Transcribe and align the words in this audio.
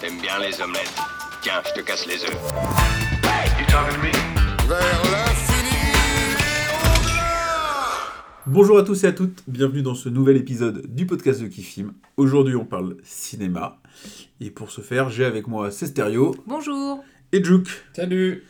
T'aimes 0.00 0.20
bien 0.20 0.38
les 0.38 0.60
omelettes. 0.60 0.94
Tiens, 1.42 1.60
je 1.66 1.80
te 1.80 1.84
casse 1.84 2.06
les 2.06 2.22
œufs. 2.24 2.52
Vers 4.68 5.02
l'infini 5.10 5.76
Bonjour 8.46 8.78
à 8.78 8.82
tous 8.82 9.04
et 9.04 9.06
à 9.08 9.12
toutes, 9.12 9.42
bienvenue 9.48 9.82
dans 9.82 9.94
ce 9.94 10.08
nouvel 10.08 10.36
épisode 10.36 10.86
du 10.94 11.06
podcast 11.06 11.40
de 11.42 11.48
Kifim. 11.48 11.94
Aujourd'hui 12.16 12.54
on 12.56 12.64
parle 12.64 12.96
cinéma, 13.02 13.80
et 14.40 14.50
pour 14.50 14.70
ce 14.70 14.80
faire 14.80 15.10
j'ai 15.10 15.24
avec 15.24 15.46
moi 15.48 15.70
Cesterio 15.70 16.34
Bonjour 16.46 17.02
et 17.32 17.42
Juke. 17.42 17.68
Salut 17.94 18.44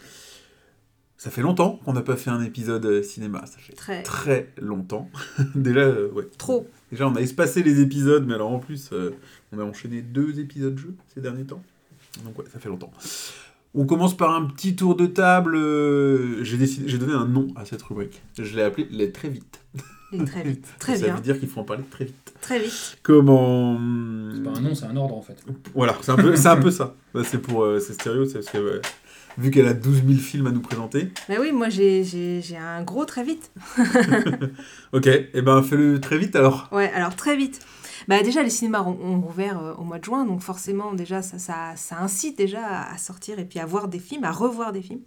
Ça 1.17 1.31
fait 1.31 1.43
longtemps 1.43 1.81
qu'on 1.85 1.93
n'a 1.93 2.03
pas 2.03 2.17
fait 2.17 2.31
un 2.31 2.43
épisode 2.43 2.85
euh, 2.87 3.03
cinéma, 3.03 3.45
ça 3.47 3.59
fait 3.59 3.75
Très. 3.75 4.03
très 4.03 4.53
longtemps. 4.61 5.09
Déjà, 5.55 5.81
euh, 5.81 6.11
ouais. 6.13 6.25
Trop. 6.37 6.67
Déjà 6.93 7.09
on 7.09 7.17
a 7.17 7.21
espacé 7.21 7.63
les 7.65 7.81
épisodes, 7.81 8.25
mais 8.27 8.35
alors 8.35 8.51
en 8.53 8.59
plus 8.61 8.91
euh, 8.93 9.11
on 9.53 9.59
a 9.59 9.65
enchaîné 9.65 10.03
deux 10.03 10.39
épisodes 10.39 10.79
jeux 10.79 10.95
ces 11.13 11.21
derniers 11.21 11.45
temps. 11.45 11.63
Donc 12.25 12.39
ouais, 12.39 12.45
ça 12.53 12.59
fait 12.61 12.69
longtemps. 12.69 12.93
On 13.75 13.87
commence 13.87 14.15
par 14.17 14.35
un 14.35 14.45
petit 14.45 14.77
tour 14.77 14.95
de 14.95 15.07
table. 15.07 15.57
euh, 15.57 16.45
J'ai 16.45 16.59
décidé, 16.59 16.89
j'ai 16.89 16.99
donné 16.99 17.15
un 17.15 17.27
nom 17.27 17.49
à 17.57 17.65
cette 17.65 17.81
rubrique. 17.83 18.21
Je 18.39 18.55
l'ai 18.55 18.63
appelé 18.63 18.87
les 18.91 19.11
très 19.11 19.31
vite. 19.31 19.61
Et 20.13 20.23
très 20.27 20.43
vite. 20.43 20.67
Très 20.79 20.97
ça 20.99 21.07
bien. 21.07 21.15
veut 21.15 21.23
dire 21.23 21.41
qu'il 21.41 21.49
faut 21.49 21.61
en 21.61 21.65
parler 21.65 21.83
très 21.91 22.05
vite. 22.05 22.35
Très 22.43 22.59
vite. 22.61 22.99
Comment 23.03 23.79
C'est 24.35 24.43
pas 24.43 24.51
un 24.51 24.61
nom, 24.61 24.75
c'est 24.75 24.85
un 24.85 24.97
ordre 24.97 25.17
en 25.17 25.23
fait. 25.23 25.43
Voilà, 25.75 25.97
c'est 26.03 26.13
un 26.13 26.17
peu, 26.17 26.37
c'est 26.37 26.49
un 26.49 26.61
peu 26.61 26.71
ça. 26.71 26.95
Bah, 27.15 27.23
c'est 27.25 27.39
pour 27.39 27.63
euh, 27.65 27.81
c'est 27.81 27.95
stéréo, 27.95 28.27
c'est 28.27 28.35
parce 28.35 28.51
que 28.51 28.83
vu 29.39 29.51
qu'elle 29.51 29.67
a 29.67 29.75
12 29.75 30.03
000 30.07 30.19
films 30.19 30.47
à 30.47 30.51
nous 30.51 30.61
présenter. 30.61 31.11
Bah 31.29 31.35
oui, 31.41 31.53
moi 31.53 31.69
j'ai- 31.69 32.05
j'ai 32.05 32.41
j'ai 32.43 32.57
un 32.57 32.83
gros 32.83 33.05
très 33.05 33.25
vite. 33.25 33.51
Ok, 34.93 35.07
et 35.07 35.43
ben 35.43 35.63
fais-le 35.63 36.01
très 36.01 36.19
vite 36.19 36.37
alors. 36.37 36.69
Ouais, 36.71 36.91
alors 36.95 37.17
très 37.17 37.37
vite. 37.37 37.61
Bah 38.09 38.23
déjà 38.23 38.43
les 38.43 38.51
cinémas 38.51 38.83
ont, 38.83 38.99
ont 39.03 39.21
rouvert 39.21 39.59
euh, 39.63 39.75
au 39.75 39.85
mois 39.85 39.99
de 39.99 40.05
juin, 40.05 40.25
donc 40.27 40.41
forcément 40.41 40.93
déjà 40.93 41.23
ça, 41.23 41.39
ça, 41.39 41.73
ça 41.77 41.99
incite 42.01 42.37
déjà 42.37 42.83
à, 42.91 42.99
sortir 42.99 43.39
et 43.39 43.45
puis 43.45 43.59
à 43.59 43.65
voir 43.67 43.89
des 43.89 44.01
films, 44.01 44.25
à 44.25 44.33
revoir 44.33 44.73
des 44.73 44.83
films. 44.83 45.01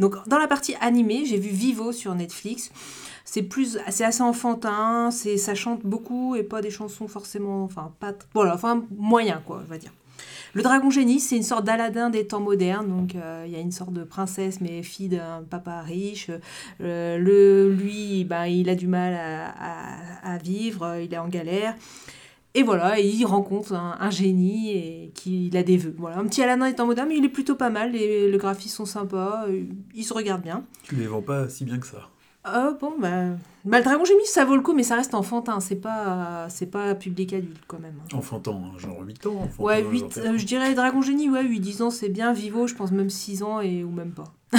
Donc 0.00 0.16
dans 0.28 0.38
la 0.38 0.48
partie 0.48 0.74
animée, 0.80 1.24
j'ai 1.26 1.38
vu 1.38 1.50
Vivo 1.50 1.92
sur 1.92 2.14
Netflix. 2.14 2.70
C'est 3.24 3.42
plus, 3.42 3.78
c'est 3.90 4.04
assez 4.04 4.22
enfantin, 4.22 5.10
c'est, 5.12 5.36
ça 5.36 5.54
chante 5.54 5.84
beaucoup 5.84 6.34
et 6.34 6.42
pas 6.42 6.62
des 6.62 6.70
chansons 6.70 7.06
forcément, 7.08 7.62
enfin 7.64 7.92
pas, 8.00 8.14
voilà, 8.32 8.54
enfin 8.54 8.82
moyen 8.96 9.42
quoi, 9.46 9.60
on 9.62 9.70
va 9.70 9.76
dire. 9.76 9.92
Le 10.54 10.62
dragon 10.62 10.90
génie, 10.90 11.20
c'est 11.20 11.36
une 11.36 11.42
sorte 11.42 11.64
d'Aladin 11.64 12.10
des 12.10 12.26
temps 12.26 12.40
modernes. 12.40 12.88
Donc, 12.88 13.14
euh, 13.14 13.44
il 13.46 13.52
y 13.52 13.56
a 13.56 13.60
une 13.60 13.72
sorte 13.72 13.92
de 13.92 14.04
princesse, 14.04 14.60
mais 14.60 14.82
fille 14.82 15.08
d'un 15.08 15.44
papa 15.48 15.80
riche. 15.82 16.30
Euh, 16.80 17.18
le, 17.18 17.72
lui, 17.72 18.24
ben, 18.24 18.46
il 18.46 18.68
a 18.68 18.74
du 18.74 18.86
mal 18.86 19.14
à, 19.14 20.32
à- 20.34 20.38
vivre, 20.38 20.96
il 21.02 21.12
est 21.12 21.18
en 21.18 21.28
galère. 21.28 21.74
Et 22.54 22.62
voilà, 22.62 22.98
il 22.98 23.24
rencontre 23.24 23.74
un, 23.74 24.10
génie 24.10 24.70
et 24.70 25.12
qui 25.14 25.48
il 25.48 25.56
a 25.56 25.62
des 25.62 25.76
vœux. 25.76 25.94
Voilà, 25.98 26.18
un 26.18 26.24
petit 26.24 26.42
Aladin 26.42 26.68
des 26.68 26.74
temps 26.74 26.86
modernes, 26.86 27.08
mais 27.08 27.18
il 27.18 27.24
est 27.24 27.28
plutôt 27.28 27.54
pas 27.54 27.70
mal. 27.70 27.92
Les, 27.92 28.30
le 28.30 28.38
graphismes 28.38 28.76
sont 28.76 28.86
sympas, 28.86 29.44
euh, 29.48 29.64
il 29.94 30.04
se 30.04 30.14
regarde 30.14 30.42
bien. 30.42 30.64
Tu 30.82 30.96
les 30.96 31.06
vends 31.06 31.22
pas 31.22 31.48
si 31.48 31.64
bien 31.64 31.78
que 31.78 31.86
ça. 31.86 32.08
Euh, 32.54 32.72
bon, 32.80 32.94
bah, 32.98 33.10
bah, 33.64 33.78
le 33.78 33.84
dragon 33.84 34.04
génie, 34.04 34.24
ça 34.26 34.44
vaut 34.44 34.54
le 34.56 34.62
coup, 34.62 34.72
mais 34.74 34.82
ça 34.82 34.96
reste 34.96 35.14
enfantin. 35.14 35.60
C'est 35.60 35.76
pas, 35.76 36.46
c'est 36.48 36.66
pas 36.66 36.94
public 36.94 37.32
adulte 37.32 37.62
quand 37.66 37.78
même. 37.80 37.94
hein. 38.04 38.16
Enfantant, 38.16 38.62
hein, 38.64 38.78
genre 38.78 39.00
8 39.02 39.26
ans. 39.26 39.36
enfantin, 39.44 39.62
Ouais, 39.62 39.82
genre 39.82 39.90
8, 39.92 40.12
faire- 40.14 40.38
je 40.38 40.46
dirais 40.46 40.74
Dragon 40.74 41.02
Génie, 41.02 41.28
ouais, 41.28 41.42
8-10 41.44 41.82
ans, 41.82 41.90
c'est 41.90 42.08
bien. 42.08 42.32
Vivo, 42.32 42.66
je 42.66 42.74
pense 42.74 42.92
même 42.92 43.10
6 43.10 43.42
ans 43.42 43.60
et, 43.60 43.84
ou 43.84 43.90
même 43.90 44.12
pas. 44.12 44.32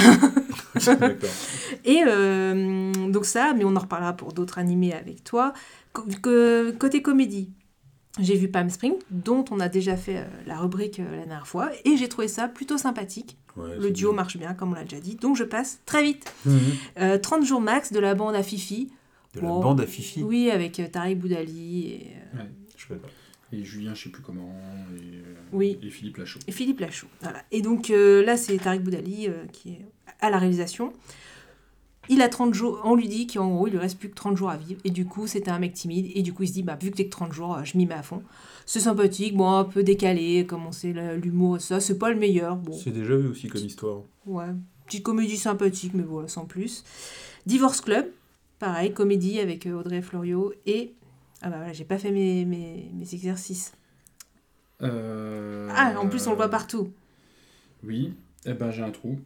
Et 1.84 2.02
euh, 2.06 2.92
donc 3.08 3.24
ça, 3.24 3.52
mais 3.56 3.64
on 3.64 3.74
en 3.76 3.80
reparlera 3.80 4.12
pour 4.12 4.32
d'autres 4.32 4.58
animés 4.58 4.92
avec 4.92 5.24
toi. 5.24 5.52
Côté 5.92 7.02
comédie, 7.02 7.50
j'ai 8.18 8.34
vu 8.36 8.48
Palm 8.48 8.70
Spring, 8.70 8.94
dont 9.10 9.44
on 9.50 9.60
a 9.60 9.68
déjà 9.68 9.96
fait 9.96 10.18
euh, 10.18 10.24
la 10.46 10.56
rubrique 10.58 10.98
euh, 11.00 11.10
la 11.12 11.24
dernière 11.26 11.46
fois, 11.46 11.70
et 11.84 11.96
j'ai 11.96 12.08
trouvé 12.08 12.26
ça 12.28 12.48
plutôt 12.48 12.76
sympathique. 12.78 13.36
Ouais, 13.56 13.76
Le 13.78 13.90
duo 13.90 14.10
bien. 14.10 14.16
marche 14.16 14.36
bien, 14.36 14.54
comme 14.54 14.72
on 14.72 14.74
l'a 14.74 14.84
déjà 14.84 15.00
dit, 15.00 15.16
donc 15.16 15.36
je 15.36 15.44
passe 15.44 15.80
très 15.86 16.02
vite. 16.02 16.32
Euh, 17.00 17.18
30 17.18 17.44
jours 17.44 17.60
max 17.60 17.92
de 17.92 17.98
la 18.00 18.14
bande 18.14 18.34
à 18.34 18.42
Fifi. 18.42 18.90
De 19.34 19.40
la 19.40 19.48
Bon. 19.48 19.60
bande 19.60 19.80
à 19.80 19.86
Fifi. 19.86 20.22
Oui, 20.22 20.50
avec 20.50 20.80
euh, 20.80 20.88
Tariq 20.88 21.16
Boudali 21.18 21.86
et, 21.88 22.06
euh, 22.36 22.42
Je 22.76 22.82
sais 22.86 22.94
pas. 22.94 23.08
Et 23.52 23.64
Julien, 23.64 23.94
je 23.94 24.04
sais 24.04 24.10
plus 24.10 24.22
comment. 24.22 24.54
Et, 24.96 25.16
euh, 25.16 25.34
Oui. 25.52 25.78
et 25.82 25.90
Philippe 25.90 26.16
Lachaud. 26.18 26.38
et 26.46 26.52
Philippe 26.52 26.78
Lachaud. 26.80 27.08
Voilà. 27.20 27.42
Et 27.50 27.62
donc 27.62 27.90
euh, 27.90 28.24
là, 28.24 28.36
c'est 28.36 28.56
Tariq 28.58 28.80
Boudali 28.82 29.26
euh, 29.28 29.44
qui 29.52 29.70
est 29.70 29.86
à 30.20 30.30
la 30.30 30.38
réalisation. 30.38 30.92
Il 32.10 32.20
a 32.22 32.28
30 32.28 32.52
jours, 32.54 32.80
on 32.84 32.94
lui 32.96 33.08
dit 33.08 33.26
qu'en 33.26 33.48
gros, 33.48 33.66
il 33.68 33.70
lui 33.70 33.78
reste 33.78 33.98
plus 33.98 34.10
que 34.10 34.14
30 34.16 34.36
jours 34.36 34.50
à 34.50 34.56
vivre. 34.56 34.80
Et 34.84 34.90
du 34.90 35.06
coup, 35.06 35.26
c'était 35.26 35.50
un 35.50 35.58
mec 35.60 35.72
timide. 35.74 36.10
Et 36.14 36.22
du 36.22 36.32
coup, 36.34 36.42
il 36.42 36.48
se 36.48 36.52
dit, 36.52 36.62
bah, 36.62 36.76
vu 36.80 36.90
que 36.90 36.96
t'es 36.96 37.04
que 37.04 37.10
30 37.10 37.32
jours, 37.32 37.54
euh, 37.56 37.64
je 37.64 37.78
m'y 37.78 37.86
mets 37.86 37.94
à 37.94 38.02
fond. 38.02 38.22
C'est 38.66 38.80
sympathique, 38.80 39.36
bon, 39.36 39.50
un 39.50 39.64
peu 39.64 39.82
décalé, 39.82 40.44
comme 40.44 40.66
on 40.66 40.72
sait, 40.72 40.92
l'humour 41.16 41.56
et 41.56 41.60
ça. 41.60 41.78
C'est 41.80 41.98
pas 41.98 42.10
le 42.10 42.18
meilleur. 42.18 42.56
Bon, 42.56 42.72
C'est 42.72 42.90
déjà 42.90 43.16
vu 43.16 43.28
aussi 43.28 43.48
comme 43.48 43.64
histoire. 43.64 44.02
ouais. 44.26 44.46
Petite 44.86 45.04
comédie 45.04 45.36
sympathique, 45.36 45.92
mais 45.94 46.02
voilà, 46.02 46.26
sans 46.26 46.46
plus. 46.46 46.82
Divorce 47.46 47.80
Club, 47.80 48.06
pareil, 48.58 48.92
comédie 48.92 49.38
avec 49.38 49.66
euh, 49.66 49.78
Audrey 49.78 50.02
Florio. 50.02 50.52
Et. 50.66 50.94
Ah 51.42 51.48
bah 51.48 51.58
voilà, 51.58 51.72
j'ai 51.72 51.84
pas 51.84 51.96
fait 51.96 52.10
mes, 52.10 52.44
mes, 52.44 52.90
mes 52.92 53.14
exercices. 53.14 53.72
Euh, 54.82 55.68
Ah, 55.74 55.94
en 55.98 56.08
plus, 56.08 56.26
on 56.26 56.30
le 56.30 56.36
voit 56.36 56.48
partout. 56.48 56.90
Oui, 57.84 58.14
eh 58.46 58.52
ben 58.54 58.70
j'ai 58.70 58.82
un 58.82 58.90
trou. 58.90 59.18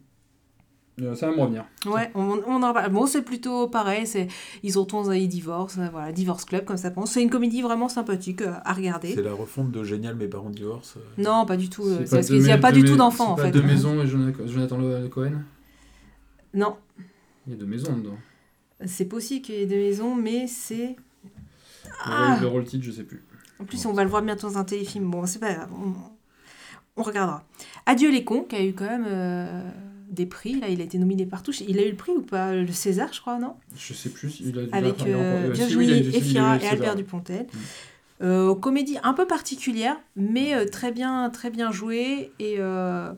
Euh, 1.01 1.13
ça 1.13 1.27
va 1.29 1.35
me 1.35 1.41
revenir. 1.41 1.65
Ouais, 1.87 2.09
on, 2.15 2.41
on 2.47 2.63
en 2.63 2.73
parle. 2.73 2.89
Bon, 2.91 3.05
c'est 3.05 3.21
plutôt 3.21 3.67
pareil, 3.67 4.07
c'est 4.07 4.29
ils 4.63 4.77
retournent 4.77 5.11
et 5.13 5.19
ils 5.19 5.27
divorcent, 5.27 5.77
euh, 5.81 5.89
voilà, 5.91 6.13
Divorce 6.13 6.45
Club 6.45 6.63
comme 6.63 6.77
ça 6.77 6.89
pense. 6.89 7.11
C'est 7.11 7.21
une 7.21 7.29
comédie 7.29 7.61
vraiment 7.61 7.89
sympathique 7.89 8.41
euh, 8.41 8.53
à 8.63 8.71
regarder. 8.71 9.13
C'est 9.13 9.21
la 9.21 9.33
refonte 9.33 9.71
de 9.71 9.83
Génial, 9.83 10.15
mes 10.15 10.27
parents 10.29 10.49
divorcent. 10.49 10.99
Non, 11.17 11.45
pas 11.45 11.57
du 11.57 11.69
tout. 11.69 11.83
C'est 12.05 12.09
parce 12.15 12.27
deux 12.27 12.35
qu'il 12.37 12.43
n'y 12.45 12.51
a 12.51 12.57
pas 12.57 12.71
deux 12.71 12.81
du 12.81 12.87
tout 12.91 12.95
d'enfants 12.95 13.31
en 13.33 13.35
fait. 13.35 13.43
pas 13.43 13.51
deux 13.51 13.61
maisons 13.63 14.01
et 14.01 14.07
Jonathan 14.07 14.47
Jonathan 14.47 14.77
Le- 14.77 15.07
Cohen? 15.09 15.33
Non, 16.53 16.77
Il 17.45 17.51
y 17.51 17.55
a 17.55 17.59
deux 17.59 17.65
maisons 17.65 17.97
dedans. 17.97 18.17
c'est 18.85 19.03
possible 19.05 19.41
qu'il 19.45 19.55
y 19.55 19.59
ait 19.59 19.65
des 19.65 19.75
maisons, 19.89 20.15
mais 20.15 20.47
c'est. 20.47 20.95
Ah. 22.05 22.37
Le, 22.39 22.43
le 22.43 22.47
rôle 22.47 22.63
titre, 22.63 22.85
je 22.85 22.91
sais 22.91 23.03
plus. 23.03 23.21
En 23.59 23.65
plus, 23.65 23.85
on 23.85 23.91
va 23.91 24.03
le 24.05 24.09
voir 24.09 24.21
bientôt 24.21 24.47
dans 24.49 24.57
un 24.57 24.63
téléfilm. 24.63 25.09
Bon, 25.11 25.25
c'est 25.25 25.39
pas 25.39 25.53
grave, 25.53 25.69
on, 25.73 25.93
on 26.95 27.03
regardera. 27.03 27.43
Adieu 27.85 28.09
les 28.11 28.23
cons, 28.23 28.43
qui 28.43 28.55
a 28.55 28.63
eu 28.63 28.73
quand 28.73 28.85
même 28.85 29.05
des 30.09 30.25
prix. 30.25 30.59
Là, 30.59 30.69
il 30.69 30.81
a 30.81 30.83
été 30.83 30.97
nominé 30.97 31.25
partout. 31.25 31.51
Il 31.67 31.79
a 31.79 31.85
eu 31.85 31.91
le 31.91 31.95
prix 31.95 32.11
ou 32.11 32.21
pas? 32.21 32.53
Le 32.53 32.71
César, 32.71 33.11
je 33.13 33.21
crois, 33.21 33.37
non? 33.39 33.55
Je 33.75 33.93
sais 33.93 34.09
plus. 34.09 34.39
Il 34.41 34.57
a 34.59 34.63
dû 34.63 34.69
avec 34.71 35.01
il 35.01 35.07
a- 35.11 35.15
euh, 35.15 35.47
euh, 35.47 35.51
Virginie 35.51 35.75
oui, 35.77 35.85
il 35.87 35.93
a- 35.93 35.95
si, 35.95 36.01
il 36.09 36.15
a 36.15 36.17
eu 36.17 36.21
Efira 36.21 36.57
et. 36.57 36.67
Albert 36.67 36.95
Dupontel. 36.95 37.47
Mm. 37.53 37.57
Euh, 38.21 38.55
comédie 38.55 38.97
un 39.03 39.13
peu 39.13 39.27
particulière, 39.27 39.97
mais 40.15 40.55
euh, 40.55 40.65
très 40.65 40.91
bien, 40.91 41.29
très 41.29 41.49
bien 41.49 41.71
jouée 41.71 42.31
et 42.39 42.55
euh, 42.59 43.11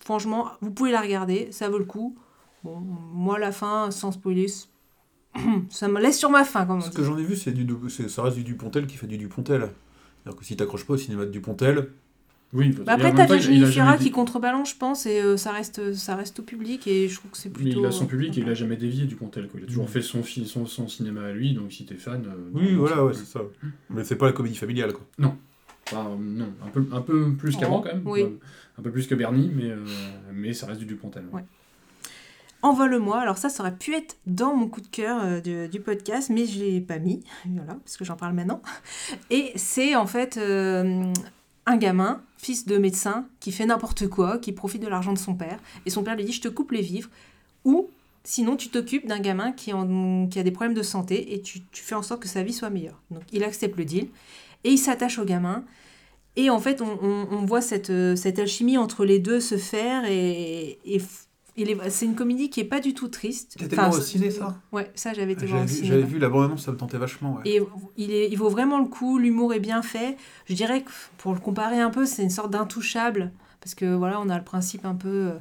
franchement, 0.00 0.50
vous 0.60 0.72
pouvez 0.72 0.90
la 0.90 1.00
regarder, 1.00 1.52
ça 1.52 1.68
vaut 1.68 1.78
le 1.78 1.84
coup. 1.84 2.16
Bon, 2.64 2.78
moi 2.80 3.38
la 3.38 3.52
fin, 3.52 3.90
sans 3.92 4.10
spoiler, 4.12 4.46
ça 5.70 5.88
me 5.88 6.00
laisse 6.00 6.18
sur 6.18 6.30
ma 6.30 6.44
faim, 6.44 6.66
comme 6.66 6.78
on 6.78 6.80
Ce 6.80 6.90
que 6.90 7.04
j'en 7.04 7.16
ai 7.16 7.22
vu, 7.22 7.36
c'est 7.36 7.52
du, 7.52 7.66
ça 8.08 8.22
reste 8.22 8.36
du 8.36 8.44
Dupontel 8.44 8.86
qui 8.86 8.96
fait 8.96 9.06
du 9.06 9.18
Dupontel. 9.18 9.70
C'est-à-dire 10.22 10.38
que 10.38 10.44
si 10.44 10.56
t'accroches 10.56 10.84
pas 10.84 10.94
au 10.94 10.98
cinéma 10.98 11.24
de 11.24 11.30
Dupontel, 11.30 11.88
Oui, 12.54 12.68
Bah 12.84 12.92
après, 12.92 13.14
t'as 13.14 13.24
Virginie 13.24 13.64
qui 13.98 14.10
contrebalance, 14.10 14.70
je 14.72 14.76
pense, 14.76 15.06
et 15.06 15.22
euh, 15.22 15.36
ça 15.38 15.52
reste, 15.52 15.94
ça 15.94 16.16
reste 16.16 16.40
au 16.40 16.42
public 16.42 16.86
et 16.86 17.08
je 17.08 17.14
trouve 17.16 17.30
que 17.30 17.38
c'est 17.38 17.48
Mais 17.48 17.54
plutôt. 17.64 17.80
il 17.80 17.86
a 17.86 17.90
son 17.90 18.04
public 18.06 18.36
et 18.36 18.42
il 18.42 18.48
a 18.50 18.54
jamais 18.54 18.76
dévié 18.76 19.06
du 19.06 19.16
Pontel. 19.16 19.48
Quoi. 19.48 19.60
Il 19.60 19.64
a 19.64 19.66
toujours 19.66 19.84
Mm. 19.84 19.88
fait 19.88 20.02
son, 20.02 20.22
fi- 20.22 20.44
son, 20.46 20.66
son 20.66 20.86
cinéma 20.86 21.22
à 21.22 21.32
lui, 21.32 21.54
donc 21.54 21.72
si 21.72 21.86
t'es 21.86 21.94
fan. 21.94 22.24
euh, 22.26 22.50
oui, 22.52 22.72
non, 22.72 22.80
voilà, 22.80 22.96
c'est- 22.96 23.02
ouais, 23.02 23.14
c'est 23.14 23.24
ça. 23.24 23.40
Mais 23.88 24.04
c'est 24.04 24.16
pas 24.16 24.26
la 24.26 24.32
comédie 24.32 24.56
familiale, 24.56 24.92
quoi. 24.92 25.30
Enfin, 25.86 26.10
non, 26.20 26.52
un 26.64 26.68
peu, 26.68 26.84
un 26.92 27.00
peu 27.00 27.32
plus 27.32 27.56
qu'avant 27.56 27.78
Oh, 27.78 27.82
quand 27.82 27.94
même. 27.94 28.02
oui. 28.06 28.22
Euh, 28.22 28.28
Un 28.78 28.82
peu 28.82 28.90
plus 28.90 29.06
que 29.06 29.14
Bernie, 29.14 29.50
mais, 29.54 29.70
euh, 29.70 29.84
mais 30.32 30.52
ça 30.54 30.66
reste 30.66 30.80
du 30.80 30.86
Dupontel. 30.86 31.24
Ouais. 31.32 31.44
Envole-moi, 32.62 33.18
alors 33.18 33.38
ça, 33.38 33.48
ça 33.48 33.62
aurait 33.64 33.76
pu 33.76 33.92
être 33.94 34.16
dans 34.26 34.54
mon 34.54 34.68
coup 34.68 34.80
de 34.80 34.86
cœur 34.86 35.20
euh, 35.24 35.66
du 35.66 35.80
podcast, 35.80 36.30
mais 36.30 36.46
je 36.46 36.60
l'ai 36.60 36.80
pas 36.80 36.98
mis, 36.98 37.22
voilà, 37.46 37.74
parce 37.74 37.96
que 37.96 38.04
j'en 38.04 38.16
parle 38.16 38.34
maintenant. 38.34 38.62
Et 39.30 39.52
c'est 39.56 39.96
en 39.96 40.06
fait 40.06 40.36
euh, 40.36 41.12
un 41.66 41.76
gamin, 41.76 42.22
fils 42.36 42.66
de 42.66 42.76
médecin, 42.78 43.26
qui 43.40 43.52
fait 43.52 43.66
n'importe 43.66 44.08
quoi, 44.08 44.38
qui 44.38 44.52
profite 44.52 44.82
de 44.82 44.88
l'argent 44.88 45.12
de 45.12 45.18
son 45.18 45.34
père, 45.34 45.58
et 45.86 45.90
son 45.90 46.02
père 46.02 46.16
lui 46.16 46.24
dit 46.24 46.32
je 46.32 46.40
te 46.40 46.48
coupe 46.48 46.72
les 46.72 46.82
vivres, 46.82 47.08
ou 47.64 47.88
sinon 48.24 48.56
tu 48.56 48.68
t'occupes 48.68 49.06
d'un 49.06 49.20
gamin 49.20 49.52
qui, 49.52 49.72
a 49.72 50.42
des 50.42 50.50
problèmes 50.50 50.74
de 50.74 50.82
santé, 50.82 51.34
et 51.34 51.40
tu, 51.40 51.62
fais 51.72 51.94
en 51.94 52.02
sorte 52.02 52.22
que 52.22 52.28
sa 52.28 52.42
vie 52.42 52.52
soit 52.52 52.70
meilleure. 52.70 53.00
Donc 53.10 53.22
il 53.32 53.44
accepte 53.44 53.76
le 53.76 53.84
deal, 53.84 54.08
et 54.64 54.70
il 54.70 54.78
s'attache 54.78 55.18
au 55.18 55.24
gamin, 55.24 55.64
et 56.36 56.50
en 56.50 56.58
fait 56.58 56.80
on, 56.82 57.44
voit 57.44 57.60
cette, 57.60 57.90
euh, 57.90 58.16
cette 58.16 58.38
alchimie 58.38 58.78
entre 58.78 59.04
les 59.04 59.18
deux 59.18 59.40
se 59.40 59.56
faire, 59.56 60.04
et, 60.06 60.78
c'est 61.88 62.06
une 62.06 62.14
comédie 62.14 62.50
qui 62.50 62.60
est 62.60 62.64
pas 62.64 62.80
du 62.80 62.94
tout 62.94 63.08
triste. 63.08 63.56
T'étais 63.58 63.76
voir 63.76 63.90
au 63.92 64.00
ciné, 64.00 64.30
ça? 64.30 64.56
Ouais, 64.72 64.90
ça 64.94 65.12
j'avais 65.12 65.32
été 65.32 65.46
voir 65.46 65.60
J'avais 65.60 65.64
au 65.64 65.68
vu, 65.68 65.74
cinéma. 65.74 65.94
j'avais 65.94 66.06
vu 66.06 66.18
la 66.18 66.28
bande-annonce, 66.28 66.64
ça 66.64 66.72
me 66.72 66.76
tentait 66.76 66.98
vachement, 66.98 67.34
ouais. 67.34 67.42
Et 67.44 67.60
il, 67.96 68.10
est, 68.10 68.28
il 68.30 68.36
vaut 68.36 68.48
vraiment 68.48 68.78
le 68.78 68.86
coup, 68.86 69.18
l'humour 69.18 69.52
est 69.54 69.60
bien 69.60 69.82
fait. 69.82 70.16
Je 70.46 70.54
dirais 70.54 70.82
que 70.82 70.90
pour 71.18 71.34
le 71.34 71.40
comparer 71.40 71.80
un 71.80 71.90
peu, 71.90 72.06
c'est 72.06 72.22
une 72.22 72.30
sorte 72.30 72.50
d'intouchable. 72.50 73.32
Parce 73.60 73.74
que 73.74 73.94
voilà, 73.94 74.20
on 74.20 74.28
a 74.28 74.36
le 74.36 74.44
principe 74.44 74.84
un 74.84 74.94
peu 74.96 75.08
euh, 75.08 75.32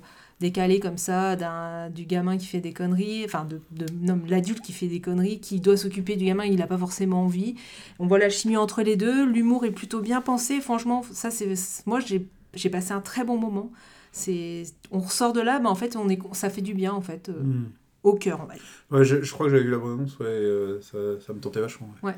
décalé 0.41 0.79
comme 0.79 0.97
ça 0.97 1.35
du 1.89 2.05
gamin 2.05 2.37
qui 2.37 2.45
fait 2.47 2.59
des 2.59 2.73
conneries, 2.73 3.23
enfin 3.23 3.47
de, 3.47 3.61
l'adulte 4.27 4.61
qui 4.61 4.73
fait 4.73 4.87
des 4.87 4.99
conneries, 4.99 5.39
qui 5.39 5.59
doit 5.61 5.77
s'occuper 5.77 6.17
du 6.17 6.25
gamin, 6.25 6.45
il 6.45 6.57
n'a 6.57 6.67
pas 6.67 6.77
forcément 6.77 7.23
envie. 7.23 7.55
On 7.99 8.07
voit 8.07 8.19
la 8.19 8.29
chimie 8.29 8.57
entre 8.57 8.81
les 8.81 8.97
deux, 8.97 9.25
l'humour 9.25 9.65
est 9.65 9.71
plutôt 9.71 10.01
bien 10.01 10.19
pensé, 10.19 10.59
franchement, 10.59 11.03
ça 11.11 11.31
c'est 11.31 11.53
moi 11.85 11.99
j'ai 11.99 12.69
passé 12.69 12.91
un 12.91 13.01
très 13.01 13.23
bon 13.23 13.37
moment. 13.37 13.71
C'est 14.11 14.63
on 14.91 14.99
ressort 14.99 15.33
de 15.33 15.41
là, 15.41 15.59
mais 15.59 15.67
en 15.69 15.75
fait 15.75 15.95
on 15.95 16.09
est 16.09 16.19
ça 16.33 16.49
fait 16.49 16.61
du 16.61 16.73
bien 16.73 16.93
en 16.93 17.01
fait 17.01 17.29
euh, 17.29 17.33
Hmm. 17.41 17.69
au 18.03 18.13
cœur 18.13 18.41
on 18.43 18.45
va 18.45 18.55
dire. 18.55 18.63
Ouais, 18.91 19.05
je, 19.05 19.21
je 19.21 19.31
crois 19.31 19.45
que 19.47 19.51
j'avais 19.51 19.63
vu 19.63 19.71
la 19.71 19.77
bande-annonce, 19.77 20.17
ouais, 20.19 20.25
euh, 20.27 20.81
ça, 20.81 20.97
ça 21.25 21.33
me 21.33 21.39
tentait 21.39 21.61
vachement. 21.61 21.89
ouais. 22.03 22.15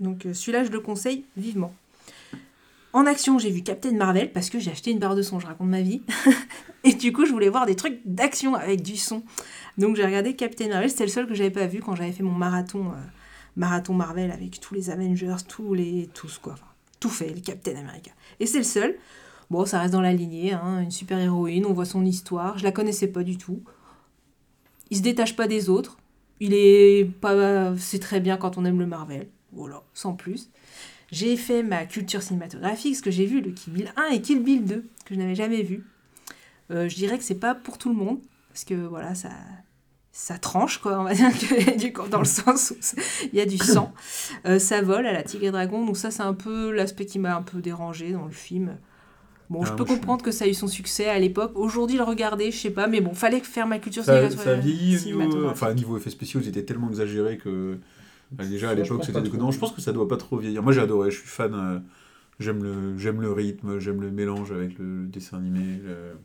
Donc 0.00 0.26
euh, 0.26 0.34
celui-là 0.34 0.64
je 0.64 0.70
le 0.70 0.80
conseille 0.80 1.24
vivement. 1.36 1.72
En 2.94 3.04
action, 3.04 3.38
j'ai 3.38 3.50
vu 3.50 3.62
Captain 3.62 3.92
Marvel 3.92 4.32
parce 4.32 4.48
que 4.48 4.58
j'ai 4.58 4.70
acheté 4.70 4.90
une 4.90 4.98
barre 4.98 5.14
de 5.14 5.20
son, 5.22 5.38
je 5.38 5.46
raconte 5.46 5.68
ma 5.68 5.82
vie. 5.82 6.00
Et 6.84 6.94
du 6.94 7.12
coup, 7.12 7.26
je 7.26 7.32
voulais 7.32 7.50
voir 7.50 7.66
des 7.66 7.76
trucs 7.76 8.00
d'action 8.06 8.54
avec 8.54 8.82
du 8.82 8.96
son. 8.96 9.22
Donc 9.76 9.94
j'ai 9.96 10.04
regardé 10.06 10.34
Captain 10.34 10.68
Marvel, 10.68 10.88
c'était 10.88 11.04
le 11.04 11.10
seul 11.10 11.26
que 11.26 11.34
j'avais 11.34 11.50
pas 11.50 11.66
vu 11.66 11.80
quand 11.80 11.94
j'avais 11.94 12.12
fait 12.12 12.22
mon 12.22 12.32
marathon 12.32 12.86
euh, 12.86 12.94
marathon 13.56 13.92
Marvel 13.92 14.30
avec 14.30 14.58
tous 14.60 14.74
les 14.74 14.88
Avengers, 14.90 15.36
tous 15.46 15.74
les 15.74 16.08
tous 16.14 16.38
quoi, 16.38 16.54
Enfin, 16.54 16.64
tout 16.98 17.10
fait, 17.10 17.28
le 17.34 17.40
Captain 17.40 17.76
America. 17.76 18.10
Et 18.40 18.46
c'est 18.46 18.58
le 18.58 18.64
seul. 18.64 18.96
Bon, 19.50 19.64
ça 19.64 19.80
reste 19.80 19.92
dans 19.92 20.02
la 20.02 20.12
lignée, 20.12 20.52
hein, 20.52 20.80
une 20.82 20.90
super 20.90 21.18
héroïne, 21.18 21.64
on 21.64 21.72
voit 21.72 21.86
son 21.86 22.04
histoire, 22.04 22.58
je 22.58 22.64
la 22.64 22.72
connaissais 22.72 23.08
pas 23.08 23.22
du 23.22 23.38
tout. 23.38 23.62
Il 24.90 24.98
se 24.98 25.02
détache 25.02 25.36
pas 25.36 25.46
des 25.46 25.68
autres. 25.70 25.96
Il 26.40 26.54
est 26.54 27.04
pas 27.20 27.74
c'est 27.76 27.98
très 27.98 28.20
bien 28.20 28.36
quand 28.36 28.58
on 28.58 28.64
aime 28.64 28.78
le 28.78 28.86
Marvel. 28.86 29.28
Voilà, 29.52 29.82
sans 29.94 30.14
plus. 30.14 30.50
J'ai 31.10 31.36
fait 31.36 31.62
ma 31.62 31.86
culture 31.86 32.22
cinématographique, 32.22 32.96
ce 32.96 33.02
que 33.02 33.10
j'ai 33.10 33.26
vu 33.26 33.40
le 33.40 33.50
Kill 33.50 33.72
Bill 33.72 33.92
1 33.96 34.08
et 34.08 34.20
Kill 34.20 34.42
Bill 34.42 34.64
2, 34.64 34.84
que 35.04 35.14
je 35.14 35.18
n'avais 35.18 35.34
jamais 35.34 35.62
vu. 35.62 35.84
Euh, 36.70 36.88
je 36.88 36.96
dirais 36.96 37.16
que 37.16 37.24
c'est 37.24 37.34
pas 37.34 37.54
pour 37.54 37.78
tout 37.78 37.88
le 37.88 37.94
monde, 37.94 38.18
parce 38.50 38.64
que 38.64 38.74
voilà, 38.74 39.14
ça, 39.14 39.30
ça 40.12 40.36
tranche, 40.36 40.78
quoi, 40.78 41.00
on 41.00 41.04
va 41.04 41.14
dire, 41.14 41.30
que, 41.30 41.76
du 41.78 41.94
coup, 41.94 42.06
dans 42.08 42.18
le 42.18 42.26
sens 42.26 42.72
où 42.72 43.00
il 43.32 43.38
y 43.38 43.40
a 43.40 43.46
du 43.46 43.56
sang. 43.56 43.92
Euh, 44.44 44.58
ça 44.58 44.82
vole 44.82 45.06
à 45.06 45.12
la 45.12 45.22
Tigre 45.22 45.46
et 45.46 45.50
Dragon, 45.50 45.86
donc 45.86 45.96
ça, 45.96 46.10
c'est 46.10 46.22
un 46.22 46.34
peu 46.34 46.70
l'aspect 46.72 47.06
qui 47.06 47.18
m'a 47.18 47.34
un 47.34 47.42
peu 47.42 47.60
dérangé 47.62 48.12
dans 48.12 48.26
le 48.26 48.32
film. 48.32 48.76
Bon, 49.50 49.64
je 49.64 49.72
Ah, 49.72 49.76
peux 49.76 49.84
je 49.86 49.94
comprendre 49.94 50.22
que 50.22 50.30
ça 50.30 50.44
a 50.44 50.48
eu 50.48 50.54
son 50.54 50.68
succès 50.68 51.08
à 51.08 51.18
l'époque. 51.18 51.52
Aujourd'hui, 51.54 51.96
le 51.96 52.02
regarder, 52.04 52.50
je 52.50 52.58
sais 52.58 52.70
pas, 52.70 52.86
mais 52.86 53.00
bon, 53.00 53.14
fallait 53.14 53.40
faire 53.40 53.66
ma 53.66 53.78
culture 53.78 54.04
Ça, 54.04 54.30
ça 54.30 54.54
vieillit, 54.54 55.00
niveau, 55.04 55.48
enfin 55.50 55.74
niveau 55.74 55.96
effets 55.96 56.10
spéciaux, 56.10 56.40
ils 56.40 56.48
étaient 56.48 56.64
tellement 56.64 56.88
exagérés 56.88 57.36
que 57.38 57.78
bah, 58.38 58.46
déjà 58.46 58.70
à 58.70 58.74
l'époque 58.74 59.04
c'était 59.04 59.22
déconnant. 59.22 59.50
trop. 59.50 59.52
Je 59.52 59.58
pense 59.58 59.72
que 59.72 59.80
ça 59.82 59.92
doit 59.92 60.08
pas 60.08 60.16
trop 60.18 60.38
vieillir. 60.38 60.62
Moi 60.62 60.72
j'ai 60.72 60.80
adoré, 60.82 61.10
je 61.10 61.18
suis 61.20 61.28
fan. 61.28 61.54
euh, 61.54 61.80
j'aime 62.40 62.62
le, 62.64 62.98
j'aime 62.98 63.20
le 63.22 63.32
rythme, 63.32 63.78
j'aime 63.80 64.00
le 64.02 64.10
mélange 64.12 64.52
avec 64.52 64.78
le 64.78 65.06
dessin 65.06 65.38
animé, 65.38 65.78
le- 65.84 66.16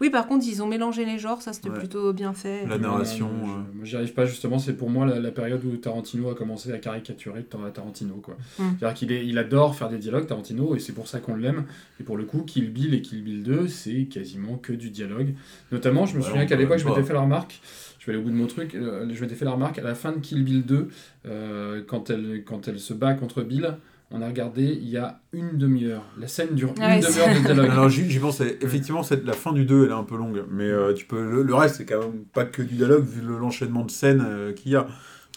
Oui, 0.00 0.10
par 0.10 0.26
contre, 0.26 0.46
ils 0.46 0.62
ont 0.62 0.66
mélangé 0.66 1.04
les 1.04 1.18
genres, 1.18 1.42
ça 1.42 1.52
c'était 1.52 1.70
Ouais. 1.70 1.78
plutôt 1.78 2.12
bien 2.12 2.32
fait. 2.32 2.66
La 2.66 2.78
narration, 2.78 3.26
euh. 3.28 3.46
je- 3.72 3.76
Moi, 3.76 3.84
j'y 3.84 3.96
arrive 3.96 4.12
pas, 4.14 4.26
justement. 4.26 4.58
C'est 4.58 4.74
pour 4.74 4.90
moi 4.90 5.04
la, 5.06 5.18
la 5.18 5.30
période 5.30 5.64
où 5.64 5.76
Tarantino 5.76 6.30
a 6.30 6.34
commencé 6.34 6.72
à 6.72 6.78
caricaturer 6.78 7.42
Tar- 7.44 7.72
Tarantino. 7.72 8.14
quoi. 8.16 8.36
Mm. 8.58 8.62
C'est-à-dire 8.78 8.94
qu'il 8.94 9.12
est- 9.12 9.26
il 9.26 9.36
adore 9.38 9.74
faire 9.74 9.88
des 9.88 9.98
dialogues, 9.98 10.26
Tarantino, 10.26 10.76
et 10.76 10.78
c'est 10.78 10.92
pour 10.92 11.08
ça 11.08 11.18
qu'on 11.20 11.34
l'aime. 11.36 11.64
Et 12.00 12.04
pour 12.04 12.16
le 12.16 12.24
coup, 12.24 12.42
Kill 12.42 12.70
Bill 12.72 12.94
et 12.94 13.02
Kill 13.02 13.22
Bill 13.24 13.42
2, 13.42 13.66
c'est 13.68 14.04
quasiment 14.04 14.56
que 14.56 14.72
du 14.72 14.90
dialogue. 14.90 15.34
Notamment, 15.72 16.06
je 16.06 16.16
me 16.16 16.22
Ouais, 16.22 16.26
souviens 16.28 16.46
qu'à 16.46 16.56
l'époque, 16.56 16.78
je 16.78 16.86
m'étais 16.88 17.02
fait 17.02 17.14
la 17.14 17.20
remarque. 17.22 17.60
Je 17.98 18.06
vais 18.06 18.12
aller 18.12 18.20
au 18.20 18.24
bout 18.24 18.30
de 18.30 18.36
mon 18.36 18.46
truc. 18.46 18.74
euh, 18.76 19.06
je 19.12 19.20
m'étais 19.20 19.34
fait 19.34 19.44
la 19.44 19.50
remarque 19.50 19.78
à 19.78 19.82
la 19.82 19.94
fin 19.94 20.12
de 20.12 20.18
Kill 20.18 20.42
Bill 20.44 20.64
2, 20.64 20.88
euh, 21.26 21.82
quand, 21.86 22.10
elle, 22.10 22.42
quand 22.46 22.68
elle 22.68 22.78
se 22.78 22.94
bat 22.94 23.14
contre 23.14 23.42
Bill. 23.42 23.74
On 24.10 24.22
a 24.22 24.26
regardé 24.26 24.62
il 24.64 24.88
y 24.88 24.96
a 24.96 25.20
une 25.32 25.58
demi-heure. 25.58 26.02
La 26.18 26.28
scène 26.28 26.54
dure 26.54 26.72
une 26.76 26.82
Ouais, 26.82 27.00
demi-heure 27.00 27.34
de 27.34 27.40
dialogue. 27.44 27.70
Alors 27.70 27.88
j'y 27.90 28.18
pensais. 28.18 28.56
Effectivement, 28.62 29.02
cette- 29.02 29.24
la 29.26 29.34
fin 29.34 29.52
du 29.52 29.64
2 29.66 29.84
elle 29.84 29.90
est 29.90 29.94
un 29.94 30.02
peu 30.04 30.16
longue, 30.16 30.44
mais 30.50 30.64
euh, 30.64 30.94
tu 30.94 31.04
peux 31.04 31.22
le, 31.22 31.42
le 31.42 31.54
reste 31.54 31.76
c'est 31.76 31.84
quand 31.84 32.00
même 32.00 32.24
pas 32.32 32.44
que 32.46 32.62
du 32.62 32.74
dialogue 32.76 33.04
vu 33.04 33.20
le- 33.20 33.38
l'enchaînement 33.38 33.84
de 33.84 33.90
scènes 33.90 34.24
euh, 34.26 34.52
qu'il 34.54 34.72
y 34.72 34.76
a. 34.76 34.86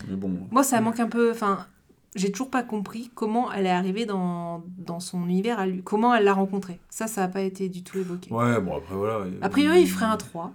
Mais 0.09 0.15
bon. 0.15 0.31
Moi, 0.51 0.63
ça 0.63 0.79
manque 0.79 0.99
un 1.01 1.09
peu. 1.09 1.31
Enfin, 1.31 1.67
j'ai 2.15 2.31
toujours 2.31 2.49
pas 2.49 2.63
compris 2.63 3.11
comment 3.13 3.51
elle 3.51 3.65
est 3.65 3.69
arrivée 3.71 4.05
dans, 4.05 4.63
dans 4.77 4.99
son 5.01 5.27
univers 5.27 5.59
à 5.59 5.67
lui. 5.67 5.81
Comment 5.83 6.15
elle 6.15 6.23
l'a 6.23 6.33
rencontré. 6.33 6.79
Ça, 6.89 7.07
ça 7.07 7.21
n'a 7.21 7.27
pas 7.27 7.41
été 7.41 7.67
du 7.67 7.83
tout 7.83 7.97
évoqué. 7.99 8.33
Ouais, 8.33 8.59
bon 8.61 8.77
après 8.77 8.95
voilà. 8.95 9.25
A 9.41 9.49
priori, 9.49 9.81
il 9.81 9.87
ferait 9.87 10.05
un 10.05 10.17
3. 10.17 10.53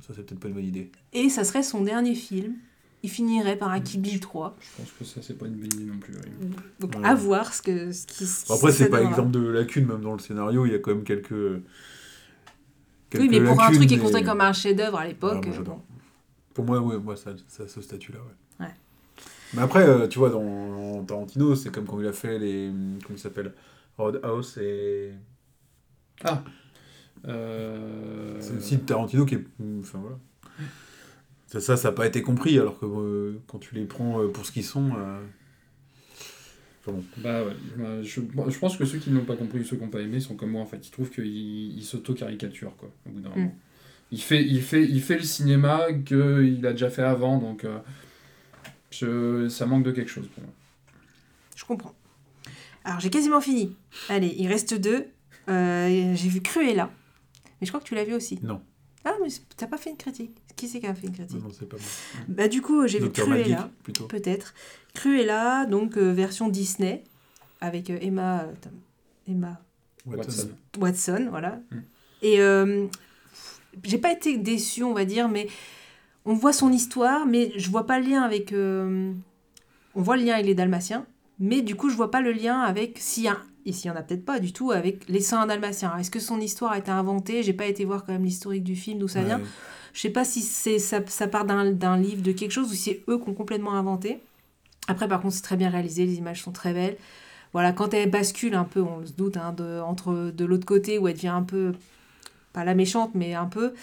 Ça 0.00 0.14
c'est 0.16 0.24
peut-être 0.24 0.40
pas 0.40 0.48
une 0.48 0.54
bonne 0.54 0.64
idée. 0.64 0.90
Et 1.12 1.28
ça 1.28 1.44
serait 1.44 1.62
son 1.62 1.82
dernier 1.82 2.14
film. 2.14 2.54
Il 3.04 3.10
finirait 3.10 3.56
par 3.56 3.70
un 3.70 3.80
Kill 3.80 4.00
Bill 4.00 4.18
3. 4.18 4.56
Je 4.60 4.66
pense 4.82 4.92
que 4.92 5.04
ça, 5.04 5.20
c'est 5.22 5.38
pas 5.38 5.46
une 5.46 5.54
bonne 5.54 5.72
idée 5.72 5.84
non 5.84 5.98
plus. 5.98 6.14
oui. 6.14 6.48
Donc, 6.80 6.96
Ouais. 6.96 7.04
à 7.06 7.14
voir 7.14 7.54
ce, 7.54 7.62
que, 7.62 7.92
ce 7.92 8.06
qui 8.06 8.24
Bon, 8.48 8.54
après 8.56 8.72
c'est 8.72 8.88
pas 8.88 8.96
donnera. 8.98 9.10
exemple 9.12 9.30
de 9.30 9.46
lacune 9.48 9.86
même 9.86 10.00
dans 10.00 10.14
le 10.14 10.18
scénario, 10.18 10.66
il 10.66 10.72
y 10.72 10.74
a 10.74 10.78
quand 10.80 10.90
même 10.94 11.04
quelques. 11.04 11.30
Oui, 13.14 13.28
mais 13.30 13.40
pour 13.42 13.62
un 13.62 13.70
truc 13.70 13.86
qui 13.88 13.94
est 13.94 13.98
considéré 13.98 14.24
comme 14.24 14.40
un 14.40 14.52
chef-d'œuvre 14.52 14.98
à 14.98 15.06
l'époque. 15.06 15.34
Ouais, 15.34 15.40
moi, 15.46 15.48
euh, 15.48 15.56
j'adore. 15.56 15.76
bon. 15.76 15.82
Pour 16.54 16.64
moi, 16.64 16.80
ouais, 16.80 16.98
moi, 16.98 17.14
ça, 17.16 17.30
ça 17.46 17.62
a 17.62 17.68
ce 17.68 17.80
statut-là, 17.80 18.18
ouais. 18.18 18.66
Ouais. 18.66 18.72
Mais 19.54 19.62
après, 19.62 19.88
euh, 19.88 20.08
tu 20.08 20.18
vois, 20.18 20.30
dans, 20.30 21.04
Tarantino, 21.04 21.54
c'est 21.54 21.70
comme 21.70 21.86
quand 21.86 22.00
il 22.00 22.06
a 22.06 22.12
fait 22.12 22.38
les. 22.38 22.70
Comment 23.04 23.16
il 23.16 23.18
s'appelle 23.18 23.54
Roadhouse 23.96 24.58
et. 24.58 25.12
Euh, 27.26 28.36
C'est 28.40 28.56
aussi 28.56 28.78
Tarantino 28.80 29.24
qui 29.24 29.36
est. 29.36 29.44
Enfin 29.80 29.98
voilà. 30.00 30.18
Ça, 31.48 31.60
ça, 31.60 31.76
ça 31.76 31.88
n'a 31.88 31.92
pas 31.94 32.06
été 32.06 32.22
compris, 32.22 32.58
alors 32.58 32.78
que 32.78 32.86
euh, 32.86 33.40
quand 33.48 33.58
tu 33.58 33.74
les 33.74 33.84
prends 33.84 34.20
euh, 34.22 34.28
pour 34.28 34.46
ce 34.46 34.52
qu'ils 34.52 34.64
sont. 34.64 34.92
euh, 34.96 35.20
Enfin 36.80 36.92
bon. 36.92 37.04
Bah 37.16 37.42
ouais, 37.42 37.56
bah, 37.76 38.02
je, 38.02 38.20
je 38.20 38.58
pense 38.58 38.76
que 38.76 38.84
ceux 38.84 38.98
qui 38.98 39.10
n'ont 39.10 39.24
pas 39.24 39.34
compris, 39.34 39.64
ceux 39.64 39.76
qui 39.76 39.82
n'ont 39.82 39.88
pas 39.88 40.00
aimé, 40.00 40.20
sont 40.20 40.36
comme 40.36 40.50
moi 40.50 40.62
en 40.62 40.66
fait. 40.66 40.86
Ils 40.86 40.90
trouvent 40.90 41.10
qu'il 41.10 41.26
il 41.26 41.82
s'auto-caricature 41.82 42.76
quoi, 42.76 42.90
au 43.06 43.10
bout 43.10 43.20
d'un 43.20 43.30
moment. 43.30 43.54
Il 44.12 44.22
fait, 44.22 44.42
il, 44.42 44.62
fait, 44.62 44.84
il 44.84 45.02
fait 45.02 45.16
le 45.16 45.24
cinéma 45.24 45.92
qu'il 46.06 46.64
a 46.66 46.72
déjà 46.72 46.88
fait 46.88 47.02
avant, 47.02 47.38
donc 47.38 47.64
euh, 47.64 47.78
je, 48.90 49.48
ça 49.48 49.66
manque 49.66 49.84
de 49.84 49.90
quelque 49.90 50.10
chose 50.10 50.28
pour 50.28 50.42
moi. 50.42 50.52
Je 51.56 51.64
comprends. 51.64 51.94
Alors, 52.84 53.00
j'ai 53.00 53.10
quasiment 53.10 53.40
fini. 53.40 53.76
Allez, 54.08 54.34
il 54.38 54.48
reste 54.48 54.72
deux. 54.74 55.06
Euh, 55.48 56.14
j'ai 56.14 56.28
vu 56.28 56.40
Cruella. 56.40 56.90
Mais 57.60 57.66
je 57.66 57.70
crois 57.70 57.80
que 57.80 57.86
tu 57.86 57.94
l'as 57.94 58.04
vu 58.04 58.14
aussi. 58.14 58.38
Non. 58.42 58.62
Ah, 59.04 59.14
mais 59.22 59.28
t'as 59.56 59.66
pas 59.66 59.78
fait 59.78 59.90
une 59.90 59.96
critique. 59.96 60.36
Qui 60.56 60.68
c'est 60.68 60.80
qui 60.80 60.86
a 60.86 60.94
fait 60.94 61.06
une 61.06 61.14
critique 61.14 61.36
Non, 61.36 61.48
non, 61.48 61.54
c'est 61.56 61.68
pas 61.68 61.76
moi. 61.76 62.24
Bah, 62.28 62.48
du 62.48 62.60
coup, 62.60 62.86
j'ai 62.86 62.98
vu 62.98 63.10
Cruella. 63.10 63.70
Peut-être. 64.08 64.54
Cruella, 64.94 65.66
donc 65.66 65.96
euh, 65.96 66.12
version 66.12 66.48
Disney, 66.48 67.04
avec 67.60 67.90
euh, 67.90 67.98
Emma, 68.00 68.42
euh, 68.42 68.52
attends, 68.52 68.70
Emma 69.28 69.60
Watson. 70.06 70.48
Watson, 70.78 71.26
voilà. 71.30 71.60
Mm. 71.70 71.76
Et 72.22 72.40
euh, 72.40 72.86
j'ai 73.84 73.98
pas 73.98 74.12
été 74.12 74.36
déçue, 74.38 74.82
on 74.82 74.94
va 74.94 75.04
dire, 75.04 75.28
mais 75.28 75.48
on 76.24 76.34
voit 76.34 76.52
son 76.52 76.72
histoire, 76.72 77.26
mais 77.26 77.52
je 77.56 77.70
vois 77.70 77.86
pas 77.86 78.00
le 78.00 78.08
lien 78.08 78.22
avec. 78.22 78.52
on 78.52 79.14
voit 79.94 80.16
le 80.16 80.24
lien 80.24 80.34
avec 80.34 80.46
les 80.46 80.54
Dalmatiens, 80.54 81.06
mais 81.38 81.62
du 81.62 81.76
coup, 81.76 81.90
je 81.90 81.96
vois 81.96 82.10
pas 82.10 82.20
le 82.20 82.32
lien 82.32 82.60
avec. 82.60 82.98
S'il 82.98 83.24
y 83.24 83.28
a, 83.28 83.38
et 83.68 83.72
s'il 83.72 83.88
y 83.88 83.90
en 83.90 83.96
a 83.96 84.02
peut-être 84.02 84.24
pas 84.24 84.40
du 84.40 84.52
tout, 84.52 84.70
avec 84.70 85.08
les 85.08 85.20
saints 85.20 85.46
dalmatiens. 85.46 85.96
Est-ce 85.98 86.10
que 86.10 86.20
son 86.20 86.40
histoire 86.40 86.72
a 86.72 86.78
été 86.78 86.90
inventée? 86.90 87.42
J'ai 87.42 87.52
pas 87.52 87.66
été 87.66 87.84
voir 87.84 88.04
quand 88.04 88.12
même 88.12 88.24
l'historique 88.24 88.64
du 88.64 88.76
film, 88.76 88.98
d'où 88.98 89.08
ça 89.08 89.22
vient. 89.22 89.40
Je 89.92 90.00
sais 90.00 90.10
pas 90.10 90.24
si 90.24 90.40
c'est 90.40 90.78
ça, 90.78 91.00
ça 91.06 91.28
part 91.28 91.44
d'un 91.44 91.72
d'un 91.72 91.96
livre, 91.98 92.22
de 92.22 92.32
quelque 92.32 92.52
chose, 92.52 92.70
ou 92.70 92.74
si 92.74 92.82
c'est 92.82 93.02
eux 93.08 93.18
qui 93.18 93.28
ont 93.28 93.34
complètement 93.34 93.74
inventé. 93.74 94.20
Après, 94.86 95.06
par 95.06 95.20
contre, 95.20 95.34
c'est 95.34 95.42
très 95.42 95.56
bien 95.56 95.68
réalisé, 95.68 96.06
les 96.06 96.14
images 96.14 96.42
sont 96.42 96.52
très 96.52 96.72
belles. 96.72 96.96
Voilà, 97.52 97.72
quand 97.72 97.92
elle 97.94 98.10
bascule 98.10 98.54
un 98.54 98.64
peu, 98.64 98.80
on 98.80 99.04
se 99.04 99.12
doute, 99.12 99.36
hein, 99.36 99.52
de, 99.52 99.80
entre 99.80 100.30
de 100.30 100.44
l'autre 100.44 100.66
côté 100.66 100.98
où 100.98 101.08
elle 101.08 101.14
devient 101.14 101.28
un 101.28 101.42
peu, 101.42 101.72
pas 102.52 102.64
la 102.64 102.74
méchante, 102.74 103.10
mais 103.14 103.34
un 103.34 103.46
peu, 103.46 103.74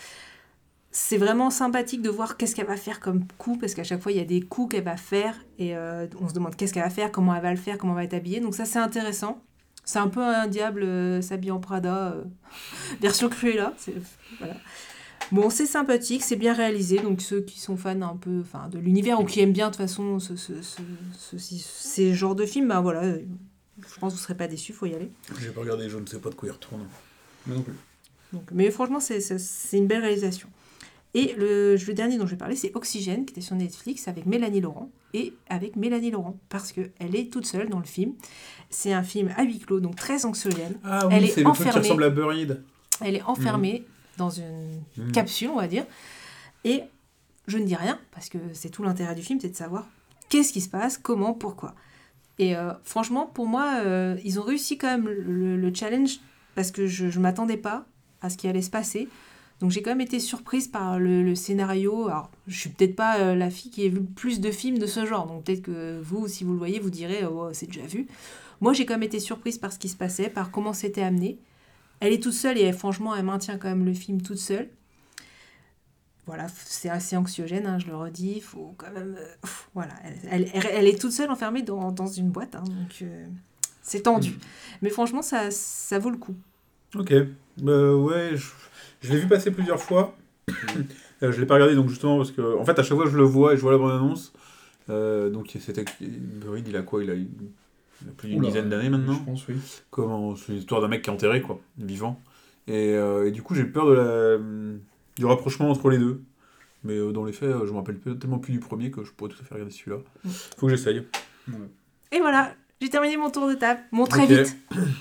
c'est 0.91 1.17
vraiment 1.17 1.50
sympathique 1.50 2.01
de 2.01 2.10
voir 2.10 2.38
qu'est-ce 2.38 2.55
qu'elle 2.55 2.67
va 2.67 2.77
faire 2.77 3.00
comme 3.00 3.25
coup, 3.38 3.57
parce 3.57 3.74
qu'à 3.74 3.83
chaque 3.83 4.01
fois, 4.01 4.12
il 4.12 4.17
y 4.17 4.21
a 4.21 4.25
des 4.25 4.41
coups 4.41 4.71
qu'elle 4.75 4.83
va 4.83 4.98
faire, 4.98 5.36
et 5.60 5.75
euh, 5.75 6.07
on 6.21 6.29
se 6.29 6.33
demande 6.33 6.55
qu'est-ce 6.55 6.74
qu'elle 6.74 6.83
va 6.83 6.89
faire, 6.89 7.12
comment 7.12 7.36
elle 7.36 7.41
va 7.41 7.51
le 7.51 7.57
faire, 7.57 7.77
comment 7.77 7.93
elle 7.93 7.98
va 7.98 8.03
être 8.05 8.13
habillée. 8.13 8.39
Donc 8.39 8.55
ça, 8.55 8.65
c'est 8.65 8.79
intéressant. 8.79 9.41
C'est 9.86 10.00
un 10.00 10.08
peu 10.08 10.22
un 10.22 10.48
diable 10.48 10.84
euh, 10.84 11.22
s'habille 11.22 11.51
en 11.51 11.60
Prada, 11.60 12.13
euh, 12.13 12.24
version 13.01 13.30
Cruella. 13.30 13.74
Voilà. 14.39 14.56
Bon, 15.32 15.50
c'est 15.50 15.65
sympathique, 15.65 16.22
c'est 16.24 16.36
bien 16.36 16.54
réalisé, 16.54 17.00
donc 17.00 17.22
ceux 17.22 17.42
qui 17.42 17.60
sont 17.60 17.77
fans 17.77 18.00
un 18.01 18.15
peu 18.15 18.42
enfin, 18.42 18.68
de 18.70 18.77
l'univers 18.77 19.20
ou 19.20 19.25
qui 19.25 19.39
aiment 19.39 19.54
bien 19.54 19.68
de 19.68 19.72
toute 19.72 19.82
façon 19.82 20.20
ce, 20.20 20.36
ce- 20.36 20.62
ce- 20.62 20.82
ce- 21.18 21.38
ces 21.58 22.13
genres 22.13 22.36
de 22.36 22.46
films, 22.46 22.68
bah 22.68 22.82
voilà, 22.82 23.04
euh, 23.04 23.20
je 23.80 24.00
pense 24.00 24.13
que 24.13 24.18
vous 24.18 24.22
ne 24.22 24.24
serez 24.24 24.36
pas 24.36 24.48
déçus, 24.48 24.72
faut 24.74 24.86
y 24.86 24.94
aller. 24.94 25.10
J'ai 25.42 25.50
pas 25.50 25.62
regardé, 25.62 25.89
je 25.89 25.98
ne 25.98 26.06
sais 26.06 26.20
pas 26.20 26.30
de 26.30 26.36
quoi 26.36 26.48
il 26.48 26.51
retourne. 26.51 26.86
Moi 27.48 27.56
non 27.58 27.63
plus. 27.63 27.74
Donc, 28.34 28.44
mais 28.51 28.70
franchement, 28.70 29.00
c'est- 29.00 29.20
c'est 29.20 29.39
c'est 29.39 29.77
une 29.77 29.88
belle 29.88 30.01
réalisation. 30.01 30.48
Et 31.15 31.34
le, 31.38 31.75
le 31.75 31.94
dernier 31.94 32.18
dont 32.18 32.25
je 32.25 32.32
vais 32.32 32.38
parler, 32.38 32.56
c'est 32.56 32.72
Oxygène, 32.75 33.25
qui 33.25 33.32
était 33.32 33.42
sur 33.42 33.56
Netflix 33.56 34.08
avec 34.08 34.25
Mélanie 34.25 34.62
Laurent. 34.62 34.92
Et 35.17 35.34
avec 35.48 35.77
Mélanie 35.77 36.12
Laurent, 36.12 36.36
parce 36.50 36.74
qu'elle 36.74 37.15
est 37.15 37.31
toute 37.31 37.45
seule 37.45 37.69
dans 37.69 37.79
le 37.79 37.86
film. 37.86 38.13
C'est 38.69 38.91
un 38.91 39.03
film 39.03 39.31
à 39.38 39.43
huis 39.43 39.60
clos, 39.60 39.79
donc 39.79 39.95
très 39.95 40.25
anxiogène. 40.25 40.77
Ah 40.84 41.07
Elle 41.10 41.24
oui, 41.24 41.29
est 41.29 41.31
c'est 41.31 41.41
le 41.41 41.45
truc 41.45 41.55
qui 41.57 41.62
enfermée. 41.69 41.79
ressemble 41.88 42.03
à 42.03 42.10
Buried. 42.10 42.63
Elle 43.01 43.15
est 43.15 43.22
enfermée 43.24 43.86
dans 44.17 44.29
une 44.29 44.81
Mhm. 44.98 45.12
capsule, 45.13 45.50
on 45.50 45.55
va 45.55 45.67
dire. 45.67 45.86
Et 46.65 46.81
je 47.48 47.57
ne 47.57 47.63
dis 47.65 47.75
rien, 47.75 47.98
parce 48.12 48.27
que 48.27 48.38
c'est 48.53 48.69
tout 48.69 48.84
l'intérêt 48.84 49.15
du 49.15 49.22
film, 49.22 49.39
c'est 49.39 49.50
de 49.50 49.55
savoir 49.55 49.88
qu'est-ce 50.27 50.51
qui 50.51 50.60
se 50.62 50.69
passe, 50.69 50.98
comment, 50.98 51.34
pourquoi. 51.34 51.75
Et 52.38 52.55
euh, 52.57 52.74
franchement, 52.84 53.25
pour 53.27 53.45
moi, 53.48 53.75
euh, 53.86 54.17
ils 54.25 54.39
ont 54.39 54.43
réussi 54.43 54.77
quand 54.77 54.88
même 54.88 55.07
le, 55.07 55.55
le 55.55 55.74
challenge, 55.74 56.19
parce 56.55 56.72
que 56.72 56.88
je 56.88 57.05
ne 57.05 57.19
m'attendais 57.19 57.57
pas 57.57 57.86
à 58.22 58.29
ce 58.29 58.36
qui 58.36 58.48
allait 58.50 58.62
se 58.63 58.69
passer. 58.72 59.07
Donc 59.65 59.72
j'ai 59.72 59.81
quand 59.81 59.89
même 59.89 60.01
été 60.01 60.19
surprise 60.19 60.67
par 60.67 61.00
le, 61.00 61.24
le 61.24 61.34
scénario. 61.34 62.07
Alors, 62.07 62.29
je 62.45 62.55
suis 62.60 62.69
peut-être 62.69 62.95
pas 62.95 63.17
euh, 63.17 63.34
la 63.34 63.50
fille 63.50 63.72
qui 63.72 63.84
ait 63.84 63.89
vu 63.89 63.95
le 63.98 64.03
plus 64.05 64.39
de 64.39 64.51
films 64.51 64.77
de 64.77 64.86
ce 64.86 65.07
genre, 65.07 65.25
donc 65.25 65.43
peut-être 65.43 65.63
que 65.63 66.00
vous, 66.03 66.27
si 66.27 66.43
vous 66.43 66.51
le 66.51 66.60
voyez, 66.60 66.77
vous 66.77 66.91
direz 66.91 67.25
oh, 67.25 67.50
c'est 67.51 67.65
déjà 67.65 67.81
vu. 67.81 68.05
Moi, 68.62 68.74
j'ai 68.74 68.86
quand 68.86 68.93
même 68.93 69.01
été 69.01 69.19
surprise 69.19 69.57
par 69.57 69.74
ce 69.74 69.79
qui 69.79 69.89
se 69.89 69.95
passait, 69.98 70.29
par 70.29 70.51
comment 70.51 70.72
c'était 70.72 71.01
amené. 71.01 71.39
Elle 72.00 72.13
est 72.13 72.22
toute 72.22 72.34
seule 72.34 72.60
et 72.60 72.62
elle, 72.62 72.75
franchement, 72.75 73.15
elle 73.15 73.25
maintient 73.25 73.57
quand 73.57 73.67
même 73.69 73.86
le 73.86 73.95
film 73.95 74.22
toute 74.22 74.38
seule. 74.38 74.69
Voilà, 76.27 76.45
c'est 76.63 76.89
assez 76.89 77.17
anxiogène, 77.17 77.65
hein, 77.65 77.79
je 77.79 77.88
le 77.88 77.95
redis. 77.95 78.41
Faut 78.41 78.75
quand 78.77 78.91
même. 78.91 79.15
euh, 79.17 79.25
pff, 79.41 79.67
voilà, 79.74 79.93
elle, 80.29 80.48
elle- 80.53 80.67
elle 80.74 80.88
est 80.88 81.01
toute 81.01 81.12
seule 81.12 81.31
enfermée 81.31 81.63
dans, 81.63 81.91
dans 81.91 82.05
une 82.05 82.29
boîte, 82.29 82.53
hein, 82.53 82.63
donc 82.65 83.00
euh, 83.01 83.25
c'est 83.81 84.01
tendu. 84.03 84.38
Mais 84.84 84.91
franchement, 84.91 85.24
ça, 85.24 85.50
ça 85.50 85.98
vaut 85.98 86.12
le 86.12 86.17
coup. 86.17 86.36
Ok. 86.93 87.12
Euh, 87.12 87.95
ouais, 87.95 88.31
je, 88.36 88.51
je 89.05 89.13
l'ai 89.13 89.19
vu 89.19 89.27
passer 89.27 89.51
plusieurs 89.51 89.79
fois. 89.79 90.15
Euh, 91.24 91.31
je 91.31 91.39
l'ai 91.39 91.45
pas 91.45 91.53
regardé 91.53 91.75
donc 91.75 91.88
justement 91.88 92.17
parce 92.17 92.31
que 92.31 92.57
en 92.57 92.65
fait 92.65 92.77
à 92.77 92.83
chaque 92.83 92.97
fois 92.97 93.09
je 93.09 93.15
le 93.15 93.24
vois 93.24 93.53
et 93.53 93.55
je 93.55 93.62
vois 93.62 93.71
la 93.71 93.77
bande 93.77 93.91
annonce. 93.91 94.33
Euh, 94.89 95.29
donc 95.29 95.55
c'était 95.59 95.85
Buried, 96.01 96.67
il 96.67 96.75
a 96.75 96.81
quoi 96.81 97.03
il 97.03 97.09
a, 97.09 97.13
il 97.13 97.27
a 98.07 98.12
plus 98.17 98.29
d'une 98.29 98.41
dizaine 98.41 98.69
d'années 98.69 98.89
maintenant. 98.89 99.13
Je 99.13 99.31
pense, 99.31 99.47
oui. 99.47 99.55
Comment 99.89 100.35
c'est 100.35 100.51
l'histoire 100.51 100.81
d'un 100.81 100.88
mec 100.88 101.01
qui 101.01 101.09
est 101.09 101.13
enterré 101.13 101.41
quoi, 101.41 101.59
vivant. 101.77 102.21
Et, 102.67 102.93
euh, 102.95 103.27
et 103.27 103.31
du 103.31 103.41
coup 103.41 103.55
j'ai 103.55 103.63
peur 103.63 103.88
de 103.88 103.93
la, 103.93 104.38
du 105.17 105.25
rapprochement 105.25 105.69
entre 105.69 105.89
les 105.89 105.97
deux. 105.97 106.21
Mais 106.83 106.97
euh, 106.97 107.12
dans 107.12 107.25
les 107.25 107.33
faits, 107.33 107.50
je 107.65 107.71
me 107.71 107.77
rappelle 107.77 107.97
tellement 108.19 108.38
plus 108.38 108.53
du 108.53 108.59
premier 108.59 108.91
que 108.91 109.03
je 109.03 109.12
pourrais 109.12 109.31
tout 109.31 109.38
à 109.41 109.43
fait 109.43 109.55
regarder 109.55 109.74
celui-là. 109.74 109.97
Mm. 110.24 110.29
Faut 110.57 110.67
que 110.67 110.75
j'essaye. 110.75 111.03
Et 112.12 112.19
voilà, 112.19 112.53
j'ai 112.79 112.89
terminé 112.89 113.17
mon 113.17 113.31
tour 113.31 113.47
de 113.47 113.55
table. 113.55 113.79
Mon 113.91 114.05
très 114.05 114.27
vite, 114.27 114.55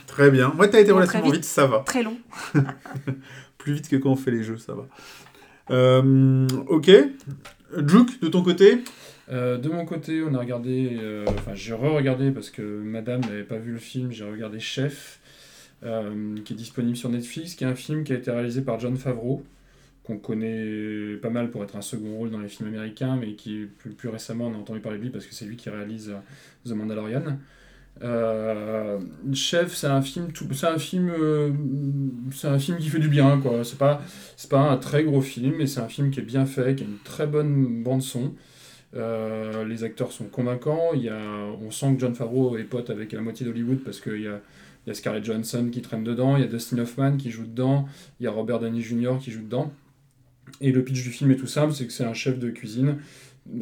Très 0.06 0.30
bien. 0.30 0.52
Moi 0.56 0.68
t'as 0.68 0.80
été 0.80 0.92
relativement 0.92 1.26
vite. 1.26 1.34
vite, 1.34 1.44
ça 1.44 1.66
va. 1.66 1.80
très 1.80 2.02
long. 2.02 2.16
Plus 3.64 3.72
vite 3.72 3.88
que 3.88 3.96
quand 3.96 4.10
on 4.10 4.16
fait 4.16 4.30
les 4.30 4.42
jeux, 4.42 4.58
ça 4.58 4.74
va. 4.74 4.86
Euh, 5.70 6.46
ok. 6.68 6.90
Juke, 7.86 8.20
de 8.20 8.28
ton 8.28 8.42
côté 8.42 8.80
Euh, 9.32 9.56
de 9.56 9.70
mon 9.70 9.86
côté, 9.86 10.22
on 10.22 10.34
a 10.34 10.38
regardé, 10.38 10.98
euh, 11.00 11.24
enfin 11.26 11.54
j'ai 11.54 11.72
re-regardé 11.72 12.30
parce 12.30 12.50
que 12.50 12.60
Madame 12.60 13.22
n'avait 13.22 13.42
pas 13.42 13.56
vu 13.56 13.72
le 13.72 13.78
film, 13.78 14.12
j'ai 14.12 14.24
regardé 14.24 14.60
Chef, 14.60 15.18
qui 15.80 16.52
est 16.52 16.56
disponible 16.56 16.94
sur 16.94 17.08
Netflix, 17.08 17.54
qui 17.54 17.64
est 17.64 17.66
un 17.66 17.74
film 17.74 18.04
qui 18.04 18.12
a 18.12 18.16
été 18.16 18.30
réalisé 18.30 18.60
par 18.60 18.78
John 18.78 18.98
Favreau, 18.98 19.42
qu'on 20.02 20.18
connaît 20.18 21.16
pas 21.22 21.30
mal 21.30 21.50
pour 21.50 21.64
être 21.64 21.76
un 21.76 21.80
second 21.80 22.16
rôle 22.16 22.30
dans 22.30 22.40
les 22.40 22.48
films 22.48 22.68
américains, 22.68 23.16
mais 23.16 23.32
qui 23.32 23.66
plus, 23.96 24.10
récemment 24.10 24.48
on 24.48 24.54
a 24.54 24.58
entendu 24.58 24.80
parler 24.80 24.98
de 24.98 25.04
lui 25.04 25.10
parce 25.10 25.24
que 25.24 25.34
c'est 25.34 25.46
lui 25.46 25.56
qui 25.56 25.70
réalise 25.70 26.12
The 26.66 26.72
Mandalorian. 26.72 27.38
Euh, 28.02 28.98
Chef, 29.32 29.74
c'est 29.74 29.86
un 29.86 30.02
film, 30.02 30.28
c'est 30.52 30.66
un 30.66 30.78
film, 30.78 31.10
euh, 31.10 31.52
c'est 32.32 32.48
un 32.48 32.58
film 32.58 32.78
qui 32.78 32.88
fait 32.88 32.98
du 32.98 33.08
bien 33.08 33.40
quoi. 33.40 33.64
C'est 33.64 33.78
pas, 33.78 34.02
c'est 34.36 34.50
pas 34.50 34.60
un 34.60 34.76
très 34.76 35.04
gros 35.04 35.20
film, 35.20 35.54
mais 35.58 35.66
c'est 35.66 35.80
un 35.80 35.88
film 35.88 36.10
qui 36.10 36.20
est 36.20 36.24
bien 36.24 36.46
fait, 36.46 36.74
qui 36.74 36.84
a 36.84 36.86
une 36.86 36.98
très 37.04 37.26
bonne 37.26 37.82
bande 37.82 38.02
son. 38.02 38.34
Euh, 38.96 39.64
les 39.64 39.84
acteurs 39.84 40.12
sont 40.12 40.26
convaincants. 40.26 40.90
On 40.94 41.70
sent 41.70 41.94
que 41.94 42.00
John 42.00 42.14
Favreau 42.14 42.56
est 42.56 42.64
pote 42.64 42.90
avec 42.90 43.12
la 43.12 43.20
moitié 43.20 43.46
d'Hollywood 43.46 43.78
parce 43.84 44.00
qu'il 44.00 44.22
y 44.22 44.28
a, 44.28 44.40
il 44.86 44.88
y 44.88 44.90
a 44.90 44.94
Scarlett 44.94 45.24
Johansson 45.24 45.68
qui 45.72 45.82
traîne 45.82 46.04
dedans, 46.04 46.36
il 46.36 46.42
y 46.42 46.44
a 46.44 46.48
Dustin 46.48 46.78
Hoffman 46.78 47.16
qui 47.16 47.30
joue 47.30 47.46
dedans, 47.46 47.86
il 48.20 48.24
y 48.24 48.26
a 48.26 48.30
Robert 48.30 48.60
Downey 48.60 48.82
Jr. 48.82 49.18
qui 49.20 49.30
joue 49.30 49.42
dedans. 49.42 49.72
Et 50.60 50.72
le 50.72 50.84
pitch 50.84 51.02
du 51.02 51.10
film 51.10 51.30
est 51.30 51.36
tout 51.36 51.46
simple, 51.46 51.72
c'est 51.72 51.86
que 51.86 51.92
c'est 51.92 52.04
un 52.04 52.14
chef 52.14 52.38
de 52.38 52.50
cuisine 52.50 52.98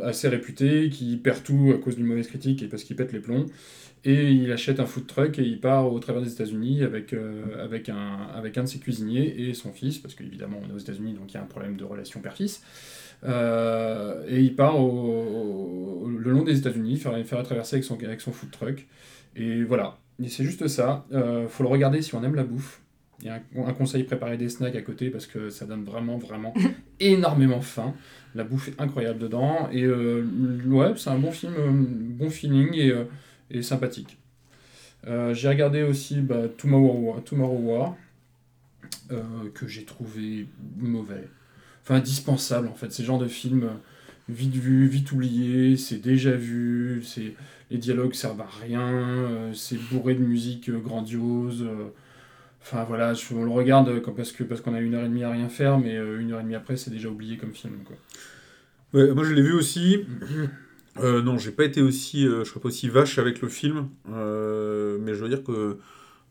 assez 0.03 0.29
réputé 0.29 0.91
qui 0.91 1.17
perd 1.17 1.43
tout 1.43 1.73
à 1.75 1.79
cause 1.79 1.97
d'une 1.97 2.07
mauvaise 2.07 2.29
critique 2.29 2.63
et 2.63 2.69
parce 2.69 2.85
qu'il 2.85 2.97
pète 2.97 3.13
les 3.13 3.21
plombs. 3.21 3.47
Et 4.05 4.33
il 4.33 4.51
achète 4.51 4.81
un 4.81 4.87
food 4.87 5.07
truck 5.07 5.39
et 5.39 5.43
il 5.45 5.61
part 5.61 5.93
au 5.93 5.99
travers 6.01 6.23
des 6.23 6.33
États-Unis 6.33 6.83
avec, 6.83 7.13
euh, 7.13 7.63
avec, 7.63 7.89
un, 7.89 8.27
avec 8.35 8.59
un 8.59 8.65
de 8.65 8.69
ses 8.69 8.81
cuisiniers 8.81 9.49
et 9.49 9.55
son 9.55 9.73
fils, 9.73 9.99
parce 9.99 10.15
qu'évidemment 10.17 10.61
on 10.65 10.71
est 10.71 10.75
aux 10.75 10.79
États-Unis 10.79 11.13
donc 11.15 11.31
il 11.33 11.35
y 11.35 11.37
a 11.37 11.43
un 11.43 11.47
problème 11.47 11.77
de 11.77 11.85
relation 11.85 12.21
père-fils. 12.21 12.63
Euh, 13.25 14.25
et 14.29 14.41
il 14.41 14.57
part 14.57 14.81
au, 14.81 16.03
au- 16.05 16.09
le 16.09 16.31
long 16.33 16.43
des 16.43 16.59
États-Unis, 16.59 16.97
faire, 16.97 17.13
faire 17.25 17.39
la 17.39 17.45
traversée 17.45 17.77
avec 17.77 17.85
son, 17.85 17.97
avec 18.03 18.21
son 18.21 18.33
food 18.33 18.51
truck. 18.51 18.87
Et 19.37 19.63
voilà, 19.65 19.99
Et 20.23 20.29
c'est 20.29 20.45
juste 20.45 20.67
ça. 20.69 21.07
Euh, 21.13 21.47
faut 21.49 21.63
le 21.63 21.69
regarder 21.69 22.03
si 22.03 22.15
on 22.15 22.23
aime 22.25 22.35
la 22.35 22.45
bouffe. 22.45 22.81
Il 23.21 23.27
y 23.27 23.29
a 23.31 23.35
un, 23.57 23.67
un 23.67 23.73
conseil 23.73 24.03
préparer 24.03 24.37
des 24.37 24.49
snacks 24.49 24.75
à 24.75 24.83
côté 24.83 25.11
parce 25.11 25.27
que 25.27 25.49
ça 25.49 25.65
donne 25.65 25.85
vraiment, 25.85 26.19
vraiment 26.19 26.53
énormément 27.01 27.61
faim. 27.61 27.95
La 28.35 28.43
bouffe 28.45 28.69
est 28.69 28.81
incroyable 28.81 29.21
dedans. 29.21 29.69
Et 29.73 29.85
euh, 29.85 30.25
ouais, 30.67 30.93
c'est 30.97 31.11
un 31.11 31.19
bon 31.19 31.31
film, 31.31 31.55
bon 32.19 32.31
feeling 32.31 32.75
et, 32.75 32.93
et 33.53 33.63
sympathique. 33.63 34.19
Euh, 35.07 35.35
j'ai 35.35 35.49
regardé 35.49 35.83
aussi 35.83 36.21
bah, 36.21 36.49
Tomorrow 36.59 36.99
War, 37.11 37.25
Tomorrow 37.25 37.59
War 37.59 37.97
euh, 39.11 39.23
que 39.55 39.67
j'ai 39.67 39.85
trouvé 39.85 40.47
mauvais. 40.79 41.29
Enfin, 41.83 41.97
indispensable 41.97 42.69
en 42.69 42.75
fait. 42.75 42.93
C'est 42.93 43.05
genre 43.05 43.19
de 43.19 43.27
film 43.29 43.65
euh, 43.65 43.69
vite 44.29 44.55
vu, 44.55 44.87
vite 44.87 45.11
oublié, 45.13 45.77
c'est 45.77 45.99
déjà 45.99 46.33
vu, 46.33 47.03
c'est 47.05 47.35
les 47.71 47.79
dialogues 47.79 48.15
servent 48.15 48.41
à 48.43 48.49
rien, 48.63 48.89
euh, 48.89 49.53
c'est 49.55 49.79
bourré 49.91 50.15
de 50.15 50.21
musique 50.23 50.69
euh, 50.69 50.79
grandiose. 50.79 51.63
euh, 51.63 51.89
Enfin 52.65 52.85
voilà, 52.85 53.13
je- 53.13 53.35
on 53.35 53.43
le 53.45 53.51
regarde 53.51 54.01
comme- 54.03 54.15
parce 54.15 54.31
que 54.31 54.45
parce 54.45 54.61
qu'on 54.61 54.73
a 54.75 54.81
une 54.81 54.95
heure 54.95 55.05
et 55.05 55.09
demie 55.09 55.25
à 55.25 55.31
rien 55.33 55.49
faire, 55.49 55.81
mais 55.81 55.97
une 55.97 56.31
heure 56.31 56.39
et 56.39 56.45
demie 56.45 56.55
après, 56.55 56.77
c'est 56.77 56.93
déjà 56.93 57.09
oublié 57.09 57.37
comme 57.37 57.53
film. 57.53 57.79
Quoi. 57.85 57.97
Ouais, 58.95 59.13
moi 59.13 59.25
je 59.25 59.33
l'ai 59.35 59.43
vu 59.43 59.53
aussi. 59.53 60.05
Euh, 60.99 61.23
non, 61.23 61.39
j'ai 61.39 61.53
pas 61.53 61.65
été 61.65 61.81
aussi, 61.81 62.27
euh, 62.27 62.45
je 62.45 62.51
serais 62.51 62.61
pas 62.61 62.69
aussi 62.69 62.89
vache 62.89 63.19
avec 63.19 63.41
le 63.41 63.49
film, 63.49 63.89
euh, 64.11 64.99
mais 65.01 65.15
je 65.15 65.23
veux 65.23 65.29
dire 65.29 65.43
que 65.43 65.79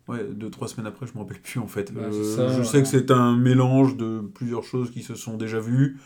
ouais, 0.07 0.23
deux 0.23 0.49
trois 0.49 0.67
semaines 0.67 0.85
après, 0.85 1.07
je 1.07 1.13
me 1.13 1.19
rappelle 1.19 1.41
plus 1.41 1.59
en 1.59 1.67
fait. 1.67 1.91
Bah, 1.93 2.09
ça, 2.11 2.55
je 2.55 2.63
sais 2.63 2.81
que 2.81 2.87
c'est 2.87 3.11
un 3.11 3.35
mélange 3.35 3.97
de 3.97 4.21
plusieurs 4.33 4.63
choses 4.63 4.91
qui 4.91 5.01
se 5.01 5.15
sont 5.15 5.37
déjà 5.37 5.59
vues. 5.59 5.97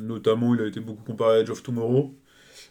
Notamment, 0.00 0.54
il 0.54 0.60
a 0.60 0.66
été 0.66 0.80
beaucoup 0.80 1.04
comparé 1.04 1.36
à 1.36 1.40
Edge 1.40 1.50
of 1.50 1.62
Tomorrow. 1.62 2.14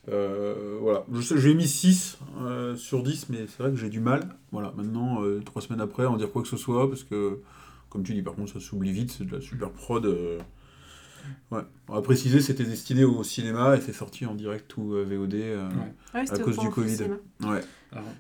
Voilà, 0.08 1.06
j'ai 1.36 1.54
mis 1.54 1.68
6 1.68 2.18
euh, 2.42 2.76
sur 2.76 3.04
10, 3.04 3.30
mais 3.30 3.46
c'est 3.48 3.64
vrai 3.64 3.72
que 3.72 3.78
j'ai 3.78 3.90
du 3.90 4.00
mal. 4.00 4.28
Voilà, 4.52 4.74
maintenant, 4.76 5.22
trois 5.46 5.62
semaines 5.62 5.82
après, 5.82 6.06
en 6.06 6.18
dire 6.18 6.32
quoi 6.32 6.42
que 6.42 6.48
ce 6.50 6.58
soit, 6.58 6.90
parce 6.90 7.04
que, 7.04 7.40
comme 7.90 8.04
tu 8.04 8.14
dis, 8.14 8.22
par 8.22 8.36
contre, 8.36 8.52
ça 8.52 8.60
s'oublie 8.60 8.92
vite, 8.92 9.12
c'est 9.12 9.26
de 9.26 9.32
la 9.32 9.42
super 9.42 9.72
prod. 9.72 10.06
Ouais. 11.52 11.62
On 11.88 11.94
va 11.96 12.02
préciser, 12.02 12.42
c'était 12.42 12.66
destiné 12.66 13.04
au 13.06 13.24
cinéma 13.24 13.78
et 13.78 13.82
c'est 13.82 13.94
sorti 13.94 14.26
en 14.26 14.36
direct 14.36 14.76
ou 14.78 14.94
euh, 14.96 15.04
VOD. 15.06 15.34
euh, 15.36 15.68
Ouais. 15.70 15.74
Ah 16.14 16.26
c'était 16.26 16.42
cause 16.44 16.60
au 16.60 16.62
du 16.64 16.70
Covid. 16.70 16.98
Ouais. 17.44 17.62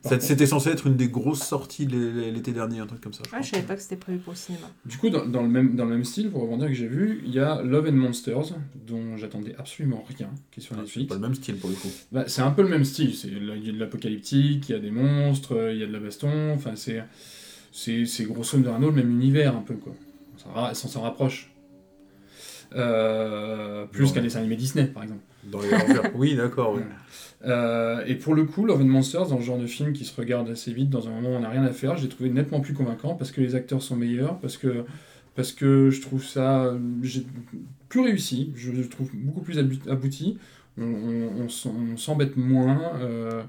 Contre- 0.01 0.21
C'était 0.21 0.45
censé 0.45 0.69
être 0.69 0.87
une 0.87 0.95
des 0.95 1.09
grosses 1.09 1.43
sorties 1.43 1.85
de 1.85 1.97
l'é- 1.97 2.31
l'été 2.31 2.53
dernier, 2.53 2.79
un 2.79 2.87
truc 2.87 3.01
comme 3.01 3.11
ça. 3.11 3.23
Je 3.25 3.27
Ah, 3.27 3.37
crois. 3.37 3.41
je 3.41 3.51
savais 3.51 3.63
pas 3.67 3.75
que 3.75 3.81
c'était 3.81 3.97
prévu 3.97 4.17
pour 4.19 4.31
le 4.31 4.37
cinéma. 4.37 4.67
Du 4.85 4.95
coup, 4.97 5.09
dans, 5.09 5.25
dans 5.25 5.41
le 5.41 5.49
même, 5.49 5.75
dans 5.75 5.83
le 5.83 5.91
même 5.91 6.05
style, 6.05 6.29
pour 6.31 6.41
rebondir 6.43 6.67
que 6.69 6.73
j'ai 6.73 6.87
vu, 6.87 7.21
il 7.25 7.33
y 7.33 7.39
a 7.39 7.61
Love 7.61 7.87
and 7.89 7.93
Monsters, 7.93 8.53
dont 8.87 9.17
j'attendais 9.17 9.55
absolument 9.57 10.05
rien, 10.07 10.29
qui 10.51 10.61
est 10.61 10.63
sur 10.63 10.71
Ouais, 10.73 10.77
c'est 10.83 10.83
Netflix. 10.83 11.09
pas 11.09 11.15
le 11.15 11.21
même 11.21 11.35
style 11.35 11.57
pour 11.57 11.69
le 11.69 11.75
coup. 11.75 11.89
Bah, 12.13 12.23
c'est 12.27 12.41
un 12.41 12.51
peu 12.51 12.61
le 12.61 12.69
même 12.69 12.85
style. 12.85 13.13
C'est 13.13 13.29
là, 13.29 13.55
il 13.57 13.65
y 13.65 13.69
a 13.69 13.73
de 13.73 13.77
l'apocalyptique, 13.79 14.69
il 14.69 14.71
y 14.71 14.75
a 14.75 14.79
des 14.79 14.91
monstres, 14.91 15.53
euh, 15.57 15.73
il 15.73 15.79
y 15.79 15.83
a 15.83 15.87
de 15.87 15.91
la 15.93 15.99
baston. 15.99 16.53
Enfin, 16.55 16.77
c'est 16.77 17.03
c'est 17.73 18.05
c'est 18.05 18.23
grosso 18.23 18.57
modo 18.57 18.87
le 18.87 18.91
même 18.93 19.11
univers 19.11 19.55
un 19.55 19.61
peu 19.61 19.73
quoi. 19.75 19.93
On 20.55 20.73
s'en 20.73 21.01
rapproche. 21.01 21.51
Euh, 22.75 23.86
plus 23.86 24.12
qu'un 24.12 24.21
dessin 24.21 24.39
animé 24.39 24.55
Disney 24.55 24.86
par 24.86 25.03
exemple. 25.03 25.21
Dans 25.45 25.62
les 25.62 25.69
oui, 26.15 26.36
d'accord. 26.36 26.75
ouais. 26.75 26.81
Euh, 27.45 28.03
et 28.05 28.15
pour 28.15 28.33
le 28.36 28.45
coup, 28.45 28.65
Love 28.65 28.81
and 28.81 28.86
Monsters, 28.86 29.27
dans 29.27 29.38
le 29.38 29.43
genre 29.43 29.59
de 29.59 29.67
film 29.67 29.93
qui 29.93 30.03
se 30.05 30.15
regarde 30.19 30.50
assez 30.50 30.74
vite, 30.74 30.89
dans 30.89 31.07
un 31.07 31.12
moment 31.12 31.29
où 31.29 31.33
on 31.33 31.39
n'a 31.39 31.50
rien 31.50 31.63
à 31.63 31.71
faire, 31.71 31.95
j'ai 31.97 32.09
trouvé 32.09 32.29
nettement 32.29 32.59
plus 32.59 32.74
convaincant 32.74 33.13
parce 33.15 33.31
que 33.31 33.39
les 33.41 33.55
acteurs 33.55 33.81
sont 33.81 33.95
meilleurs, 33.95 34.38
parce 34.39 34.57
que, 34.57 34.83
parce 35.36 35.51
que 35.53 35.89
je 35.91 36.01
trouve 36.01 36.24
ça 36.24 36.74
plus 37.89 38.01
réussi, 38.01 38.51
je 38.55 38.71
le 38.71 38.88
trouve 38.89 39.09
beaucoup 39.13 39.41
plus 39.41 39.59
abouti, 39.88 40.38
on, 40.77 40.83
on- 40.83 41.43
on 41.45 41.50
s'en- 41.50 41.74
on 41.93 41.95
s'embête 41.97 42.36
moins, 42.38 42.91
euh, 43.00 43.43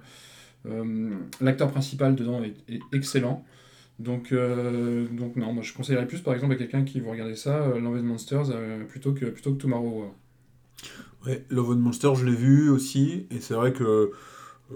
euh, 0.69 1.11
l'acteur 1.41 1.71
principal 1.71 2.15
dedans 2.15 2.43
est, 2.45 2.55
est 2.73 2.81
excellent. 2.93 3.45
Donc, 3.99 4.33
euh, 4.33 5.07
donc 5.09 5.37
non, 5.37 5.53
moi 5.53 5.63
je 5.63 5.73
conseillerais 5.75 6.07
plus 6.07 6.21
par 6.21 6.35
exemple 6.35 6.53
à 6.55 6.57
quelqu'un 6.57 6.85
qui 6.85 7.01
veut 7.01 7.11
regarder 7.11 7.35
ça, 7.37 7.63
euh, 7.63 7.81
Love 7.81 7.99
and 7.99 8.03
Monsters, 8.05 8.51
euh, 8.51 8.85
plutôt, 8.85 9.13
que, 9.13 9.27
plutôt 9.27 9.53
que 9.55 9.59
Tomorrow 9.61 10.01
War. 10.01 10.15
Ouais, 11.27 11.45
Love 11.51 11.71
and 11.71 11.77
Monster, 11.77 12.11
je 12.17 12.25
l'ai 12.25 12.35
vu 12.35 12.71
aussi, 12.71 13.27
et 13.31 13.41
c'est 13.41 13.55
vrai 13.55 13.73
que. 13.73 13.83
euh, 13.85 14.13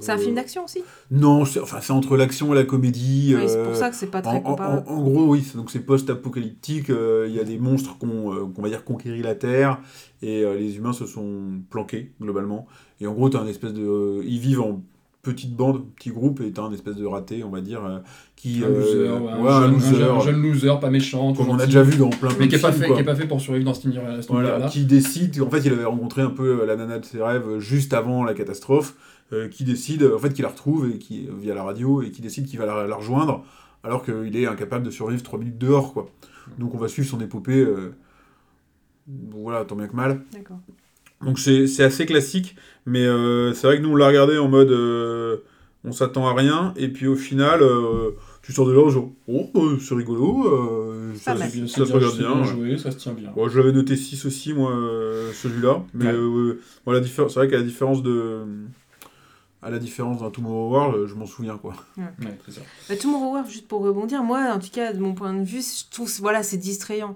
C'est 0.01 0.13
un 0.13 0.19
film 0.19 0.35
d'action 0.35 0.65
aussi? 0.65 0.83
Non, 1.11 1.45
c'est 1.45 1.61
enfin, 1.61 1.81
c'est 1.81 1.93
entre 1.93 2.17
l'action 2.17 2.53
et 2.53 2.57
la 2.57 2.65
comédie. 2.65 3.35
Oui, 3.37 3.43
c'est 3.49 3.57
euh, 3.59 3.65
pour 3.65 3.77
ça 3.77 3.91
que 3.91 3.97
c'est 3.97 4.11
pas 4.11 4.23
très 4.23 4.33
En, 4.33 4.37
en- 4.39 4.43
comparable. 4.43 4.85
en- 4.89 4.93
en 4.93 5.03
gros, 5.03 5.27
oui, 5.29 5.43
c'est- 5.43 5.57
donc 5.57 5.71
c'est 5.71 5.81
post-apocalyptique. 5.81 6.91
euh, 6.91 7.27
Il 7.29 7.35
y 7.35 7.41
a 7.41 7.45
des 7.45 7.59
monstres 7.59 7.99
qui 7.99 8.07
ont, 8.07 8.33
euh, 8.35 8.47
qu'on 8.47 8.63
va 8.63 8.69
dire, 8.71 8.85
conquéri 8.85 9.23
la 9.23 9.35
Terre 9.35 9.81
et 10.23 10.43
euh, 10.45 10.57
les 10.59 10.77
humains 10.77 10.93
se 10.93 11.07
sont 11.07 11.63
planqués, 11.71 12.13
globalement. 12.21 12.67
Et 13.01 13.07
en 13.07 13.13
gros, 13.13 13.29
tu 13.31 13.37
un 13.37 13.47
espèce 13.47 13.73
de. 13.75 13.83
euh, 13.83 14.23
ils 14.25 14.39
vivent 14.41 14.61
en 14.63 14.83
petite 15.23 15.55
bande, 15.55 15.85
petit 15.95 16.11
groupe, 16.11 16.41
et 16.41 16.53
un 16.59 16.73
espèce 16.73 16.97
de 16.97 17.07
raté, 17.07 17.45
on 17.45 17.51
va 17.51 17.61
dire, 17.61 17.85
euh, 17.85 17.99
qui. 18.37 18.63
Un 18.65 18.67
euh, 18.67 18.81
loser, 18.81 19.09
ouais, 19.25 19.41
ouais, 19.43 19.51
un, 19.51 19.55
un 19.55 19.61
jeune, 19.61 19.71
un 19.71 19.73
loser, 19.73 19.95
jeune- 19.97 20.11
un 20.11 20.21
jeune 20.21 20.43
loser, 20.43 20.81
pas 20.81 20.91
méchant, 20.91 21.33
comme 21.33 21.49
on 21.49 21.59
a 21.59 21.67
déjà 21.67 21.83
vu 21.85 21.97
dans 21.97 22.11
plein, 22.11 22.29
plein 22.29 22.39
mais 22.41 22.47
de 22.47 22.51
qui 22.51 22.57
est 22.57 22.61
pas 22.61 22.71
films, 22.73 22.83
fait, 22.83 22.87
quoi. 22.89 22.97
qui 22.97 23.03
est 23.03 23.07
pas 23.07 23.15
fait 23.15 23.29
pour 23.29 23.41
survivre 23.41 23.65
dans 23.65 23.75
cet 23.75 23.85
univers- 23.85 24.17
cet 24.17 24.29
Voilà, 24.31 24.49
univers-là. 24.49 24.69
qui 24.69 24.85
décide, 24.85 25.41
en 25.41 25.49
fait, 25.49 25.61
il 25.65 25.73
avait 25.73 25.85
rencontré 25.85 26.23
un 26.23 26.31
peu 26.31 26.63
euh, 26.63 26.67
la 26.67 26.75
nana 26.77 26.99
de 26.99 27.05
ses 27.05 27.23
rêves 27.23 27.47
euh, 27.49 27.61
juste 27.61 27.95
avant 27.95 28.25
la 28.25 28.35
catastrophe, 28.35 28.97
euh, 29.33 29.49
qui 29.49 29.63
décide, 29.65 30.03
en 30.15 30.19
fait, 30.19 30.33
qui 30.35 30.43
la 30.43 30.49
retrouve 30.49 30.91
et 30.93 30.99
qui, 30.99 31.29
via 31.41 31.55
la 31.55 31.63
radio 31.63 32.03
et 32.03 32.11
qui 32.11 32.21
décide 32.21 32.47
qu'il 32.47 32.59
va 32.59 32.67
la, 32.67 32.87
la 32.87 32.97
rejoindre 32.97 33.45
alors 33.85 34.05
qu'il 34.05 34.37
est 34.37 34.47
incapable 34.47 34.85
de 34.85 34.91
survivre 34.91 35.23
3 35.23 35.39
minutes 35.39 35.59
dehors, 35.59 35.93
quoi. 35.93 36.09
Donc 36.59 36.75
on 36.75 36.79
va 36.79 36.89
suivre 36.89 37.09
son 37.09 37.21
épopée, 37.21 37.61
euh, 37.61 37.95
voilà, 39.31 39.65
tant 39.65 39.77
bien 39.77 39.87
que 39.89 39.97
mal. 39.97 40.21
D'accord. 40.33 40.59
Donc 41.25 41.39
c'est 41.39 41.67
c'est 41.67 41.85
assez 41.85 42.07
classique, 42.07 42.57
mais 42.87 43.05
euh, 43.05 43.53
c'est 43.55 43.67
vrai 43.67 43.79
que 43.79 43.83
nous 43.83 43.91
on 43.91 43.97
l'a 43.97 44.09
regardé 44.09 44.39
en 44.39 44.49
mode 44.49 44.71
euh, 44.73 45.39
on 45.85 45.93
s'attend 45.93 46.27
à 46.29 46.35
rien, 46.35 46.73
et 46.77 46.89
puis 46.89 47.07
au 47.07 47.17
final, 47.17 47.63
euh, 47.63 48.11
tu 48.43 48.53
sors 48.53 48.67
de 48.67 48.73
là 48.73 48.89
genre 48.91 49.11
oh 49.29 49.51
euh, 49.57 49.79
c'est 49.81 49.95
rigolo, 49.95 50.47
euh, 50.47 51.13
ça, 51.17 51.35
bien, 51.35 51.67
se 51.67 51.83
regarde 51.83 52.19
bien. 52.19 52.41
ouais. 52.41 52.45
joué, 52.47 52.79
ça 52.79 52.91
se 52.91 52.97
tient 52.97 53.13
bien. 53.13 53.31
Bon, 53.35 53.49
je 53.49 53.59
l'avais 53.59 53.73
noté 53.73 53.97
6 53.97 54.25
aussi, 54.27 54.53
moi, 54.53 54.71
euh, 54.73 55.33
celui-là, 55.33 55.83
mais 55.95 56.07
Ouais. 56.07 56.13
euh, 56.13 56.61
bon, 56.87 57.03
c'est 57.05 57.21
vrai 57.35 57.49
qu'à 57.49 57.57
la 57.59 57.63
différence 57.63 58.03
de. 58.03 58.41
À 59.65 59.71
la 59.71 59.79
différence 59.79 60.21
d'un 60.21 60.31
Tomorrow 60.31 60.71
War, 60.73 61.07
je 61.07 61.15
m'en 61.15 61.27
souviens 61.27 61.57
quoi. 61.57 61.75
Ouais, 61.97 62.05
ça. 62.49 62.63
Bah, 62.89 62.97
Tomorrow 62.97 63.35
War, 63.35 63.49
juste 63.49 63.69
pour 63.69 63.83
rebondir, 63.83 64.25
moi, 64.25 64.51
en 64.53 64.59
tout 64.59 64.71
cas, 64.73 64.93
de 64.93 64.99
mon 64.99 65.15
point 65.15 65.33
de 65.33 65.45
vue, 65.45 65.61
je 65.63 65.85
trouve 65.89 66.11
voilà, 66.21 66.43
c'est 66.43 66.57
distrayant. 66.57 67.15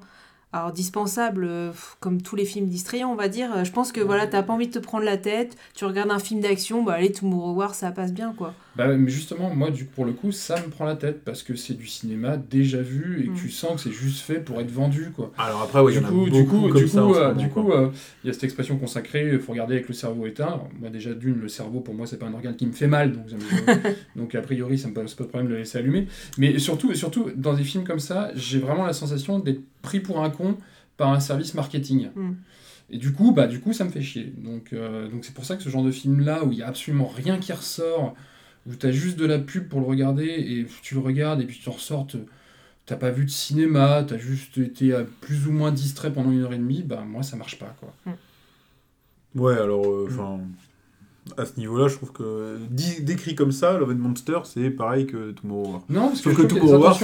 Alors, 0.52 0.72
dispensable, 0.72 1.44
euh, 1.44 1.72
comme 2.00 2.22
tous 2.22 2.34
les 2.36 2.44
films 2.46 2.66
distrayants, 2.68 3.10
on 3.12 3.16
va 3.16 3.28
dire. 3.28 3.50
Euh, 3.54 3.64
Je 3.64 3.72
pense 3.72 3.92
que 3.92 4.00
voilà, 4.00 4.26
t'as 4.26 4.42
pas 4.42 4.52
envie 4.54 4.68
de 4.68 4.72
te 4.72 4.78
prendre 4.78 5.04
la 5.04 5.16
tête, 5.18 5.56
tu 5.74 5.84
regardes 5.84 6.10
un 6.10 6.18
film 6.20 6.40
d'action, 6.40 6.82
bah 6.82 6.94
allez, 6.94 7.12
Tomorrow 7.12 7.52
War, 7.52 7.74
ça 7.74 7.90
passe 7.90 8.12
bien, 8.12 8.32
quoi. 8.34 8.54
Bah, 8.76 8.86
mais 8.88 9.10
justement, 9.10 9.52
moi, 9.54 9.70
du, 9.70 9.84
pour 9.84 10.04
le 10.04 10.12
coup, 10.12 10.32
ça 10.32 10.56
me 10.62 10.68
prend 10.70 10.84
la 10.84 10.96
tête 10.96 11.24
parce 11.24 11.42
que 11.42 11.56
c'est 11.56 11.74
du 11.74 11.86
cinéma 11.86 12.36
déjà 12.36 12.80
vu 12.80 13.22
et 13.22 13.26
que 13.26 13.32
Mm. 13.32 13.36
tu 13.36 13.50
sens 13.50 13.74
que 13.74 13.80
c'est 13.88 13.94
juste 13.94 14.20
fait 14.20 14.38
pour 14.38 14.60
être 14.60 14.70
vendu, 14.70 15.10
quoi. 15.14 15.32
Alors 15.36 15.62
après, 15.62 15.80
ouais, 15.80 15.92
du, 15.92 16.00
coup, 16.00 16.24
du 16.30 16.46
coup, 16.46 16.70
du 16.72 16.86
coup, 16.86 17.14
euh, 17.14 17.34
du 17.34 17.48
coup, 17.48 17.72
euh, 17.72 17.90
il 18.22 18.28
y 18.28 18.30
a 18.30 18.32
cette 18.32 18.44
expression 18.44 18.78
consacrée, 18.78 19.28
il 19.32 19.40
faut 19.40 19.52
regarder 19.52 19.74
avec 19.74 19.88
le 19.88 19.94
cerveau 19.94 20.26
éteint. 20.26 20.44
Alors, 20.46 20.68
moi, 20.78 20.90
déjà, 20.90 21.12
d'une, 21.12 21.40
le 21.40 21.48
cerveau, 21.48 21.80
pour 21.80 21.92
moi, 21.94 22.06
c'est 22.06 22.18
pas 22.18 22.26
un 22.26 22.34
organe 22.34 22.54
qui 22.56 22.66
me 22.66 22.72
fait 22.72 22.86
mal, 22.86 23.12
donc, 23.12 23.26
donc 24.16 24.34
a 24.34 24.40
priori, 24.42 24.78
ça 24.78 24.88
me 24.88 24.94
pose 24.94 25.14
pas 25.14 25.24
de 25.24 25.28
problème 25.28 25.48
de 25.48 25.54
le 25.54 25.58
laisser 25.60 25.78
allumer. 25.78 26.06
Mais 26.38 26.58
surtout, 26.58 26.94
surtout, 26.94 27.30
dans 27.34 27.52
des 27.54 27.64
films 27.64 27.84
comme 27.84 27.98
ça, 27.98 28.30
j'ai 28.34 28.58
vraiment 28.58 28.86
la 28.86 28.92
sensation 28.92 29.38
d'être 29.38 29.60
pris 29.86 30.00
pour 30.00 30.22
un 30.22 30.30
con 30.30 30.58
par 30.96 31.12
un 31.12 31.20
service 31.20 31.54
marketing. 31.54 32.08
Mm. 32.14 32.32
Et 32.90 32.98
du 32.98 33.12
coup, 33.12 33.32
bah, 33.32 33.46
du 33.46 33.60
coup, 33.60 33.72
ça 33.72 33.84
me 33.84 33.90
fait 33.90 34.02
chier. 34.02 34.32
Donc, 34.36 34.72
euh, 34.72 35.08
donc 35.08 35.24
c'est 35.24 35.34
pour 35.34 35.44
ça 35.44 35.56
que 35.56 35.62
ce 35.62 35.68
genre 35.68 35.84
de 35.84 35.90
film-là, 35.90 36.44
où 36.44 36.52
il 36.52 36.58
y 36.58 36.62
a 36.62 36.68
absolument 36.68 37.06
rien 37.06 37.38
qui 37.38 37.52
ressort, 37.52 38.14
où 38.66 38.74
tu 38.74 38.86
as 38.86 38.92
juste 38.92 39.16
de 39.16 39.26
la 39.26 39.38
pub 39.38 39.68
pour 39.68 39.80
le 39.80 39.86
regarder, 39.86 40.26
et 40.26 40.66
tu 40.82 40.94
le 40.94 41.00
regardes, 41.00 41.40
et 41.40 41.46
puis 41.46 41.58
tu 41.62 41.68
en 41.68 41.72
ressors, 41.72 42.06
te- 42.06 42.16
t'as 42.84 42.96
pas 42.96 43.10
vu 43.10 43.24
de 43.24 43.30
cinéma, 43.30 44.04
t'as 44.06 44.18
juste 44.18 44.58
été 44.58 44.92
euh, 44.92 45.04
plus 45.20 45.46
ou 45.46 45.52
moins 45.52 45.72
distrait 45.72 46.12
pendant 46.12 46.30
une 46.32 46.42
heure 46.42 46.52
et 46.52 46.58
demie, 46.58 46.82
bah 46.82 47.04
moi, 47.06 47.22
ça 47.22 47.36
marche 47.36 47.58
pas, 47.58 47.74
quoi. 47.80 47.92
Ouais, 49.34 49.54
alors, 49.54 49.86
euh, 49.86 50.08
enfin. 50.10 50.40
À 51.36 51.44
ce 51.44 51.58
niveau-là, 51.58 51.88
je 51.88 51.96
trouve 51.96 52.12
que 52.12 52.56
décrit 53.00 53.34
comme 53.34 53.50
ça, 53.52 53.76
Love 53.78 53.90
and 53.90 53.96
Monster, 53.96 54.38
c'est 54.44 54.70
pareil 54.70 55.06
que 55.06 55.32
Tomorrow 55.32 55.72
War. 55.72 55.82
Non, 55.88 56.08
parce 56.08 56.20
que, 56.20 56.30
je 56.30 56.36
que 56.36 56.42
trouve 56.42 56.50
a 56.50 56.54
des 56.54 56.60
Tomorrow 56.60 56.84
War. 56.84 56.98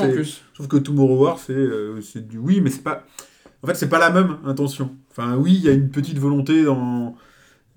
Sauf 0.57 0.69
que 0.69 0.76
Tomorrow 0.76 1.25
War, 1.25 1.38
c'est 1.38 1.52
euh, 1.52 2.00
c'est 2.00 2.29
du 2.29 2.38
oui, 2.38 2.61
mais 2.61 2.71
c'est 2.71 2.83
pas. 2.83 3.05
En 3.62 3.67
fait, 3.67 3.75
c'est 3.75 3.88
pas 3.88 3.99
la 3.99 4.11
même 4.11 4.37
intention. 4.45 4.91
Enfin, 5.11 5.37
oui, 5.37 5.55
il 5.55 5.62
y 5.62 5.69
a 5.69 5.73
une 5.73 5.91
petite 5.91 6.19
volonté 6.19 6.64
dans 6.64 7.17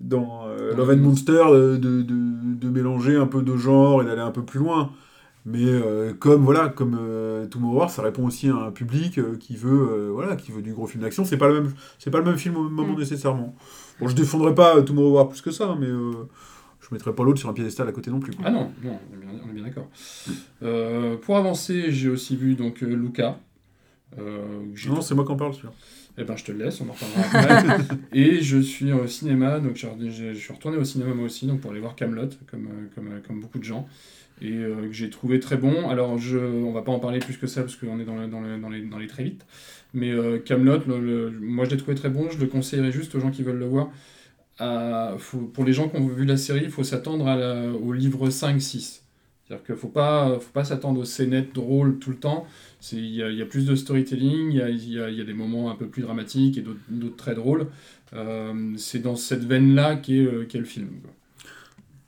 dans 0.00 0.46
euh, 0.46 0.74
Love 0.76 0.90
and 0.90 0.96
Monster 0.98 1.42
de, 1.50 1.76
de, 1.78 2.02
de- 2.02 2.68
mélanger 2.68 3.16
un 3.16 3.26
peu 3.26 3.42
de 3.42 3.56
genre 3.56 4.02
et 4.02 4.04
d'aller 4.04 4.20
un 4.20 4.30
peu 4.30 4.44
plus 4.44 4.58
loin. 4.60 4.90
Mais 5.46 5.64
euh, 5.64 6.12
comme 6.12 6.44
voilà, 6.44 6.68
comme 6.68 6.98
euh, 7.00 7.46
Tomorrow 7.46 7.78
War, 7.78 7.90
ça 7.90 8.02
répond 8.02 8.26
aussi 8.26 8.48
à 8.50 8.54
un 8.56 8.70
public 8.72 9.18
qui 9.38 9.56
veut 9.56 10.10
voilà, 10.12 10.36
qui 10.36 10.52
veut 10.52 10.60
du 10.62 10.72
gros 10.74 10.86
film 10.86 11.02
d'action. 11.02 11.24
C'est 11.24 11.38
pas 11.38 11.48
le 11.48 11.62
même, 11.62 11.72
c'est 11.98 12.10
pas 12.10 12.18
le 12.18 12.24
même 12.24 12.36
film 12.38 12.56
au 12.56 12.62
même 12.64 12.72
moment 12.72 12.94
Mm. 12.94 12.98
nécessairement. 12.98 13.54
Bon, 14.00 14.08
je 14.08 14.14
défendrai 14.14 14.54
pas 14.54 14.76
euh, 14.76 14.82
Tomorrow 14.82 15.12
War 15.14 15.28
plus 15.28 15.40
que 15.40 15.50
ça, 15.50 15.76
mais 15.78 15.86
euh, 15.86 16.12
je 16.80 16.88
mettrai 16.92 17.14
pas 17.14 17.24
l'autre 17.24 17.38
sur 17.38 17.48
un 17.48 17.52
piédestal 17.54 17.88
à 17.88 17.92
côté 17.92 18.10
non 18.10 18.20
plus. 18.20 18.32
quoi. 18.34 18.44
Ah 18.48 18.50
non, 18.50 18.70
non, 18.82 18.98
on 19.44 19.50
est 19.50 19.52
bien, 19.54 19.64
d'accord. 19.64 19.88
Euh, 20.62 21.16
pour 21.16 21.36
avancer, 21.36 21.90
j'ai 21.92 22.08
aussi 22.08 22.36
vu 22.36 22.54
donc 22.54 22.82
euh, 22.82 22.94
Luca. 22.94 23.38
Euh, 24.18 24.42
Non, 24.88 25.00
c'est 25.00 25.14
moi 25.14 25.24
qui 25.24 25.32
en 25.32 25.36
parle, 25.36 25.54
celui-là. 25.54 25.72
Eh 26.18 26.24
ben, 26.24 26.34
je 26.36 26.44
te 26.44 26.52
le 26.52 26.64
laisse, 26.64 26.80
on 26.80 26.88
en 26.88 26.92
reparlera 26.92 27.58
après. 27.60 27.96
et 28.12 28.40
je 28.40 28.58
suis 28.58 28.90
au 28.92 29.06
cinéma, 29.06 29.60
donc 29.60 29.76
je, 29.76 29.86
je- 30.08 30.32
je 30.32 30.38
suis 30.38 30.52
retourné 30.52 30.78
au 30.78 30.84
cinéma 30.84 31.12
moi 31.12 31.26
aussi, 31.26 31.46
donc 31.46 31.60
pour 31.60 31.72
aller 31.72 31.80
voir 31.80 31.94
Camelot, 31.94 32.28
comme, 32.50 32.68
comme, 32.94 33.20
comme 33.26 33.40
beaucoup 33.40 33.58
de 33.58 33.64
gens, 33.64 33.86
et 34.40 34.52
euh, 34.52 34.86
que 34.88 34.92
j'ai 34.92 35.10
trouvé 35.10 35.40
très 35.40 35.56
bon. 35.56 35.88
Alors, 35.88 36.18
je, 36.18 36.38
on 36.38 36.72
va 36.72 36.82
pas 36.82 36.92
en 36.92 36.98
parler 36.98 37.18
plus 37.20 37.36
que 37.38 37.46
ça, 37.46 37.62
parce 37.62 37.76
qu'on 37.76 37.98
est 38.00 38.04
dans, 38.04 38.16
le- 38.16 38.28
dans, 38.28 38.40
le- 38.40 38.58
dans, 38.58 38.68
les, 38.68 38.82
dans 38.82 38.98
les 38.98 39.06
très 39.06 39.24
vite. 39.24 39.46
Mais 39.94 40.10
euh, 40.12 40.38
Camelot, 40.38 40.80
moi 41.40 41.64
je 41.64 41.70
l'ai 41.70 41.76
trouvé 41.78 41.94
très 41.96 42.10
bon, 42.10 42.28
je 42.30 42.38
le 42.38 42.46
conseillerais 42.46 42.92
juste 42.92 43.14
aux 43.14 43.20
gens 43.20 43.30
qui 43.30 43.42
veulent 43.42 43.58
le 43.58 43.66
voir. 43.66 43.90
À- 44.58 45.16
pour 45.54 45.64
les 45.64 45.72
gens 45.72 45.88
qui 45.88 45.96
ont 45.96 46.06
vu 46.08 46.24
la 46.24 46.36
série, 46.36 46.62
il 46.64 46.70
faut 46.70 46.84
s'attendre 46.84 47.26
la- 47.26 47.70
au 47.72 47.92
livre 47.92 48.30
5-6. 48.30 49.02
C'est-à-dire 49.46 49.64
qu'il 49.64 49.74
ne 49.74 49.80
faut 49.80 49.88
pas, 49.88 50.38
faut 50.40 50.52
pas 50.52 50.64
s'attendre 50.64 51.00
aux 51.00 51.04
scénettes 51.04 51.54
drôles 51.54 51.98
tout 51.98 52.10
le 52.10 52.16
temps. 52.16 52.46
Il 52.92 52.98
y, 53.06 53.16
y 53.18 53.42
a 53.42 53.46
plus 53.46 53.66
de 53.66 53.74
storytelling, 53.76 54.50
il 54.52 54.56
y 54.56 54.62
a, 54.62 54.70
y 54.70 55.14
y 55.16 55.20
a 55.20 55.24
des 55.24 55.34
moments 55.34 55.70
un 55.70 55.76
peu 55.76 55.86
plus 55.88 56.02
dramatiques 56.02 56.58
et 56.58 56.62
d'autres- 56.62 57.16
très 57.16 57.34
drôles. 57.34 57.68
Euh, 58.14 58.72
c'est 58.76 59.00
dans 59.00 59.16
cette 59.16 59.44
veine-là 59.44 59.96
qu'est 59.96 60.26
qu'est 60.48 60.58
le 60.58 60.64
film. 60.64 60.88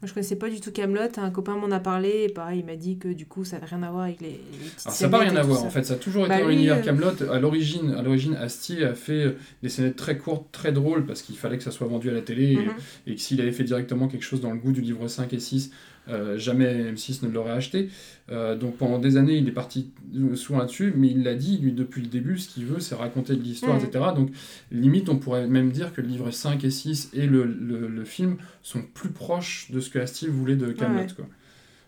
Moi, 0.01 0.07
je 0.09 0.15
connaissais 0.15 0.37
pas 0.37 0.49
du 0.49 0.61
tout 0.61 0.71
Camelot. 0.71 1.01
Un 1.17 1.31
copain 1.31 1.57
m'en 1.57 1.73
a 1.73 1.81
parlé, 1.81 2.27
et 2.29 2.33
pareil, 2.33 2.61
il 2.61 2.65
m'a 2.67 2.77
dit 2.77 2.99
que 2.99 3.09
du 3.09 3.27
coup, 3.27 3.45
ça 3.45 3.57
avait 3.57 3.67
rien 3.67 3.83
à 3.83 3.91
voir 3.91 4.05
avec 4.05 4.21
les, 4.21 4.29
les 4.29 4.37
petites 4.37 4.87
Alors 4.87 4.97
ça 4.97 5.05
n'a 5.07 5.11
pas 5.11 5.19
rien 5.25 5.35
à 5.35 5.43
voir, 5.43 5.59
ça. 5.59 5.67
en 5.67 5.71
fait, 5.71 5.83
ça 5.83 5.95
a 5.95 5.97
toujours 5.97 6.25
été 6.27 6.35
Bah, 6.37 6.41
dans 6.41 6.47
lui, 6.47 6.55
l'univers 6.55 6.77
euh, 6.77 6.83
Camelot. 6.83 7.33
À 7.33 7.41
l'origine, 7.41 7.91
à 7.95 8.03
l'origine, 8.03 8.37
Astier 8.37 8.85
a 8.85 8.95
fait 8.95 9.35
des 9.65 9.69
scénettes 9.69 9.97
très 9.97 10.17
courtes, 10.17 10.47
très 10.53 10.71
drôles, 10.71 11.05
parce 11.05 11.23
qu'il 11.23 11.37
fallait 11.37 11.59
que 11.59 11.65
ça 11.65 11.73
soit 11.73 11.89
vendu 11.89 12.11
à 12.11 12.13
la 12.13 12.23
télé, 12.23 12.53
et- 12.53 12.57
Mhm. 12.59 12.73
et, 13.09 13.15
que 13.17 13.21
s'il 13.21 13.41
avait 13.41 13.51
fait 13.51 13.65
directement 13.65 14.07
quelque 14.07 14.23
chose 14.25 14.41
dans 14.41 14.53
le 14.53 14.59
goût 14.59 14.71
du 14.71 14.83
livre 14.83 15.09
5 15.09 15.33
et 15.33 15.41
6, 15.41 15.73
euh, 16.09 16.39
jamais 16.39 16.93
M6 16.93 17.25
ne 17.27 17.31
l'aurait 17.31 17.53
acheté. 17.53 17.89
Euh, 18.31 18.57
donc 18.57 18.77
pendant 18.77 18.99
des 18.99 19.17
années, 19.17 19.37
il 19.37 19.49
est 19.49 19.53
parti 19.53 19.91
souvent 20.35 20.59
là-dessus, 20.61 20.93
mais 20.97 21.09
il 21.09 21.23
l'a 21.23 21.35
dit, 21.35 21.59
lui, 21.59 21.73
depuis 21.73 22.03
le 22.03 22.09
début, 22.09 22.39
ce 22.39 22.49
qu'il 22.49 22.67
veut, 22.67 22.81
c'est 22.81 22.95
raconter 22.95 23.35
de 23.37 23.43
l'histoire, 23.43 23.77
Mhm. 23.79 23.85
etc. 23.87 24.05
Donc 24.17 24.31
limite, 24.71 25.09
on 25.09 25.17
pourrait 25.19 25.47
même 25.47 25.71
dire 25.71 25.93
que 25.93 26.01
le 26.01 26.09
livre 26.09 26.31
5 26.31 26.65
et 26.65 26.71
6 26.71 27.11
et 27.15 27.27
le, 27.27 27.45
le, 27.45 27.89
le 27.89 28.05
film 28.05 28.37
sont 28.63 28.83
plus 28.95 29.11
proches 29.11 29.71
de 29.71 29.81
ce 29.81 29.91
que 29.91 29.99
Astier 29.99 30.29
voulait 30.29 30.57
de 30.57 30.73
Camelot. 30.73 31.01
Ouais. 31.19 31.25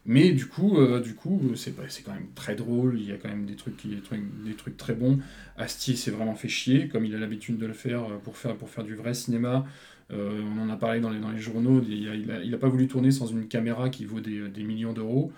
Mais 0.06 0.32
du 0.32 0.46
coup, 0.46 0.78
euh, 0.78 1.00
du 1.00 1.14
coup, 1.14 1.54
c'est 1.56 1.76
pas- 1.76 1.88
c'est 1.88 2.02
quand 2.02 2.14
même 2.14 2.32
très 2.34 2.54
drôle. 2.54 2.98
Il 2.98 3.06
y 3.08 3.12
a 3.12 3.16
quand 3.18 3.28
même 3.28 3.44
des 3.46 3.56
trucs, 3.56 3.86
des 3.86 4.00
trucs, 4.00 4.22
des 4.44 4.54
trucs 4.54 4.76
très 4.76 4.94
bons. 4.94 5.18
Astier 5.56 5.94
s'est 5.96 6.10
vraiment 6.10 6.34
fait 6.34 6.48
chier, 6.48 6.88
comme 6.88 7.04
il 7.04 7.14
a 7.14 7.18
l'habitude 7.18 7.58
de 7.58 7.66
le 7.66 7.74
faire 7.74 8.04
euh, 8.04 8.16
pour 8.18 8.36
faire 8.38 8.56
pour 8.56 8.70
faire 8.70 8.84
du 8.84 8.94
vrai 8.94 9.12
cinéma. 9.14 9.66
Euh, 10.12 10.40
on 10.56 10.60
en 10.62 10.70
a 10.70 10.76
parlé 10.76 11.00
dans 11.00 11.10
les, 11.10 11.20
dans 11.20 11.30
les 11.30 11.38
journaux. 11.38 11.82
Il 11.86 12.08
a, 12.08 12.14
il, 12.14 12.30
a, 12.32 12.42
il 12.42 12.54
a 12.54 12.58
pas 12.58 12.68
voulu 12.68 12.88
tourner 12.88 13.10
sans 13.10 13.26
une 13.26 13.46
caméra 13.46 13.90
qui 13.90 14.04
vaut 14.06 14.20
des, 14.20 14.48
des 14.48 14.62
millions 14.64 14.92
d'euros. 14.92 15.32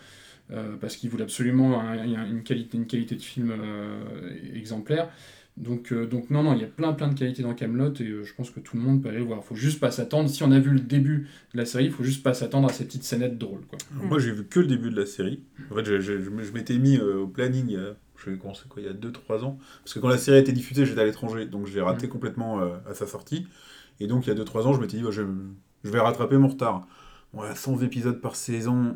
euh, 0.51 0.77
parce 0.81 0.97
qu'il 0.97 1.11
voulait 1.11 1.25
absolument 1.25 1.81
un- 1.81 1.99
un- 1.99 2.27
une, 2.31 2.43
qualité, 2.43 2.77
une 2.79 2.87
qualité 2.87 3.15
de 3.17 3.23
film 3.23 3.51
euh, 3.53 4.03
exemplaire. 4.55 5.11
Donc, 5.59 5.93
euh, 5.93 6.07
donc 6.07 6.31
non, 6.31 6.43
non, 6.43 6.55
il 6.55 6.61
y 6.63 6.65
a 6.65 6.69
plein 6.69 6.95
plein 6.95 7.09
de 7.09 7.15
qualités 7.19 7.43
dans 7.43 7.53
Camelot 7.55 7.93
et 8.01 8.05
euh, 8.09 8.25
je 8.25 8.35
pense 8.35 8.51
que 8.51 8.59
tout 8.59 8.77
le 8.77 8.83
monde 8.83 9.03
peut 9.03 9.11
aller 9.11 9.19
le 9.19 9.25
voir. 9.25 9.41
Il 9.43 9.47
faut 9.47 9.55
juste 9.55 9.81
pas 9.81 9.91
s'attendre. 9.91 10.29
Si 10.31 10.43
on 10.43 10.51
a 10.51 10.59
vu 10.59 10.71
le 10.71 10.81
début 10.81 11.29
de 11.53 11.59
la 11.59 11.67
série, 11.67 11.85
il 11.85 11.93
faut 11.93 12.05
juste 12.05 12.23
pas 12.23 12.33
s'attendre 12.33 12.69
à 12.69 12.73
ces 12.73 12.85
petites 12.87 13.05
scénettes 13.05 13.37
drôles. 13.39 13.61
Quoi. 13.67 13.79
Alors, 13.95 14.05
Moi, 14.07 14.19
j'ai 14.19 14.33
vu 14.33 14.47
que 14.47 14.61
le 14.61 14.67
début 14.67 14.91
de 14.91 14.99
la 14.99 15.05
série. 15.07 15.43
En 15.71 15.75
fait, 15.75 15.85
je, 15.85 16.01
je- 16.01 16.21
je 16.21 16.53
m'étais 16.53 16.79
mis 16.79 16.97
euh, 16.97 17.19
au 17.19 17.27
planning, 17.29 17.67
il 17.69 17.73
y 17.75 17.77
a, 17.77 17.95
je 18.17 18.31
vais 18.31 18.39
commencer 18.39 18.63
quoi, 18.69 18.81
il 18.81 18.87
y 18.87 18.89
a 18.89 18.95
2-3 18.95 19.45
ans. 19.45 19.59
Parce 19.85 19.93
que 19.95 19.99
quand 20.01 20.09
la 20.09 20.17
série 20.19 20.39
a 20.39 20.41
été 20.41 20.53
diffusée, 20.53 20.87
j'étais 20.87 21.01
à 21.01 21.05
l'étranger, 21.05 21.45
donc 21.47 21.67
je 21.67 21.75
l'ai 21.75 21.83
raté 21.83 22.07
Mhm. 22.07 22.13
complètement 22.13 22.61
à 22.89 22.95
sa 22.95 23.07
sortie. 23.07 23.47
Et 24.01 24.07
donc, 24.07 24.27
il 24.27 24.31
y 24.31 24.33
a 24.33 24.35
2-3 24.35 24.67
ans, 24.67 24.73
je 24.73 24.81
m'étais 24.81 24.97
dit, 24.97 25.05
je, 25.11 25.23
vais 25.85 26.01
rattraper 26.01 26.39
mon 26.39 26.49
retard. 26.49 26.87
Voilà, 27.35 27.55
100 27.55 27.79
épisodes 27.83 28.21
par 28.23 28.37
saison, 28.37 28.95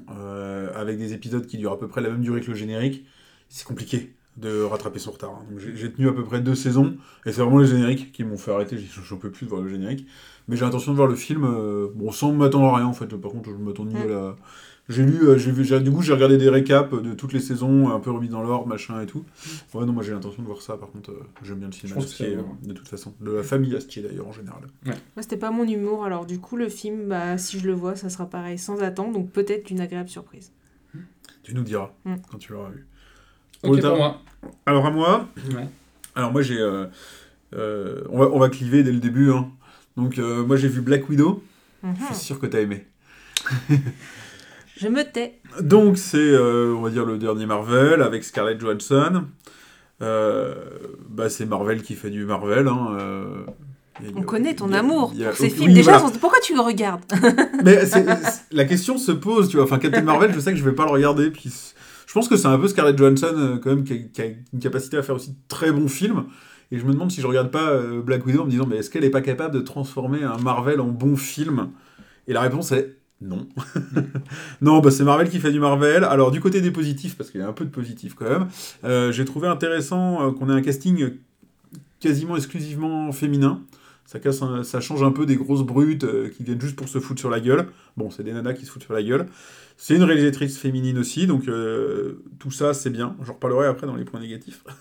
avec 0.74 0.96
des 0.98 1.12
épisodes 1.12 1.46
qui 1.46 1.58
durent 1.58 1.72
à 1.72 1.78
peu 1.78 1.86
près 1.88 2.00
la 2.00 2.08
même 2.10 2.22
durée 2.22 2.40
que 2.40 2.48
le 2.48 2.54
générique, 2.56 3.04
c'est 3.48 3.66
compliqué 3.66 4.14
de 4.36 4.62
rattraper 4.62 4.98
son 4.98 5.10
retard. 5.12 5.30
hein. 5.30 5.44
J'ai- 5.74 5.92
tenu 5.92 6.08
à 6.08 6.12
peu 6.12 6.24
près 6.24 6.40
deux 6.40 6.54
saisons, 6.54 6.96
et 7.24 7.32
c'est 7.32 7.40
vraiment 7.40 7.58
les 7.58 7.66
génériques 7.66 8.12
qui 8.12 8.22
m'ont 8.24 8.36
fait 8.36 8.52
arrêter. 8.52 8.76
J'en 8.78 9.16
peux 9.16 9.30
plus 9.30 9.46
de 9.46 9.50
voir 9.50 9.62
le 9.62 9.68
générique. 9.68 10.06
Mais 10.48 10.56
j'ai 10.56 10.64
l'intention 10.64 10.92
de 10.92 10.96
voir 10.96 11.08
le 11.08 11.16
film, 11.16 11.44
euh, 11.44 11.88
bon, 11.94 12.12
sans 12.12 12.32
m'attendre 12.32 12.66
à 12.66 12.76
rien 12.76 12.86
en 12.86 12.92
fait. 12.92 13.06
Par 13.16 13.30
contre, 13.32 13.50
je 13.50 13.56
m'attends 13.56 13.84
ni 13.84 13.96
à 13.96 14.04
la. 14.06 14.36
J'ai 14.88 15.02
lu, 15.04 15.18
euh, 15.26 15.36
j'ai 15.36 15.50
vu, 15.50 15.64
du 15.82 15.90
coup, 15.90 16.00
j'ai 16.02 16.12
regardé 16.12 16.38
des 16.38 16.48
récaps 16.48 16.92
de 17.02 17.12
toutes 17.14 17.32
les 17.32 17.40
saisons, 17.40 17.88
un 17.90 17.98
peu 17.98 18.12
remis 18.12 18.28
dans 18.28 18.40
l'ordre, 18.40 18.68
machin 18.68 19.00
et 19.00 19.06
tout. 19.06 19.24
Ouais, 19.74 19.84
non, 19.84 19.92
moi 19.92 20.04
j'ai 20.04 20.12
l'intention 20.12 20.42
de 20.42 20.46
voir 20.46 20.62
ça. 20.62 20.76
Par 20.76 20.92
contre, 20.92 21.10
euh, 21.10 21.24
j'aime 21.42 21.58
bien 21.58 21.66
le 21.66 21.72
cinéma 21.72 21.96
Je 21.98 22.04
pense 22.04 22.14
que 22.14 22.22
Astier, 22.22 22.36
ouais. 22.36 22.44
de 22.62 22.72
toute 22.72 22.86
façon. 22.86 23.12
De 23.20 23.32
la 23.32 23.42
famille 23.42 23.74
Astier 23.74 24.02
d'ailleurs 24.04 24.28
en 24.28 24.32
général. 24.32 24.60
Moi, 24.84 24.94
c'était 25.22 25.36
pas 25.38 25.50
mon 25.50 25.64
humour, 25.66 26.04
alors 26.04 26.24
du 26.24 26.38
coup, 26.38 26.56
le 26.56 26.68
film, 26.68 27.08
bah, 27.08 27.36
si 27.36 27.58
je 27.58 27.66
le 27.66 27.72
vois, 27.72 27.96
ça 27.96 28.08
sera 28.10 28.26
pareil, 28.26 28.58
sans 28.58 28.80
attendre, 28.80 29.12
donc 29.12 29.32
peut-être 29.32 29.70
une 29.70 29.80
agréable 29.80 30.08
surprise. 30.08 30.52
Tu 31.42 31.52
nous 31.54 31.62
diras 31.64 31.92
Mm. 32.04 32.14
quand 32.30 32.38
tu 32.38 32.52
l'auras 32.52 32.70
vu. 32.70 32.86
Ok 33.62 33.80
pour 33.80 33.96
moi. 33.96 34.20
Alors 34.66 34.86
à 34.86 34.90
moi, 34.90 35.28
Ouais. 35.54 35.66
alors 36.14 36.32
moi 36.32 36.42
j'ai, 36.42 36.58
euh, 36.60 36.86
euh, 37.54 38.02
on 38.10 38.18
va 38.20 38.26
on 38.32 38.38
va 38.38 38.48
cliver 38.48 38.82
dès 38.82 38.92
le 38.92 38.98
début. 39.00 39.30
hein. 39.32 39.48
Donc 39.96 40.18
euh, 40.18 40.44
moi 40.44 40.56
j'ai 40.56 40.68
vu 40.68 40.80
Black 40.80 41.08
Widow. 41.08 41.42
Mhm. 41.82 41.94
Je 42.10 42.14
suis 42.14 42.24
sûr 42.26 42.38
que 42.38 42.46
t'as 42.46 42.60
aimé. 42.60 42.86
Je 44.76 44.88
me 44.88 45.02
tais. 45.04 45.40
Donc 45.60 45.96
c'est, 45.96 46.18
euh, 46.18 46.74
on 46.76 46.82
va 46.82 46.90
dire, 46.90 47.04
le 47.06 47.16
dernier 47.18 47.46
Marvel 47.46 48.02
avec 48.02 48.24
Scarlett 48.24 48.60
Johansson. 48.60 49.24
Euh, 50.02 50.54
bah, 51.08 51.30
c'est 51.30 51.46
Marvel 51.46 51.80
qui 51.82 51.94
fait 51.94 52.10
du 52.10 52.26
Marvel. 52.26 52.68
hein, 52.68 52.88
euh, 53.00 53.24
a- 53.98 54.02
On 54.14 54.22
connaît 54.22 54.54
ton 54.54 54.70
a- 54.74 54.80
amour 54.80 55.14
a- 55.18 55.28
pour 55.28 55.36
ces 55.36 55.44
oui, 55.44 55.50
films. 55.50 55.72
Déjà, 55.72 55.96
voilà. 55.98 56.14
pourquoi 56.20 56.40
tu 56.40 56.54
le 56.54 56.60
regardes? 56.60 57.00
Mais 57.64 57.86
c'est- 57.86 58.04
c'est- 58.04 58.42
la 58.52 58.66
question 58.66 58.98
se 58.98 59.12
pose, 59.12 59.48
tu 59.48 59.56
vois. 59.56 59.64
Enfin, 59.64 59.78
Captain 59.78 60.02
Marvel, 60.02 60.34
je 60.34 60.40
sais 60.40 60.50
que 60.52 60.58
je 60.58 60.64
vais 60.64 60.74
pas 60.74 60.84
le 60.84 60.90
regarder. 60.90 61.30
Puis 61.30 61.50
Je 62.06 62.12
pense 62.12 62.28
que 62.28 62.36
c'est 62.36 62.46
un 62.46 62.58
peu 62.58 62.68
Scarlett 62.68 62.96
Johansson, 62.96 63.34
euh, 63.36 63.58
quand 63.58 63.70
même, 63.70 63.84
qui 63.84 63.92
a, 63.92 64.24
une 64.52 64.60
capacité 64.60 64.96
à 64.96 65.02
faire 65.02 65.16
aussi 65.16 65.30
de 65.30 65.36
très 65.48 65.72
bons 65.72 65.88
films. 65.88 66.24
Et 66.70 66.78
je 66.78 66.84
me 66.84 66.92
demande 66.92 67.10
si 67.10 67.20
je 67.20 67.26
regarde 67.26 67.50
pas 67.50 67.70
euh, 67.70 68.00
Black 68.00 68.24
Widow 68.24 68.42
en 68.42 68.44
me 68.46 68.50
disant, 68.50 68.66
mais 68.66 68.76
est-ce 68.76 68.90
qu'elle 68.90 69.04
est 69.04 69.10
pas 69.10 69.20
capable 69.20 69.54
de 69.54 69.60
transformer 69.60 70.22
un 70.22 70.38
Marvel 70.38 70.80
en 70.80 70.88
bon 70.88 71.16
film? 71.16 71.70
Et 72.28 72.32
la 72.32 72.40
réponse 72.40 72.72
est 72.72 72.96
non. 73.20 73.48
non, 74.60 74.80
bah 74.80 74.90
c'est 74.90 75.02
Marvel 75.02 75.30
qui 75.30 75.38
fait 75.38 75.50
du 75.50 75.58
Marvel. 75.58 76.04
Alors, 76.04 76.30
du 76.30 76.40
côté 76.40 76.60
des 76.60 76.70
positifs, 76.70 77.16
parce 77.16 77.30
qu'il 77.30 77.40
y 77.40 77.44
a 77.44 77.48
un 77.48 77.52
peu 77.52 77.64
de 77.64 77.70
positifs 77.70 78.14
quand 78.14 78.28
même, 78.28 78.48
euh, 78.84 79.10
j'ai 79.10 79.24
trouvé 79.24 79.48
intéressant 79.48 80.32
qu'on 80.32 80.50
ait 80.50 80.52
un 80.52 80.62
casting 80.62 81.12
quasiment 81.98 82.36
exclusivement 82.36 83.10
féminin. 83.12 83.62
Ça, 84.06 84.20
casse 84.20 84.42
un- 84.42 84.62
ça 84.64 84.80
change 84.80 85.02
un 85.02 85.10
peu 85.12 85.26
des 85.26 85.36
grosses 85.36 85.62
brutes 85.64 86.04
euh, 86.04 86.28
qui 86.30 86.44
viennent 86.44 86.60
juste 86.60 86.76
pour 86.76 86.88
se 86.88 87.00
foutre 87.00 87.20
sur 87.20 87.30
la 87.30 87.40
gueule. 87.40 87.66
Bon, 87.96 88.10
c'est 88.10 88.22
des 88.22 88.32
nanas 88.32 88.54
qui 88.54 88.64
se 88.66 88.70
foutent 88.70 88.84
sur 88.84 88.94
la 88.94 89.02
gueule. 89.02 89.26
C'est 89.76 89.96
une 89.96 90.04
réalisatrice 90.04 90.58
féminine 90.58 90.98
aussi, 90.98 91.26
donc 91.26 91.48
euh, 91.48 92.22
tout 92.38 92.50
ça 92.50 92.72
c'est 92.74 92.90
bien. 92.90 93.16
J'en 93.22 93.34
reparlerai 93.34 93.66
après 93.66 93.86
dans 93.86 93.96
les 93.96 94.04
points 94.04 94.20
négatifs. 94.20 94.64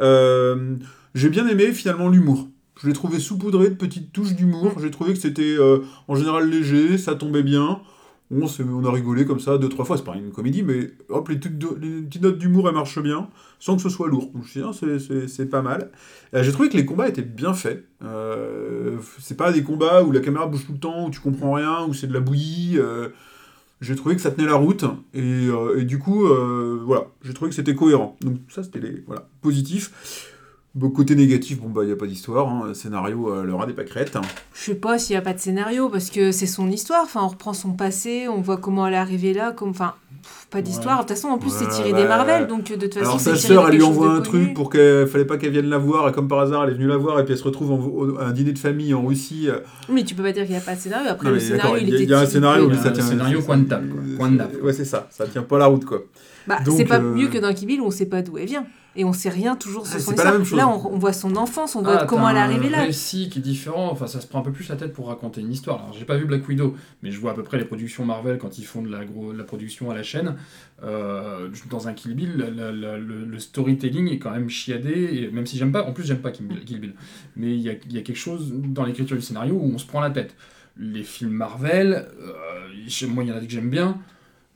Euh, 0.00 0.76
j'ai 1.14 1.28
bien 1.30 1.46
aimé 1.48 1.72
finalement 1.72 2.08
l'humour. 2.08 2.48
Je 2.80 2.86
l'ai 2.88 2.92
trouvé 2.92 3.18
saupoudré 3.18 3.70
de 3.70 3.74
petites 3.74 4.12
touches 4.12 4.34
d'humour. 4.34 4.74
J'ai 4.80 4.90
trouvé 4.90 5.14
que 5.14 5.18
c'était 5.18 5.56
en 6.08 6.14
général 6.14 6.50
léger, 6.50 6.98
ça 6.98 7.14
tombait 7.14 7.42
bien. 7.42 7.80
On, 8.30 8.46
on 8.72 8.84
a 8.84 8.90
rigolé 8.90 9.24
comme 9.24 9.38
ça 9.38 9.56
deux, 9.56 9.68
trois 9.68 9.84
fois. 9.84 9.96
C'est 9.96 10.04
pas 10.04 10.16
une 10.16 10.32
comédie, 10.32 10.62
mais 10.62 10.90
hop, 11.08 11.28
les, 11.28 11.36
petites 11.36 12.22
notes 12.22 12.38
d'humour 12.38 12.68
elles 12.68 12.74
marchent 12.74 13.00
bien, 13.00 13.28
sans 13.58 13.76
que 13.76 13.82
ce 13.82 13.88
soit 13.88 14.08
lourd. 14.08 14.30
Donc 14.34 14.44
je 14.44 14.60
me 14.60 14.66
ah, 14.66 15.28
c'est- 15.28 15.46
pas 15.46 15.62
mal. 15.62 15.90
J'ai 16.32 16.50
trouvé 16.52 16.68
que 16.68 16.76
les 16.76 16.84
combats 16.84 17.08
étaient 17.08 17.22
bien 17.22 17.54
faits. 17.54 17.84
Euh, 18.02 18.96
c'est 19.20 19.36
pas 19.36 19.52
des 19.52 19.62
combats 19.62 20.02
où 20.02 20.10
la 20.10 20.20
caméra 20.20 20.46
bouge 20.46 20.66
tout 20.66 20.72
le 20.72 20.78
temps, 20.78 21.06
où 21.06 21.10
tu 21.10 21.20
comprends 21.20 21.52
rien, 21.52 21.84
où 21.86 21.94
c'est 21.94 22.08
de 22.08 22.12
la 22.14 22.20
bouillie. 22.20 22.78
euh, 22.78 23.08
j'ai 23.80 23.94
trouvé 23.94 24.16
que 24.16 24.22
ça 24.22 24.30
tenait 24.30 24.46
la 24.48 24.54
route 24.54 24.84
et, 25.12 25.48
euh, 25.48 25.84
du 25.84 25.98
coup 25.98 26.26
voilà 26.86 27.08
j'ai 27.22 27.34
trouvé 27.34 27.50
que 27.50 27.54
c'était 27.54 27.74
cohérent 27.74 28.16
donc 28.22 28.38
ça 28.48 28.62
c'était 28.62 28.80
les 28.80 29.04
voilà 29.06 29.28
positif 29.42 30.32
Bon, 30.76 30.90
côté 30.90 31.14
négatif 31.14 31.58
bon 31.58 31.70
bah 31.70 31.80
il 31.84 31.88
y 31.88 31.92
a 31.92 31.96
pas 31.96 32.06
d'histoire 32.06 32.46
hein. 32.48 32.74
scénario 32.74 33.32
euh, 33.32 33.44
le 33.44 33.54
rat 33.54 33.64
des 33.64 33.72
pâquerettes 33.72 34.12
Je 34.52 34.60
sais 34.62 34.74
pas 34.74 34.98
s'il 34.98 35.14
n'y 35.14 35.18
a 35.18 35.22
pas 35.22 35.32
de 35.32 35.38
scénario, 35.38 35.88
parce 35.88 36.10
que 36.10 36.32
c'est 36.32 36.44
son 36.46 36.70
histoire. 36.70 37.00
Enfin, 37.02 37.20
on 37.24 37.28
reprend 37.28 37.54
son 37.54 37.70
passé, 37.72 38.28
on 38.28 38.42
voit 38.42 38.58
comment 38.58 38.86
elle 38.86 38.92
est 38.92 38.98
arrivée 38.98 39.32
là. 39.32 39.52
Comme... 39.52 39.70
Enfin, 39.70 39.94
pff, 40.22 40.48
pas 40.50 40.60
d'histoire. 40.60 40.96
De 40.96 41.00
toute 41.08 41.16
façon, 41.16 41.28
en 41.28 41.38
plus, 41.38 41.48
c'est 41.48 41.64
Ouais, 41.64 41.70
tiré 41.70 41.92
bah, 41.92 42.02
des 42.02 42.06
Marvel. 42.08 42.46
Donc, 42.46 42.70
de 42.70 42.74
toute 42.74 42.92
façon, 42.92 43.06
alors 43.06 43.20
c'est 43.20 43.30
sa 43.30 43.36
tiré 43.38 43.54
sœur 43.54 43.68
elle 43.70 43.76
lui 43.76 43.82
envoie 43.84 44.08
un 44.10 44.20
connu. 44.20 44.44
truc 44.44 44.54
pour 44.54 44.68
qu'elle 44.68 45.06
fallait 45.06 45.24
pas 45.24 45.38
qu'elle 45.38 45.52
vienne 45.52 45.70
la 45.70 45.78
voir 45.78 46.10
et 46.10 46.12
comme 46.12 46.28
par 46.28 46.40
hasard 46.40 46.64
elle 46.64 46.70
est 46.72 46.74
venue 46.74 46.88
la 46.88 46.98
voir 46.98 47.18
et 47.20 47.24
puis 47.24 47.32
elle 47.32 47.38
se 47.38 47.44
retrouve 47.44 47.72
en- 47.72 47.78
au- 47.80 48.18
à 48.18 48.26
un 48.26 48.32
dîner 48.32 48.52
de 48.52 48.58
famille 48.58 48.92
en 48.92 49.02
Russie 49.06 49.48
euh, 49.48 49.60
Mais 49.88 50.04
tu 50.04 50.14
peux 50.14 50.22
pas 50.24 50.32
dire 50.32 50.42
qu'il 50.42 50.52
n'y 50.52 50.58
a 50.58 50.60
pas 50.60 50.74
de 50.74 50.80
scénario. 50.80 51.08
Après, 51.08 51.26
Non, 51.28 51.32
le 51.34 51.40
scénario, 51.40 51.76
il 51.80 51.84
il 51.84 51.88
y 51.88 51.92
a- 51.92 51.94
était 51.94 52.04
il 52.04 52.10
y 52.10 52.12
a 52.12 52.18
un 52.18 52.20
tiré- 52.20 52.32
scénario 52.32 52.64
Il 52.68 52.76
mais 52.76 52.82
ça 52.82 52.88
un 52.88 52.92
tient 52.92 53.02
scénario 53.02 53.40
ça- 53.40 53.46
coin 53.46 53.56
de 53.56 53.64
table, 53.64 53.88
quoi. 54.18 54.28
Ouais 54.62 54.72
c'est 54.74 54.84
ça 54.84 55.06
ça 55.10 55.26
tient 55.26 55.42
pas 55.42 55.56
la 55.56 55.66
route 55.66 55.86
quoi 55.86 56.02
Bah, 56.46 56.58
c'est 56.76 56.84
pas 56.84 56.98
euh, 57.00 57.14
mieux 57.14 57.28
que 57.28 57.38
dans 57.38 57.52
Kill 57.52 57.66
Bill 57.68 57.80
où 57.80 57.86
on 57.86 57.90
sait 57.90 58.06
pas 58.06 58.22
d'où 58.22 58.38
elle 58.38 58.46
vient. 58.46 58.66
Et 58.98 59.04
on 59.04 59.12
sait 59.12 59.28
rien 59.28 59.56
toujours 59.56 59.86
sur 59.86 59.96
Ah, 59.96 60.00
son 60.00 60.10
c'est 60.12 60.16
pas 60.16 60.24
la 60.24 60.38
histoire. 60.38 60.38
même 60.38 60.46
chose. 60.46 60.58
Là, 60.58 60.68
on, 60.90 60.94
on 60.94 60.98
voit 60.98 61.12
son 61.12 61.36
enfance, 61.36 61.76
on 61.76 61.82
voit 61.82 61.98
Ah, 62.00 62.06
comment 62.06 62.30
elle 62.30 62.36
est 62.36 62.40
arrivée 62.40 62.68
un 62.68 62.70
là. 62.78 62.80
récit 62.84 63.28
qui 63.28 63.40
est 63.40 63.42
différent, 63.42 63.90
enfin 63.92 64.06
ça 64.06 64.22
se 64.22 64.26
prend 64.26 64.38
un 64.38 64.42
peu 64.42 64.52
plus 64.52 64.66
la 64.70 64.76
tête 64.76 64.94
pour 64.94 65.08
raconter 65.08 65.42
une 65.42 65.52
histoire. 65.52 65.82
Alors 65.82 65.92
j'ai 65.92 66.06
pas 66.06 66.16
vu 66.16 66.24
Black 66.24 66.48
Widow, 66.48 66.74
mais 67.02 67.10
je 67.10 67.20
vois 67.20 67.32
à 67.32 67.34
peu 67.34 67.42
près 67.42 67.58
les 67.58 67.66
productions 67.66 68.06
Marvel 68.06 68.38
quand 68.38 68.56
ils 68.58 68.64
font 68.64 68.80
de 68.80 68.90
la, 68.90 69.04
gros, 69.04 69.34
de 69.34 69.38
la 69.38 69.44
production 69.44 69.90
à 69.90 69.94
la 69.94 70.02
chaîne. 70.02 70.36
Euh, 70.82 71.48
dans 71.68 71.88
un 71.88 71.92
Kill 71.92 72.14
Bill, 72.14 72.36
la- 72.38 72.50
la- 72.50 72.72
la- 72.72 72.96
le, 72.96 73.24
le 73.26 73.38
storytelling 73.38 74.08
est 74.10 74.18
quand 74.18 74.30
même 74.30 74.48
chiadé, 74.48 75.10
et 75.24 75.30
même 75.30 75.46
si 75.46 75.58
j'aime 75.58 75.72
pas, 75.72 75.84
en 75.84 75.92
plus 75.92 76.04
j'aime 76.06 76.18
pas 76.22 76.30
Kill 76.30 76.46
Bill, 76.46 76.64
Kill 76.64 76.80
Bill. 76.80 76.94
mais 77.36 77.52
il 77.54 77.60
y 77.60 77.68
a, 77.68 77.74
y 77.90 77.98
a 77.98 78.02
quelque 78.02 78.14
chose 78.16 78.50
dans 78.54 78.84
l'écriture 78.86 79.16
du 79.16 79.22
scénario 79.22 79.54
où 79.54 79.72
on 79.74 79.78
se 79.78 79.86
prend 79.86 80.00
la 80.00 80.10
tête. 80.10 80.34
Les 80.78 81.02
films 81.02 81.32
Marvel, 81.32 82.06
euh, 82.20 83.08
moi 83.08 83.24
il 83.24 83.28
y 83.28 83.32
en 83.32 83.36
a 83.36 83.40
des 83.40 83.46
que 83.46 83.52
j'aime 83.52 83.70
bien, 83.70 83.98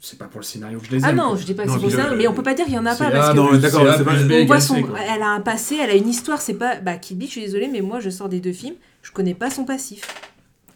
c'est 0.00 0.18
pas 0.18 0.24
pour 0.26 0.40
le 0.40 0.44
scénario 0.44 0.78
que 0.78 0.86
je 0.86 0.90
les 0.92 0.96
aime. 0.98 1.04
Ah 1.04 1.12
non, 1.12 1.28
quoi. 1.28 1.36
je 1.36 1.44
dis 1.44 1.54
pas 1.54 1.64
que 1.64 1.70
c'est 1.72 1.78
pour 1.78 1.90
ça, 1.90 2.08
le- 2.10 2.16
mais 2.16 2.26
on 2.26 2.32
peut 2.32 2.42
pas 2.42 2.54
dire 2.54 2.64
qu'il 2.64 2.74
y 2.74 2.78
en 2.78 2.86
a 2.86 2.94
pas 2.96 3.10
parce 3.10 3.28
Ah 3.28 3.32
que 3.32 3.36
non, 3.36 3.52
d'accord, 3.58 3.86
c'est 3.96 4.04
pas- 4.04 4.12
on 4.40 4.46
voit 4.46 4.60
son, 4.60 4.76
elle 4.76 5.22
a 5.22 5.28
un 5.28 5.40
passé, 5.40 5.76
elle 5.80 5.90
a 5.90 5.94
une 5.94 6.08
histoire. 6.08 6.40
C'est 6.40 6.54
pas, 6.54 6.76
bah 6.80 6.96
Kill 6.96 7.18
Bill, 7.18 7.28
je 7.28 7.32
suis 7.32 7.40
désolée, 7.42 7.68
mais 7.68 7.82
moi 7.82 8.00
je 8.00 8.08
sors 8.10 8.28
des 8.28 8.40
deux 8.40 8.52
films, 8.52 8.76
je 9.02 9.12
connais 9.12 9.34
pas 9.34 9.50
son 9.50 9.64
passif 9.64 10.02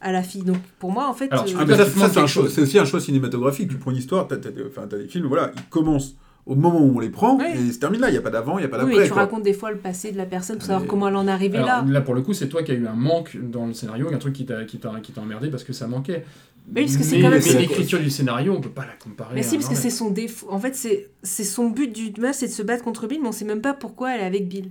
à 0.01 0.11
la 0.11 0.21
fille. 0.21 0.43
Donc 0.43 0.57
pour 0.79 0.91
moi, 0.91 1.07
en 1.09 1.13
fait, 1.13 1.31
Alors, 1.31 1.45
euh, 1.45 1.47
Ah, 1.59 1.65
mais 1.65 1.75
ça, 1.75 1.85
c'est 1.85 1.97
un 1.99 2.01
quelque 2.09 2.27
choix- 2.27 2.43
chose. 2.43 2.53
c'est 2.53 2.61
aussi 2.61 2.77
un 2.77 2.85
choix 2.85 2.99
cinématographique. 2.99 3.69
Tu 3.69 3.77
prends 3.77 3.91
une 3.91 3.97
histoire, 3.97 4.27
t'as, 4.27 4.37
t'as- 4.37 4.49
enfin, 4.69 4.87
t'as 4.87 4.97
des 4.97 5.07
films, 5.07 5.25
voilà, 5.25 5.51
ils 5.55 5.63
commencent 5.69 6.15
au 6.45 6.55
moment 6.55 6.79
où 6.81 6.95
on 6.95 6.99
les 6.99 7.09
prend 7.09 7.37
Ouais. 7.37 7.53
et 7.57 7.71
se 7.71 7.79
terminent 7.79 8.01
là. 8.01 8.09
Il 8.09 8.13
n'y 8.13 8.17
a 8.17 8.21
pas 8.21 8.29
d'avant, 8.29 8.57
il 8.57 8.61
n'y 8.61 8.65
a 8.65 8.69
pas 8.69 8.77
oui, 8.77 8.83
d'après. 8.91 8.97
mais 9.01 9.07
tu 9.07 9.13
quoi. 9.13 9.21
racontes 9.23 9.43
des 9.43 9.53
fois 9.53 9.71
le 9.71 9.77
passé 9.77 10.11
de 10.11 10.17
la 10.17 10.25
personne 10.25 10.57
pour 10.57 10.65
savoir 10.67 10.85
comment 10.87 11.07
elle 11.07 11.15
en 11.15 11.27
est 11.27 11.31
arrivée 11.31 11.57
Alors, 11.57 11.67
là. 11.67 11.85
là, 11.87 12.01
pour 12.01 12.13
le 12.13 12.21
coup, 12.21 12.33
c'est 12.33 12.47
toi 12.47 12.61
qui 12.63 12.71
as 12.71 12.75
eu 12.75 12.85
un 12.87 12.93
manque 12.93 13.35
dans 13.41 13.65
le 13.65 13.73
scénario, 13.73 14.07
un 14.13 14.17
truc 14.17 14.33
qui 14.33 14.45
t'a 14.45 14.63
qui 14.65 14.77
t'a 14.77 14.91
qui 15.01 15.11
t'a 15.11 15.21
emmerdé 15.21 15.49
parce 15.49 15.63
que 15.63 15.73
ça 15.73 15.87
manquait. 15.87 16.23
Oui, 16.75 16.83
parce 16.85 16.97
que 16.97 17.03
c'est 17.03 17.17
mais 17.17 17.21
quand 17.21 17.29
même- 17.29 17.41
mais 17.45 17.59
l'écriture 17.59 17.99
du 17.99 18.09
scénario, 18.09 18.53
on 18.55 18.59
peut 18.61 18.69
pas 18.69 18.85
la 18.85 18.93
comparer. 18.93 19.35
Mais 19.35 19.43
si, 19.43 19.55
parce 19.57 19.69
que 19.69 19.75
c'est 19.75 19.91
son 19.91 20.09
défaut. 20.09 20.47
En 20.49 20.59
fait, 20.59 20.75
c'est 20.75 21.09
c'est 21.21 21.43
son 21.43 21.69
but 21.69 21.91
du 21.93 22.11
match, 22.19 22.35
c'est 22.37 22.47
de 22.47 22.51
se 22.51 22.63
battre 22.63 22.83
contre 22.83 23.07
Bill, 23.07 23.19
mais 23.21 23.27
on 23.27 23.31
sait 23.31 23.45
même 23.45 23.61
pas 23.61 23.73
pourquoi 23.73 24.15
elle 24.15 24.21
est 24.21 24.25
avec 24.25 24.47
Bill. 24.47 24.69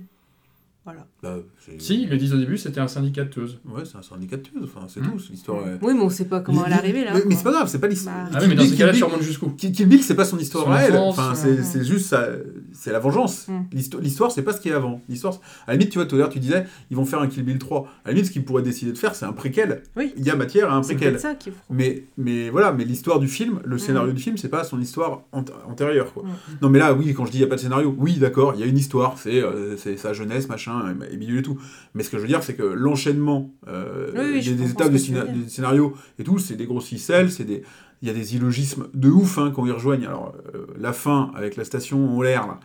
Voilà. 0.85 1.07
Bah, 1.23 1.37
c'est- 1.57 1.81
Si, 1.81 2.03
ils 2.03 2.09
le 2.09 2.15
disent 2.17 2.33
au 2.33 2.37
début, 2.37 2.57
c'était 2.59 2.79
un 2.79 2.87
syndicat 2.87 3.23
de 3.23 3.29
tueuses. 3.29 3.59
Ouais, 3.65 3.83
c'est 3.85 3.97
un 3.97 4.03
syndicat 4.03 4.37
de 4.37 4.43
tueuse, 4.43 4.63
enfin, 4.65 4.85
c'est 4.87 4.99
tout. 5.01 5.17
c'est 5.19 5.31
l'histoire. 5.31 5.67
est- 5.67 5.79
Oui, 5.81 5.93
mais 5.95 6.01
on 6.01 6.09
sait 6.11 6.25
pas 6.25 6.41
comment 6.41 6.63
elle 6.65 6.73
est 6.73 6.75
arrivée 6.75 7.03
là. 7.03 7.11
Mais, 7.15 7.23
mais 7.25 7.35
c'est 7.35 7.43
pas 7.43 7.51
grave, 7.51 7.67
c'est 7.67 7.79
pas 7.79 7.87
l'histoire. 7.87 8.15
Bah. 8.15 8.29
Ah 8.35 8.39
oui, 8.41 8.47
mais 8.49 8.55
dans 8.55 8.63
Bill- 8.63 8.77
cas-là, 8.77 8.93
tu 8.93 9.03
remontes 9.03 9.21
jusqu'où? 9.23 9.49
Kill 9.49 9.87
Bill, 9.87 10.03
c'est 10.03 10.15
pas 10.15 10.25
son 10.25 10.37
histoire 10.37 10.65
Son 10.65 10.71
à 10.71 10.81
elle. 10.81 10.95
Enfin, 10.95 11.33
c'est, 11.33 11.63
c'est 11.63 11.83
juste 11.83 12.05
ça, 12.05 12.27
c'est 12.71 12.91
la 12.91 12.99
vengeance. 12.99 13.47
Mm. 13.47 13.53
L'histo- 13.73 13.99
L'histoire, 13.99 14.31
c'est 14.31 14.43
pas 14.43 14.53
ce 14.53 14.61
qui 14.61 14.69
est 14.69 14.73
avant. 14.73 15.01
L'histoire, 15.09 15.33
à 15.65 15.71
la 15.71 15.73
limite, 15.77 15.91
tu 15.91 15.97
vois, 15.97 16.05
tout 16.05 16.15
à 16.15 16.19
l'heure, 16.19 16.29
tu 16.29 16.39
disais, 16.39 16.65
ils 16.91 16.97
vont 16.97 17.05
faire 17.05 17.19
un 17.19 17.27
Kill 17.27 17.43
Bill 17.43 17.57
3. 17.57 17.87
À 18.03 18.09
la 18.09 18.13
limite, 18.13 18.27
ce 18.27 18.31
qu'ils 18.31 18.45
pourraient 18.45 18.61
décider 18.61 18.91
de 18.91 18.97
faire, 18.97 19.15
c'est 19.15 19.25
un 19.25 19.33
préquel. 19.33 19.81
Oui. 19.97 20.13
Il 20.17 20.23
y 20.25 20.29
a 20.29 20.35
matière 20.35 20.71
à 20.71 20.75
un 20.77 20.83
C'est 20.83 20.93
préquel. 20.93 21.13
peut-être 21.13 21.21
ça 21.21 21.33
qu'il 21.33 21.53
faut. 21.53 21.59
Mais, 21.71 22.03
mais 22.17 22.51
voilà, 22.51 22.71
mais 22.73 22.85
l'histoire 22.85 23.19
du 23.19 23.27
film, 23.27 23.59
le 23.65 23.77
Mm. 23.77 23.79
scénario 23.79 24.11
du 24.13 24.21
film, 24.21 24.37
c'est 24.37 24.49
pas 24.49 24.63
son 24.63 24.79
histoire 24.79 25.23
ant- 25.31 25.43
antérieure. 25.67 26.13
Quoi. 26.13 26.23
Mm. 26.23 26.27
Non, 26.61 26.69
mais 26.69 26.77
là, 26.79 26.93
oui, 26.93 27.11
quand 27.15 27.25
je 27.25 27.31
dis 27.31 27.37
il 27.37 27.41
n'y 27.41 27.45
a 27.45 27.49
pas 27.49 27.55
de 27.55 27.61
scénario, 27.61 27.95
oui, 27.97 28.17
d'accord, 28.17 28.53
il 28.53 28.59
y 28.59 28.63
a 28.63 28.67
une 28.67 28.77
histoire, 28.77 29.17
c'est 29.17 29.41
euh, 29.41 29.75
c'est 29.77 29.97
sa 29.97 30.13
jeunesse, 30.13 30.47
machin, 30.47 30.74
et, 31.09 31.13
et 31.13 31.17
bidule 31.17 31.39
et 31.39 31.41
tout. 31.41 31.57
Mais 31.93 32.03
ce 32.03 32.09
que 32.09 32.17
je 32.17 32.21
veux 32.21 32.27
dire, 32.27 32.43
c'est 32.43 32.55
que 32.55 32.63
l'enchaînement 32.63 33.53
euh, 33.67 34.11
Oui, 34.15 34.41
oui, 34.45 34.55
des, 34.55 34.71
étapes 34.71 34.91
de 34.91 34.97
que 34.97 35.03
tu 35.03 35.11
veux 35.13 35.19
scéna- 35.21 35.31
dire. 35.31 35.43
des 35.43 35.49
scénarios 35.49 35.93
et 36.19 36.23
tout, 36.23 36.39
c'est 36.39 36.55
des 36.55 36.65
grosses 36.65 36.87
ficelles, 36.87 37.31
c'est 37.31 37.43
des. 37.45 37.63
Il 38.01 38.07
y 38.07 38.11
a 38.11 38.13
des 38.13 38.35
illogismes 38.35 38.87
de 38.93 39.09
ouf 39.09 39.37
hein, 39.37 39.51
quand 39.55 39.65
ils 39.65 39.71
rejoignent. 39.71 40.05
Alors, 40.05 40.35
euh, 40.53 40.65
la 40.77 40.93
fin 40.93 41.31
avec 41.35 41.55
la 41.55 41.63
station 41.63 42.17
en 42.17 42.21
l'air, 42.21 42.45
là, 42.45 42.59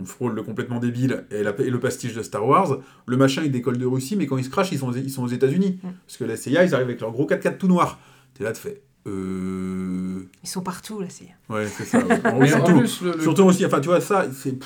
on 0.00 0.04
frôle 0.04 0.34
le 0.34 0.42
complètement 0.42 0.78
débile, 0.78 1.24
et, 1.30 1.42
la- 1.42 1.58
et 1.60 1.70
le 1.70 1.80
pastiche 1.80 2.14
de 2.14 2.22
Star 2.22 2.46
Wars. 2.46 2.78
Le 3.06 3.16
machin, 3.16 3.42
il 3.44 3.50
décolle 3.50 3.78
de 3.78 3.86
Russie, 3.86 4.14
mais 4.16 4.26
quand 4.26 4.36
ils 4.38 4.44
se 4.44 4.50
crachent, 4.50 4.70
ils 4.72 4.78
sont, 4.78 4.88
aux- 4.90 4.94
ils 4.96 5.10
sont 5.10 5.22
aux 5.24 5.28
États-Unis. 5.28 5.80
Mm. 5.82 5.88
Parce 6.06 6.16
que 6.18 6.24
la 6.24 6.36
CIA, 6.36 6.64
ils 6.64 6.74
arrivent 6.74 6.86
avec 6.88 7.00
leur 7.00 7.10
gros 7.12 7.26
4x4 7.26 7.58
tout 7.58 7.66
noir. 7.68 7.98
T'es 8.34 8.44
là, 8.44 8.52
tu 8.52 8.60
fais. 8.62 8.80
Euh. 9.08 10.20
Ils 10.42 10.48
sont 10.48 10.62
partout 10.62 11.00
là, 11.00 11.06
c'est. 11.08 11.28
Ouais, 11.52 11.66
c'est 11.66 11.84
ça. 11.84 11.98
En 12.24 12.46
surtout, 12.46 12.78
plus, 12.78 13.00
le- 13.02 13.12
le- 13.12 13.20
surtout 13.20 13.42
aussi, 13.42 13.64
enfin, 13.66 13.80
tu 13.80 13.88
vois, 13.88 14.00
ça, 14.00 14.26
c'est. 14.32 14.56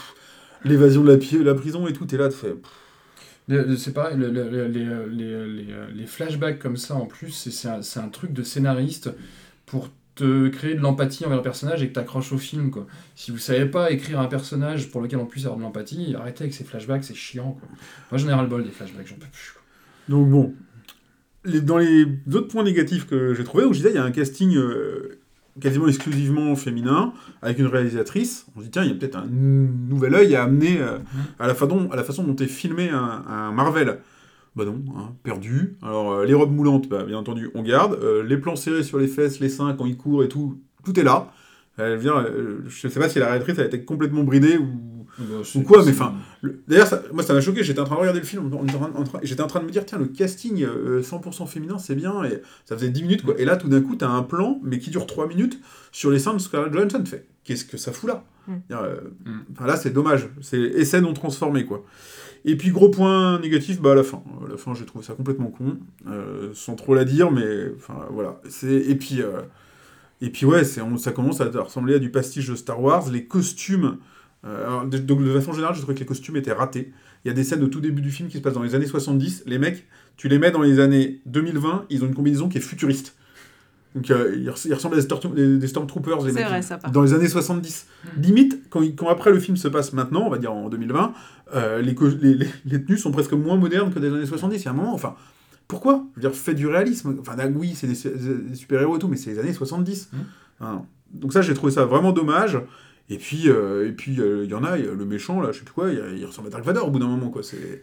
L'évasion 0.64 1.02
de 1.02 1.12
la, 1.12 1.42
la 1.44 1.54
prison 1.54 1.86
et 1.86 1.92
tout, 1.94 2.04
t'es 2.04 2.18
là, 2.18 2.28
tu 2.28 2.36
fais. 2.36 2.50
pff, 2.50 2.60
Le- 2.60 2.60
le- 2.60 2.79
C'est 3.76 3.92
pareil, 3.92 4.16
le- 4.16 4.30
le- 4.30 4.48
le- 4.48 4.68
les, 4.68 4.84
euh, 4.86 5.06
les, 5.08 5.24
euh, 5.32 5.46
les, 5.46 5.72
euh, 5.72 5.86
les 5.94 6.06
flashbacks 6.06 6.58
comme 6.58 6.76
ça, 6.76 6.94
en 6.94 7.06
plus, 7.06 7.30
c'est- 7.30 7.68
un, 7.68 7.80
un 7.96 8.08
truc 8.08 8.32
de 8.32 8.42
scénariste 8.42 9.10
pour 9.66 9.88
te 10.14 10.48
créer 10.48 10.74
de 10.74 10.80
l'empathie 10.80 11.24
envers 11.24 11.38
le 11.38 11.42
personnage 11.42 11.82
et 11.82 11.88
que 11.88 11.92
t'accroches 11.94 12.32
au 12.32 12.38
film. 12.38 12.70
Quoi. 12.70 12.86
Si 13.16 13.30
vous 13.30 13.38
savez 13.38 13.64
pas 13.66 13.90
écrire 13.90 14.20
un 14.20 14.26
personnage 14.26 14.90
pour 14.90 15.00
lequel 15.00 15.18
on 15.18 15.26
puisse 15.26 15.44
avoir 15.44 15.58
de 15.58 15.62
l'empathie, 15.62 16.14
arrêtez 16.18 16.44
avec 16.44 16.54
ces 16.54 16.64
flashbacks, 16.64 17.04
c'est 17.04 17.14
chiant. 17.14 17.52
Quoi. 17.58 17.68
Moi, 18.10 18.18
j'en 18.18 18.28
ai 18.28 18.34
ras 18.34 18.42
le 18.42 18.48
bol 18.48 18.62
des 18.62 18.70
flashbacks, 18.70 19.06
j'en 19.06 19.14
peux 19.16 19.26
plus. 19.32 19.54
Donc 20.08 20.28
bon, 20.30 20.54
dans 21.62 21.78
les 21.78 22.04
autres 22.34 22.48
points 22.48 22.64
négatifs 22.64 23.06
que 23.06 23.32
j'ai 23.34 23.44
trouvé, 23.44 23.64
où 23.64 23.72
je 23.72 23.78
disais, 23.78 23.90
il 23.90 23.94
y 23.96 23.98
a 23.98 24.04
un 24.04 24.10
casting 24.10 24.54
quasiment 25.60 25.88
exclusivement 25.88 26.54
féminin, 26.56 27.12
avec 27.42 27.58
une 27.58 27.66
réalisatrice. 27.66 28.46
On 28.54 28.60
se 28.60 28.64
dit, 28.64 28.70
tiens, 28.70 28.84
il 28.84 28.90
y 28.90 28.92
a 28.92 28.94
peut-être 28.94 29.16
un 29.16 29.26
nouvel 29.26 30.14
œil 30.14 30.34
à 30.36 30.44
amener 30.44 30.80
euh, 30.80 30.98
à, 31.38 31.46
la 31.46 31.54
façon, 31.54 31.88
à 31.90 31.96
la 31.96 32.04
façon 32.04 32.22
dont 32.22 32.36
est 32.36 32.46
filmé 32.46 32.88
un, 32.90 33.24
un 33.28 33.52
Marvel. 33.52 33.98
Bah 34.56 34.64
non, 34.64 34.82
hein, 34.96 35.12
perdu. 35.22 35.76
Alors, 35.82 36.12
euh, 36.12 36.24
les 36.24 36.34
robes 36.34 36.52
moulantes, 36.52 36.88
bah, 36.88 37.04
bien 37.04 37.18
entendu, 37.18 37.50
on 37.54 37.62
garde. 37.62 37.98
Euh, 38.02 38.22
les 38.22 38.36
plans 38.36 38.56
serrés 38.56 38.82
sur 38.82 38.98
les 38.98 39.06
fesses, 39.06 39.40
les 39.40 39.48
seins, 39.48 39.74
quand 39.74 39.86
ils 39.86 39.96
courent 39.96 40.24
et 40.24 40.28
tout, 40.28 40.60
tout 40.84 40.98
est 40.98 41.04
là. 41.04 41.32
Elle 41.78 41.96
vient, 41.96 42.26
je 42.66 42.88
sais 42.88 43.00
pas 43.00 43.08
si 43.08 43.18
la 43.18 43.26
réalisatrice 43.26 43.58
a 43.58 43.64
été 43.64 43.84
complètement 43.84 44.22
bridée 44.22 44.58
ou, 44.58 44.99
Bah, 45.20 45.36
ou 45.40 45.44
c'est- 45.44 45.62
quoi, 45.62 45.84
mais 45.84 45.90
enfin, 45.92 46.14
le- 46.42 46.62
D'ailleurs, 46.66 46.86
ça- 46.86 47.02
moi, 47.12 47.22
ça 47.22 47.34
m'a 47.34 47.40
choqué. 47.40 47.62
J'étais 47.62 47.80
en 47.80 47.84
train 47.84 47.94
de 47.96 48.00
regarder 48.00 48.20
le 48.20 48.26
film. 48.26 48.50
en 48.54 48.58
en 48.62 49.04
train- 49.04 49.20
J'étais 49.22 49.42
en 49.42 49.46
train 49.46 49.60
de 49.60 49.66
me 49.66 49.70
dire, 49.70 49.84
tiens, 49.86 49.98
le 49.98 50.06
casting 50.06 50.62
euh, 50.64 51.02
100% 51.02 51.46
féminin, 51.46 51.78
c'est 51.78 51.94
bien. 51.94 52.24
Et 52.24 52.40
ça 52.64 52.76
faisait 52.76 52.88
10 52.90 53.02
minutes, 53.02 53.22
quoi. 53.22 53.34
Et 53.38 53.44
là, 53.44 53.56
tout 53.56 53.68
d'un 53.68 53.80
coup, 53.82 53.96
t'as 53.96 54.08
un 54.08 54.22
plan, 54.22 54.58
mais 54.64 54.78
qui 54.78 54.90
dure 54.90 55.06
3 55.06 55.26
minutes, 55.28 55.60
sur 55.92 56.10
les 56.10 56.18
seins 56.18 56.32
de 56.34 56.38
Scarlett 56.38 56.72
Johansson. 56.72 57.00
Tu 57.04 57.10
fais, 57.10 57.26
qu'est-ce 57.44 57.64
que 57.64 57.76
ça 57.76 57.92
fout 57.92 58.08
là? 58.08 58.24
Mm. 58.48 58.52
Euh, 58.72 59.00
Mm. 59.26 59.30
enfin, 59.52 59.66
Là, 59.66 59.76
c'est 59.76 59.90
dommage. 59.90 60.28
C'est 60.40 60.58
essai 60.60 61.00
non 61.00 61.12
transformé, 61.12 61.64
quoi. 61.66 61.84
Et 62.46 62.56
puis, 62.56 62.70
gros 62.70 62.88
point 62.88 63.38
négatif, 63.40 63.82
bah, 63.82 63.92
à 63.92 63.94
la 63.94 64.02
fin. 64.02 64.22
À 64.46 64.50
la 64.50 64.56
fin, 64.56 64.72
j'ai 64.74 64.86
trouvé 64.86 65.04
ça 65.04 65.12
complètement 65.12 65.48
con. 65.50 65.76
euh, 66.08 66.48
sans 66.54 66.74
trop 66.74 66.94
la 66.94 67.04
dire, 67.04 67.30
mais 67.30 67.70
enfin, 67.76 68.06
voilà. 68.10 68.40
C'est- 68.48 68.68
Et 68.88 68.94
puis. 68.94 69.20
euh, 69.20 69.42
Et 70.22 70.28
puis 70.28 70.44
ouais, 70.44 70.64
c'est, 70.64 70.82
on- 70.82 70.98
ça 70.98 71.12
commence 71.12 71.40
à 71.40 71.46
ressembler 71.46 71.94
à 71.94 71.98
du 71.98 72.10
pastiche 72.10 72.46
de 72.50 72.54
Star 72.54 72.78
Wars. 72.82 73.08
Les 73.10 73.24
costumes, 73.24 73.84
euh, 73.86 73.96
alors, 74.44 74.86
de, 74.86 74.98
façon 75.38 75.52
générale, 75.52 75.74
je 75.74 75.80
trouvais 75.80 75.94
que 75.94 76.00
les 76.00 76.06
costumes 76.06 76.36
étaient 76.36 76.52
ratés. 76.52 76.92
Il 77.24 77.28
y 77.28 77.30
a 77.30 77.34
des 77.34 77.44
scènes 77.44 77.62
au 77.62 77.68
tout 77.68 77.80
début 77.80 78.00
du 78.00 78.10
film 78.10 78.28
qui 78.28 78.38
se 78.38 78.42
passent 78.42 78.54
dans 78.54 78.62
les 78.62 78.74
années 78.74 78.86
70. 78.86 79.42
Les 79.46 79.58
mecs, 79.58 79.86
tu 80.16 80.28
les 80.28 80.38
mets 80.38 80.50
dans 80.50 80.62
les 80.62 80.80
années 80.80 81.20
2020, 81.26 81.84
ils 81.90 82.02
ont 82.02 82.06
une 82.06 82.14
combinaison 82.14 82.48
qui 82.48 82.56
est 82.58 82.62
futuriste. 82.62 83.14
Donc 83.94 84.10
euh, 84.10 84.34
il, 84.38 84.48
res- 84.48 84.66
il 84.66 84.72
ressemble 84.72 84.94
à 84.94 84.98
des, 84.98 85.02
Storm- 85.02 85.34
des- 85.34 85.58
des 85.58 85.66
Stormtroopers, 85.66 86.24
les 86.24 86.32
mecs, 86.32 86.46
vrai, 86.46 86.62
ça, 86.62 86.78
dans 86.92 87.02
les 87.02 87.12
années 87.12 87.28
70. 87.28 87.86
Mm. 88.16 88.20
Limite, 88.22 88.60
quand, 88.70 89.08
après 89.08 89.32
le 89.32 89.40
film 89.40 89.56
se 89.56 89.66
passe 89.68 89.92
maintenant, 89.92 90.22
on 90.26 90.30
va 90.30 90.38
dire 90.38 90.52
en 90.52 90.68
2020, 90.68 91.12
euh, 91.56 91.82
les, 91.82 91.94
les, 92.22 92.34
les- 92.34 92.46
les 92.64 92.84
tenues 92.84 92.98
sont 92.98 93.10
presque 93.10 93.32
moins 93.32 93.56
modernes 93.56 93.92
que 93.92 93.98
des 93.98 94.08
années 94.08 94.26
70. 94.26 94.62
Il 94.62 94.64
y 94.64 94.68
a 94.68 94.70
un 94.70 94.74
moment, 94.74 94.94
enfin, 94.94 95.16
pourquoi? 95.66 96.04
Je 96.16 96.20
veux 96.22 96.28
dire, 96.30 96.38
faites 96.38 96.56
du 96.56 96.68
réalisme. 96.68 97.16
Enfin, 97.20 97.34
là, 97.36 97.48
oui, 97.48 97.72
c'est 97.74 97.88
des, 97.88 97.96
su- 97.96 98.10
des 98.10 98.54
super-héros 98.54 98.96
et 98.96 98.98
tout, 99.00 99.08
mais 99.08 99.16
c'est 99.16 99.30
les 99.32 99.38
années 99.40 99.52
70. 99.52 100.10
Mm. 100.12 100.16
Enfin, 100.60 100.86
donc 101.12 101.32
ça, 101.32 101.42
j'ai 101.42 101.54
trouvé 101.54 101.72
ça 101.72 101.84
vraiment 101.84 102.12
dommage. 102.12 102.58
Et 103.10 103.18
puis, 103.18 103.48
euh, 103.48 103.88
et 103.88 103.92
puis, 103.92 104.20
euh, 104.20 104.44
il 104.44 104.50
y 104.50 104.54
en 104.54 104.62
a, 104.64 104.78
y 104.78 104.86
a 104.88 104.92
le 104.94 105.04
méchant, 105.04 105.40
là, 105.40 105.50
je 105.52 105.58
sais 105.58 105.64
plus 105.64 105.74
quoi, 105.74 105.90
il, 105.90 106.24
ressemble 106.24 106.48
à 106.48 106.50
Dark 106.52 106.64
Vador 106.64 106.86
au 106.88 106.90
bout 106.90 107.00
d'un 107.00 107.08
moment, 107.08 107.28
quoi. 107.28 107.42
C'est... 107.42 107.82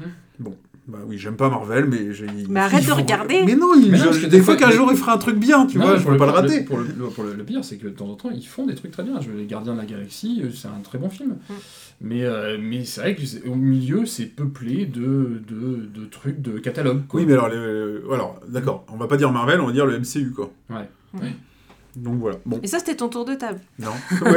Hmm. 0.00 0.04
Bon, 0.40 0.56
bah 0.88 0.98
oui, 1.06 1.18
j'aime 1.18 1.36
pas 1.36 1.48
Marvel, 1.50 1.84
mais 1.84 2.12
j'ai... 2.14 2.26
Mais 2.48 2.60
arrête 2.60 2.86
de 2.86 2.90
regarder. 2.92 3.42
Mais 3.44 3.54
non, 3.54 3.74
il, 3.76 3.90
Mais 3.92 3.98
non, 3.98 4.04
je- 4.04 4.08
parce 4.08 4.18
que 4.20 4.26
des 4.26 4.40
fois 4.42 4.56
qu'un 4.56 4.70
jour 4.70 4.88
il 4.90 4.96
fera 4.98 5.14
un 5.14 5.18
truc 5.18 5.36
bien, 5.36 5.66
tu 5.66 5.78
Non, 5.78 5.84
vois, 5.86 5.96
je 5.98 6.04
peux 6.04 6.16
pas 6.16 6.26
le 6.26 6.32
rater. 6.32 6.62
Pour 6.62 6.78
le, 6.78 6.84
le- 6.86 7.06
pour 7.10 7.22
le- 7.24 7.34
le 7.34 7.44
pire, 7.44 7.64
c'est 7.64 7.76
que 7.76 7.84
de 7.84 7.90
temps 7.92 8.08
en 8.08 8.14
temps, 8.16 8.30
ils 8.30 8.44
font 8.46 8.66
des 8.66 8.74
trucs 8.74 8.90
très 8.90 9.02
bien. 9.04 9.20
Je- 9.20 9.30
Les 9.30 9.46
Gardiens 9.46 9.74
de 9.74 9.78
la 9.78 9.86
Galaxie, 9.86 10.40
euh, 10.42 10.50
c'est 10.52 10.68
un 10.68 10.80
très 10.82 10.98
bon 10.98 11.08
film. 11.10 11.36
Mm. 11.48 11.52
Mais, 12.00 12.24
euh, 12.24 12.58
mais 12.60 12.84
c'est 12.84 13.00
vrai 13.02 13.14
qu'au 13.16 13.54
milieu, 13.54 14.04
c'est 14.04 14.26
peuplé 14.26 14.84
de, 14.86 15.42
de, 15.48 15.86
de 16.00 16.06
trucs 16.06 16.40
de 16.42 16.58
catalogue. 16.58 17.06
quoi. 17.06 17.20
Oui, 17.20 17.26
mais 17.26 17.34
alors, 17.34 17.48
les- 17.50 18.12
alors 18.12 18.40
d'accord, 18.48 18.84
on 18.92 18.96
va 18.96 19.06
pas 19.06 19.16
dire 19.16 19.30
Marvel, 19.30 19.60
on 19.60 19.66
va 19.66 19.72
dire 19.72 19.86
le 19.86 19.98
MCU, 19.98 20.32
quoi. 20.32 20.50
Ouais. 20.70 20.88
Donc 21.96 22.18
voilà, 22.18 22.38
bon, 22.44 22.58
Et 22.62 22.66
ça, 22.66 22.78
c'était 22.80 22.96
ton 22.96 23.08
tour 23.08 23.24
de 23.24 23.34
table. 23.34 23.60
non. 23.78 23.90
ouais, 24.22 24.30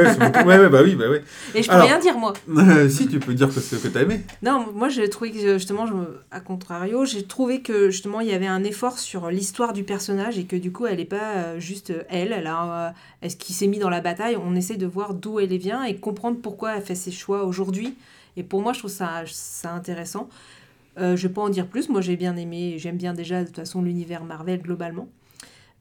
ouais, 0.44 0.58
ouais, 0.58 0.68
bah 0.68 0.80
oui, 0.84 0.94
bah 0.94 1.10
ouais. 1.10 1.22
Et 1.54 1.62
je 1.62 1.68
peux 1.68 1.74
Alors- 1.74 1.86
rien 1.86 1.98
dire, 1.98 2.16
moi. 2.16 2.32
Euh, 2.48 2.88
si, 2.90 3.08
tu 3.08 3.18
peux 3.18 3.34
dire 3.34 3.48
que 3.48 3.54
c'est 3.54 3.76
ce 3.76 3.82
que 3.82 3.88
t'as 3.88 4.02
aimé. 4.02 4.20
Non, 4.42 4.66
moi 4.74 4.88
j'ai 4.88 5.08
trouvé 5.10 5.32
que 5.32 5.58
justement, 5.58 5.86
je 5.86 5.94
me- 5.94 6.20
à 6.30 6.40
contrario, 6.40 7.04
j'ai 7.04 7.24
trouvé 7.24 7.60
que 7.60 7.90
justement 7.90 8.20
il 8.20 8.28
y 8.28 8.32
avait 8.32 8.46
un 8.46 8.62
effort 8.64 8.98
sur 8.98 9.30
l'histoire 9.30 9.72
du 9.72 9.82
personnage 9.84 10.38
et 10.38 10.44
que 10.44 10.56
du 10.56 10.70
coup 10.72 10.86
elle 10.86 10.98
n'est 10.98 11.04
pas 11.04 11.34
euh, 11.36 11.60
juste 11.60 11.90
euh, 11.90 12.02
elle, 12.08 12.32
elle 12.32 12.46
a, 12.46 12.88
euh, 12.88 12.90
est-ce 13.22 13.36
qui 13.36 13.52
s'est 13.52 13.66
mis 13.66 13.78
dans 13.78 13.90
la 13.90 14.00
bataille, 14.00 14.36
on 14.40 14.54
essaie 14.54 14.76
de 14.76 14.86
voir 14.86 15.14
d'où 15.14 15.40
elle 15.40 15.56
vient 15.56 15.82
et 15.84 15.96
comprendre 15.96 16.38
pourquoi 16.40 16.76
elle 16.76 16.82
fait 16.82 16.94
ses 16.94 17.10
choix 17.10 17.44
aujourd'hui. 17.44 17.94
Et 18.36 18.44
pour 18.44 18.62
moi, 18.62 18.72
je 18.72 18.78
trouve 18.78 18.90
ça, 18.90 19.22
ça 19.26 19.72
intéressant. 19.72 20.28
Euh, 20.98 21.16
je 21.16 21.26
vais 21.26 21.34
pas 21.34 21.42
en 21.42 21.48
dire 21.48 21.66
plus, 21.66 21.88
moi 21.88 22.00
j'ai 22.00 22.16
bien 22.16 22.36
aimé, 22.36 22.74
j'aime 22.78 22.96
bien 22.96 23.14
déjà 23.14 23.40
de 23.42 23.46
toute 23.46 23.56
façon 23.56 23.82
l'univers 23.82 24.22
Marvel 24.24 24.60
globalement. 24.62 25.08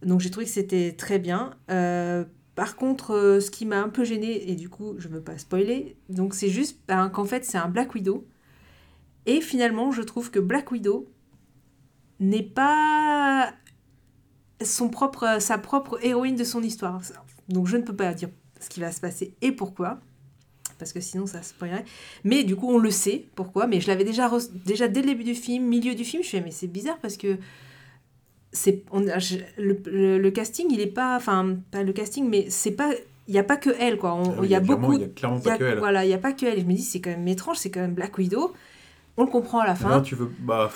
Donc 0.03 0.19
j'ai 0.19 0.29
trouvé 0.29 0.45
que 0.45 0.51
c'était 0.51 0.93
très 0.93 1.19
bien. 1.19 1.55
Euh, 1.69 2.23
par 2.55 2.75
contre, 2.75 3.13
euh, 3.13 3.39
ce 3.39 3.51
qui 3.51 3.65
m'a 3.65 3.81
un 3.81 3.89
peu 3.89 4.03
gêné 4.03 4.49
et 4.49 4.55
du 4.55 4.69
coup 4.69 4.95
je 4.97 5.07
ne 5.07 5.13
veux 5.13 5.21
pas 5.21 5.37
spoiler, 5.37 5.95
donc 6.09 6.33
c'est 6.33 6.49
juste 6.49 6.79
ben, 6.87 7.09
qu'en 7.09 7.25
fait 7.25 7.45
c'est 7.45 7.57
un 7.57 7.69
Black 7.69 7.93
Widow. 7.93 8.27
Et 9.25 9.41
finalement, 9.41 9.91
je 9.91 10.01
trouve 10.01 10.31
que 10.31 10.39
Black 10.39 10.71
Widow 10.71 11.11
n'est 12.19 12.43
pas 12.43 13.53
sa 14.63 15.57
propre 15.57 15.99
héroïne 16.01 16.35
de 16.35 16.43
son 16.43 16.63
histoire. 16.63 17.01
Donc 17.49 17.67
je 17.67 17.77
ne 17.77 17.83
peux 17.83 17.95
pas 17.95 18.13
dire 18.13 18.29
ce 18.59 18.69
qui 18.69 18.79
va 18.79 18.91
se 18.91 19.01
passer 19.01 19.35
et 19.41 19.51
pourquoi, 19.51 19.99
parce 20.79 20.93
que 20.93 20.99
sinon 20.99 21.27
ça 21.27 21.41
spoilerait. 21.43 21.85
Mais 22.23 22.43
du 22.43 22.55
coup, 22.55 22.69
on 22.69 22.77
le 22.77 22.91
sait 22.91 23.27
pourquoi, 23.35 23.67
mais 23.67 23.81
je 23.81 23.87
l'avais 23.87 24.03
déjà, 24.03 24.31
déjà 24.65 24.87
dès 24.87 25.01
le 25.01 25.07
début 25.07 25.23
du 25.23 25.35
film, 25.35 25.65
milieu 25.65 25.95
du 25.95 26.03
film, 26.03 26.23
je 26.23 26.29
fais 26.29 26.41
mais 26.41 26.51
c'est 26.51 26.67
bizarre 26.67 26.97
parce 27.01 27.17
que 27.17 27.37
c'est 28.57 28.83
le, 29.57 29.79
le- 29.85 30.17
le 30.17 30.31
casting, 30.31 30.67
il 30.69 30.79
est 30.81 30.87
pas, 30.87 31.15
enfin 31.15 31.55
pas 31.71 31.83
le 31.83 31.93
casting, 31.93 32.27
mais 32.29 32.47
c'est 32.49 32.71
pas, 32.71 32.89
il 33.27 33.35
y 33.35 33.37
a 33.39 33.43
pas 33.43 33.57
que 33.57 33.69
elle 33.79 33.97
quoi. 33.97 34.17
Ah 34.17 34.29
oui, 34.39 34.47
il 34.47 34.49
y 34.51 34.55
a 34.55 34.59
beaucoup, 34.59 34.93
Il 34.93 35.01
y 35.01 35.03
a 35.03 35.07
clairement 35.07 35.37
y 35.39 35.47
a- 35.47 35.51
pas 35.51 35.57
que 35.57 35.63
elle. 35.63 35.79
Voilà, 35.79 36.05
il 36.05 36.07
n'y 36.07 36.13
a 36.13 36.17
pas 36.17 36.33
que 36.33 36.45
elle. 36.45 36.57
Et 36.57 36.61
je 36.61 36.65
me 36.65 36.73
dis, 36.73 36.81
c'est 36.81 36.99
quand 37.01 37.09
même 37.11 37.27
étrange, 37.27 37.57
c'est 37.57 37.69
quand 37.71 37.81
même 37.81 37.93
Black 37.93 38.17
Widow. 38.17 38.53
On 39.17 39.23
le 39.25 39.29
comprend 39.31 39.59
à 39.59 39.65
la 39.67 39.75
fin. 39.75 39.89
Alors, 39.89 40.01
tu 40.03 40.15
veux. 40.15 40.29
Bah, 40.39 40.71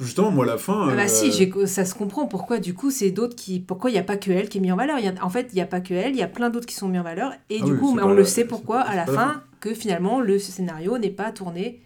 justement, 0.00 0.30
moi, 0.30 0.44
la 0.46 0.58
fin. 0.58 0.88
Ah 0.90 0.94
bah 0.94 1.02
euh, 1.04 1.08
si, 1.08 1.32
ça 1.66 1.84
se 1.84 1.94
comprend 1.94 2.26
pourquoi 2.26 2.58
du 2.58 2.74
coup 2.74 2.90
c'est 2.90 3.10
d'autres 3.10 3.34
qui... 3.34 3.60
Pourquoi 3.60 3.90
il 3.90 3.94
n'y 3.94 3.98
a 3.98 4.02
pas 4.04 4.16
que 4.16 4.30
elle 4.30 4.48
qui 4.48 4.58
est 4.58 4.60
mise 4.60 4.72
en 4.72 4.76
valeur 4.76 4.98
y 4.98 5.08
a, 5.08 5.14
En 5.22 5.30
fait, 5.30 5.48
il 5.52 5.56
n'y 5.56 5.60
a 5.62 5.66
pas 5.66 5.80
que 5.80 5.94
elle, 5.94 6.12
il 6.12 6.18
y 6.18 6.22
a 6.22 6.28
plein 6.28 6.50
d'autres 6.50 6.66
qui 6.66 6.74
sont 6.74 6.88
mis 6.88 6.98
en 6.98 7.02
valeur. 7.02 7.32
Et 7.50 7.58
Ah 7.60 7.64
du 7.64 7.72
oui, 7.72 7.78
coup, 7.78 7.98
on 7.98 8.08
la- 8.08 8.14
le 8.14 8.24
sait 8.24 8.44
pourquoi 8.44 8.80
à 8.80 8.94
la 8.94 9.06
la 9.06 9.12
fin 9.12 9.42
que 9.60 9.74
finalement 9.74 10.20
le 10.20 10.38
scénario 10.38 10.98
n'est 10.98 11.10
pas 11.10 11.32
tourné 11.32 11.80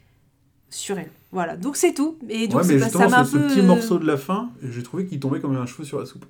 sur 0.72 0.98
elle. 0.98 1.10
Voilà, 1.30 1.56
donc 1.56 1.76
c'est 1.76 1.94
tout. 1.94 2.18
Et 2.28 2.48
donc 2.48 2.58
Ouais, 2.60 2.64
c'est 2.66 2.74
mais 2.74 2.78
pas- 2.80 2.84
justement, 2.86 3.04
ça 3.04 3.16
m'a 3.16 3.20
un 3.20 3.24
ce, 3.24 3.32
ce 3.32 3.36
peu... 3.38 3.46
petit 3.46 3.62
morceau 3.62 3.98
de 3.98 4.06
la 4.06 4.16
fin, 4.16 4.50
j'ai 4.62 4.82
trouvé 4.82 5.06
qu'il 5.06 5.20
tombait 5.20 5.40
comme 5.40 5.54
un 5.56 5.66
cheveu 5.66 5.84
sur 5.84 5.98
la 6.00 6.06
soupe. 6.06 6.24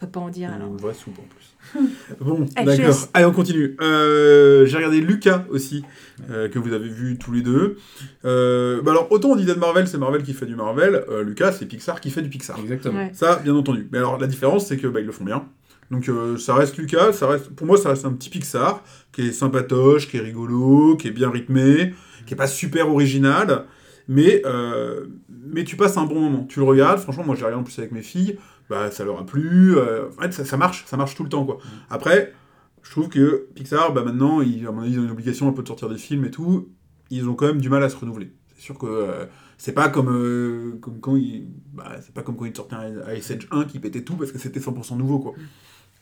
On 0.00 0.06
peut 0.06 0.10
pas 0.12 0.20
en 0.20 0.28
dire 0.30 0.52
alors. 0.52 0.68
Une 0.68 0.76
vraie 0.76 0.94
soupe 0.94 1.18
en 1.18 1.22
plus. 1.22 1.44
bon, 2.20 2.46
d'accord. 2.64 2.94
Allez, 3.12 3.26
on 3.26 3.32
continue. 3.32 3.76
Euh, 3.80 4.64
j'ai 4.64 4.76
regardé 4.76 5.00
Lucas 5.00 5.44
aussi, 5.50 5.84
euh, 6.30 6.48
que 6.48 6.58
vous 6.58 6.72
avez 6.72 6.88
vu 6.88 7.18
tous 7.18 7.32
les 7.32 7.42
deux. 7.42 7.76
Euh, 8.24 8.80
bah 8.82 8.92
alors, 8.92 9.08
autant 9.10 9.30
on 9.30 9.36
disait 9.36 9.54
de 9.54 9.58
Marvel, 9.60 9.86
c'est 9.88 9.98
Marvel 9.98 10.22
qui 10.22 10.32
fait 10.34 10.46
du 10.46 10.54
Marvel. 10.56 11.04
euh, 11.10 11.22
Lucas, 11.24 11.52
c'est 11.52 11.66
Pixar 11.66 12.00
qui 12.00 12.10
fait 12.10 12.22
du 12.22 12.28
Pixar. 12.30 12.58
Exactement. 12.60 12.98
Ouais. 12.98 13.10
Ça, 13.12 13.36
bien 13.36 13.54
entendu. 13.54 13.88
Mais 13.92 13.98
alors, 13.98 14.18
la 14.18 14.28
différence, 14.28 14.66
c'est 14.66 14.76
que 14.78 14.86
bah, 14.86 15.00
ils 15.00 15.06
le 15.06 15.12
font 15.12 15.24
bien. 15.24 15.44
Donc, 15.90 16.08
euh, 16.08 16.36
ça 16.38 16.54
reste 16.54 16.76
Lucas, 16.78 17.12
ça 17.12 17.26
reste, 17.26 17.48
pour 17.50 17.66
moi, 17.66 17.76
ça 17.76 17.88
reste 17.90 18.04
un 18.04 18.12
petit 18.12 18.30
Pixar 18.30 18.82
qui 19.12 19.22
est 19.28 19.32
sympatoche, 19.32 20.08
qui 20.08 20.16
est 20.18 20.20
rigolo, 20.20 20.96
qui 20.96 21.08
est 21.08 21.12
bien 21.12 21.30
rythmé, 21.30 21.92
qui 22.28 22.34
est 22.34 22.36
pas 22.36 22.46
super 22.46 22.90
original, 22.90 23.64
mais, 24.06 24.42
euh, 24.44 25.06
mais 25.28 25.64
tu 25.64 25.76
passes 25.76 25.96
un 25.96 26.04
bon 26.04 26.20
moment. 26.20 26.44
Tu 26.44 26.60
le 26.60 26.66
regardes, 26.66 26.98
franchement, 27.00 27.24
moi, 27.24 27.34
j'ai 27.34 27.44
regardé 27.44 27.60
en 27.60 27.64
plus 27.64 27.78
avec 27.78 27.90
mes 27.90 28.02
filles, 28.02 28.38
bah, 28.68 28.90
ça 28.90 29.04
leur 29.04 29.18
a 29.18 29.24
plu. 29.26 29.76
euh, 29.76 30.08
en 30.18 30.22
fait, 30.22 30.32
ça, 30.32 30.44
ça 30.44 30.56
marche, 30.58 30.84
ça 30.86 30.98
marche 30.98 31.14
tout 31.14 31.24
le 31.24 31.30
temps, 31.30 31.44
quoi. 31.46 31.58
Après, 31.88 32.34
je 32.82 32.90
trouve 32.90 33.08
que 33.08 33.48
Pixar, 33.54 33.94
bah, 33.94 34.04
maintenant, 34.04 34.42
ils, 34.42 34.66
à 34.66 34.72
mon 34.72 34.82
avis, 34.82 34.92
ils 34.92 35.00
ont 35.00 35.04
une 35.04 35.10
obligation 35.10 35.48
un 35.48 35.52
peu 35.52 35.62
de 35.62 35.68
sortir 35.68 35.88
des 35.88 35.96
films 35.96 36.26
et 36.26 36.30
tout. 36.30 36.68
Ils 37.10 37.28
ont 37.28 37.34
quand 37.34 37.46
même 37.46 37.60
du 37.62 37.70
mal 37.70 37.82
à 37.82 37.88
se 37.88 37.96
renouveler. 37.96 38.30
C'est 38.54 38.62
sûr 38.62 38.78
que 38.78 38.86
euh, 38.86 39.24
c'est 39.56 39.72
pas 39.72 39.88
comme, 39.88 40.78
comme 40.82 41.00
quand 41.00 41.16
ils, 41.16 41.48
bah, 41.72 41.96
c'est 42.02 42.12
pas 42.12 42.22
comme 42.22 42.36
quand 42.36 42.44
ils 42.44 42.54
sortaient 42.54 42.76
un 42.76 43.14
Ice 43.14 43.30
Age 43.30 43.48
1 43.50 43.64
qui 43.64 43.78
pétait 43.78 44.02
tout 44.02 44.16
parce 44.16 44.32
que 44.32 44.38
c'était 44.38 44.60
100% 44.60 44.98
nouveau, 44.98 45.18
quoi. 45.18 45.32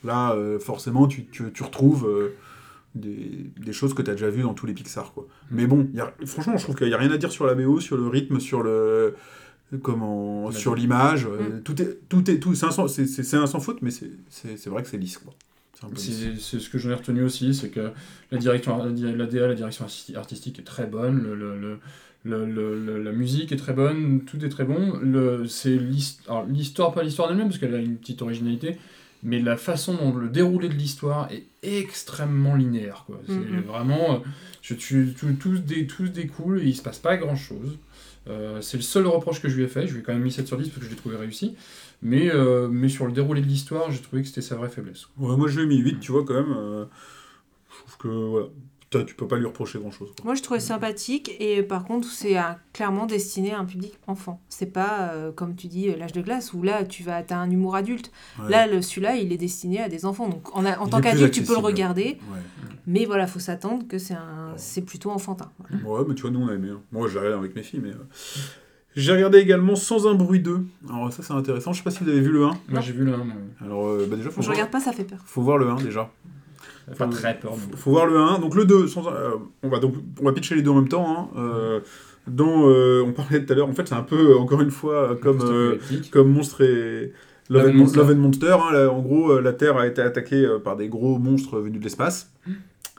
Là, 0.03 0.33
euh, 0.33 0.59
forcément, 0.59 1.07
tu, 1.07 1.27
tu, 1.27 1.53
tu 1.53 1.62
retrouves 1.62 2.09
des, 2.97 3.47
des 3.65 3.73
choses 3.73 3.95
que 3.95 4.03
tu 4.03 4.11
as 4.11 4.15
déjà 4.15 4.31
vues 4.31 4.43
dans 4.43 4.55
tous 4.55 4.67
les 4.67 4.75
Pixar, 4.75 5.13
quoi. 5.13 5.27
Mais 5.51 5.67
bon, 5.67 5.89
y 5.95 6.01
a, 6.01 6.13
franchement, 6.27 6.57
je 6.57 6.65
trouve 6.65 6.75
qu'il 6.77 6.89
n'y 6.89 6.95
a 6.95 6.99
rien 6.99 7.11
à 7.11 7.17
dire 7.19 7.31
sur 7.31 7.47
la 7.47 7.55
BO, 7.55 7.79
sur 7.81 7.97
le 7.97 8.07
rythme, 8.09 8.41
sur 8.41 8.63
le 8.63 9.15
comment 9.83 10.49
La 10.51 10.57
sur 10.57 10.75
l'image 10.77 11.27
euh, 11.27 11.61
tout 11.65 11.81
est 11.83 11.99
tout 12.09 12.31
est 12.31 12.39
tout 12.39 12.55
c'est 12.55 12.67
un 12.67 12.71
sans, 12.71 12.87
c'est, 12.87 13.07
c'est- 13.07 13.25
c'est 13.25 13.37
un 13.37 13.47
sans 13.49 13.59
faute 13.59 13.79
mais 13.83 13.91
c'est, 13.91 14.11
c'est, 14.29 14.57
c'est 14.57 14.71
vrai 14.71 14.83
que 14.85 14.89
c'est 14.89 14.97
lisse 14.97 15.19
quoi. 15.19 15.35
C'est 16.39 16.59
ce 16.61 16.71
que 16.71 16.79
j'en 16.79 16.91
ai 16.91 16.95
retenu 16.95 17.23
aussi, 17.23 17.53
c'est 17.53 17.69
que 17.71 17.91
la 18.31 18.39
direction, 18.39 18.79
la, 18.79 18.91
DA, 19.27 19.47
la 19.49 19.55
direction 19.55 19.85
arti- 19.85 20.17
artistique 20.17 20.59
est 20.59 20.63
très 20.63 20.87
bonne, 20.87 21.23
le, 21.23 21.35
le- 21.35 21.59
le- 21.59 21.79
le- 22.25 22.47
le- 22.47 22.79
le- 22.85 23.03
la 23.03 23.13
musique 23.13 23.53
est 23.53 23.57
très 23.57 23.73
bonne, 23.75 24.23
tout 24.25 24.43
est 24.45 24.49
très 24.49 24.65
bon. 24.65 24.99
Le- 25.03 25.47
C'est 25.47 25.77
l'histoire, 25.77 26.93
pas 26.95 27.03
l'histoire 27.03 27.29
d'elle-même, 27.29 27.49
parce 27.49 27.59
qu'elle 27.59 27.75
a 27.75 27.79
une 27.79 27.97
petite 27.97 28.23
originalité, 28.23 28.79
mais 29.27 29.41
la 29.41 29.57
façon 29.57 29.95
dont 29.95 30.15
le 30.15 30.29
déroulé 30.29 30.69
de 30.69 30.75
l'histoire 30.75 31.29
est 31.33 31.45
extrêmement 31.62 32.55
linéaire. 32.55 33.03
Quoi. 33.07 33.21
C'est 33.27 33.35
Mhm. 33.35 33.61
vraiment, 33.62 34.15
euh, 34.15 34.19
je 34.62 34.75
tue 34.75 35.15
tout, 35.19 35.33
tous 35.39 35.59
des, 35.59 35.87
tous 35.87 36.09
découlent 36.09 36.61
et 36.62 36.67
il 36.67 36.75
se 36.77 36.83
passe 36.83 36.99
pas 37.01 37.17
grand-chose. 37.17 37.77
Euh, 38.29 38.61
c'est 38.61 38.77
le 38.77 38.83
seul 38.83 39.07
reproche 39.07 39.41
que 39.43 39.49
je 39.49 39.57
lui 39.57 39.65
ai 39.65 39.69
fait, 39.69 39.87
je 39.87 39.93
lui 39.95 40.01
ai 40.01 40.03
quand 40.03 40.12
même 40.12 40.23
mis 40.23 40.33
7 40.33 40.47
sur 40.47 40.57
10 40.57 40.69
parce 40.69 40.79
que 40.81 40.85
je 40.87 40.91
l'ai 40.91 40.97
trouvé 40.97 41.17
réussi. 41.17 41.55
Mais, 42.03 42.31
euh, 42.33 42.69
mais 42.69 42.89
sur 42.89 43.07
le 43.07 43.12
déroulé 43.12 43.41
de 43.41 43.47
l'histoire, 43.47 43.91
j'ai 43.91 44.01
trouvé 44.01 44.23
que 44.23 44.29
c'était 44.29 44.43
sa 44.43 44.55
vraie 44.57 44.69
faiblesse. 44.69 45.07
Ouais, 45.19 45.37
moi 45.37 45.49
je 45.49 45.57
lui 45.61 45.65
ai 45.65 45.69
mis 45.69 45.79
8 45.79 46.01
tu 46.01 46.12
vois 46.12 46.25
quand 46.25 46.35
même 46.35 46.55
euh, 46.57 46.85
je 47.71 47.79
trouve 47.79 47.97
que 47.99 48.09
voilà 48.09 48.47
tu 48.90 49.14
peux 49.14 49.27
pas 49.27 49.37
lui 49.37 49.46
reprocher 49.46 49.79
grand 49.79 49.90
chose 49.90 50.11
Moi, 50.25 50.35
je 50.35 50.42
trouvais 50.42 50.61
sympathique 50.61 51.33
et 51.40 51.62
par 51.62 51.85
contre, 51.85 52.09
c'est 52.09 52.37
clairement 52.72 53.07
destiné 53.07 53.53
à 53.53 53.59
un 53.59 53.64
public 53.64 53.92
enfant. 54.07 54.40
C'est 54.49 54.72
pas, 54.72 55.11
euh, 55.12 55.33
comme 55.33 55.55
tu 55.57 55.66
dis, 55.66 55.88
euh, 55.90 55.96
l'âge 55.96 56.12
de 56.12 56.22
glace 56.22 56.53
où 56.55 56.62
là, 56.62 56.85
tu 56.85 57.03
vas, 57.03 57.22
as 57.29 57.37
un 57.37 57.51
humour 57.51 57.75
adulte. 57.77 58.11
Là, 58.49 58.66
celui-là, 58.83 59.16
il 59.16 59.33
est 59.33 59.37
destiné 59.37 59.81
à 59.83 59.88
des 59.88 60.07
enfants. 60.07 60.29
Donc, 60.29 60.57
en, 60.57 60.64
a- 60.64 60.79
en 60.79 60.87
tant 60.88 61.01
qu'adulte, 61.01 61.33
tu 61.35 61.42
peux 61.42 61.53
le 61.55 61.59
regarder. 61.61 62.18
ouais. 62.33 62.38
Mais 62.88 63.05
voilà, 63.05 63.27
faut 63.27 63.40
s'attendre 63.40 63.87
que 63.88 63.99
c'est 63.99 64.14
un, 64.14 64.53
c'est 64.57 64.83
plutôt 64.83 65.11
enfantin. 65.11 65.51
Voilà. 65.59 65.85
Ouais, 65.85 66.05
mais 66.09 66.14
tu 66.14 66.22
vois, 66.22 66.31
nous 66.31 66.40
on 66.40 66.49
a 66.49 66.55
aimé. 66.55 66.68
hein. 66.72 66.81
Moi, 66.92 67.09
j'ai 67.09 67.18
regardé 67.18 67.38
avec 67.38 67.57
mes 67.57 67.64
filles, 67.64 67.81
mais. 67.83 67.90
euh, 67.90 68.07
J'ai 68.94 69.11
regardé 69.12 69.38
également 69.38 69.75
Sans 69.75 70.07
un 70.07 70.14
bruit 70.14 70.38
2. 70.40 70.64
Alors, 70.88 71.12
ça, 71.12 71.22
c'est 71.25 71.33
intéressant. 71.33 71.72
Je 71.72 71.79
sais 71.79 71.85
pas 71.85 71.90
si 71.90 72.05
vous 72.05 72.09
avez 72.11 72.20
vu 72.20 72.31
le 72.31 72.44
1. 72.44 72.51
Moi 72.68 72.81
j'ai 72.81 72.92
vu 72.92 73.05
le 73.05 73.12
1, 73.14 73.16
moi. 73.18 73.35
Alors, 73.61 73.88
euh, 73.88 74.07
bah, 74.09 74.14
déjà, 74.16 74.31
faut 74.31 74.40
Je 74.40 74.46
voir... 74.46 74.57
regarde 74.57 74.70
pas, 74.70 74.81
ça 74.81 74.92
fait 74.92 75.03
peur. 75.05 75.18
faut 75.27 75.42
voir 75.42 75.59
le 75.59 75.68
1 75.68 75.77
déjà. 75.83 76.11
Pas 76.87 77.05
Faut- 77.07 77.11
très 77.12 77.38
peur. 77.38 77.55
Faut, 77.57 77.77
faut 77.77 77.90
voir 77.90 78.07
le 78.07 78.16
1. 78.18 78.38
Donc, 78.38 78.55
le 78.55 78.64
2, 78.64 78.87
sans... 78.88 79.07
euh, 79.07 79.31
on, 79.62 79.68
va 79.68 79.79
donc, 79.81 79.94
on 80.20 80.25
va 80.25 80.33
pitcher 80.33 80.55
les 80.55 80.62
deux 80.62 80.70
en 80.70 80.77
même 80.77 80.88
temps. 80.88 81.07
hein. 81.09 81.29
Euh, 81.40 81.81
dans, 82.29 82.68
euh, 82.68 83.03
on 83.07 83.12
parlait 83.12 83.44
tout 83.44 83.53
à 83.53 83.57
l'heure, 83.57 83.68
en 83.68 83.72
fait, 83.72 83.87
c'est 83.88 83.94
un 83.94 84.03
peu, 84.03 84.33
euh, 84.33 84.38
encore 84.38 84.61
une 84.61 84.70
fois, 84.70 85.16
comme, 85.20 85.40
comme 86.11 86.33
Monstre 86.33 86.62
et. 86.62 87.12
Love, 87.49 87.62
and 87.62 87.68
and 87.68 87.72
Mon- 87.75 87.79
Monster. 87.81 87.99
Love 88.01 88.11
and 88.11 88.16
Monster. 88.16 88.57
hein. 88.61 88.72
Là, 88.72 88.90
en 88.90 89.01
gros, 89.01 89.38
la 89.40 89.53
Terre 89.53 89.77
a 89.77 89.87
été 89.87 90.03
attaquée 90.03 90.44
par 90.64 90.75
des 90.77 90.88
gros 90.88 91.18
monstres 91.18 91.61
venus 91.61 91.79
de 91.79 91.85
l'espace, 91.85 92.33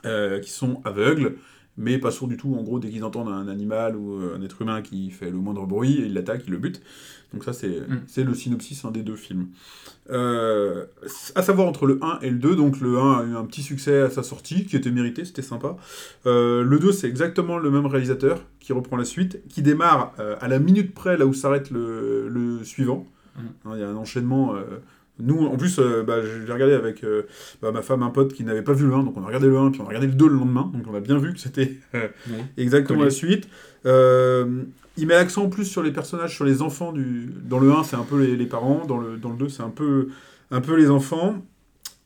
euh, 0.06 0.38
qui 0.40 0.50
sont 0.50 0.80
aveugles, 0.86 1.34
mais 1.78 1.98
pas 1.98 2.10
sourds 2.10 2.28
du 2.28 2.36
tout. 2.36 2.54
En 2.58 2.62
gros, 2.62 2.78
dès 2.80 2.90
qu'ils 2.90 3.04
entendent 3.04 3.28
un 3.28 3.48
animal 3.48 3.96
ou 3.96 4.20
euh, 4.20 4.36
un 4.36 4.42
être 4.42 4.60
humain 4.60 4.82
qui 4.82 5.10
fait 5.10 5.30
le 5.30 5.38
moindre 5.38 5.66
bruit, 5.66 6.02
ils 6.04 6.12
l'attaquent, 6.12 6.44
ils 6.46 6.50
le 6.50 6.58
butent. 6.58 6.82
Donc 7.32 7.44
ça, 7.44 7.52
c'est 7.52 7.68
Mm. 7.68 8.24
le 8.24 8.34
synopsis 8.34 8.84
hein, 8.84 8.90
des 8.90 9.02
deux 9.02 9.16
films. 9.16 9.48
Euh, 10.10 10.86
à 11.34 11.42
savoir 11.42 11.68
entre 11.68 11.86
le 11.86 11.98
1 12.02 12.20
et 12.22 12.30
le 12.30 12.38
2, 12.38 12.56
donc 12.56 12.80
le 12.80 12.98
1 12.98 13.12
a 13.18 13.24
eu 13.24 13.36
un 13.36 13.44
petit 13.44 13.62
succès 13.62 14.00
à 14.00 14.10
sa 14.10 14.22
sortie, 14.22 14.64
qui 14.64 14.76
était 14.76 14.90
mérité, 14.90 15.24
c'était 15.24 15.42
sympa. 15.42 15.76
Euh, 16.26 16.62
le 16.64 16.78
2, 16.78 16.90
c'est 16.92 17.06
exactement 17.08 17.58
le 17.58 17.70
même 17.70 17.86
réalisateur 17.86 18.40
qui 18.60 18.72
reprend 18.72 18.96
la 18.96 19.04
suite, 19.04 19.40
qui 19.48 19.62
démarre 19.62 20.14
euh, 20.18 20.36
à 20.40 20.48
la 20.48 20.58
minute 20.58 20.94
près 20.94 21.16
là 21.18 21.26
où 21.26 21.34
s'arrête 21.34 21.70
le, 21.70 22.28
le 22.28 22.64
suivant. 22.64 23.06
Mm. 23.36 23.40
Hein, 23.66 23.70
Il 23.74 23.80
y 23.80 23.84
a 23.84 23.88
un 23.88 23.96
enchaînement 23.96 24.54
Nous, 25.20 25.46
en 25.46 25.56
plus, 25.56 25.78
euh, 25.78 26.02
bah, 26.02 26.16
j'ai 26.22 26.52
regardé 26.52 26.74
avec 26.74 27.02
euh, 27.04 27.22
bah, 27.60 27.72
ma 27.72 27.82
femme, 27.82 28.02
un 28.02 28.10
pote 28.10 28.32
qui 28.32 28.44
n'avait 28.44 28.62
pas 28.62 28.72
vu 28.72 28.86
le 28.86 28.94
1, 28.94 29.02
donc 29.02 29.16
on 29.16 29.22
a 29.22 29.26
regardé 29.26 29.48
le 29.48 29.58
1, 29.58 29.70
puis 29.72 29.80
on 29.80 29.84
a 29.84 29.88
regardé 29.88 30.06
le 30.06 30.12
2 30.14 30.28
le 30.28 30.34
lendemain, 30.34 30.70
donc 30.72 30.84
on 30.90 30.94
a 30.94 31.00
bien 31.00 31.18
vu 31.18 31.32
que 31.32 31.40
c'était 31.40 31.74
euh, 31.94 32.08
Oui. 32.28 32.36
exactement 32.56 32.98
Collé. 33.00 33.10
la 33.10 33.14
suite. 33.14 33.48
Euh, 33.86 34.62
il 34.96 35.06
met 35.06 35.14
l'accent 35.14 35.44
en 35.44 35.48
plus 35.48 35.64
sur 35.64 35.82
les 35.82 35.92
personnages, 35.92 36.34
sur 36.34 36.44
les 36.44 36.62
enfants. 36.62 36.92
Du... 36.92 37.32
Dans 37.44 37.58
le 37.60 37.70
1, 37.72 37.84
c'est 37.84 37.96
un 37.96 38.02
peu 38.04 38.20
les, 38.20 38.36
les 38.36 38.46
parents, 38.46 38.84
dans 38.86 38.98
le, 38.98 39.16
dans 39.16 39.30
le 39.30 39.36
2, 39.36 39.48
c'est 39.48 39.62
un 39.62 39.70
peu, 39.70 40.08
un 40.50 40.60
peu 40.60 40.76
les 40.76 40.90
enfants. 40.90 41.36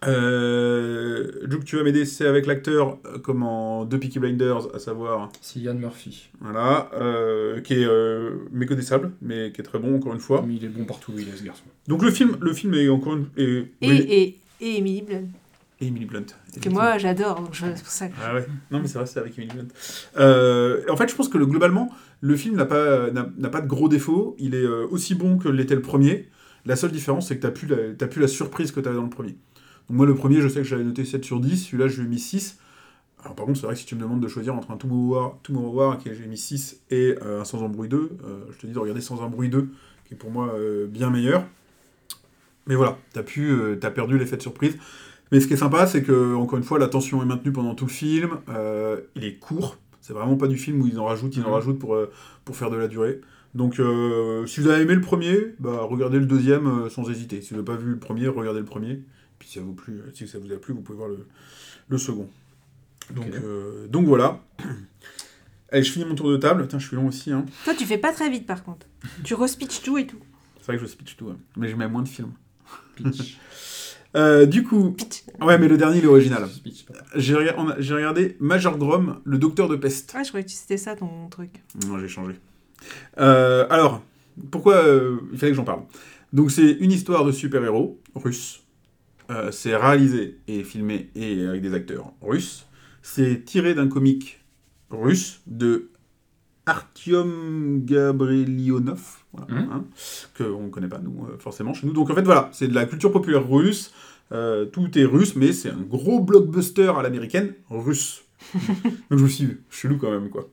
Euh, 0.06 1.30
Luke, 1.42 1.64
tu 1.64 1.76
vas 1.76 1.82
m'aider, 1.82 2.04
c'est 2.04 2.26
avec 2.26 2.46
l'acteur 2.46 2.98
euh, 3.06 3.18
comme 3.18 3.42
en 3.42 3.84
deux 3.84 3.98
Peaky 3.98 4.18
Blinders, 4.18 4.74
à 4.74 4.78
savoir 4.78 5.30
C'est 5.40 5.60
Ian 5.60 5.74
Murphy. 5.74 6.30
voilà, 6.40 6.90
euh, 6.94 7.60
qui 7.60 7.74
est 7.74 7.84
euh, 7.84 8.32
méconnaissable, 8.52 9.12
mais 9.22 9.52
qui 9.52 9.60
est 9.60 9.64
très 9.64 9.78
bon 9.78 9.96
encore 9.96 10.12
une 10.12 10.20
fois. 10.20 10.44
Mais 10.46 10.54
il 10.54 10.64
est 10.64 10.68
bon 10.68 10.84
partout 10.84 11.12
où 11.12 11.18
il 11.18 11.28
est, 11.28 11.36
ce 11.36 11.44
garçon. 11.44 11.64
Donc 11.88 12.02
le 12.02 12.10
film, 12.10 12.36
le 12.40 12.52
film 12.52 12.74
est 12.74 12.88
encore 12.88 13.14
une 13.16 13.26
est, 13.36 13.44
Et, 13.80 13.88
oui, 13.88 14.06
et, 14.08 14.38
et 14.60 14.78
Emily 14.78 15.02
Blunt, 15.02 15.24
et 15.80 15.86
Emily 15.86 16.06
Blunt. 16.06 16.26
que 16.60 16.68
moi 16.68 16.98
j'adore, 16.98 17.40
donc 17.40 17.54
je- 17.54 17.66
c'est 17.74 17.82
pour 17.82 17.92
ça 17.92 18.08
que... 18.08 18.14
Ah 18.24 18.34
ouais. 18.34 18.46
Non 18.70 18.80
mais 18.80 18.88
c'est 18.88 18.98
vrai, 18.98 19.06
c'est 19.06 19.20
avec 19.20 19.36
Emily 19.38 19.52
Blunt. 19.54 19.68
Euh, 20.18 20.82
en 20.88 20.96
fait, 20.96 21.08
je 21.08 21.14
pense 21.14 21.28
que 21.28 21.38
le, 21.38 21.46
globalement, 21.46 21.90
le 22.20 22.36
film 22.36 22.56
n'a 22.56 22.66
pas 22.66 23.10
n'a 23.10 23.28
n'a 23.36 23.48
pas 23.48 23.60
de 23.60 23.66
gros 23.66 23.88
défauts. 23.88 24.36
Il 24.38 24.54
est 24.54 24.66
aussi 24.66 25.14
bon 25.14 25.38
que 25.38 25.48
l'était 25.48 25.74
le 25.74 25.82
premier. 25.82 26.28
La 26.64 26.76
seule 26.76 26.92
différence, 26.92 27.26
c'est 27.26 27.36
que 27.36 27.42
t'as 27.42 27.50
plus 27.50 27.66
la 27.66 28.06
plus 28.06 28.20
la 28.20 28.28
surprise 28.28 28.70
que 28.70 28.78
t'avais 28.78 28.94
dans 28.94 29.02
le 29.02 29.10
premier. 29.10 29.34
Donc 29.88 29.96
moi, 29.98 30.06
le 30.06 30.14
premier, 30.14 30.40
je 30.40 30.48
sais 30.48 30.60
que 30.60 30.64
j'avais 30.64 30.84
noté 30.84 31.04
7 31.04 31.24
sur 31.24 31.40
10. 31.40 31.56
Celui-là, 31.66 31.88
je 31.88 32.00
lui 32.00 32.06
ai 32.06 32.10
mis 32.10 32.18
6. 32.18 32.58
Alors 33.22 33.36
par 33.36 33.46
contre, 33.46 33.58
c'est 33.60 33.66
vrai 33.66 33.74
que 33.74 33.80
si 33.80 33.86
tu 33.86 33.94
me 33.94 34.00
demandes 34.00 34.20
de 34.20 34.28
choisir 34.28 34.54
entre 34.54 34.70
un 34.72 34.76
Tomorrow 34.76 35.14
War, 35.14 35.38
Tomorrow 35.44 35.72
War 35.74 35.98
qui 35.98 36.12
j'ai 36.12 36.26
mis 36.26 36.36
6 36.36 36.80
et 36.90 37.14
euh, 37.22 37.40
un 37.40 37.44
Sans 37.44 37.68
bruit 37.68 37.88
2, 37.88 37.96
euh, 37.96 38.40
je 38.52 38.58
te 38.58 38.66
dis 38.66 38.72
de 38.72 38.78
regarder 38.78 39.00
Sans 39.00 39.22
un 39.22 39.28
bruit 39.28 39.48
2, 39.48 39.68
qui 40.06 40.14
est 40.14 40.16
pour 40.16 40.30
moi 40.30 40.52
euh, 40.54 40.86
bien 40.88 41.08
meilleur. 41.10 41.44
Mais 42.66 42.74
voilà, 42.74 42.96
t'as 43.12 43.22
pu, 43.22 43.52
t'as 43.80 43.90
perdu 43.90 44.18
l'effet 44.18 44.36
de 44.36 44.42
surprise. 44.42 44.76
Mais 45.30 45.40
ce 45.40 45.46
qui 45.48 45.54
est 45.54 45.56
sympa, 45.56 45.86
c'est 45.86 46.02
que 46.02 46.34
encore 46.34 46.58
une 46.58 46.64
fois, 46.64 46.78
la 46.78 46.88
tension 46.88 47.22
est 47.22 47.26
maintenue 47.26 47.52
pendant 47.52 47.74
tout 47.74 47.86
le 47.86 47.90
film. 47.90 48.38
il 49.16 49.24
est 49.24 49.34
court. 49.34 49.78
C'est 50.00 50.12
vraiment 50.12 50.36
pas 50.36 50.48
du 50.48 50.56
film 50.58 50.80
où 50.82 50.86
ils 50.86 50.98
en 50.98 51.04
rajoutent, 51.04 51.36
ils 51.36 51.42
en 51.42 51.48
Mhm. 51.48 51.54
rajoutent 51.54 51.78
pour, 51.78 51.96
pour 52.44 52.56
faire 52.56 52.70
de 52.70 52.76
la 52.76 52.88
durée. 52.88 53.20
Donc, 53.54 53.74
si 54.46 54.60
vous 54.60 54.68
avez 54.68 54.82
aimé 54.82 54.94
le 54.94 55.00
premier, 55.00 55.54
bah, 55.58 55.80
regardez 55.82 56.18
le 56.18 56.26
deuxième 56.26 56.88
sans 56.88 57.08
hésiter. 57.10 57.40
Si 57.40 57.50
vous 57.50 57.56
n'avez 57.60 57.66
pas 57.66 57.76
vu 57.76 57.90
le 57.90 57.98
premier, 57.98 58.28
regardez 58.28 58.60
le 58.60 58.64
premier. 58.64 59.00
Puis 59.42 59.48
si 59.50 59.58
ça 59.58 59.64
vous, 59.64 59.72
plu, 59.74 60.00
si 60.14 60.28
ça 60.28 60.38
vous 60.38 60.52
a 60.52 60.56
plu, 60.56 60.72
vous 60.72 60.82
pouvez 60.82 60.96
voir 60.98 61.08
le, 61.08 61.26
le 61.88 61.98
second. 61.98 62.28
Donc, 63.12 63.26
euh, 63.34 63.88
donc 63.88 64.06
voilà. 64.06 64.38
Allez, 65.72 65.82
je 65.82 65.90
finis 65.90 66.04
mon 66.04 66.14
tour 66.14 66.30
de 66.30 66.36
table. 66.36 66.68
Tiens, 66.68 66.78
je 66.78 66.86
suis 66.86 66.94
long 66.94 67.08
aussi. 67.08 67.32
Hein. 67.32 67.44
Toi 67.64 67.74
tu 67.74 67.84
fais 67.84 67.98
pas 67.98 68.12
très 68.12 68.30
vite 68.30 68.46
par 68.46 68.62
contre. 68.62 68.86
Tu 69.24 69.34
respitches 69.34 69.82
tout 69.82 69.98
et 69.98 70.06
tout. 70.06 70.20
C'est 70.60 70.66
vrai 70.66 70.76
que 70.76 70.82
je 70.82 70.86
speech 70.86 71.16
tout, 71.16 71.28
hein. 71.28 71.38
mais 71.56 71.68
je 71.68 71.74
mets 71.74 71.88
moins 71.88 72.02
de 72.02 72.08
films. 72.08 72.30
Pitch. 72.94 73.36
Euh, 74.14 74.44
du 74.44 74.62
coup, 74.62 74.90
Pitch. 74.90 75.22
ouais, 75.40 75.56
mais 75.56 75.68
le 75.68 75.78
dernier, 75.78 75.96
il 75.96 76.04
est 76.04 76.06
original. 76.06 76.46
J'ai 77.16 77.34
rega- 77.34 77.56
regardé 77.56 78.36
Major 78.40 78.76
Grom, 78.76 79.20
le 79.24 79.38
docteur 79.38 79.70
de 79.70 79.76
peste. 79.76 80.12
Ouais, 80.12 80.22
je 80.22 80.28
croyais 80.28 80.44
que 80.44 80.52
c'était 80.52 80.76
ça 80.76 80.94
ton 80.94 81.30
truc. 81.30 81.62
Non, 81.86 81.98
j'ai 81.98 82.08
changé. 82.08 82.34
Euh, 83.16 83.66
alors, 83.70 84.02
pourquoi 84.50 84.74
euh, 84.84 85.16
il 85.32 85.38
fallait 85.38 85.52
que 85.52 85.56
j'en 85.56 85.64
parle 85.64 85.84
Donc, 86.34 86.50
c'est 86.50 86.72
une 86.72 86.92
histoire 86.92 87.24
de 87.24 87.32
super-héros 87.32 87.98
russe. 88.14 88.61
Euh, 89.32 89.50
c'est 89.50 89.74
réalisé 89.76 90.38
et 90.46 90.62
filmé 90.62 91.10
et 91.14 91.46
avec 91.46 91.62
des 91.62 91.74
acteurs 91.74 92.12
russes. 92.20 92.66
C'est 93.02 93.44
tiré 93.44 93.74
d'un 93.74 93.88
comique 93.88 94.40
russe 94.90 95.40
de 95.46 95.88
Artyom 96.66 97.82
Gabrelionov, 97.84 99.00
voilà, 99.32 99.52
Mhm. 99.62 99.68
hein, 99.72 99.84
que 100.34 100.44
on 100.44 100.64
ne 100.64 100.68
connaît 100.70 100.88
pas, 100.88 100.98
nous, 100.98 101.26
euh, 101.28 101.36
forcément, 101.38 101.74
chez 101.74 101.86
nous. 101.86 101.92
Donc, 101.92 102.10
en 102.10 102.14
fait, 102.14 102.22
voilà, 102.22 102.50
c'est 102.52 102.68
de 102.68 102.74
la 102.74 102.84
culture 102.86 103.10
populaire 103.10 103.48
russe. 103.48 103.92
Euh, 104.30 104.64
tout 104.66 104.96
est 104.98 105.04
russe, 105.04 105.34
mais 105.34 105.52
c'est 105.52 105.70
un 105.70 105.80
gros 105.80 106.20
blockbuster 106.20 106.92
à 106.96 107.02
l'américaine 107.02 107.54
russe. 107.68 108.22
Donc, 109.10 109.18
je 109.18 109.24
me 109.24 109.28
suis 109.28 109.48
chelou 109.70 109.98
quand 109.98 110.10
même, 110.10 110.28
quoi. 110.30 110.48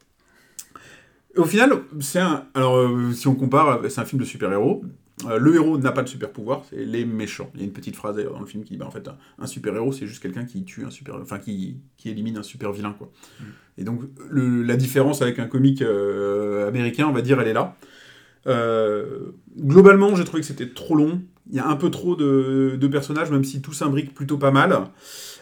Au 1.38 1.46
final, 1.46 1.72
c'est 2.00 2.20
un. 2.20 2.46
Alors, 2.56 2.78
euh, 2.78 3.12
si 3.14 3.28
on 3.28 3.36
compare, 3.36 3.80
c'est 3.90 4.02
un 4.02 4.06
film 4.06 4.20
de 4.20 4.26
super-héros. 4.26 4.84
Euh, 5.28 5.38
le 5.38 5.56
héros 5.56 5.78
n'a 5.78 5.92
pas 5.92 6.02
de 6.02 6.08
super-pouvoir, 6.08 6.64
c'est 6.70 6.86
les 6.86 7.04
méchants. 7.04 7.50
Il 7.54 7.60
y 7.60 7.64
a 7.64 7.66
une 7.66 7.74
petite 7.74 7.98
phrase 7.98 8.16
d'ailleurs 8.16 8.34
dans 8.34 8.40
le 8.40 8.46
film 8.46 8.64
qui 8.64 8.72
dit 8.74 8.78
bah, 8.78 8.86
en 8.88 8.92
fait, 8.92 9.06
un, 9.10 9.18
un 9.38 9.48
super-héros, 9.48 9.92
c'est 9.92 10.08
juste 10.08 10.22
quelqu'un 10.24 10.46
qui 10.46 10.64
tue 10.64 10.86
un 10.86 10.90
super. 10.90 11.16
Enfin, 11.16 11.40
qui, 11.40 11.76
qui 11.98 12.10
élimine 12.10 12.38
un 12.38 12.44
super-vilain, 12.44 12.94
quoi. 12.98 13.12
Et 13.78 13.84
donc, 13.84 14.02
le- 14.30 14.64
la 14.64 14.78
différence 14.78 15.22
avec 15.22 15.40
un 15.40 15.48
comique 15.48 15.82
euh, 15.82 16.68
américain, 16.68 17.08
on 17.08 17.12
va 17.12 17.22
dire, 17.22 17.40
elle 17.42 17.50
est 17.50 17.54
là. 17.54 17.76
Euh, 18.48 19.32
globalement, 19.58 20.16
j'ai 20.16 20.24
trouvé 20.24 20.42
que 20.42 20.48
c'était 20.48 20.70
trop 20.70 20.96
long. 20.96 21.22
Il 21.50 21.56
y 21.56 21.60
a 21.60 21.68
un 21.68 21.76
peu 21.76 21.90
trop 21.92 22.16
de, 22.16 22.78
de 22.80 22.88
personnages, 22.88 23.30
même 23.32 23.44
si 23.44 23.62
tout 23.62 23.74
s'imbrique 23.74 24.14
plutôt 24.14 24.38
pas 24.38 24.52
mal. 24.52 24.84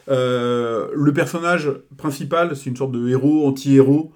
Le 0.07 1.11
personnage 1.11 1.69
principal, 1.97 2.55
c'est 2.55 2.69
une 2.69 2.77
sorte 2.77 2.93
de 2.93 3.09
héros, 3.09 3.45
anti-héros, 3.47 4.13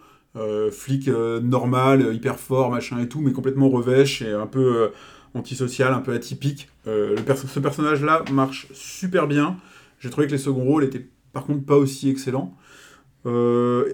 flic 0.71 1.08
normal, 1.43 2.15
hyper 2.15 2.39
fort, 2.39 2.71
machin 2.71 3.00
et 3.00 3.10
tout, 3.10 3.19
mais 3.19 3.34
complètement 3.34 3.69
revêche 3.69 4.21
et 4.21 4.32
un 4.32 4.47
peu 4.47 4.91
antisocial, 5.34 5.94
un 5.94 6.00
peu 6.02 6.13
atypique. 6.13 6.70
Euh, 6.88 7.15
le 7.15 7.22
perso- 7.24 7.48
ce 7.48 7.60
personnage-là 7.60 8.24
marche 8.32 8.67
super 8.74 9.28
bien. 9.28 9.58
J'ai 10.00 10.10
trouvé 10.10 10.28
que 10.28 10.32
les 10.32 10.38
seconds 10.38 10.63
rôles 10.63 10.84
étaient 10.84 11.08
par 11.34 11.46
contre 11.46 11.65
pas 11.65 11.78
aussi 11.78 12.10
excellents. 12.10 12.56
Euh, 13.26 13.94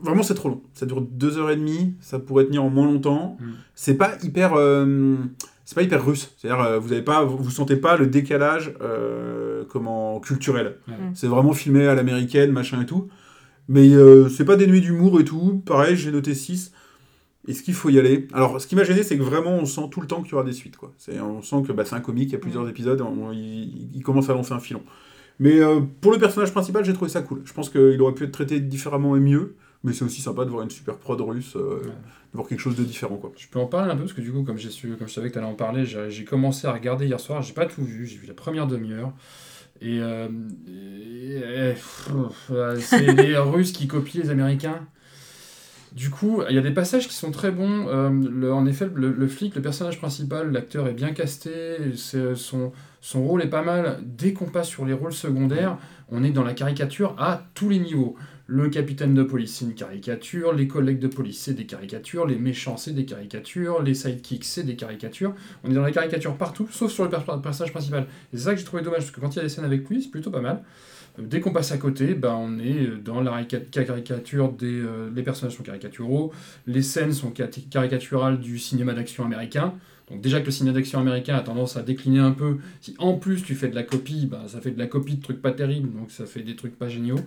vraiment, 0.00 0.22
c'est 0.22 0.34
trop 0.34 0.48
long. 0.48 0.62
Ça 0.74 0.86
dure 0.86 1.00
deux 1.00 1.38
heures 1.38 1.50
et 1.50 1.56
demie, 1.56 1.94
ça 2.00 2.18
pourrait 2.18 2.44
tenir 2.46 2.64
en 2.64 2.70
moins 2.70 2.86
longtemps. 2.86 3.36
Mm. 3.40 3.44
C'est 3.74 3.94
pas 3.94 4.16
hyper. 4.22 4.54
euh, 4.54 5.16
c'est 5.64 5.74
pas 5.74 5.82
hyper 5.82 6.04
russe. 6.04 6.32
C'est-à-dire, 6.38 6.64
euh, 6.64 6.78
vous 6.78 6.92
avez 6.92 7.02
pas, 7.02 7.24
vous, 7.24 7.50
sentez 7.50 7.76
pas 7.76 7.96
le 7.96 8.06
décalage 8.06 8.72
euh, 8.80 9.64
comment 9.68 10.20
culturel. 10.20 10.76
Mm. 10.86 10.92
C'est 11.14 11.26
vraiment 11.26 11.52
filmé 11.52 11.86
à 11.86 11.94
l'américaine, 11.94 12.52
machin 12.52 12.80
et 12.82 12.86
tout. 12.86 13.08
Mais 13.68 13.92
euh, 13.94 14.28
c'est 14.28 14.44
pas 14.44 14.54
dénué 14.56 14.80
d'humour 14.80 15.20
et 15.20 15.24
tout. 15.24 15.60
Pareil, 15.66 15.96
j'ai 15.96 16.12
noté 16.12 16.34
6. 16.34 16.72
Est-ce 17.48 17.62
qu'il 17.62 17.74
faut 17.74 17.90
y 17.90 17.98
aller? 17.98 18.26
Alors, 18.32 18.60
ce 18.60 18.66
qui 18.66 18.74
m'a 18.76 18.84
gêné, 18.84 19.02
c'est 19.02 19.16
que 19.16 19.22
vraiment, 19.22 19.52
on 19.52 19.66
sent 19.66 19.88
tout 19.90 20.00
le 20.00 20.06
temps 20.06 20.22
qu'il 20.22 20.32
y 20.32 20.34
aura 20.34 20.44
des 20.44 20.52
suites. 20.52 20.76
Quoi. 20.76 20.92
On 21.22 21.42
sent 21.42 21.62
que 21.66 21.72
bah, 21.72 21.84
c'est 21.84 21.94
un 21.94 22.00
comique, 22.00 22.30
il 22.30 22.32
y 22.32 22.36
a 22.36 22.38
plusieurs 22.40 22.68
épisodes, 22.68 23.00
on- 23.00 23.32
il, 23.32 23.90
il 23.94 24.02
commence 24.02 24.28
à 24.28 24.34
lancer 24.34 24.52
un 24.52 24.58
filon. 24.60 24.82
Mais 25.38 25.60
euh, 25.60 25.80
pour 26.00 26.12
le 26.12 26.18
personnage 26.18 26.50
principal, 26.52 26.84
j'ai 26.84 26.94
trouvé 26.94 27.10
ça 27.10 27.22
cool. 27.22 27.42
Je 27.44 27.52
pense 27.52 27.68
qu'il 27.70 28.00
aurait 28.00 28.14
pu 28.14 28.24
être 28.24 28.32
traité 28.32 28.58
différemment 28.60 29.16
et 29.16 29.20
mieux. 29.20 29.54
Mais 29.84 29.92
c'est 29.92 30.04
aussi 30.04 30.20
sympa 30.22 30.44
de 30.44 30.50
voir 30.50 30.64
une 30.64 30.70
super 30.70 30.96
prod 30.96 31.20
russe, 31.20 31.54
euh, 31.54 31.80
de 31.82 31.90
voir 32.36 32.48
quelque 32.48 32.58
chose 32.60 32.74
de 32.74 32.82
différent. 32.82 33.16
Quoi. 33.18 33.30
Je 33.36 33.46
peux 33.46 33.60
en 33.60 33.66
parler 33.66 33.92
un 33.92 33.94
peu 33.94 34.00
parce 34.02 34.14
que 34.14 34.20
du 34.22 34.32
coup, 34.32 34.42
comme, 34.42 34.56
j'ai 34.58 34.70
su, 34.70 34.88
comme 34.98 35.06
je 35.06 35.12
savais 35.12 35.28
que 35.28 35.34
tu 35.34 35.38
allais 35.38 35.46
en 35.46 35.54
parler, 35.54 35.84
j'ai 35.86 36.24
commencé 36.24 36.66
à 36.66 36.72
regarder 36.72 37.06
hier 37.06 37.20
soir. 37.20 37.42
J'ai 37.42 37.52
pas 37.52 37.66
tout 37.66 37.84
vu, 37.84 38.06
j'ai 38.06 38.16
vu 38.16 38.26
la 38.26 38.34
première 38.34 38.66
demi-heure. 38.66 39.12
Et, 39.82 40.00
euh, 40.00 40.26
et- 40.66 41.36
et- 41.36 41.72
pff, 41.74 42.08
euh, 42.50 42.78
c'est 42.80 43.12
les 43.12 43.36
Russes 43.36 43.72
qui 43.72 43.86
copient 43.86 44.22
les 44.22 44.30
Américains. 44.30 44.80
Du 45.96 46.10
coup, 46.10 46.42
il 46.50 46.54
y 46.54 46.58
a 46.58 46.62
des 46.62 46.72
passages 46.72 47.08
qui 47.08 47.14
sont 47.14 47.30
très 47.30 47.50
bons. 47.50 47.86
Euh, 47.88 48.50
en 48.52 48.66
effet, 48.66 48.86
le, 48.94 49.26
flic, 49.28 49.54
le 49.56 49.62
personnage 49.62 49.98
principal, 49.98 50.52
l'acteur 50.52 50.86
est 50.88 50.92
bien 50.92 51.12
casté. 51.12 51.50
c'est- 51.96 52.34
son, 52.34 52.72
rôle 53.14 53.42
est 53.42 53.48
pas 53.48 53.62
mal. 53.62 54.00
Dès 54.04 54.34
qu'on 54.34 54.44
passe 54.44 54.68
sur 54.68 54.84
les 54.84 54.92
rôles 54.92 55.14
secondaires, 55.14 55.78
on 56.10 56.22
est 56.22 56.30
dans 56.32 56.44
la 56.44 56.52
caricature 56.52 57.14
à 57.18 57.44
tous 57.54 57.70
les 57.70 57.78
niveaux. 57.78 58.14
Le 58.46 58.68
capitaine 58.68 59.14
de 59.14 59.22
police, 59.22 59.56
c'est 59.56 59.64
une 59.64 59.74
caricature. 59.74 60.52
Les 60.52 60.68
collègues 60.68 60.98
de 61.00 61.08
police, 61.08 61.40
c'est 61.40 61.54
des 61.54 61.64
caricatures. 61.66 62.26
Les 62.26 62.36
méchants, 62.36 62.76
c'est 62.76 62.92
des 62.92 63.06
caricatures. 63.06 63.82
Les 63.82 63.94
sidekicks, 63.94 64.44
c'est 64.44 64.64
des 64.64 64.76
caricatures. 64.76 65.34
On 65.64 65.70
est 65.70 65.74
dans 65.74 65.82
la 65.82 65.92
caricature 65.92 66.36
partout, 66.36 66.68
sauf 66.70 66.92
sur 66.92 67.04
le 67.04 67.10
per- 67.10 67.22
personnage 67.42 67.72
principal. 67.72 68.06
C'est 68.34 68.40
ça 68.40 68.52
que 68.52 68.58
j'ai 68.58 68.64
trouvé 68.64 68.82
dommage, 68.82 69.00
parce 69.00 69.10
que 69.12 69.20
quand 69.20 69.32
il 69.34 69.36
y 69.36 69.40
a 69.40 69.44
des 69.44 69.48
scènes 69.48 69.64
avec 69.64 69.88
lui, 69.88 70.02
c'est 70.02 70.10
plutôt 70.10 70.30
pas 70.30 70.42
mal. 70.42 70.62
Dès 71.18 71.40
qu'on 71.40 71.52
passe 71.52 71.72
à 71.72 71.78
côté, 71.78 72.14
ben, 72.14 72.34
on 72.34 72.58
est 72.58 72.88
dans 73.02 73.20
la 73.20 73.32
rica- 73.32 73.60
caricature 73.70 74.52
des. 74.52 74.66
euh, 74.66 75.08
les 75.14 75.22
personnages 75.22 75.56
sont 75.56 75.62
caricaturaux, 75.62 76.32
les 76.66 76.82
scènes 76.82 77.12
sont 77.12 77.32
caricaturales 77.70 78.38
du 78.40 78.58
cinéma 78.58 78.92
d'action 78.92 79.24
américain. 79.24 79.74
Donc 80.10 80.20
déjà 80.20 80.40
que 80.40 80.46
le 80.46 80.52
cinéma 80.52 80.74
d'action 80.76 81.00
américain 81.00 81.34
a 81.34 81.40
tendance 81.40 81.76
à 81.76 81.82
décliner 81.82 82.20
un 82.20 82.30
peu, 82.30 82.58
si 82.80 82.94
en 82.98 83.14
plus 83.14 83.42
tu 83.42 83.56
fais 83.56 83.66
de 83.68 83.74
la 83.74 83.82
copie, 83.82 84.26
ben, 84.26 84.46
ça 84.46 84.60
fait 84.60 84.70
de 84.70 84.78
la 84.78 84.86
copie 84.86 85.16
de 85.16 85.22
trucs 85.22 85.42
pas 85.42 85.50
terribles, 85.50 85.88
donc 85.98 86.12
ça 86.12 86.26
fait 86.26 86.42
des 86.42 86.54
trucs 86.54 86.78
pas 86.78 86.88
géniaux. 86.88 87.18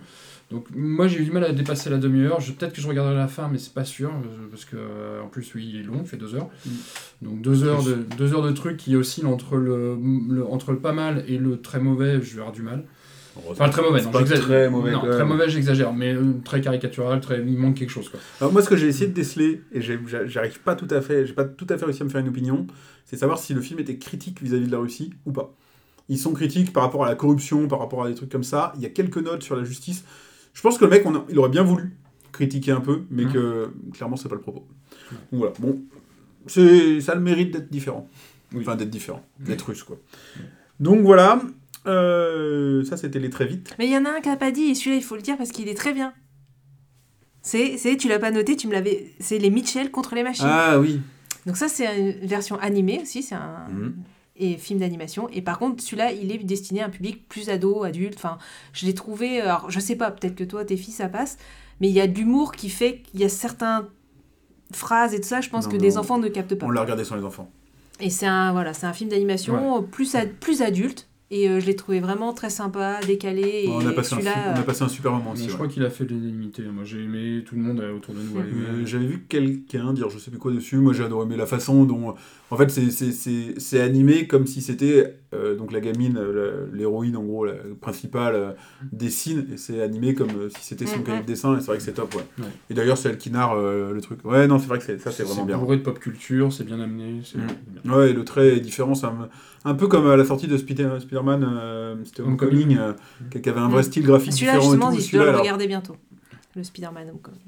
Donc 0.50 0.66
moi 0.74 1.06
j'ai 1.06 1.20
eu 1.20 1.24
du 1.24 1.30
mal 1.30 1.44
à 1.44 1.52
dépasser 1.52 1.90
la 1.90 1.98
demi-heure, 1.98 2.38
peut-être 2.38 2.72
que 2.72 2.80
je 2.80 2.88
regarderai 2.88 3.14
la 3.16 3.28
fin, 3.28 3.48
mais 3.52 3.58
c'est 3.58 3.74
pas 3.74 3.84
sûr, 3.84 4.08
euh, 4.08 4.46
parce 4.50 4.64
que 4.64 4.76
euh, 4.76 5.20
en 5.22 5.28
plus 5.28 5.52
oui 5.54 5.68
il 5.74 5.80
est 5.80 5.82
long, 5.82 5.98
il 6.02 6.06
fait 6.08 6.16
deux 6.16 6.34
heures. 6.34 6.48
Mm. 6.64 6.70
Donc 7.22 7.42
deux 7.42 7.64
heures, 7.64 7.82
de, 7.84 7.98
deux 8.16 8.32
heures 8.32 8.42
de 8.42 8.50
trucs 8.52 8.78
qui 8.78 8.96
oscillent 8.96 9.26
entre 9.26 9.56
le, 9.56 9.96
le- 10.30 10.46
entre 10.46 10.72
le 10.72 10.78
pas 10.78 10.92
mal 10.92 11.22
et 11.28 11.36
le 11.38 11.60
très 11.60 11.80
mauvais, 11.80 12.14
je 12.22 12.32
vais 12.34 12.40
avoir 12.40 12.52
du 12.52 12.62
mal. 12.62 12.84
Enfin, 13.48 13.68
très 13.68 13.82
mauvais, 13.82 14.00
C'est 14.00 14.06
non, 14.06 14.10
pas 14.12 14.18
j'exagère. 14.20 14.44
très 14.44 14.70
mauvais, 14.70 14.92
Non, 14.92 15.00
très 15.00 15.24
mauvais, 15.24 15.48
j'exagère, 15.48 15.92
mais 15.92 16.12
euh, 16.14 16.34
très 16.44 16.60
caricatural, 16.60 17.20
très... 17.20 17.40
il 17.40 17.56
manque 17.56 17.76
quelque 17.76 17.90
chose. 17.90 18.08
Quoi. 18.08 18.18
Alors 18.40 18.52
moi, 18.52 18.60
ce 18.62 18.68
que 18.68 18.76
j'ai 18.76 18.88
essayé 18.88 19.06
de 19.06 19.12
déceler, 19.14 19.62
et 19.72 19.80
j'arrive 19.80 20.60
pas 20.60 20.74
tout 20.74 20.88
à 20.90 21.00
fait, 21.00 21.26
j'ai 21.26 21.32
pas 21.32 21.44
tout 21.44 21.66
à 21.70 21.78
fait 21.78 21.84
réussi 21.84 22.02
à 22.02 22.04
me 22.04 22.10
faire 22.10 22.20
une 22.20 22.28
opinion, 22.28 22.66
c'est 23.06 23.16
savoir 23.16 23.38
si 23.38 23.54
le 23.54 23.60
film 23.60 23.78
était 23.80 23.96
critique 23.96 24.42
vis-à-vis 24.42 24.66
de 24.66 24.72
la 24.72 24.78
Russie 24.78 25.12
ou 25.26 25.32
pas. 25.32 25.54
Ils 26.08 26.18
sont 26.18 26.32
critiques 26.32 26.72
par 26.72 26.82
rapport 26.82 27.04
à 27.04 27.08
la 27.08 27.14
corruption, 27.14 27.68
par 27.68 27.78
rapport 27.78 28.04
à 28.04 28.08
des 28.08 28.14
trucs 28.16 28.30
comme 28.30 28.42
ça. 28.44 28.72
Il 28.76 28.82
y 28.82 28.86
a 28.86 28.90
quelques 28.90 29.18
notes 29.18 29.42
sur 29.44 29.54
la 29.56 29.62
justice. 29.64 30.04
Je 30.52 30.60
pense 30.60 30.76
que 30.76 30.84
le 30.84 30.90
mec, 30.90 31.02
on 31.06 31.14
a- 31.14 31.24
il 31.28 31.38
aurait 31.38 31.50
bien 31.50 31.62
voulu 31.62 31.96
critiquer 32.32 32.72
un 32.72 32.80
peu, 32.80 33.02
mais 33.10 33.24
Mhm. 33.26 33.32
que 33.32 33.70
clairement, 33.94 34.16
c'est 34.16 34.28
pas 34.28 34.34
le 34.34 34.40
propos. 34.40 34.66
Donc 35.30 35.40
voilà. 35.40 35.52
Bon, 35.60 35.80
ça 36.48 36.60
a 36.60 37.14
le 37.14 37.20
mérite 37.20 37.52
d'être 37.52 37.70
différent. 37.70 38.08
Oui. 38.52 38.60
Enfin, 38.62 38.74
d'être 38.74 38.90
différent, 38.90 39.24
d'être 39.38 39.62
russe 39.68 39.84
quoi. 39.84 39.96
Donc 40.80 41.02
voilà, 41.02 41.40
euh, 41.86 42.84
ça 42.84 42.96
c'était 42.96 43.18
les 43.18 43.30
très 43.30 43.46
vite. 43.46 43.74
Mais 43.78 43.86
il 43.86 43.92
y 43.92 43.96
en 43.96 44.04
a 44.04 44.10
un 44.10 44.20
qui 44.20 44.28
n'a 44.28 44.36
pas 44.36 44.50
dit, 44.50 44.64
et 44.64 44.74
celui-là, 44.74 44.96
il 44.96 45.02
faut 45.02 45.16
le 45.16 45.22
dire 45.22 45.36
parce 45.36 45.50
qu'il 45.50 45.68
est 45.68 45.74
très 45.74 45.92
bien. 45.92 46.12
C'est, 47.42 47.78
c'est, 47.78 47.96
tu 47.96 48.08
l'as 48.08 48.18
pas 48.18 48.30
noté, 48.30 48.56
tu 48.56 48.66
me 48.68 48.72
l'avais. 48.72 49.12
C'est 49.18 49.38
les 49.38 49.50
Mitchell 49.50 49.90
contre 49.90 50.14
les 50.14 50.22
machines. 50.22 50.46
Ah 50.48 50.78
oui. 50.78 51.00
Donc 51.46 51.56
ça, 51.56 51.68
c'est 51.68 51.98
une 52.20 52.26
version 52.26 52.58
animée 52.58 53.00
aussi, 53.02 53.22
c'est 53.22 53.34
un 53.34 53.66
Mhm. 53.70 53.94
et 54.36 54.56
film 54.58 54.80
d'animation. 54.80 55.28
Et 55.30 55.40
par 55.40 55.58
contre, 55.58 55.82
celui-là, 55.82 56.12
il 56.12 56.30
est 56.32 56.38
destiné 56.38 56.82
à 56.82 56.86
un 56.86 56.90
public 56.90 57.28
plus 57.28 57.48
ado, 57.48 57.82
adulte. 57.82 58.14
Enfin, 58.16 58.36
je 58.74 58.84
l'ai 58.84 58.94
trouvé. 58.94 59.40
Alors, 59.40 59.70
je 59.70 59.80
sais 59.80 59.96
pas, 59.96 60.10
peut-être 60.10 60.34
que 60.34 60.44
toi, 60.44 60.64
tes 60.66 60.76
filles, 60.76 60.92
ça 60.94 61.08
passe, 61.08 61.38
mais 61.80 61.88
il 61.88 61.94
y 61.94 62.00
a 62.00 62.06
de 62.06 62.14
l'humour 62.16 62.52
qui 62.52 62.68
fait 62.68 62.98
qu'il 63.10 63.20
y 63.20 63.24
a 63.24 63.28
certaines 63.30 63.84
phrases 64.72 65.14
et 65.14 65.20
tout 65.20 65.28
ça. 65.28 65.40
Je 65.40 65.48
pense 65.48 65.64
Non, 65.64 65.70
que 65.70 65.76
non, 65.76 65.82
des 65.82 65.96
enfants 65.96 66.18
ne 66.18 66.28
captent 66.28 66.54
pas. 66.56 66.66
On 66.66 66.70
l'a 66.70 66.82
regardé 66.82 67.04
sans 67.04 67.16
les 67.16 67.24
enfants. 67.24 67.50
Et 68.00 68.08
c'est 68.10 68.26
un 68.26 68.52
voilà, 68.52 68.72
c'est 68.74 68.86
un 68.86 68.92
film 68.92 69.08
d'animation 69.10 69.82
plus 69.82 70.14
ad- 70.14 70.32
plus 70.40 70.60
adulte. 70.62 71.06
Et 71.32 71.48
euh, 71.48 71.60
je 71.60 71.66
l'ai 71.66 71.76
trouvé 71.76 72.00
vraiment 72.00 72.32
très 72.32 72.50
sympa, 72.50 72.98
décalé. 73.06 73.64
Et 73.64 73.68
on, 73.68 73.86
a 73.86 73.92
passé 73.92 74.14
un, 74.14 74.18
on 74.18 74.26
a 74.26 74.58
euh, 74.58 74.62
passé 74.62 74.82
un 74.82 74.88
super 74.88 75.12
moment 75.12 75.26
Mais 75.26 75.32
aussi. 75.32 75.44
je 75.44 75.48
ouais. 75.50 75.54
crois 75.54 75.68
qu'il 75.68 75.84
a 75.84 75.90
fait 75.90 76.04
de 76.04 76.10
l'unanimité. 76.10 76.62
Moi, 76.62 76.82
j'ai 76.84 77.04
aimé, 77.04 77.44
tout 77.46 77.54
le 77.54 77.60
monde 77.62 77.80
autour 77.96 78.14
de 78.14 78.20
nous. 78.20 78.36
Euh, 78.36 78.84
J'avais 78.84 79.06
vu 79.06 79.24
quelqu'un 79.28 79.92
dire 79.92 80.10
je 80.10 80.18
sais 80.18 80.30
plus 80.32 80.40
quoi 80.40 80.52
dessus, 80.52 80.76
moi 80.78 80.92
j'ai 80.92 81.04
adoré, 81.04 81.26
mais 81.26 81.36
la 81.36 81.46
façon 81.46 81.84
dont. 81.84 82.14
En 82.52 82.56
fait, 82.56 82.68
c'est- 82.70 82.90
c'est- 82.90 83.12
c'est 83.12 83.54
c'est 83.58 83.80
animé 83.80 84.26
comme 84.26 84.46
si 84.46 84.60
c'était. 84.60 85.16
euh, 85.32 85.54
donc 85.54 85.70
la 85.70 85.78
gamine, 85.78 86.16
euh, 86.18 86.66
l'héroïne 86.72 87.16
en 87.16 87.22
gros, 87.22 87.44
la 87.44 87.52
principale, 87.80 88.34
euh, 88.34 88.50
dessine, 88.90 89.46
et 89.52 89.56
c'est 89.56 89.80
animé 89.80 90.14
comme 90.14 90.30
euh, 90.30 90.48
si 90.48 90.64
c'était 90.64 90.86
son 90.86 90.96
Mhm. 90.98 91.04
cahier 91.04 91.20
de 91.20 91.26
dessin, 91.26 91.56
et 91.56 91.60
c'est 91.60 91.66
vrai 91.66 91.76
que 91.76 91.84
c'est 91.84 91.92
top, 91.92 92.12
ouais. 92.16 92.24
Ouais. 92.40 92.50
Et 92.68 92.74
d'ailleurs, 92.74 92.98
c'est 92.98 93.10
elle 93.10 93.16
qui 93.18 93.30
narre 93.30 93.52
euh, 93.56 93.92
le 93.92 94.00
truc. 94.00 94.24
Ouais, 94.24 94.48
non, 94.48 94.58
c'est 94.58 94.66
vrai 94.66 94.78
que 94.78 94.84
c'est- 94.84 94.98
ça 94.98 95.12
c'est 95.12 95.18
C'est 95.18 95.22
vraiment 95.22 95.44
bien. 95.44 95.58
bourré 95.58 95.76
de 95.76 95.82
pop 95.82 95.96
culture, 96.00 96.52
c'est 96.52 96.64
bien 96.64 96.80
amené. 96.80 97.20
c'est 97.24 97.38
Mm. 97.38 97.46
bien. 97.84 97.92
Ouais, 97.94 98.10
et 98.10 98.12
le 98.12 98.24
trait 98.24 98.56
est 98.56 98.60
différent, 98.60 98.96
ça 98.96 99.10
me- 99.12 99.28
un 99.70 99.74
peu 99.74 99.86
comme 99.86 100.08
à 100.08 100.16
la 100.16 100.24
sortie 100.24 100.48
de 100.48 100.56
Spider- 100.56 100.98
Spider-Man, 100.98 101.46
euh, 101.48 101.94
c'était 102.04 102.22
Homecoming, 102.22 102.76
euh, 102.78 102.92
qui 103.30 103.40
qui 103.40 103.48
avait 103.48 103.60
un 103.60 103.68
vrai 103.68 103.84
style 103.84 104.02
graphique 104.02 104.32
Celui-là, 104.32 104.54
différent 104.54 104.66
et 104.72 104.74
justement, 104.74 104.86
tout. 104.90 104.96
je 104.96 104.96
dois 104.98 105.06
Celui-là, 105.06 105.22
le 105.24 105.28
alors- 105.28 105.40
regarder 105.42 105.66
bientôt. 105.68 105.96
Le 106.56 106.64
Spider-Man. 106.64 107.08
Homecoming. 107.10 107.38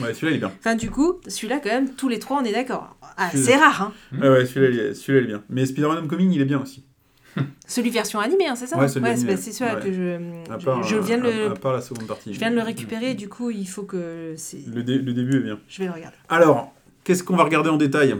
Ouais, 0.00 0.14
celui-là 0.14 0.32
il 0.32 0.36
est 0.36 0.38
bien. 0.38 0.52
Enfin, 0.58 0.74
du 0.74 0.90
coup, 0.90 1.14
celui-là, 1.26 1.58
quand 1.62 1.70
même, 1.70 1.94
tous 1.94 2.08
les 2.08 2.18
trois, 2.18 2.40
on 2.40 2.44
est 2.44 2.52
d'accord. 2.52 2.96
Ah, 3.16 3.30
c'est 3.34 3.56
rare, 3.56 3.82
hein. 3.82 3.92
Ouais, 4.20 4.28
ouais, 4.28 4.46
celui-là 4.46 4.70
il, 4.72 4.78
est- 4.78 4.94
celui-là, 4.94 5.20
il 5.20 5.24
est 5.24 5.28
bien. 5.34 5.44
Mais 5.48 5.66
Spider-Man 5.66 5.98
Homecoming, 5.98 6.30
il 6.32 6.40
est 6.40 6.44
bien 6.46 6.60
aussi. 6.60 6.84
Celui 7.66 7.90
version 7.90 8.18
animée, 8.20 8.46
hein, 8.48 8.56
c'est 8.56 8.66
ça 8.66 8.78
Ouais, 8.78 8.88
celui 8.88 9.04
c'est 9.06 9.12
animé, 9.12 9.32
bah, 9.34 9.40
c'est 9.40 9.52
celui-là 9.52 9.76
ouais. 9.76 9.82
que 9.82 9.92
je, 9.92 10.52
À 10.52 10.58
je- 10.58 10.64
part, 10.64 10.82
je 10.82 10.96
viens 10.96 11.18
de 11.18 11.26
à- 11.26 11.30
le, 11.30 11.46
à 11.50 11.54
part 11.54 11.72
la 11.74 11.80
seconde 11.82 12.06
partie. 12.06 12.32
je 12.32 12.38
viens 12.38 12.50
de 12.50 12.56
le 12.56 12.62
récupérer. 12.62 13.14
Du 13.14 13.28
coup, 13.28 13.50
il 13.50 13.68
faut 13.68 13.82
que 13.84 14.34
c'est, 14.36 14.58
Le, 14.66 14.82
dé- 14.82 14.98
le 14.98 15.12
début 15.12 15.36
est 15.36 15.42
bien. 15.42 15.58
je 15.68 15.78
vais 15.80 15.86
le 15.86 15.92
regarder. 15.92 16.16
Alors, 16.28 16.72
qu'est-ce 17.04 17.22
qu'on 17.22 17.36
va 17.36 17.44
regarder 17.44 17.68
en 17.70 17.76
détail? 17.76 18.14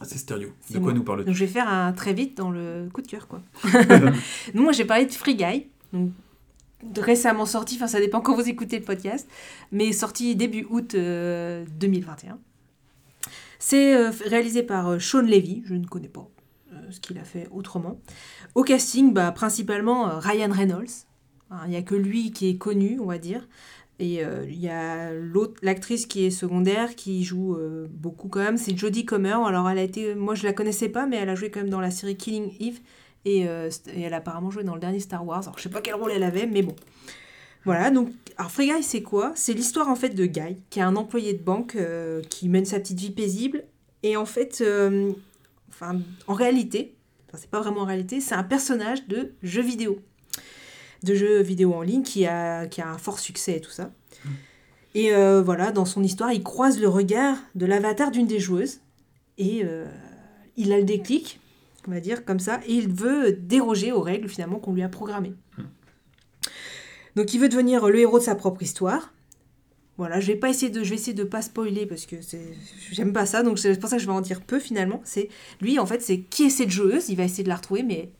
Ah, 0.00 0.04
C'est 0.04 0.18
stéréo. 0.18 0.48
C'est 0.60 0.74
De 0.74 0.78
quoi 0.80 0.92
nous 0.92 1.04
parles 1.04 1.24
Donc, 1.24 1.34
je 1.34 1.40
vais 1.40 1.50
faire 1.50 1.68
un 1.68 1.92
très 1.92 2.12
vite 2.12 2.36
dans 2.36 2.50
le 2.50 2.88
coup 2.92 3.00
de 3.02 3.06
cœur, 3.06 3.28
quoi. 3.28 3.40
Donc, 3.64 4.14
moi, 4.54 4.72
j'ai 4.72 4.84
parlé 4.84 5.06
de 5.06 5.12
Free 5.12 5.36
Guy. 5.36 5.66
Donc, 5.92 6.10
récemment 6.96 7.46
sorti, 7.46 7.76
enfin, 7.76 7.86
ça 7.86 8.00
dépend 8.00 8.20
quand 8.20 8.34
vous 8.34 8.48
écoutez 8.48 8.78
le 8.78 8.84
podcast, 8.84 9.28
mais 9.72 9.92
sorti 9.92 10.36
début 10.36 10.66
août 10.70 10.94
euh, 10.94 11.64
2021. 11.78 12.38
C'est 13.58 13.96
euh, 13.96 14.10
réalisé 14.26 14.62
par 14.62 14.88
euh, 14.88 14.98
Sean 14.98 15.22
Levy, 15.22 15.62
je 15.66 15.74
ne 15.74 15.86
connais 15.86 16.08
pas 16.08 16.28
euh, 16.72 16.76
ce 16.90 17.00
qu'il 17.00 17.18
a 17.18 17.24
fait 17.24 17.48
autrement. 17.50 17.98
Au 18.54 18.62
casting, 18.62 19.12
bah, 19.12 19.32
principalement 19.32 20.08
euh, 20.08 20.18
Ryan 20.18 20.52
Reynolds. 20.52 21.06
Hein, 21.50 21.60
Il 21.64 21.70
n'y 21.70 21.76
a 21.76 21.82
que 21.82 21.94
lui 21.94 22.32
qui 22.32 22.48
est 22.50 22.58
connu, 22.58 22.98
on 23.00 23.06
va 23.06 23.18
dire. 23.18 23.48
Et 23.98 24.22
euh, 24.22 24.44
il 24.46 24.60
y 24.60 24.68
a 24.68 25.10
l'actrice 25.62 26.04
qui 26.04 26.26
est 26.26 26.30
secondaire, 26.30 26.96
qui 26.96 27.24
joue 27.24 27.54
euh, 27.54 27.86
beaucoup 27.90 28.28
quand 28.28 28.40
même, 28.40 28.58
c'est 28.58 28.76
Jodie 28.76 29.06
Comer. 29.06 29.38
Alors 29.46 29.70
elle 29.70 29.78
a 29.78 29.82
été, 29.82 30.14
moi 30.14 30.34
je 30.34 30.44
la 30.44 30.52
connaissais 30.52 30.90
pas, 30.90 31.06
mais 31.06 31.16
elle 31.16 31.30
a 31.30 31.34
joué 31.34 31.50
quand 31.50 31.60
même 31.60 31.70
dans 31.70 31.80
la 31.80 31.90
série 31.90 32.16
Killing 32.16 32.52
Eve. 32.60 32.80
Et, 33.26 33.46
euh, 33.48 33.68
et 33.92 34.02
elle 34.02 34.14
a 34.14 34.18
apparemment 34.18 34.50
joué 34.50 34.62
dans 34.62 34.74
le 34.74 34.80
dernier 34.80 35.00
Star 35.00 35.26
Wars. 35.26 35.42
Alors 35.42 35.58
je 35.58 35.64
sais 35.64 35.68
pas 35.68 35.80
quel 35.82 35.96
rôle 35.96 36.12
elle 36.12 36.22
avait, 36.22 36.46
mais 36.46 36.62
bon. 36.62 36.76
Voilà, 37.64 37.90
donc, 37.90 38.10
alors 38.38 38.52
Free 38.52 38.68
Guy, 38.68 38.84
c'est 38.84 39.02
quoi? 39.02 39.32
C'est 39.34 39.52
l'histoire 39.52 39.88
en 39.88 39.96
fait 39.96 40.10
de 40.10 40.24
Guy, 40.24 40.56
qui 40.70 40.78
est 40.78 40.82
un 40.82 40.94
employé 40.94 41.32
de 41.32 41.42
banque 41.42 41.74
euh, 41.74 42.22
qui 42.30 42.48
mène 42.48 42.64
sa 42.64 42.78
petite 42.78 43.00
vie 43.00 43.10
paisible. 43.10 43.64
Et 44.04 44.16
en 44.16 44.26
fait, 44.26 44.60
euh, 44.60 45.10
enfin, 45.68 45.98
en 46.28 46.34
réalité, 46.34 46.94
enfin, 47.26 47.38
c'est 47.40 47.50
pas 47.50 47.58
vraiment 47.58 47.80
en 47.80 47.84
réalité, 47.84 48.20
c'est 48.20 48.36
un 48.36 48.44
personnage 48.44 49.08
de 49.08 49.32
jeu 49.42 49.62
vidéo. 49.62 49.98
De 51.02 51.16
jeu 51.16 51.42
vidéo 51.42 51.74
en 51.74 51.82
ligne 51.82 52.04
qui 52.04 52.26
a, 52.26 52.68
qui 52.68 52.80
a 52.80 52.88
un 52.88 52.98
fort 52.98 53.18
succès 53.18 53.56
et 53.56 53.60
tout 53.60 53.72
ça. 53.72 53.90
Et 54.94 55.12
euh, 55.12 55.42
voilà, 55.42 55.72
dans 55.72 55.84
son 55.84 56.04
histoire, 56.04 56.32
il 56.32 56.44
croise 56.44 56.78
le 56.78 56.88
regard 56.88 57.36
de 57.56 57.66
l'avatar 57.66 58.12
d'une 58.12 58.28
des 58.28 58.38
joueuses. 58.38 58.78
Et 59.36 59.64
il 60.56 60.72
a 60.72 60.78
le 60.78 60.84
déclic, 60.84 61.40
on 61.86 61.90
va 61.90 62.00
dire 62.00 62.24
comme 62.24 62.40
ça, 62.40 62.60
et 62.66 62.72
il 62.74 62.88
veut 62.88 63.32
déroger 63.32 63.92
aux 63.92 64.00
règles 64.02 64.28
finalement 64.28 64.58
qu'on 64.58 64.72
lui 64.72 64.82
a 64.82 64.88
programmées. 64.88 65.34
Donc 67.14 67.32
il 67.32 67.40
veut 67.40 67.48
devenir 67.48 67.86
le 67.88 67.98
héros 67.98 68.18
de 68.18 68.24
sa 68.24 68.34
propre 68.34 68.62
histoire. 68.62 69.12
Voilà, 69.98 70.20
je 70.20 70.26
vais 70.26 70.36
pas 70.36 70.50
essayer 70.50 70.70
de, 70.70 70.82
je 70.84 70.90
vais 70.90 70.96
essayer 70.96 71.14
de 71.14 71.24
pas 71.24 71.40
spoiler 71.40 71.86
parce 71.86 72.04
que 72.04 72.16
j'aime 72.92 73.14
pas 73.14 73.24
ça, 73.24 73.42
donc 73.42 73.58
c'est 73.58 73.78
pour 73.80 73.88
ça 73.88 73.96
que 73.96 74.02
je 74.02 74.06
vais 74.06 74.12
en 74.12 74.20
dire 74.20 74.42
peu 74.42 74.58
finalement. 74.60 75.00
C'est 75.04 75.30
lui 75.62 75.78
en 75.78 75.86
fait, 75.86 76.02
c'est 76.02 76.20
qui 76.20 76.44
est 76.44 76.50
cette 76.50 76.68
joueuse, 76.70 77.08
il 77.08 77.16
va 77.16 77.24
essayer 77.24 77.44
de 77.44 77.48
la 77.48 77.56
retrouver, 77.56 77.82
mais 77.82 78.10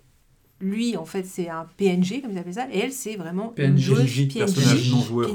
lui 0.63 0.97
en 0.97 1.05
fait 1.05 1.27
c'est 1.27 1.51
un 1.51 1.67
PNG 1.77 2.23
comme 2.23 2.33
ils 2.33 2.39
appellent 2.39 2.55
ça, 2.55 2.67
et 2.73 2.79
elle 2.79 2.93
c'est 2.93 3.17
vraiment 3.17 3.53
une 3.59 3.75
PNJ, 3.75 3.79
joueuse 3.83 4.29
personnage 4.39 4.91
non 4.91 5.01
joueur. 5.03 5.31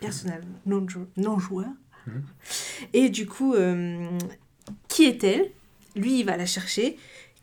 Personnage 0.00 0.42
non, 0.66 0.88
jou- 0.88 1.06
non 1.16 1.38
joueur. 1.38 1.68
Mhm. 2.08 2.22
Et 2.94 3.08
du 3.10 3.26
coup, 3.26 3.54
euh, 3.54 4.08
qui 4.88 5.04
est-elle? 5.04 5.50
Lui, 5.94 6.20
il 6.20 6.24
va 6.24 6.36
la 6.36 6.46
chercher. 6.46 6.96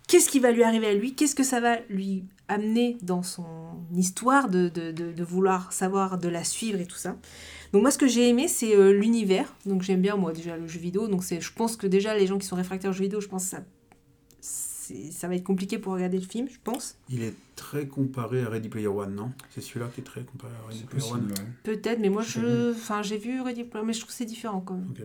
Qu'est-ce 0.07 0.29
qui 0.29 0.39
va 0.39 0.51
lui 0.51 0.63
arriver 0.63 0.87
à 0.87 0.93
lui? 0.93 1.15
Qu'est-ce 1.15 1.35
que 1.35 1.43
ça 1.43 1.59
va 1.59 1.79
lui 1.89 2.25
amener 2.47 2.97
dans 3.01 3.23
son 3.23 3.45
histoire 3.95 4.49
de, 4.49 4.69
de, 4.69 4.91
de, 4.91 5.11
de 5.11 5.23
vouloir 5.23 5.73
savoir, 5.73 6.17
de 6.17 6.29
la 6.29 6.43
suivre 6.43 6.79
et 6.79 6.85
tout 6.85 6.95
ça? 6.97 7.15
Donc 7.73 7.81
moi, 7.81 7.91
ce 7.91 7.97
que 7.97 8.07
j'ai 8.07 8.29
aimé, 8.29 8.47
c'est 8.47 8.75
euh, 8.75 8.93
l'univers. 8.93 9.53
Donc 9.65 9.81
j'aime 9.81 10.01
bien, 10.01 10.15
moi, 10.15 10.31
déjà, 10.31 10.57
le 10.57 10.67
jeu 10.67 10.79
vidéo. 10.79 11.07
Donc 11.07 11.23
c'est, 11.23 11.41
je 11.41 11.51
pense 11.53 11.75
que 11.75 11.87
déjà, 11.87 12.15
les 12.15 12.27
gens 12.27 12.37
qui 12.37 12.45
sont 12.47 12.55
réfractaires 12.55 12.91
au 12.91 12.93
jeu 12.93 13.03
vidéo, 13.03 13.19
je 13.19 13.27
pense 13.27 13.45
que 13.45 13.49
ça, 13.49 13.63
ça 15.11 15.27
va 15.27 15.35
être 15.35 15.43
compliqué 15.43 15.79
pour 15.79 15.93
regarder 15.93 16.19
le 16.19 16.27
film, 16.27 16.47
je 16.47 16.59
pense. 16.63 16.95
Il 17.09 17.23
est 17.23 17.33
très 17.55 17.87
comparé 17.87 18.43
à 18.43 18.49
Ready 18.49 18.69
Player 18.69 18.87
One, 18.87 19.15
non? 19.15 19.31
C'est 19.49 19.61
celui-là 19.61 19.89
qui 19.93 20.01
est 20.01 20.03
très 20.03 20.21
comparé 20.21 20.53
à 20.63 20.67
Ready 20.69 20.83
Player 20.83 21.11
One. 21.11 21.21
possible, 21.23 21.33
ouais. 21.47 21.51
Peut-être, 21.63 21.99
mais 21.99 22.09
moi, 22.09 22.21
Je 22.21 22.71
enfin, 22.71 23.01
j'ai 23.01 23.17
vu 23.17 23.41
Ready 23.41 23.63
Player, 23.63 23.83
mais 23.85 23.93
je 23.93 23.99
trouve 24.01 24.11
que 24.11 24.15
c'est 24.17 24.25
différent 24.25 24.61
quand 24.61 24.75
même. 24.75 24.87
Ok. 24.91 25.01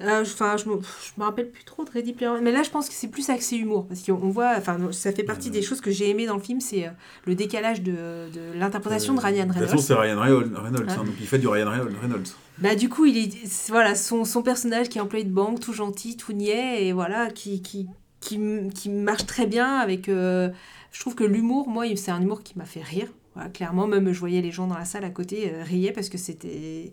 Euh, 0.00 0.24
je- 0.24 0.32
Enfin, 0.32 0.56
je 0.56 0.68
me, 0.68 0.76
je 0.80 1.10
me 1.18 1.24
rappelle 1.24 1.50
plus 1.50 1.64
trop 1.64 1.84
de 1.84 1.90
Ready 1.90 2.12
Player 2.12 2.30
One. 2.30 2.42
Mais 2.42 2.52
là, 2.52 2.62
je 2.62 2.70
pense 2.70 2.88
que 2.88 2.94
c'est 2.94 3.08
plus 3.08 3.28
axé 3.30 3.56
humour. 3.56 3.86
Parce 3.86 4.02
qu'on 4.02 4.12
on 4.14 4.28
voit, 4.30 4.52
enfin, 4.56 4.78
ça 4.92 5.10
fait 5.12 5.24
partie 5.24 5.50
des 5.50 5.62
choses 5.62 5.80
que 5.80 5.90
j'ai 5.90 6.08
aimées 6.10 6.26
dans 6.26 6.36
le 6.36 6.42
film, 6.42 6.60
c'est 6.60 6.86
euh, 6.86 6.90
le 7.26 7.34
décalage 7.34 7.82
de, 7.82 7.92
de 7.92 8.52
l'interprétation 8.54 9.14
de 9.14 9.20
Ryan 9.20 9.46
De 9.46 9.52
toute 9.52 9.62
façon, 9.62 9.76
Reynolds. 9.76 9.82
c'est 9.84 9.94
Ryan 9.94 10.20
Reynolds, 10.20 10.62
Reynolds, 10.62 10.86
Ouais. 10.86 10.92
hein, 10.92 11.04
donc 11.04 11.14
il 11.20 11.26
fait 11.26 11.38
du 11.38 11.48
Ryan 11.48 11.70
Reynolds. 11.70 12.28
Bah, 12.58 12.74
du 12.74 12.88
coup, 12.88 13.06
il 13.06 13.16
est, 13.18 13.68
voilà, 13.70 13.94
son, 13.94 14.24
son 14.24 14.42
personnage 14.42 14.88
qui 14.88 14.98
est 14.98 15.00
employé 15.00 15.24
de 15.24 15.30
banque, 15.32 15.60
tout 15.60 15.72
gentil, 15.72 16.16
tout 16.16 16.32
niais, 16.32 16.86
et 16.86 16.92
voilà, 16.92 17.28
qui, 17.30 17.62
qui, 17.62 17.86
qui, 18.20 18.38
qui 18.74 18.88
marche 18.90 19.26
très 19.26 19.46
bien 19.46 19.78
avec. 19.78 20.08
euh, 20.08 20.48
je 20.92 21.00
trouve 21.00 21.14
que 21.14 21.24
l'humour, 21.24 21.68
moi, 21.68 21.84
c'est 21.96 22.10
un 22.10 22.20
humour 22.22 22.42
qui 22.42 22.56
m'a 22.58 22.64
fait 22.64 22.82
rire. 22.82 23.08
Voilà, 23.34 23.50
clairement, 23.50 23.86
même 23.86 24.12
je 24.12 24.18
voyais 24.18 24.40
les 24.42 24.50
gens 24.50 24.66
dans 24.66 24.76
la 24.78 24.84
salle 24.84 25.04
à 25.04 25.10
côté 25.10 25.52
euh, 25.52 25.62
riaient 25.62 25.92
parce 25.92 26.08
que 26.08 26.18
c'était. 26.18 26.90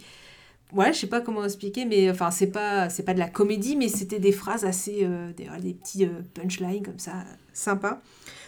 Ouais, 0.74 0.92
je 0.94 1.00
sais 1.00 1.08
pas 1.08 1.22
comment 1.22 1.44
expliquer, 1.46 1.86
mais 1.86 2.10
enfin, 2.10 2.32
c'est 2.32 2.48
pas, 2.52 2.90
c'est 2.90 3.04
pas 3.04 3.14
de 3.14 3.20
la 3.20 3.30
comédie, 3.30 3.76
mais 3.76 3.88
c'était 3.88 4.20
des 4.20 4.32
phrases 4.32 4.66
assez. 4.66 5.00
euh, 5.04 5.32
des, 5.34 5.48
des 5.62 5.74
petits 5.74 6.06
euh, 6.06 6.10
punchlines 6.34 6.84
comme 6.84 7.00
ça, 7.00 7.24
sympa. 7.54 8.02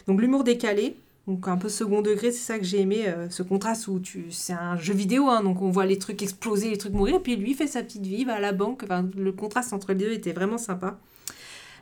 Donc, 0.07 0.19
l'humour 0.21 0.43
décalé. 0.43 0.95
Donc 1.27 1.49
un 1.49 1.57
peu 1.57 1.67
second 1.67 2.01
degré, 2.01 2.31
c'est 2.31 2.39
ça 2.53 2.57
que 2.57 2.63
j'ai 2.63 2.79
aimé, 2.79 3.03
euh, 3.09 3.29
ce 3.29 3.43
contraste 3.43 3.89
où 3.89 3.99
tu, 3.99 4.27
c'est 4.31 4.53
un 4.53 4.77
jeu 4.77 4.93
vidéo, 4.93 5.27
hein, 5.27 5.43
donc 5.43 5.61
on 5.61 5.69
voit 5.69 5.85
les 5.85 5.97
trucs 5.99 6.23
exploser, 6.23 6.69
les 6.69 6.77
trucs 6.77 6.93
mourir, 6.93 7.15
et 7.15 7.19
puis 7.19 7.35
lui 7.35 7.53
fait 7.53 7.67
sa 7.67 7.83
petite 7.83 8.05
vie, 8.05 8.23
va 8.23 8.35
à 8.35 8.39
la 8.39 8.53
banque. 8.53 8.83
Enfin, 8.85 9.05
le 9.17 9.33
contraste 9.33 9.73
entre 9.73 9.89
les 9.91 9.95
deux 10.05 10.11
était 10.13 10.31
vraiment 10.31 10.57
sympa. 10.57 10.97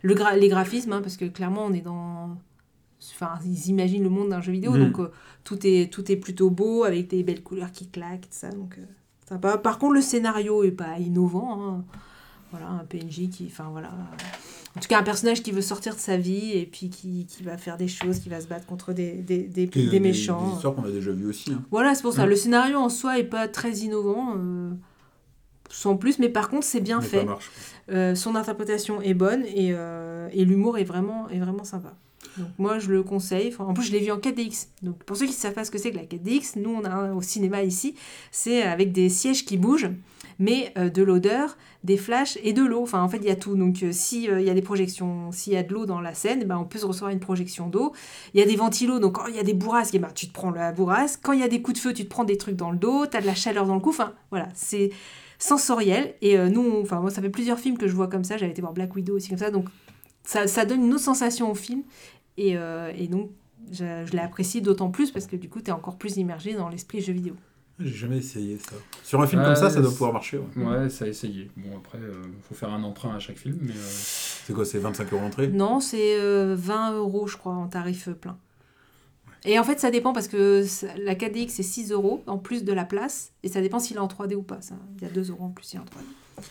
Le 0.01 0.15
gra- 0.15 0.35
les 0.35 0.47
graphismes, 0.49 0.93
hein, 0.93 1.01
parce 1.03 1.15
que 1.15 1.25
clairement 1.25 1.63
on 1.65 1.73
est 1.73 1.81
dans, 1.81 2.35
enfin 3.13 3.33
ils 3.45 3.67
imaginent 3.69 4.01
le 4.01 4.09
monde 4.09 4.29
d'un 4.29 4.41
jeu 4.41 4.51
vidéo, 4.51 4.71
Mhm. 4.71 4.79
donc 4.89 4.99
euh, 4.99 5.11
tout 5.43 5.59
est 5.67 5.93
tout 5.93 6.11
est 6.11 6.17
plutôt 6.17 6.49
beau 6.49 6.83
avec 6.83 7.07
des 7.09 7.21
belles 7.21 7.43
couleurs 7.43 7.71
qui 7.71 7.87
claquent, 7.87 8.21
tout 8.21 8.27
ça, 8.31 8.49
donc 8.49 8.79
sympa. 9.27 9.57
Par 9.57 9.77
contre 9.79 9.93
le 9.93 10.01
scénario 10.01 10.63
est 10.63 10.71
pas 10.71 10.97
innovant. 10.99 11.59
hein. 11.61 11.83
Voilà, 12.51 12.67
un 12.69 12.85
PNJ 12.85 13.29
qui, 13.29 13.47
enfin 13.51 13.67
voilà. 13.71 13.89
En 14.77 14.79
tout 14.79 14.87
cas, 14.87 14.99
un 14.99 15.03
personnage 15.03 15.41
qui 15.41 15.51
veut 15.51 15.61
sortir 15.61 15.93
de 15.95 15.99
sa 15.99 16.15
vie 16.17 16.51
et 16.53 16.65
puis 16.65 16.89
qui, 16.89 17.25
qui 17.25 17.43
va 17.43 17.57
faire 17.57 17.75
des 17.75 17.87
choses, 17.87 18.19
qui 18.19 18.29
va 18.29 18.39
se 18.39 18.47
battre 18.47 18.65
contre 18.65 18.93
des, 18.93 19.13
des, 19.13 19.39
des, 19.43 19.65
Des, 19.67 19.87
des 19.87 19.99
méchants. 19.99 20.45
Des 20.49 20.53
histoires 20.55 20.75
qu'on 20.75 20.83
a 20.85 20.91
déjà 20.91 21.11
vues 21.11 21.27
aussi. 21.27 21.51
hein. 21.51 21.63
Voilà, 21.71 21.95
c'est 21.95 22.01
pour 22.01 22.13
ça. 22.13 22.25
Le 22.25 22.35
scénario 22.35 22.77
en 22.77 22.89
soi 22.89 23.19
est 23.19 23.23
pas 23.25 23.47
très 23.47 23.71
innovant, 23.79 24.35
euh, 24.37 24.71
sans 25.69 25.97
plus, 25.97 26.19
mais 26.19 26.29
par 26.29 26.49
contre 26.49 26.65
c'est 26.65 26.81
bien 26.81 26.99
mais 26.99 27.07
fait. 27.07 27.27
Euh, 27.91 28.15
son 28.15 28.35
interprétation 28.35 29.01
est 29.01 29.13
bonne 29.13 29.43
et, 29.45 29.71
euh, 29.73 30.29
et 30.31 30.45
l'humour 30.45 30.77
est 30.77 30.83
vraiment, 30.85 31.27
est 31.29 31.39
vraiment 31.39 31.63
sympa. 31.63 31.93
Donc 32.37 32.47
moi 32.57 32.79
je 32.79 32.91
le 32.91 33.03
conseille. 33.03 33.53
En 33.59 33.73
plus 33.73 33.83
je 33.83 33.91
l'ai 33.91 33.99
vu 33.99 34.11
en 34.11 34.17
4DX. 34.17 34.67
Donc 34.81 35.03
pour 35.03 35.17
ceux 35.17 35.25
qui 35.25 35.31
ne 35.31 35.37
savent 35.37 35.53
pas 35.53 35.65
ce 35.65 35.71
que 35.71 35.77
c'est 35.77 35.91
que 35.91 35.97
la 35.97 36.05
4DX, 36.05 36.59
nous 36.59 36.71
on 36.71 36.83
a 36.83 36.89
un 36.89 37.13
au 37.13 37.21
cinéma 37.21 37.63
ici, 37.63 37.95
c'est 38.31 38.63
avec 38.63 38.91
des 38.91 39.09
sièges 39.09 39.45
qui 39.45 39.57
bougent, 39.57 39.89
mais 40.39 40.73
euh, 40.77 40.89
de 40.89 41.03
l'odeur, 41.03 41.57
des 41.83 41.97
flashs 41.97 42.37
et 42.43 42.53
de 42.53 42.63
l'eau. 42.63 42.83
Enfin 42.83 43.01
en 43.01 43.09
fait 43.09 43.17
il 43.17 43.25
y 43.25 43.31
a 43.31 43.35
tout. 43.35 43.55
Donc 43.55 43.83
euh, 43.83 43.91
s'il 43.91 44.23
y 44.23 44.49
a 44.49 44.53
des 44.53 44.61
projections, 44.61 45.31
s'il 45.31 45.53
y 45.53 45.57
a 45.57 45.63
de 45.63 45.73
l'eau 45.73 45.85
dans 45.85 46.01
la 46.01 46.13
scène, 46.13 46.43
ben, 46.45 46.57
on 46.57 46.65
peut 46.65 46.79
se 46.79 46.85
recevoir 46.85 47.11
une 47.11 47.19
projection 47.19 47.67
d'eau. 47.67 47.93
Il 48.33 48.39
y 48.39 48.43
a 48.43 48.45
des 48.45 48.55
ventilos, 48.55 48.99
donc 48.99 49.15
quand 49.15 49.27
il 49.27 49.35
y 49.35 49.39
a 49.39 49.43
des 49.43 49.53
bourrasques, 49.53 49.95
eh 49.95 49.99
ben, 49.99 50.09
tu 50.13 50.27
te 50.27 50.33
prends 50.33 50.51
la 50.51 50.71
bourrasque. 50.71 51.19
Quand 51.23 51.33
il 51.33 51.39
y 51.39 51.43
a 51.43 51.47
des 51.47 51.61
coups 51.61 51.77
de 51.77 51.81
feu, 51.81 51.93
tu 51.93 52.03
te 52.03 52.09
prends 52.09 52.23
des 52.23 52.37
trucs 52.37 52.55
dans 52.55 52.71
le 52.71 52.77
dos, 52.77 53.05
tu 53.05 53.17
as 53.17 53.21
de 53.21 53.25
la 53.25 53.35
chaleur 53.35 53.65
dans 53.65 53.75
le 53.75 53.81
cou. 53.81 53.89
Enfin 53.89 54.13
voilà, 54.29 54.49
c'est 54.53 54.91
sensoriel. 55.39 56.15
Et 56.21 56.37
euh, 56.37 56.49
nous, 56.49 56.81
enfin 56.81 56.99
moi 56.99 57.11
ça 57.11 57.21
fait 57.21 57.29
plusieurs 57.29 57.59
films 57.59 57.77
que 57.77 57.87
je 57.87 57.93
vois 57.93 58.07
comme 58.07 58.23
ça. 58.23 58.37
J'avais 58.37 58.51
été 58.51 58.61
voir 58.61 58.73
Black 58.73 58.95
Widow 58.95 59.15
aussi 59.15 59.29
comme 59.29 59.37
ça. 59.37 59.51
Donc 59.51 59.65
ça, 60.23 60.47
ça 60.47 60.65
donne 60.65 60.83
une 60.83 60.93
autre 60.93 61.03
sensation 61.03 61.51
au 61.51 61.55
film. 61.55 61.83
Et, 62.37 62.57
euh, 62.57 62.91
et 62.95 63.07
donc, 63.07 63.31
je, 63.71 64.05
je 64.05 64.11
l'ai 64.11 64.19
apprécié 64.19 64.61
d'autant 64.61 64.89
plus 64.91 65.11
parce 65.11 65.25
que 65.27 65.35
du 65.35 65.49
coup, 65.49 65.61
tu 65.61 65.67
es 65.69 65.73
encore 65.73 65.97
plus 65.97 66.17
immergé 66.17 66.53
dans 66.53 66.69
l'esprit 66.69 67.01
jeu 67.01 67.13
vidéo. 67.13 67.35
J'ai 67.79 67.91
jamais 67.93 68.17
essayé 68.19 68.57
ça. 68.57 68.75
Sur 69.03 69.21
un 69.21 69.27
film 69.27 69.41
Ouais, 69.41 69.47
comme 69.47 69.55
ça, 69.57 69.69
ça 69.69 69.81
doit 69.81 69.91
pouvoir 69.91 70.13
marcher. 70.13 70.37
ouais. 70.55 70.63
Ouais, 70.65 70.89
ça 70.89 71.03
a 71.05 71.07
essayé. 71.09 71.51
Bon, 71.57 71.77
après, 71.77 71.97
euh, 71.97 72.13
faut 72.47 72.55
faire 72.55 72.69
un 72.73 72.83
emprunt 72.83 73.13
à 73.13 73.19
chaque 73.19 73.37
film, 73.37 73.57
mais... 73.61 73.73
euh, 73.73 73.75
C'est 74.45 74.53
quoi, 74.53 74.63
c'est 74.65 74.79
25 74.79 75.11
euros 75.11 75.25
entrée 75.25 75.47
Non, 75.49 75.81
c'est 75.81 76.17
euh, 76.19 76.55
20 76.57 76.93
euros, 76.93 77.27
je 77.27 77.35
crois, 77.35 77.53
en 77.53 77.67
tarif 77.67 78.07
plein. 78.09 78.37
Et 79.43 79.59
en 79.59 79.63
fait, 79.65 79.79
ça 79.79 79.91
dépend 79.91 80.13
parce 80.13 80.27
que 80.29 80.63
la 80.97 81.15
4DX, 81.15 81.49
c'est 81.49 81.63
6 81.63 81.91
euros 81.91 82.23
en 82.27 82.37
plus 82.37 82.63
de 82.63 82.71
la 82.73 82.85
place. 82.85 83.33
Et 83.43 83.49
ça 83.49 83.59
dépend 83.61 83.79
s'il 83.79 83.97
est 83.97 83.99
en 83.99 84.07
3D 84.07 84.35
ou 84.35 84.41
pas. 84.41 84.61
Ça. 84.61 84.75
Il 84.97 85.03
y 85.03 85.05
a 85.05 85.09
2 85.11 85.29
euros 85.31 85.43
en 85.45 85.49
plus 85.49 85.65
s'il 85.65 85.79
est 85.79 85.81
en 85.81 85.85
3D. 85.85 85.99
Bah, 86.37 86.43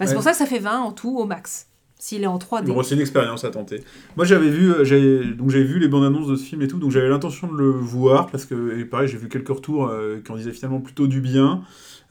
c'est 0.00 0.06
Ouais. 0.08 0.14
pour 0.14 0.22
ça 0.22 0.30
que 0.32 0.38
ça 0.38 0.46
fait 0.46 0.58
20 0.60 0.78
en 0.80 0.92
tout 0.92 1.18
au 1.18 1.24
max. 1.26 1.66
S'il 2.00 2.22
est 2.22 2.26
en 2.26 2.38
3D. 2.38 2.64
Bon, 2.64 2.82
c'est 2.82 2.94
une 2.94 3.02
expérience 3.02 3.44
à 3.44 3.50
tenter. 3.50 3.84
Moi, 4.16 4.24
j'avais 4.24 4.48
vu, 4.48 4.72
euh, 4.72 5.34
donc 5.34 5.50
j'avais 5.50 5.64
vu 5.64 5.78
les 5.78 5.86
bandes 5.86 6.04
annonces 6.04 6.28
de 6.28 6.34
ce 6.34 6.44
film 6.44 6.62
et 6.62 6.66
tout, 6.66 6.78
donc 6.78 6.90
j'avais 6.92 7.10
l'intention 7.10 7.52
de 7.52 7.58
le 7.58 7.68
voir 7.68 8.30
parce 8.30 8.46
que, 8.46 8.82
pareil, 8.84 9.06
j'ai 9.06 9.18
vu 9.18 9.28
quelques 9.28 9.50
retours 9.50 9.86
euh, 9.86 10.18
qui 10.24 10.32
en 10.32 10.36
disaient 10.36 10.52
finalement 10.52 10.80
plutôt 10.80 11.06
du 11.06 11.20
bien. 11.20 11.62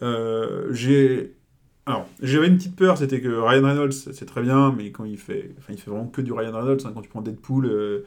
Euh, 0.03 0.67
j'ai, 0.69 1.33
alors, 1.87 2.05
j'avais 2.21 2.45
une 2.49 2.57
petite 2.57 2.75
peur, 2.75 2.99
c'était 2.99 3.19
que 3.19 3.29
Ryan 3.29 3.63
Reynolds, 3.63 3.91
c'est 3.91 4.27
très 4.27 4.43
bien, 4.43 4.75
mais 4.77 4.91
quand 4.91 5.05
il 5.05 5.17
fait, 5.17 5.55
enfin, 5.57 5.73
il 5.73 5.79
fait 5.79 5.89
vraiment 5.89 6.05
que 6.05 6.21
du 6.21 6.33
Ryan 6.33 6.51
Reynolds. 6.51 6.85
hein, 6.85 6.91
quand 6.93 7.01
tu 7.01 7.09
prends 7.09 7.21
Deadpool, 7.21 8.03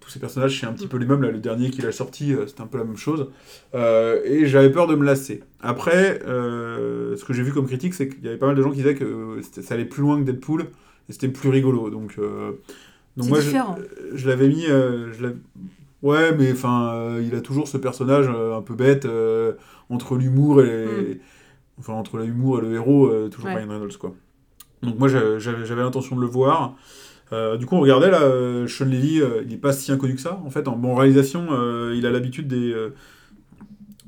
tous 0.00 0.08
ces 0.08 0.18
personnages, 0.18 0.58
c'est 0.58 0.66
un 0.66 0.72
petit 0.72 0.86
peu 0.86 0.96
les 0.96 1.04
mêmes. 1.04 1.20
Là, 1.20 1.30
le 1.30 1.38
dernier 1.38 1.68
qu'il 1.68 1.84
a 1.84 1.92
sorti, 1.92 2.32
euh, 2.32 2.46
c'était 2.46 2.62
un 2.62 2.66
peu 2.66 2.78
la 2.78 2.84
même 2.84 2.96
chose. 2.96 3.28
Et 3.74 4.46
j'avais 4.46 4.72
peur 4.72 4.86
de 4.86 4.94
me 4.94 5.04
lasser. 5.04 5.42
Après, 5.60 6.18
ce 6.24 7.24
que 7.26 7.34
j'ai 7.34 7.42
vu 7.42 7.52
comme 7.52 7.66
critique, 7.66 7.92
c'est 7.92 8.08
qu'il 8.08 8.24
y 8.24 8.28
avait 8.28 8.38
pas 8.38 8.46
mal 8.46 8.56
de 8.56 8.62
gens 8.62 8.70
qui 8.70 8.78
disaient 8.78 8.94
que 8.94 9.42
ça 9.42 9.74
allait 9.74 9.84
plus 9.84 10.00
loin 10.00 10.18
que 10.18 10.24
Deadpool 10.24 10.68
et 11.08 11.12
c'était 11.12 11.28
plus 11.28 11.48
rigolo. 11.48 11.90
Donc, 11.90 12.14
euh, 12.18 12.52
donc 13.16 13.28
moi, 13.28 13.40
je, 13.40 13.46
différent. 13.46 13.76
je 14.14 14.28
l'avais 14.28 14.48
mis. 14.48 14.66
euh, 14.66 15.12
je 15.12 15.26
ouais, 16.02 16.34
mais 16.36 16.52
enfin, 16.52 16.92
euh, 16.94 17.22
il 17.24 17.34
a 17.34 17.40
toujours 17.40 17.68
ce 17.68 17.76
personnage 17.76 18.28
un 18.28 18.62
peu 18.62 18.74
bête 18.74 19.06
entre 19.88 20.16
l'humour 20.16 20.62
et. 20.62 21.14
Mm. 21.14 21.18
Enfin, 21.78 21.92
entre 21.92 22.16
l'humour 22.16 22.58
et 22.58 22.62
le 22.62 22.72
héros, 22.72 23.28
toujours 23.28 23.50
Ouais. 23.50 23.54
Ryan 23.54 23.68
Reynolds, 23.68 23.98
quoi. 23.98 24.14
Donc, 24.82 24.98
moi, 24.98 25.08
j'avais 25.08 25.82
l'intention 25.82 26.16
de 26.16 26.22
le 26.22 26.26
voir. 26.26 26.74
Euh, 27.32 27.56
du 27.56 27.66
coup, 27.66 27.76
on 27.76 27.80
regardait 27.80 28.10
là, 28.10 28.20
Sean 28.68 28.84
Levy, 28.84 29.20
euh, 29.20 29.42
il 29.42 29.48
n'est 29.48 29.56
pas 29.56 29.72
si 29.72 29.90
inconnu 29.90 30.14
que 30.14 30.20
ça. 30.20 30.40
En 30.44 30.50
fait, 30.50 30.68
en 30.68 30.76
bon 30.76 30.94
réalisation, 30.94 31.48
euh, 31.50 31.94
il 31.96 32.06
a 32.06 32.10
l'habitude 32.10 32.46
des, 32.46 32.74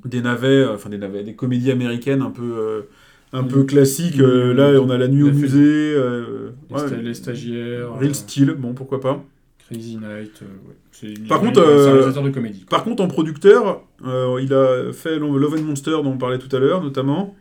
des 0.05 0.21
navets, 0.23 0.67
enfin 0.67 0.89
des 0.89 0.99
navets, 0.99 1.25
des 1.25 1.35
comédies 1.35 1.71
américaines 1.71 2.23
un 2.23 2.31
peu, 2.31 2.89
un 3.33 3.43
Mm. 3.43 3.49
peu 3.49 3.65
classiques. 3.65 4.21
Euh, 4.21 4.53
là, 4.55 4.81
on 4.81 4.91
a 4.91 4.99
La 4.99 5.09
Nuit 5.09 5.23
au 5.23 5.33
musée. 5.33 5.59
euh, 5.95 6.51
les, 6.71 6.77
ouais, 6.77 6.83
sta- 6.83 7.01
les 7.01 7.15
stagiaires... 7.15 7.95
Real 7.95 8.11
euh, 8.11 8.15
Steel, 8.15 8.55
bon, 8.55 8.75
pourquoi 8.75 9.01
pas. 9.01 9.23
Crazy 9.69 9.97
Night... 9.97 10.41
euh, 10.43 10.47
ouais. 10.69 10.77
C'est- 10.93 11.29
Par 11.29 11.41
contre, 11.41 11.61
un 11.61 11.65
euh, 11.65 11.93
réalisateur 11.93 12.23
de 12.23 12.31
comédie. 12.31 12.61
quoi. 12.65 12.79
Par 12.79 12.85
contre, 12.85 13.03
en 13.03 13.09
producteur, 13.09 13.83
euh, 14.07 14.39
il 14.43 14.53
a 14.55 14.93
fait 14.93 15.19
Love 15.19 15.55
and 15.59 15.63
Monster, 15.63 15.91
dont 16.03 16.13
on 16.13 16.19
parlait 16.19 16.39
tout 16.39 16.55
à 16.55 16.59
l'heure, 16.59 16.83
notamment. 16.83 17.35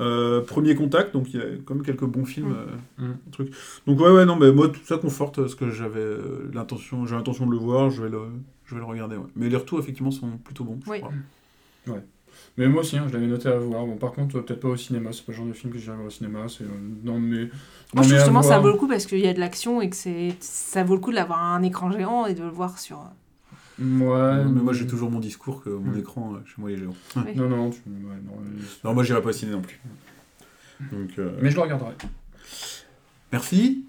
Euh, 0.00 0.42
Premier 0.42 0.76
Contact, 0.76 1.12
donc 1.12 1.34
il 1.34 1.40
y 1.40 1.42
a 1.42 1.46
quand 1.64 1.74
même 1.74 1.82
quelques 1.84 2.04
bons 2.04 2.24
films. 2.24 2.54
Mm. 2.98 3.02
euh, 3.04 3.06
trucs. 3.32 3.50
Donc 3.86 3.98
ouais, 4.00 4.10
ouais, 4.12 4.24
non, 4.26 4.36
mais 4.36 4.52
moi, 4.52 4.68
tout 4.68 4.78
ça 4.84 4.96
conforte 4.96 5.48
ce 5.48 5.56
que 5.56 5.70
j'avais 5.70 5.98
euh, 5.98 6.48
l'intention, 6.54 7.04
j'ai 7.06 7.16
l'intention 7.16 7.46
de 7.46 7.50
le 7.50 7.56
voir, 7.58 7.90
je 7.90 8.02
vais 8.04 8.08
le, 8.08 8.18
je 8.66 8.74
vais 8.74 8.80
le 8.80 8.86
regarder. 8.86 9.16
ouais. 9.16 9.26
Mais 9.34 9.48
les 9.48 9.56
retours, 9.56 9.80
effectivement, 9.80 10.12
sont 10.12 10.36
plutôt 10.44 10.62
bons. 10.62 10.78
je 10.86 10.90
Oui. 10.90 11.00
crois. 11.00 11.12
Mais 12.58 12.66
moi 12.68 12.80
aussi, 12.82 12.98
hein, 12.98 13.06
je 13.08 13.14
l'avais 13.14 13.26
noté 13.28 13.48
à 13.48 13.56
voir. 13.56 13.86
Bon, 13.86 13.96
par 13.96 14.12
contre, 14.12 14.36
euh, 14.36 14.42
peut-être 14.42 14.60
pas 14.60 14.68
au 14.68 14.76
cinéma. 14.76 15.10
C'est 15.12 15.24
pas 15.24 15.32
le 15.32 15.38
genre 15.38 15.46
de 15.46 15.52
film 15.54 15.72
que 15.72 15.78
j'irai 15.78 15.94
voir 15.94 16.08
au 16.08 16.10
cinéma. 16.10 16.40
C'est 16.48 16.64
dans 17.04 17.18
mes... 17.18 17.48
Moi, 17.94 18.02
justement 18.04 18.42
ça 18.42 18.58
vaut 18.58 18.68
le 18.68 18.74
coup 18.76 18.88
parce 18.88 19.06
qu'il 19.06 19.20
y 19.20 19.28
a 19.28 19.32
de 19.32 19.40
l'action 19.40 19.80
et 19.80 19.88
que 19.88 19.96
c'est 19.96 20.34
ça 20.40 20.82
vaut 20.84 20.94
le 20.94 21.00
coup 21.00 21.10
de 21.10 21.16
l'avoir 21.16 21.38
à 21.38 21.54
un 21.56 21.62
écran 21.62 21.90
géant 21.90 22.26
et 22.26 22.34
de 22.34 22.42
le 22.42 22.50
voir 22.50 22.78
sur. 22.78 22.98
Ouais, 23.78 24.44
mais 24.44 24.60
moi, 24.60 24.72
j'ai 24.72 24.88
toujours 24.88 25.08
mon 25.08 25.20
discours 25.20 25.62
que 25.62 25.70
mon 25.70 25.92
Mm. 25.92 25.98
écran, 26.00 26.34
euh, 26.34 26.38
chez 26.46 26.54
moi, 26.58 26.72
il 26.72 26.78
est 26.78 26.80
géant. 26.80 26.94
Oui. 27.16 27.32
Non, 27.36 27.48
non, 27.48 27.70
tu... 27.70 27.78
ouais, 27.86 28.16
non, 28.26 28.34
Non, 28.84 28.92
moi, 28.92 29.04
j'irai 29.04 29.22
pas 29.22 29.28
au 29.28 29.32
ciné 29.32 29.52
non 29.52 29.60
plus. 29.62 29.80
Donc, 30.92 31.10
euh, 31.20 31.30
Mais 31.40 31.50
je 31.50 31.54
le 31.56 31.62
regarderai. 31.62 31.92
merci. 33.32 33.84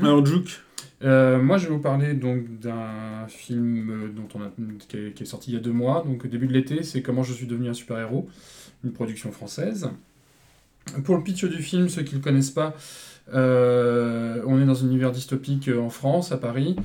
Alors, 0.00 0.24
Juke, 0.24 0.58
Euh, 1.02 1.40
moi, 1.40 1.58
je 1.58 1.66
vais 1.66 1.74
vous 1.74 1.80
parler 1.80 2.14
donc 2.14 2.60
d'un 2.60 3.26
film 3.28 3.90
euh, 3.90 4.08
dont 4.08 4.28
on 4.34 4.42
a, 4.42 4.50
qui, 4.88 4.96
est, 4.96 5.24
sorti 5.24 5.50
il 5.50 5.54
y 5.54 5.56
a 5.56 5.60
deux 5.60 5.72
mois, 5.72 6.02
donc 6.06 6.26
début 6.26 6.46
de 6.46 6.52
l'été, 6.52 6.82
c'est 6.82 7.02
Comment 7.02 7.22
je 7.22 7.32
suis 7.32 7.46
devenu 7.46 7.68
un 7.68 7.74
super-héros, 7.74 8.28
une 8.84 8.92
production 8.92 9.32
française. 9.32 9.90
Pour 11.04 11.16
le 11.16 11.22
pitch 11.22 11.44
du 11.44 11.62
film, 11.62 11.88
ceux 11.88 12.02
qui 12.02 12.14
ne 12.14 12.20
le 12.20 12.24
connaissent 12.24 12.50
pas, 12.50 12.74
euh, 13.32 14.42
on 14.46 14.60
est 14.60 14.66
dans 14.66 14.84
un 14.84 14.86
univers 14.86 15.12
dystopique 15.12 15.68
en 15.68 15.90
France, 15.90 16.30
à 16.30 16.36
Paris. 16.36 16.76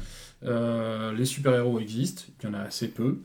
Les 0.42 1.26
super-héros 1.26 1.80
existent, 1.80 2.24
il 2.42 2.46
y 2.46 2.50
en 2.50 2.54
a 2.54 2.62
assez 2.62 2.88
peu. 2.88 3.20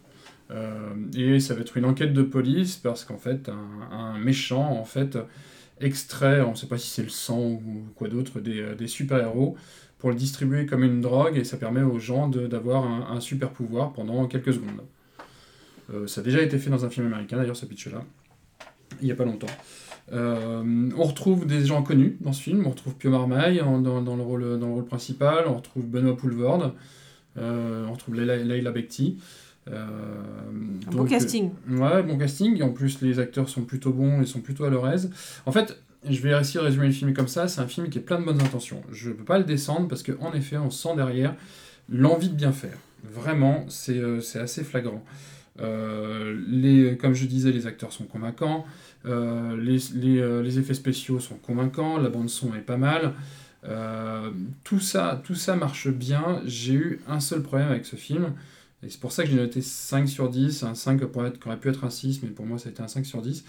Et 1.16 1.40
ça 1.40 1.54
va 1.54 1.60
être 1.60 1.76
une 1.76 1.84
enquête 1.84 2.12
de 2.12 2.22
police 2.22 2.76
parce 2.76 3.04
qu'en 3.04 3.18
fait, 3.18 3.48
un, 3.48 3.96
un 3.96 4.18
méchant 4.18 4.68
en 4.72 4.84
fait 4.84 5.16
extrait, 5.80 6.40
on 6.40 6.50
ne 6.50 6.56
sait 6.56 6.66
pas 6.66 6.78
si 6.78 6.88
c'est 6.88 7.02
le 7.02 7.08
sang 7.08 7.40
ou 7.40 7.84
quoi 7.94 8.08
d'autre, 8.08 8.40
des, 8.40 8.74
des 8.74 8.88
super-héros 8.88 9.56
pour 10.04 10.10
le 10.10 10.16
distribuer 10.18 10.66
comme 10.66 10.84
une 10.84 11.00
drogue 11.00 11.38
et 11.38 11.44
ça 11.44 11.56
permet 11.56 11.80
aux 11.80 11.98
gens 11.98 12.28
d'avoir 12.28 12.84
un, 12.84 13.16
un 13.16 13.20
super 13.20 13.48
pouvoir 13.48 13.94
pendant 13.94 14.26
quelques 14.26 14.52
secondes. 14.52 14.82
Euh, 15.94 16.06
ça 16.06 16.20
a 16.20 16.24
déjà 16.24 16.42
été 16.42 16.58
fait 16.58 16.68
dans 16.68 16.84
un 16.84 16.90
film 16.90 17.06
américain 17.06 17.38
d'ailleurs 17.38 17.56
ce 17.56 17.64
pitch 17.64 17.86
là, 17.90 18.02
il 19.00 19.06
n'y 19.06 19.12
a 19.12 19.14
pas 19.14 19.24
longtemps. 19.24 19.46
Euh, 20.12 20.90
on 20.94 21.04
retrouve 21.04 21.46
des 21.46 21.64
gens 21.64 21.82
connus 21.82 22.18
dans 22.20 22.34
ce 22.34 22.42
film, 22.42 22.66
on 22.66 22.68
retrouve 22.68 22.96
Pio 22.96 23.10
Marmaille 23.10 23.62
en- 23.62 23.80
dans, 23.80 24.02
dans 24.02 24.16
le 24.16 24.22
rôle, 24.22 24.58
dans 24.58 24.66
le 24.66 24.74
rôle 24.74 24.84
principal, 24.84 25.44
on 25.46 25.54
retrouve 25.54 25.86
Benoît 25.86 26.14
Poulvorde, 26.18 26.74
euh, 27.38 27.86
on 27.88 27.92
retrouve 27.94 28.16
Leila, 28.16 28.72
Bekti. 28.72 29.16
Euh, 29.70 29.86
Un 30.86 30.90
donc, 30.94 31.08
casting. 31.08 31.48
Ouais, 31.70 32.02
bon 32.02 32.18
casting. 32.18 32.58
Et 32.58 32.62
en 32.62 32.68
plus, 32.74 33.00
les 33.00 33.18
acteurs 33.18 33.48
sont 33.48 33.62
plutôt 33.62 33.94
bons, 33.94 34.20
ils 34.20 34.26
sont 34.26 34.40
plutôt 34.42 34.64
à 34.64 34.68
leur 34.68 34.86
aise. 34.86 35.10
En 35.46 35.52
fait, 35.52 35.82
je 36.08 36.20
vais 36.20 36.38
essayer 36.38 36.60
de 36.60 36.64
résumer 36.64 36.86
le 36.86 36.92
film 36.92 37.14
comme 37.14 37.28
ça. 37.28 37.48
C'est 37.48 37.60
un 37.60 37.66
film 37.66 37.88
qui 37.88 37.98
est 37.98 38.02
plein 38.02 38.18
de 38.18 38.24
bonnes 38.24 38.40
intentions. 38.40 38.82
Je 38.92 39.10
ne 39.10 39.14
peux 39.14 39.24
pas 39.24 39.38
le 39.38 39.44
descendre 39.44 39.88
parce 39.88 40.02
qu'en 40.02 40.32
effet, 40.32 40.56
on 40.56 40.70
sent 40.70 40.96
derrière 40.96 41.34
l'envie 41.88 42.28
de 42.28 42.34
bien 42.34 42.52
faire. 42.52 42.76
Vraiment, 43.02 43.66
c'est 43.68 43.98
euh, 43.98 44.20
assez 44.34 44.64
flagrant. 44.64 45.04
Euh, 45.60 46.40
les, 46.48 46.96
comme 46.96 47.14
je 47.14 47.26
disais, 47.26 47.52
les 47.52 47.66
acteurs 47.66 47.92
sont 47.92 48.04
convaincants. 48.04 48.64
Euh, 49.06 49.56
les, 49.56 49.78
les, 49.94 50.42
les 50.42 50.58
effets 50.58 50.74
spéciaux 50.74 51.20
sont 51.20 51.36
convaincants. 51.36 51.98
La 51.98 52.08
bande-son 52.08 52.54
est 52.54 52.60
pas 52.60 52.76
mal. 52.76 53.12
Tout, 54.62 54.80
ça, 54.80 55.22
tout 55.24 55.34
ça 55.34 55.56
marche 55.56 55.88
bien. 55.88 56.42
J'ai 56.44 56.74
eu 56.74 57.00
un 57.08 57.20
seul 57.20 57.42
problème 57.42 57.68
avec 57.68 57.86
ce 57.86 57.96
film. 57.96 58.32
Et 58.82 58.90
c'est 58.90 59.00
pour 59.00 59.12
ça 59.12 59.24
que 59.24 59.30
j'ai 59.30 59.36
noté 59.36 59.62
5 59.62 60.08
sur 60.08 60.28
10, 60.28 60.62
un 60.62 60.74
5 60.74 60.98
qui 60.98 61.18
aurait, 61.18 61.32
qui 61.32 61.46
aurait 61.46 61.56
pu 61.56 61.70
être 61.70 61.84
un 61.84 61.90
6, 61.90 62.22
mais 62.22 62.28
pour 62.28 62.44
moi 62.44 62.58
ça 62.58 62.68
a 62.68 62.72
été 62.72 62.82
un 62.82 62.88
5 62.88 63.06
sur 63.06 63.22
10. 63.22 63.42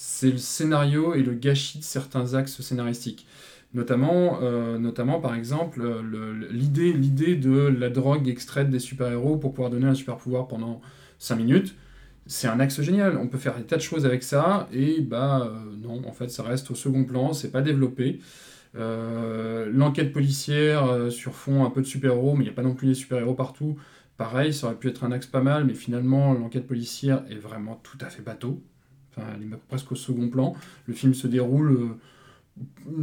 C'est 0.00 0.30
le 0.30 0.38
scénario 0.38 1.14
et 1.14 1.24
le 1.24 1.34
gâchis 1.34 1.78
de 1.78 1.82
certains 1.82 2.34
axes 2.34 2.60
scénaristiques. 2.60 3.26
Notamment, 3.74 4.38
euh, 4.42 5.18
par 5.20 5.34
exemple, 5.34 5.80
euh, 5.82 6.48
l'idée 6.52 7.34
de 7.34 7.66
la 7.66 7.90
drogue 7.90 8.28
extraite 8.28 8.70
des 8.70 8.78
super-héros 8.78 9.38
pour 9.38 9.54
pouvoir 9.54 9.70
donner 9.70 9.88
un 9.88 9.96
super-pouvoir 9.96 10.46
pendant 10.46 10.80
5 11.18 11.34
minutes. 11.34 11.74
C'est 12.26 12.46
un 12.46 12.60
axe 12.60 12.80
génial, 12.80 13.16
on 13.16 13.26
peut 13.26 13.38
faire 13.38 13.56
des 13.56 13.64
tas 13.64 13.74
de 13.76 13.82
choses 13.82 14.06
avec 14.06 14.22
ça, 14.22 14.68
et 14.72 15.00
bah 15.00 15.42
euh, 15.42 15.76
non, 15.82 16.00
en 16.06 16.12
fait 16.12 16.28
ça 16.30 16.44
reste 16.44 16.70
au 16.70 16.76
second 16.76 17.04
plan, 17.04 17.32
c'est 17.32 17.50
pas 17.50 17.62
développé. 17.62 18.20
L'enquête 18.74 20.12
policière 20.12 21.10
sur 21.10 21.34
fond 21.34 21.64
un 21.64 21.70
peu 21.70 21.80
de 21.80 21.86
super-héros, 21.86 22.34
mais 22.34 22.44
il 22.44 22.46
n'y 22.46 22.52
a 22.52 22.54
pas 22.54 22.62
non 22.62 22.74
plus 22.74 22.86
des 22.86 22.94
super-héros 22.94 23.34
partout. 23.34 23.76
Pareil, 24.16 24.54
ça 24.54 24.68
aurait 24.68 24.76
pu 24.76 24.88
être 24.88 25.02
un 25.02 25.10
axe 25.10 25.26
pas 25.26 25.42
mal, 25.42 25.64
mais 25.64 25.74
finalement, 25.74 26.34
l'enquête 26.34 26.68
policière 26.68 27.24
est 27.28 27.38
vraiment 27.38 27.80
tout 27.82 27.98
à 28.00 28.10
fait 28.10 28.22
bateau. 28.22 28.62
Enfin, 29.18 29.26
elle 29.36 29.42
est 29.42 29.56
presque 29.68 29.92
au 29.92 29.96
second 29.96 30.28
plan. 30.28 30.54
Le 30.86 30.94
film 30.94 31.14
se 31.14 31.26
déroule, 31.26 31.72
euh, 31.72 31.88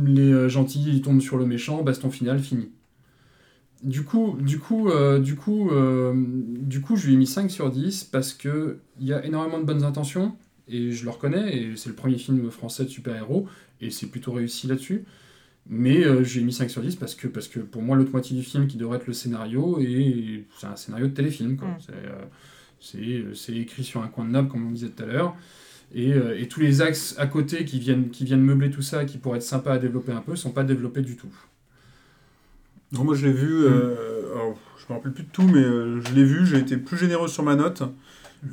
les 0.06 0.32
euh, 0.32 0.50
gentils 0.50 0.84
ils 0.88 1.02
tombent 1.02 1.22
sur 1.22 1.38
le 1.38 1.46
méchant, 1.46 1.84
baston 1.84 2.10
final, 2.10 2.40
fini. 2.40 2.70
Du 3.84 4.04
coup, 4.04 4.38
du 4.40 4.58
coup, 4.58 4.90
euh, 4.90 5.20
du 5.20 5.36
coup, 5.36 5.70
euh, 5.70 6.14
du 6.16 6.82
coup, 6.82 6.96
je 6.96 7.08
lui 7.08 7.14
ai 7.14 7.18
mis 7.18 7.28
5 7.28 7.52
sur 7.52 7.70
10 7.70 8.06
parce 8.06 8.34
que 8.34 8.80
il 9.00 9.06
y 9.06 9.14
a 9.14 9.24
énormément 9.26 9.60
de 9.60 9.66
bonnes 9.66 9.84
intentions 9.84 10.36
et 10.68 10.92
je 10.92 11.04
le 11.04 11.12
reconnais 11.12 11.56
et 11.56 11.76
c'est 11.76 11.90
le 11.90 11.96
premier 11.96 12.18
film 12.18 12.50
français 12.50 12.86
de 12.86 12.90
super-héros 12.90 13.48
et 13.82 13.92
c'est 13.92 14.08
plutôt 14.08 14.32
réussi 14.32 14.68
là-dessus. 14.68 15.04
Mais 15.68 16.04
euh, 16.04 16.24
j'ai 16.24 16.42
mis 16.42 16.54
5 16.54 16.70
sur 16.70 16.82
10 16.82 16.96
parce 16.96 17.16
que, 17.16 17.28
parce 17.28 17.48
que 17.48 17.60
pour 17.60 17.82
moi, 17.82 17.96
l'autre 17.96 18.12
moitié 18.12 18.36
du 18.36 18.44
film 18.44 18.68
qui 18.68 18.78
devrait 18.78 18.98
être 18.98 19.08
le 19.08 19.14
scénario, 19.14 19.80
et 19.80 20.46
c'est 20.58 20.68
un 20.68 20.76
scénario 20.76 21.08
de 21.08 21.14
téléfilm. 21.14 21.58
quoi. 21.58 21.68
Mm. 21.68 23.32
C'est, 23.34 23.54
écrit 23.56 23.84
sur 23.84 24.04
un 24.04 24.08
coin 24.08 24.26
de 24.26 24.32
nappe, 24.32 24.48
comme 24.48 24.68
on 24.68 24.72
disait 24.72 24.90
tout 24.90 25.04
à 25.04 25.06
l'heure. 25.08 25.36
Et, 25.96 26.14
euh, 26.14 26.38
et 26.38 26.48
tous 26.48 26.60
les 26.60 26.82
axes 26.82 27.16
à 27.18 27.26
côté 27.26 27.66
qui 27.66 27.80
viennent, 27.80 28.10
qui 28.10 28.26
viennent 28.26 28.42
meubler 28.42 28.70
tout 28.70 28.82
ça, 28.82 29.06
qui 29.06 29.18
pourraient 29.18 29.38
être 29.38 29.44
sympas 29.44 29.74
à 29.74 29.78
développer 29.80 30.12
un 30.12 30.22
peu, 30.22 30.36
sont 30.36 30.52
pas 30.52 30.64
développés 30.64 31.02
du 31.02 31.16
tout. 31.16 31.34
Non, 32.92 33.04
moi 33.04 33.16
je 33.16 33.26
l'ai 33.26 33.34
vu, 33.34 33.64
euh, 33.66 34.34
alors, 34.34 34.56
je 34.78 34.94
me 34.94 34.98
rappelle 34.98 35.14
plus 35.14 35.24
de 35.24 35.32
tout, 35.32 35.44
mais 35.44 35.64
euh, 35.64 36.02
je 36.02 36.14
l'ai 36.14 36.24
vu, 36.24 36.46
j'ai 36.46 36.58
été 36.58 36.78
plus 36.78 36.98
généreux 36.98 37.28
sur 37.28 37.44
ma 37.44 37.56
note. 37.56 37.84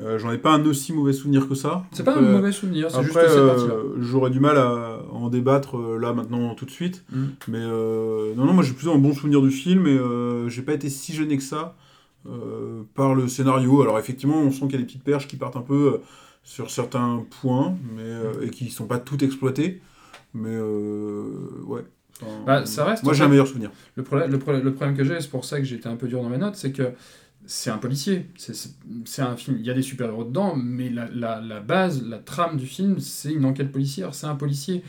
Euh, 0.01 0.18
J'en 0.18 0.32
ai 0.32 0.38
pas 0.38 0.53
un 0.53 0.64
aussi 0.64 0.93
mauvais 0.95 1.12
souvenir 1.12 1.49
que 1.49 1.55
ça. 1.55 1.84
C'est 1.93 2.05
pas 2.05 2.16
un 2.16 2.22
mauvais 2.22 2.53
souvenir, 2.53 2.90
c'est 2.90 3.03
juste 3.03 3.16
euh, 3.16 3.97
j'aurais 4.01 4.30
du 4.30 4.40
mal 4.40 4.57
à 4.57 5.01
en 5.11 5.28
débattre 5.28 5.76
là 5.76 6.14
maintenant 6.14 6.55
tout 6.55 6.64
de 6.64 6.70
suite. 6.70 7.05
Mm. 7.12 7.24
Mais 7.49 7.61
non, 7.66 8.47
non, 8.47 8.55
moi 8.55 8.64
j'ai 8.64 8.72
plutôt 8.72 8.95
un 8.95 8.99
bon 8.99 9.12
souvenir 9.12 9.43
du 9.43 9.51
film 9.51 9.86
et 9.86 9.99
j'ai 10.49 10.62
pas 10.62 10.72
été 10.72 10.88
si 10.88 11.12
gêné 11.12 11.36
que 11.36 11.43
ça 11.43 11.76
par 12.95 13.14
le 13.14 13.28
scénario. 13.28 13.82
Alors 13.82 13.99
effectivement, 13.99 14.40
on 14.40 14.51
sent 14.51 14.66
qu'il 14.66 14.72
y 14.72 14.76
a 14.76 14.78
des 14.78 14.84
petites 14.84 15.05
perches 15.05 15.28
qui 15.28 15.36
partent 15.36 15.57
un 15.57 15.62
peu 15.62 16.01
sur 16.43 16.70
certains 16.70 17.24
points 17.40 17.76
mais, 17.95 18.03
euh, 18.03 18.47
et 18.47 18.51
qui 18.51 18.70
sont 18.70 18.86
pas 18.86 18.99
toutes 18.99 19.22
exploitées. 19.22 19.80
Mais 20.34 20.51
euh, 20.53 21.62
ouais. 21.64 21.82
Enfin, 22.22 22.43
Bah, 22.47 22.66
ça 22.66 22.84
reste, 22.84 23.05
Moi 23.05 23.14
j'ai 23.14 23.24
un 23.24 23.28
meilleur 23.28 23.47
souvenir. 23.49 23.70
Le 23.97 24.03
problème, 24.03 24.30
le 24.30 24.38
le 24.61 24.74
problème 24.74 24.97
que 24.97 25.05
j'ai, 25.05 25.20
c'est 25.20 25.30
pour 25.30 25.45
ça 25.45 25.59
que 25.59 25.64
j'ai 25.64 25.76
été 25.76 25.88
un 25.88 25.97
peu 25.97 26.09
dur 26.09 26.22
dans 26.22 26.28
mes 26.28 26.38
notes, 26.38 26.57
c'est 26.57 26.72
que 26.72 26.93
c'est 27.47 27.70
un 27.70 27.78
policier. 27.78 28.26
C'est 29.05 29.22
un 29.22 29.36
film, 29.36 29.57
il 29.59 29.66
y 29.66 29.70
a 29.70 29.74
des 29.74 29.82
super-héros 29.82 30.24
dedans, 30.24 30.55
mais 30.57 30.88
la, 30.90 31.09
la, 31.12 31.40
la 31.40 31.61
base, 31.61 32.05
la 32.07 32.18
trame 32.18 32.57
du 32.57 32.66
film, 32.66 32.99
c'est 33.01 33.32
une 33.32 33.45
enquête 33.45 33.72
policière, 33.72 34.14
c'est 34.14 34.26
un 34.26 34.36
policier. 34.36 34.84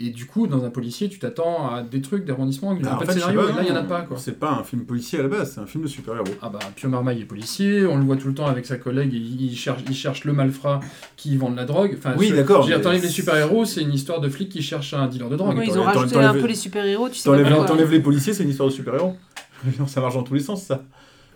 Et 0.00 0.10
du 0.10 0.26
coup, 0.26 0.46
dans 0.46 0.64
un 0.64 0.70
policier, 0.70 1.08
tu 1.08 1.18
t'attends 1.18 1.74
à 1.74 1.82
des 1.82 2.00
trucs, 2.00 2.24
des 2.24 2.30
rebondissements, 2.30 2.72
de 2.74 2.84
scénario, 2.84 3.42
pas, 3.42 3.50
et 3.50 3.52
là, 3.52 3.62
il 3.62 3.64
n'y 3.64 3.70
en 3.72 3.76
a 3.76 3.82
pas. 3.82 4.02
Quoi. 4.02 4.16
C'est 4.16 4.38
pas 4.38 4.52
un 4.52 4.62
film 4.62 4.84
policier 4.84 5.18
à 5.18 5.22
la 5.22 5.28
base, 5.28 5.54
c'est 5.54 5.60
un 5.60 5.66
film 5.66 5.82
de 5.82 5.88
super-héros. 5.88 6.36
Ah 6.40 6.50
bah, 6.50 6.60
Pio 6.76 6.88
Marmaille 6.88 7.22
est 7.22 7.24
policier, 7.24 7.84
on 7.84 7.96
le 7.96 8.04
voit 8.04 8.16
tout 8.16 8.28
le 8.28 8.34
temps 8.34 8.46
avec 8.46 8.64
sa 8.64 8.76
collègue, 8.76 9.12
et 9.12 9.16
il, 9.16 9.42
il 9.42 9.56
cherche, 9.56 9.80
il 9.88 9.96
cherche 9.96 10.24
le 10.24 10.32
malfrat 10.32 10.78
qui 11.16 11.36
vend 11.36 11.50
de 11.50 11.56
la 11.56 11.64
drogue. 11.64 11.96
Enfin, 11.98 12.14
Oui, 12.16 12.30
d'accord, 12.30 12.62
je 12.62 12.68
veux 12.68 12.74
dire, 12.74 12.78
mais- 12.78 12.84
t'enlèves 12.84 13.02
les 13.02 13.08
super-héros, 13.08 13.64
c'est 13.64 13.82
une 13.82 13.92
histoire 13.92 14.20
de 14.20 14.28
flic 14.28 14.48
qui 14.50 14.62
cherche 14.62 14.94
un 14.94 15.08
dealer 15.08 15.30
de 15.30 15.36
drogue. 15.36 15.56
Oui, 15.58 15.66
ils 15.68 15.78
ont 15.78 15.82
rajouté 15.82 16.16
un 16.16 16.32
peu 16.34 16.46
les 16.46 16.54
super-héros, 16.54 17.08
tu 17.08 17.16
sais 17.16 17.24
T'enlèves 17.24 17.90
les 17.90 18.00
policiers, 18.00 18.34
c'est 18.34 18.44
une 18.44 18.50
histoire 18.50 18.68
de 18.68 18.74
super-héros. 18.74 19.16
Non, 19.78 19.88
ça 19.88 20.00
marche 20.00 20.14
dans 20.14 20.22
tous 20.22 20.34
les 20.34 20.40
sens, 20.40 20.62
ça. 20.62 20.84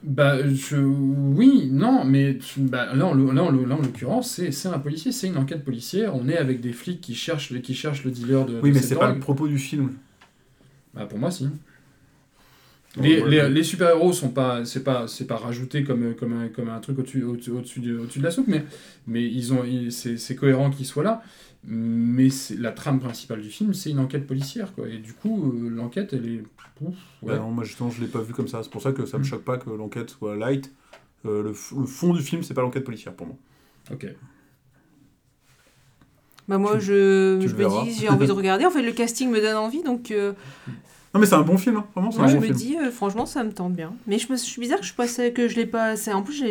Bah, 0.04 0.36
je... 0.52 0.76
oui, 0.76 1.68
non, 1.70 2.04
mais 2.04 2.36
tu- 2.38 2.60
bah, 2.60 2.92
là, 2.92 3.06
en, 3.06 3.14
l'o- 3.14 3.30
là, 3.30 3.44
en, 3.44 3.50
l'o- 3.50 3.64
là, 3.64 3.76
en 3.76 3.80
l'occurrence, 3.82 4.30
c'est 4.32 4.50
c'est 4.50 4.68
un 4.68 4.80
policier, 4.80 5.12
c'est 5.12 5.28
une 5.28 5.36
enquête 5.36 5.64
policière. 5.64 6.16
On 6.16 6.28
est 6.28 6.36
avec 6.36 6.60
des 6.60 6.72
flics 6.72 7.00
qui 7.00 7.14
cherchent, 7.14 7.50
le- 7.50 7.60
qui 7.60 7.74
cherchent 7.74 8.02
le 8.04 8.10
dealer 8.10 8.44
de. 8.44 8.58
Oui, 8.60 8.70
de 8.70 8.74
mais 8.74 8.80
c'est 8.82 8.96
pas 8.96 9.12
le 9.12 9.20
propos 9.20 9.46
du 9.46 9.58
film. 9.58 9.92
Bah, 10.94 11.06
pour 11.06 11.18
moi, 11.18 11.30
si. 11.30 11.48
Les, 13.00 13.22
les, 13.24 13.48
les 13.48 13.62
super-héros 13.64 14.12
sont 14.12 14.28
pas, 14.28 14.66
c'est 14.66 14.84
pas, 14.84 15.08
c'est 15.08 15.26
pas 15.26 15.36
rajouté 15.36 15.82
comme, 15.82 16.14
comme, 16.14 16.34
un, 16.34 16.48
comme 16.48 16.68
un 16.68 16.78
truc 16.78 16.98
au-dessus 16.98 17.22
au 17.22 17.30
au-dessus 17.32 17.80
de, 17.80 17.96
au-dessus 17.96 18.18
de 18.18 18.24
la 18.24 18.30
soupe, 18.30 18.48
mais, 18.48 18.66
mais 19.06 19.24
ils 19.24 19.54
ont, 19.54 19.64
ils- 19.64 19.90
c'est, 19.90 20.18
c'est 20.18 20.36
cohérent 20.36 20.70
qu'ils 20.70 20.84
soient 20.84 21.02
là. 21.02 21.22
Mais 21.64 22.28
c'est, 22.30 22.56
la 22.56 22.72
trame 22.72 22.98
principale 22.98 23.40
du 23.40 23.48
film, 23.50 23.72
c'est 23.72 23.90
une 23.90 24.00
enquête 24.00 24.26
policière, 24.26 24.74
quoi. 24.74 24.88
Et 24.88 24.98
du 24.98 25.12
coup, 25.12 25.52
euh, 25.52 25.68
l'enquête, 25.70 26.12
elle 26.12 26.26
est. 26.28 26.42
Ouf, 26.80 26.94
Bah 27.22 27.34
ouais. 27.34 27.38
non, 27.38 27.50
moi 27.52 27.62
justement, 27.62 27.90
je 27.90 28.00
l'ai 28.00 28.08
pas 28.08 28.20
vu 28.20 28.32
comme 28.32 28.48
ça. 28.48 28.62
C'est 28.64 28.70
pour 28.70 28.82
ça 28.82 28.90
que 28.92 29.06
ça 29.06 29.18
me 29.18 29.22
Mm. 29.22 29.26
choque 29.26 29.44
pas 29.44 29.56
que 29.58 29.70
l'enquête 29.70 30.10
soit 30.10 30.34
light. 30.36 30.72
Euh, 31.24 31.42
le, 31.44 31.52
fond 31.54 32.12
du 32.12 32.20
film, 32.22 32.42
c'est 32.42 32.54
pas 32.54 32.62
l'enquête 32.62 32.82
policière 32.82 33.14
pour 33.14 33.28
moi. 33.28 33.36
Ok. 33.92 34.06
Bah 36.48 36.58
moi, 36.58 36.74
Tu- 36.78 36.86
je, 36.86 37.40
tu 37.40 37.48
je 37.48 37.52
me 37.52 37.58
verras. 37.58 37.84
dis, 37.84 37.92
j'ai 37.94 38.08
envie 38.08 38.26
de 38.26 38.32
regarder. 38.42 38.66
En 38.66 38.70
fait, 38.70 38.82
le 38.82 38.90
casting 38.92 39.30
me 39.30 39.40
donne 39.40 39.56
envie, 39.56 39.84
donc 39.84 40.10
euh, 40.10 40.32
Non, 41.14 41.20
mais 41.20 41.26
c'est 41.26 41.36
un 41.36 41.42
bon 41.42 41.56
film, 41.56 41.76
hein. 41.76 41.86
vraiment, 41.94 42.10
c'est 42.10 42.18
moi, 42.18 42.26
un 42.26 42.30
je 42.30 42.34
bon 42.34 42.40
me 42.40 42.46
film. 42.46 42.56
dis, 42.58 42.76
euh, 42.78 42.90
franchement, 42.90 43.26
ça 43.26 43.44
me 43.44 43.52
tente 43.52 43.74
bien. 43.74 43.94
Mais 44.08 44.18
je, 44.18 44.26
me, 44.32 44.36
je 44.36 44.42
suis 44.42 44.60
bizarre 44.60 44.80
que 44.80 44.86
je 44.86 44.94
passais, 44.94 45.32
que 45.32 45.46
je 45.46 45.54
l'ai 45.54 45.66
pas. 45.66 45.94
c'est- 45.94 46.12
En 46.12 46.22
plus, 46.24 46.42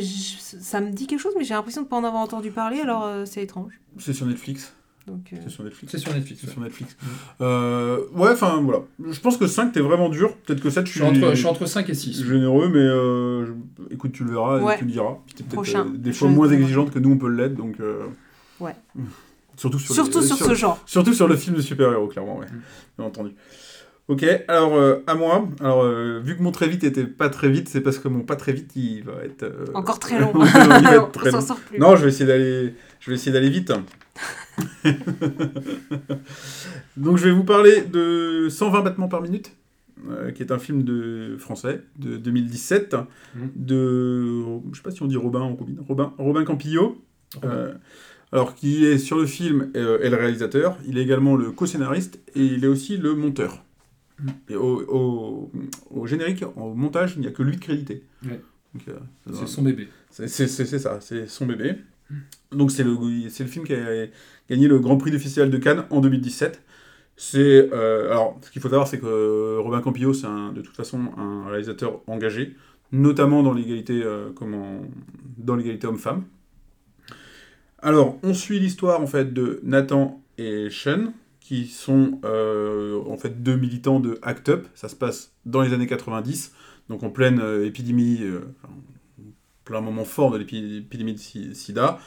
ça 0.61 0.79
me 0.79 0.91
dit 0.91 1.07
quelque 1.07 1.19
chose, 1.19 1.33
mais 1.37 1.43
j'ai 1.43 1.53
l'impression 1.53 1.81
de 1.81 1.87
pas 1.87 1.97
en 1.97 2.05
avoir 2.05 2.21
entendu 2.23 2.51
parler, 2.51 2.79
alors 2.79 3.03
euh, 3.03 3.25
c'est 3.25 3.43
étrange. 3.43 3.73
C'est 3.97 4.13
sur 4.13 4.25
Netflix. 4.25 4.73
Donc, 5.11 5.33
euh, 5.33 5.37
C'est 5.43 5.49
sur 5.49 5.63
Netflix. 5.63 5.91
C'est 5.91 5.97
sur 5.97 6.13
Netflix. 6.13 6.39
C'est 6.41 6.47
ouais. 6.47 6.53
sur 6.53 6.61
Netflix. 6.61 6.95
Euh, 7.41 7.97
ouais, 8.15 8.29
enfin 8.31 8.61
voilà. 8.63 8.79
Je 9.09 9.19
pense 9.19 9.35
que 9.37 9.45
5, 9.45 9.71
t'es 9.73 9.81
vraiment 9.81 10.07
dur. 10.09 10.35
Peut-être 10.37 10.61
que 10.61 10.69
7, 10.69 10.85
Je 10.85 10.91
je 10.91 10.97
suis, 10.99 11.03
entre, 11.03 11.31
je 11.31 11.35
suis 11.35 11.45
entre 11.47 11.65
5 11.65 11.89
et 11.89 11.93
6. 11.93 12.23
généreux, 12.25 12.69
mais 12.69 12.79
euh, 12.79 13.45
je- 13.45 13.93
écoute, 13.93 14.13
tu 14.13 14.23
le 14.23 14.31
verras 14.31 14.73
et 14.73 14.77
tu 14.77 14.85
le 14.85 14.91
diras. 14.91 15.17
Puis 15.25 15.35
t'es 15.35 15.43
peut-être 15.43 15.53
Prochain. 15.55 15.85
euh, 15.85 15.97
des 15.97 16.13
fois 16.13 16.29
moins 16.29 16.49
exigeante 16.49 16.91
que 16.91 16.99
nous, 16.99 17.11
on 17.11 17.17
peut 17.17 17.29
l'être, 17.29 17.55
donc. 17.55 17.75
euh, 17.81 18.05
Ouais. 18.59 18.75
Surtout 19.57 19.79
sur, 19.79 19.93
surtout 19.93 20.21
les- 20.21 20.25
sur 20.25 20.37
ce 20.37 20.53
genre. 20.55 20.81
Surtout 20.85 21.13
sur 21.13 21.27
le 21.27 21.35
film 21.35 21.55
de 21.57 21.61
super-héros, 21.61 22.07
clairement, 22.07 22.37
ouais. 22.37 22.45
Mm. 22.47 22.61
Bien 22.97 23.07
entendu. 23.07 23.31
Ok, 24.07 24.25
alors 24.47 24.73
euh, 24.75 25.03
à 25.07 25.13
moi. 25.13 25.47
Alors, 25.59 25.83
euh, 25.83 26.19
vu 26.23 26.35
que 26.35 26.41
mon 26.41 26.51
très 26.51 26.67
vite 26.67 26.83
était 26.83 27.05
pas 27.05 27.29
très 27.29 27.49
vite, 27.49 27.69
c'est 27.69 27.81
parce 27.81 27.99
que 27.99 28.07
mon 28.07 28.21
pas 28.21 28.35
très 28.35 28.51
vite, 28.53 28.71
il 28.75 29.03
va 29.03 29.13
être. 29.23 29.43
euh, 29.43 29.65
Encore 29.75 29.99
très 29.99 30.19
long. 30.19 30.33
il 30.35 30.43
va 30.83 30.95
être 30.95 31.11
très 31.13 31.29
On 31.29 31.31
s'en 31.33 31.37
long. 31.39 31.45
sort 31.45 31.57
plus. 31.59 31.77
Non, 31.79 31.95
je 31.95 32.03
vais 32.03 32.09
essayer 32.09 32.25
d'aller, 32.25 32.73
je 32.99 33.09
vais 33.11 33.15
essayer 33.15 33.31
d'aller 33.31 33.49
vite. 33.49 33.71
Donc, 36.97 37.17
je 37.17 37.25
vais 37.25 37.31
vous 37.31 37.43
parler 37.43 37.81
de 37.81 38.47
120 38.49 38.81
battements 38.81 39.07
par 39.07 39.21
minute, 39.21 39.51
euh, 40.09 40.31
qui 40.31 40.43
est 40.43 40.51
un 40.51 40.59
film 40.59 40.83
de 40.83 41.35
français 41.39 41.81
de 41.97 42.17
2017 42.17 42.95
Mhm. 43.35 43.49
de, 43.55 44.43
je 44.71 44.77
sais 44.77 44.83
pas 44.83 44.91
si 44.91 45.01
on 45.03 45.07
dit 45.07 45.17
Robin 45.17 45.41
ou 45.41 45.55
Robin, 45.55 45.73
Robin, 45.87 46.13
Robin 46.17 46.43
Campillo. 46.43 47.01
Euh, 47.45 47.73
alors, 48.33 48.55
qui 48.55 48.85
est 48.85 48.97
sur 48.97 49.17
le 49.17 49.25
film 49.25 49.71
euh, 49.75 49.99
est 49.99 50.09
le 50.09 50.17
réalisateur, 50.17 50.77
il 50.87 50.97
est 50.97 51.01
également 51.03 51.35
le 51.35 51.51
co-scénariste 51.51 52.19
et 52.35 52.43
il 52.45 52.63
est 52.63 52.67
aussi 52.67 52.97
le 52.97 53.13
monteur. 53.15 53.63
Mhm. 54.21 54.29
Et 54.49 54.55
au, 54.55 54.81
au- 54.89 55.51
au 55.89 56.05
générique, 56.07 56.43
au 56.55 56.73
montage, 56.73 57.13
il 57.15 57.21
n'y 57.21 57.27
a 57.27 57.31
que 57.31 57.43
lui 57.43 57.55
de 57.55 57.61
crédité. 57.61 58.03
Ouais. 58.25 58.39
Euh, 58.87 58.93
C'est 59.33 59.47
son 59.47 59.63
bébé. 59.63 59.87
c'est 60.09 60.27
ça, 60.29 60.99
c'est 61.01 61.27
son 61.27 61.45
bébé. 61.45 61.75
Donc 62.51 62.71
c'est 62.71 62.83
le, 62.83 62.91
le 62.93 63.29
film 63.29 63.65
qui 63.65 63.73
a 63.73 64.07
gagné 64.49 64.67
le 64.67 64.79
Grand 64.79 64.97
Prix 64.97 65.11
du 65.11 65.19
Festival 65.19 65.49
de 65.49 65.57
Cannes 65.57 65.85
en 65.89 66.01
2017. 66.01 66.61
C'est 67.15 67.69
euh, 67.71 68.09
alors 68.11 68.39
ce 68.41 68.51
qu'il 68.51 68.61
faut 68.61 68.69
savoir 68.69 68.87
c'est 68.87 68.99
que 68.99 69.05
euh, 69.05 69.59
Robin 69.59 69.81
Campillo 69.81 70.13
c'est 70.13 70.27
de 70.27 70.61
toute 70.61 70.75
façon 70.75 71.11
un 71.17 71.47
réalisateur 71.49 72.01
engagé, 72.07 72.55
notamment 72.91 73.43
dans 73.43 73.53
l'égalité 73.53 74.01
euh, 74.03 74.31
comment 74.35 74.81
dans 75.37 75.55
l'égalité 75.55 75.87
homme-femme. 75.87 76.23
Alors 77.79 78.17
on 78.23 78.33
suit 78.33 78.59
l'histoire 78.59 79.01
en 79.01 79.07
fait 79.07 79.33
de 79.33 79.59
Nathan 79.63 80.21
et 80.37 80.69
Sean 80.69 81.13
qui 81.39 81.67
sont 81.67 82.19
en 82.23 83.17
fait 83.17 83.43
deux 83.43 83.55
militants 83.55 83.99
de 83.99 84.19
Act 84.21 84.49
Up. 84.49 84.67
Ça 84.73 84.87
se 84.89 84.95
passe 84.95 85.33
dans 85.45 85.61
les 85.61 85.73
années 85.73 85.87
90, 85.87 86.53
donc 86.89 87.03
en 87.03 87.09
pleine 87.09 87.41
épidémie, 87.63 88.21
enfin, 88.63 88.73
plein 89.65 89.81
moment 89.81 90.05
fort 90.05 90.31
de 90.31 90.37
l'épi- 90.37 90.61
l'épidémie 90.61 91.13
de 91.13 91.19
si- 91.19 91.53
sida. 91.55 91.99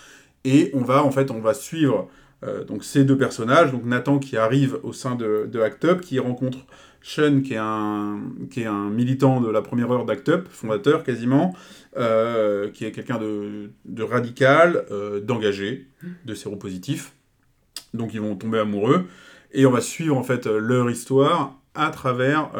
Et 0.44 0.70
on 0.74 0.82
va, 0.82 1.04
en 1.04 1.10
fait, 1.10 1.30
on 1.30 1.40
va 1.40 1.54
suivre 1.54 2.08
euh, 2.44 2.64
donc 2.64 2.84
ces 2.84 3.04
deux 3.04 3.16
personnages. 3.16 3.72
Donc 3.72 3.84
Nathan 3.84 4.18
qui 4.18 4.36
arrive 4.36 4.78
au 4.82 4.92
sein 4.92 5.14
de, 5.14 5.48
de 5.50 5.60
Act 5.60 5.84
Up, 5.84 6.00
qui 6.00 6.18
rencontre 6.18 6.58
Sean 7.04 7.42
qui 7.42 7.52
est 7.52 7.58
un, 7.58 8.90
militant 8.90 9.42
de 9.42 9.50
la 9.50 9.60
première 9.60 9.92
heure 9.92 10.06
d'Act 10.06 10.28
Up, 10.30 10.48
fondateur 10.50 11.04
quasiment, 11.04 11.54
euh, 11.98 12.70
qui 12.70 12.86
est 12.86 12.92
quelqu'un 12.92 13.18
de, 13.18 14.02
radical, 14.02 14.86
euh, 14.90 15.20
d'engagé, 15.20 15.86
de 16.24 16.34
séropositif. 16.34 17.12
Donc 17.92 18.14
ils 18.14 18.22
vont 18.22 18.36
tomber 18.36 18.58
amoureux. 18.58 19.04
Et 19.52 19.66
on 19.66 19.70
va 19.70 19.82
suivre 19.82 20.16
en 20.16 20.22
fait 20.22 20.46
leur 20.46 20.90
histoire 20.90 21.60
à 21.74 21.90
travers 21.90 22.50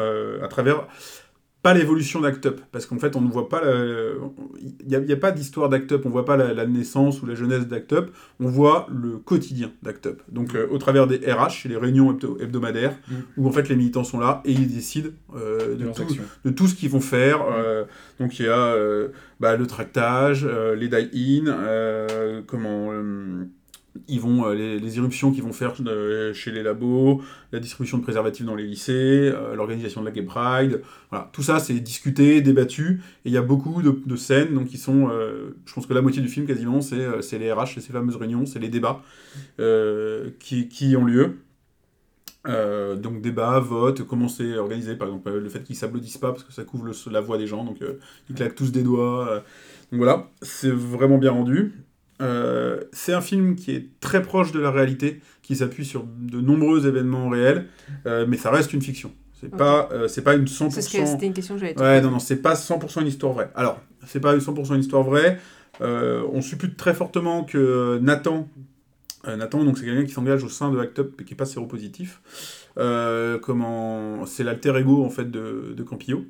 pas 1.65 1.73
l'évolution 1.73 2.21
d'Act 2.21 2.45
Up, 2.45 2.61
parce 2.71 2.85
qu'en 2.85 2.99
fait 2.99 3.15
on 3.15 3.21
ne 3.21 3.29
voit 3.31 3.49
pas, 3.49 3.59
la- 3.65 4.11
il 4.59 4.87
n'y 4.87 5.11
a, 5.11 5.17
pas 5.17 5.31
d'histoire 5.31 5.67
d'Act 5.67 5.93
Up, 5.93 6.01
on 6.05 6.09
voit 6.11 6.23
pas 6.25 6.37
la, 6.37 6.53
la 6.53 6.65
naissance 6.67 7.21
ou 7.21 7.25
la 7.25 7.33
jeunesse 7.33 7.65
d'Act 7.67 7.93
Up, 7.93 8.11
on 8.39 8.47
voit 8.47 8.87
le 8.93 9.17
quotidien 9.17 9.71
d'Act 9.81 10.05
Up. 10.05 10.21
Donc 10.31 10.53
euh, 10.53 10.67
au 10.69 10.77
travers 10.77 11.07
des 11.07 11.17
RH, 11.17 11.67
les 11.67 11.75
réunions 11.77 12.13
hebdo- 12.13 12.39
hebdomadaires, 12.39 12.95
Mm. 13.09 13.13
où 13.37 13.47
en 13.47 13.51
fait 13.51 13.67
les 13.67 13.75
militants 13.75 14.03
sont 14.03 14.19
là 14.19 14.41
et 14.45 14.51
ils 14.51 14.67
décident 14.71 15.09
euh, 15.35 15.75
De 15.75 15.85
tout, 15.91 16.01
actions. 16.03 16.23
de 16.45 16.49
tout 16.51 16.67
ce 16.67 16.75
qu'ils 16.75 16.89
vont 16.91 16.99
faire. 17.01 17.39
euh, 17.51 17.83
donc 18.19 18.37
il 18.39 18.45
y 18.45 18.49
a 18.49 18.75
bah, 19.39 19.57
le 19.57 19.65
tractage, 19.67 20.47
les 20.77 20.87
die-in, 20.87 21.45
comment 22.47 22.91
ils 24.07 24.19
vont 24.19 24.45
euh, 24.47 24.53
les, 24.53 24.79
les 24.79 24.97
éruptions 24.97 25.31
qu'ils 25.31 25.43
vont 25.43 25.53
faire 25.53 25.73
chez 26.33 26.51
les 26.51 26.63
labos, 26.63 27.21
la 27.51 27.59
distribution 27.59 27.97
de 27.97 28.03
préservatifs 28.03 28.45
dans 28.45 28.55
les 28.55 28.65
lycées, 28.65 29.31
euh, 29.33 29.55
l'organisation 29.55 30.01
de 30.01 30.05
la 30.05 30.11
Gay 30.11 30.21
Pride. 30.23 30.81
Voilà, 31.09 31.29
tout 31.33 31.43
ça 31.43 31.59
c'est 31.59 31.79
discuté, 31.79 32.41
débattu, 32.41 33.01
et 33.25 33.29
il 33.29 33.31
y 33.31 33.37
a 33.37 33.41
beaucoup 33.41 33.81
de, 33.81 33.99
de 34.05 34.15
scènes 34.15 34.53
donc 34.53 34.67
qui 34.67 34.77
sont, 34.77 35.09
euh, 35.09 35.55
je 35.65 35.73
pense 35.73 35.85
que 35.85 35.93
la 35.93 36.01
moitié 36.01 36.21
du 36.21 36.27
film 36.27 36.45
quasiment 36.45 36.81
c'est 36.81 37.39
les 37.39 37.51
RH, 37.53 37.75
c'est 37.75 37.81
ces 37.81 37.93
fameuses 37.93 38.17
réunions, 38.17 38.45
c'est 38.45 38.59
les 38.59 38.69
débats 38.69 39.01
qui, 40.39 40.67
qui 40.67 40.95
ont 40.95 41.05
lieu. 41.05 41.37
Donc 42.45 43.21
débat, 43.21 43.59
vote, 43.59 44.03
comment 44.03 44.27
c'est 44.27 44.57
organisé, 44.57 44.95
par 44.95 45.07
exemple 45.07 45.31
le 45.31 45.49
fait 45.49 45.63
qu'ils 45.63 45.75
s'applaudissent 45.75 46.17
pas 46.17 46.31
parce 46.31 46.43
que 46.43 46.53
ça 46.53 46.63
couvre 46.63 46.85
le- 46.85 47.11
la 47.11 47.21
voix 47.21 47.37
des 47.37 47.47
gens, 47.47 47.63
donc 47.63 47.77
ils 48.29 48.35
claquent 48.35 48.55
tous 48.55 48.71
des 48.71 48.83
doigts. 48.83 49.43
donc 49.91 49.97
voilà, 49.97 50.29
c'est 50.41 50.69
vraiment 50.71 51.17
bien 51.17 51.31
rendu. 51.31 51.73
Euh, 52.21 52.81
c'est 52.93 53.13
un 53.13 53.21
film 53.21 53.55
qui 53.55 53.71
est 53.75 53.87
très 53.99 54.21
proche 54.21 54.51
de 54.51 54.59
la 54.59 54.71
réalité, 54.71 55.19
qui 55.41 55.55
s'appuie 55.57 55.85
sur 55.85 56.05
de 56.05 56.39
nombreux 56.39 56.87
événements 56.87 57.29
réels, 57.29 57.67
euh, 58.05 58.25
mais 58.27 58.37
ça 58.37 58.51
reste 58.51 58.71
une 58.73 58.81
fiction. 58.81 59.11
C'est 59.41 59.49
pas, 59.51 59.89
euh, 59.91 60.07
c'est 60.07 60.21
pas 60.23 60.33
une 60.35 60.47
100%. 60.47 60.69
C'est 60.71 60.81
ce 60.81 60.97
que- 60.97 61.05
C'était 61.05 61.25
une 61.27 61.33
question 61.33 61.55
que 61.55 61.61
j'avais 61.61 61.79
Ouais, 61.79 62.01
non, 62.01 62.11
non, 62.11 62.19
c'est 62.19 62.37
pas 62.41 62.55
100% 62.55 63.01
une 63.01 63.07
histoire 63.07 63.33
vraie. 63.33 63.51
Alors, 63.53 63.81
c'est 64.07 64.21
pas 64.21 64.37
100% 64.39 64.75
une 64.75 64.81
histoire 64.81 65.03
vraie. 65.03 65.39
Euh, 65.81 66.23
on 66.31 66.41
suppute 66.41 66.77
très 66.77 66.93
fortement 66.93 67.43
que 67.43 67.99
Nathan, 68.01 68.47
Nathan, 69.27 69.63
donc 69.65 69.77
c'est 69.77 69.85
quelqu'un 69.85 70.05
qui 70.05 70.13
s'engage 70.13 70.43
au 70.43 70.49
sein 70.49 70.71
de 70.71 70.79
Act 70.79 70.99
Up 70.99 71.19
et 71.19 71.23
qui 71.25 71.33
est 71.33 71.37
pas 71.37 71.45
séropositif. 71.45 72.21
Comment, 73.41 74.25
c'est 74.25 74.43
l'alter 74.43 74.75
ego 74.77 75.03
en 75.03 75.09
fait 75.09 75.29
de, 75.29 75.73
de 75.75 75.83
Campillo. 75.83 76.25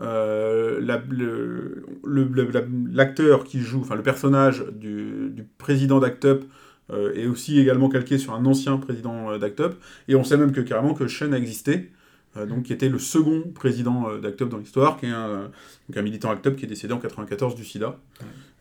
Euh, 0.00 0.78
la- 0.80 1.02
le- 1.10 1.84
le- 2.04 2.24
le- 2.24 2.50
la- 2.52 2.62
l'acteur 2.92 3.42
qui 3.44 3.60
joue, 3.60 3.80
enfin 3.80 3.96
le 3.96 4.02
personnage 4.02 4.64
du, 4.72 5.30
du 5.30 5.42
président 5.58 5.98
d'Act 5.98 6.24
Up 6.24 6.44
euh, 6.90 7.12
est 7.14 7.26
aussi 7.26 7.58
également 7.58 7.88
calqué 7.88 8.16
sur 8.16 8.32
un 8.32 8.46
ancien 8.46 8.76
président 8.78 9.30
euh, 9.32 9.38
d'Act 9.38 9.60
Up. 9.60 9.74
Et 10.06 10.14
on 10.14 10.22
sait 10.24 10.36
même 10.36 10.52
que 10.52 10.60
carrément 10.60 10.94
que 10.94 11.08
Sean 11.08 11.32
a 11.32 11.36
existé, 11.36 11.90
euh, 12.36 12.46
donc 12.46 12.62
qui 12.62 12.72
était 12.72 12.88
le 12.88 12.98
second 13.00 13.42
président 13.54 14.16
d'Act 14.18 14.42
Up 14.42 14.48
dans 14.50 14.58
l'histoire, 14.58 14.98
qui 14.98 15.06
est 15.06 15.10
un, 15.10 15.50
donc 15.88 15.96
un 15.96 16.02
militant 16.02 16.30
Act 16.30 16.46
Up 16.46 16.56
qui 16.56 16.64
est 16.64 16.68
décédé 16.68 16.92
en 16.94 16.98
94 16.98 17.54
du 17.56 17.64
sida. 17.64 17.98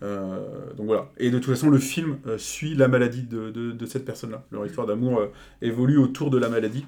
Donc 0.01 0.85
voilà. 0.88 1.09
Et 1.17 1.29
de 1.31 1.38
toute 1.39 1.49
façon, 1.49 1.69
le 1.69 1.77
film 1.79 2.17
suit 2.38 2.73
la 2.75 2.88
maladie 2.88 3.23
de, 3.23 3.49
de- 3.51 3.71
de 3.71 3.85
cette 3.85 4.05
personne-là. 4.05 4.43
Leur 4.51 4.65
histoire 4.65 4.88
d'amour 4.88 5.21
évolue 5.61 5.97
autour 5.97 6.29
de 6.31 6.38
la 6.38 6.49
maladie. 6.49 6.85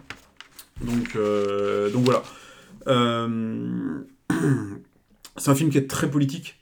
Donc, 0.82 1.16
donc 1.93 2.04
voilà. 2.04 2.24
C'est 5.38 5.52
un 5.52 5.56
film 5.56 5.70
qui 5.70 5.78
est 5.78 5.90
très 5.90 6.10
politique, 6.10 6.60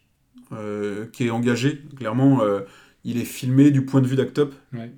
euh, 0.52 1.06
qui 1.12 1.26
est 1.28 1.30
engagé. 1.30 1.82
Clairement, 1.98 2.42
euh, 2.42 2.62
il 3.04 3.18
est 3.20 3.26
filmé 3.26 3.72
du 3.72 3.84
point 3.86 4.02
de 4.02 4.08
vue 4.08 4.16
d'Act 4.16 4.40
Up. 4.40 4.54
Ouais. 4.74 4.92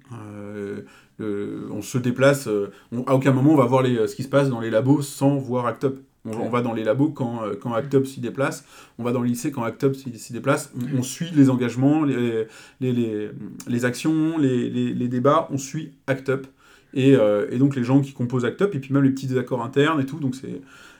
Euh, 1.22 1.68
on 1.72 1.82
se 1.82 1.98
déplace, 1.98 2.48
on- 2.94 3.04
à 3.04 3.14
aucun 3.14 3.32
moment 3.34 3.52
on 3.52 3.58
va 3.58 3.66
voir 3.66 3.82
les, 3.82 4.08
ce 4.08 4.16
qui 4.16 4.24
se 4.24 4.30
passe 4.30 4.50
dans 4.50 4.62
les 4.62 4.70
labos 4.70 5.02
sans 5.02 5.38
voir 5.38 5.66
Act 5.66 5.84
Up. 5.84 6.00
On, 6.26 6.32
on 6.32 6.50
va 6.50 6.62
dans 6.62 6.74
les 6.74 6.84
labos 6.84 7.10
quand, 7.10 7.42
quand 7.62 7.74
Act 7.74 7.94
Up 7.96 8.06
s'y 8.06 8.20
déplace, 8.22 8.64
on 8.98 9.04
va 9.04 9.12
dans 9.12 9.22
le 9.22 9.28
lycée 9.28 9.52
quand 9.52 9.64
Act 9.64 9.84
Up 9.86 9.96
s'y 9.96 10.32
déplace, 10.34 10.72
on, 10.94 11.00
on 11.00 11.04
suit 11.04 11.30
les 11.34 11.50
engagements, 11.50 12.04
les, 12.04 12.46
les, 12.80 12.92
les, 12.94 13.30
les 13.68 13.86
actions, 13.86 14.38
les, 14.38 15.08
débats, 15.10 15.48
on 15.52 15.58
suit 15.58 15.92
Act 16.08 16.30
Up. 16.30 16.48
Et, 16.94 17.16
euh, 17.16 17.48
et 17.52 17.58
donc 17.58 17.76
les 17.76 17.84
gens 17.84 18.02
qui 18.02 18.14
composent 18.14 18.46
Act 18.46 18.62
Up, 18.62 18.74
et 18.76 18.80
puis 18.80 18.94
même 18.94 19.04
les 19.04 19.12
petits 19.12 19.28
désaccords 19.28 19.62
internes 19.64 20.00
et 20.02 20.06
tout, 20.06 20.20
donc 20.20 20.36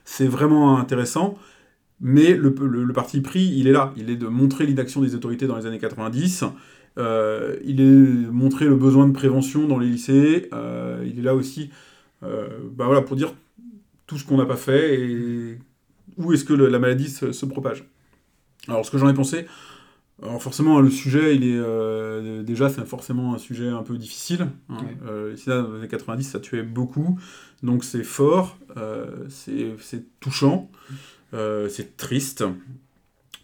c'est 0.06 0.28
vraiment 0.28 0.78
intéressant. 0.78 1.38
Mais 2.02 2.34
le, 2.36 2.54
le, 2.62 2.84
le 2.84 2.94
parti 2.94 3.22
pris, 3.22 3.44
il 3.46 3.68
est 3.68 3.72
là. 3.72 3.94
Il 3.98 4.10
est 4.10 4.16
de 4.16 4.28
montrer 4.28 4.66
l'inaction 4.66 5.02
des 5.02 5.16
autorités 5.16 5.48
dans 5.48 5.58
les 5.58 5.66
années 5.66 5.80
90. 5.80 6.46
Euh, 6.98 7.58
il 7.66 7.82
est 7.82 7.86
de 7.86 8.30
montrer 8.32 8.66
le 8.66 8.76
besoin 8.76 9.08
de 9.08 9.12
prévention 9.14 9.68
dans 9.68 9.78
les 9.80 9.88
lycées. 9.88 10.50
Euh, 10.54 11.04
il 11.06 11.20
est 11.20 11.24
là 11.24 11.36
aussi 11.36 11.70
euh, 12.24 12.48
bah 12.76 12.86
voilà, 12.86 13.02
pour 13.02 13.16
dire 13.16 13.34
tout 14.08 14.18
ce 14.18 14.26
qu'on 14.26 14.38
n'a 14.38 14.46
pas 14.46 14.58
fait 14.58 15.00
et 15.00 15.58
où 16.18 16.34
est-ce 16.34 16.44
que 16.44 16.54
le- 16.54 16.68
la 16.68 16.80
maladie 16.80 17.08
se, 17.10 17.32
se 17.32 17.46
propage. 17.46 17.86
Alors, 18.68 18.86
ce 18.86 18.92
que 18.92 18.98
j'en 18.98 19.08
ai 19.08 19.14
pensé, 19.14 19.46
alors 20.22 20.42
forcément, 20.42 20.82
le 20.82 20.90
sujet, 20.90 21.36
il 21.36 21.44
est 21.46 21.56
euh, 21.58 22.44
déjà, 22.44 22.70
c'est 22.70 22.86
forcément 22.86 23.34
un 23.34 23.38
sujet 23.38 23.70
un 23.70 23.84
peu 23.84 23.98
difficile. 23.98 24.48
hein. 24.70 24.78
Euh, 25.08 25.36
sida, 25.38 25.62
dans 25.62 25.72
les 25.74 25.80
années 25.80 25.88
90, 25.88 26.24
ça 26.24 26.40
tuait 26.42 26.64
beaucoup. 26.64 27.18
Donc, 27.64 27.84
c'est 27.86 28.04
fort, 28.04 28.58
euh, 28.76 29.26
c'est 29.30 30.04
touchant, 30.20 30.70
c'est 31.32 31.98
triste. 31.98 32.44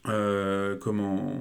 Euh, 0.07 0.75
comment 0.79 1.33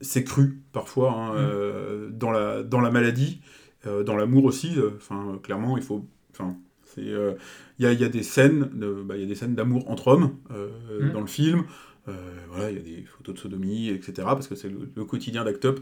c'est 0.00 0.24
cru 0.24 0.60
parfois 0.72 1.12
hein, 1.12 1.34
euh, 1.36 2.10
dans 2.10 2.30
la 2.30 2.62
dans 2.62 2.80
la 2.80 2.90
maladie 2.90 3.40
euh, 3.86 4.02
dans 4.02 4.16
l'amour 4.16 4.44
aussi 4.44 4.74
euh, 4.78 4.90
enfin 4.96 5.38
clairement 5.42 5.76
il 5.78 5.82
faut 5.82 6.04
enfin 6.32 6.56
c'est 6.84 7.00
euh, 7.08 7.34
il 7.78 7.84
y, 7.84 7.88
a, 7.88 7.92
y 7.92 8.04
a 8.04 8.08
des 8.08 8.22
scènes 8.22 8.68
de- 8.74 9.02
bah, 9.02 9.16
y 9.16 9.22
a 9.22 9.26
des 9.26 9.34
scènes 9.36 9.54
d'amour 9.54 9.88
entre 9.90 10.08
hommes 10.08 10.36
euh, 10.50 10.68
Mhm. 11.00 11.12
dans 11.12 11.20
le 11.20 11.26
film 11.26 11.64
Euh, 12.08 12.12
voilà 12.50 12.68
il 12.70 12.76
y 12.76 12.80
a 12.80 12.82
des 12.82 13.04
photos 13.04 13.36
de 13.36 13.40
sodomie 13.40 13.88
etc 13.88 14.12
parce 14.26 14.48
que 14.48 14.56
c'est 14.56 14.68
le, 14.68 14.90
le 14.94 15.04
quotidien 15.04 15.44
d'Act 15.44 15.64
Up 15.66 15.80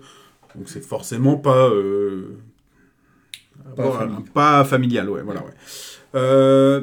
donc 0.54 0.68
c'est 0.68 0.82
forcément 0.84 1.36
pas 1.38 1.68
euh, 1.70 2.36
Pas 3.76 3.90
familial. 3.92 4.22
pas 4.32 4.64
familial 4.64 5.10
ouais 5.10 5.22
voilà 5.22 5.40
ouais 5.44 5.52
Euh, 6.14 6.82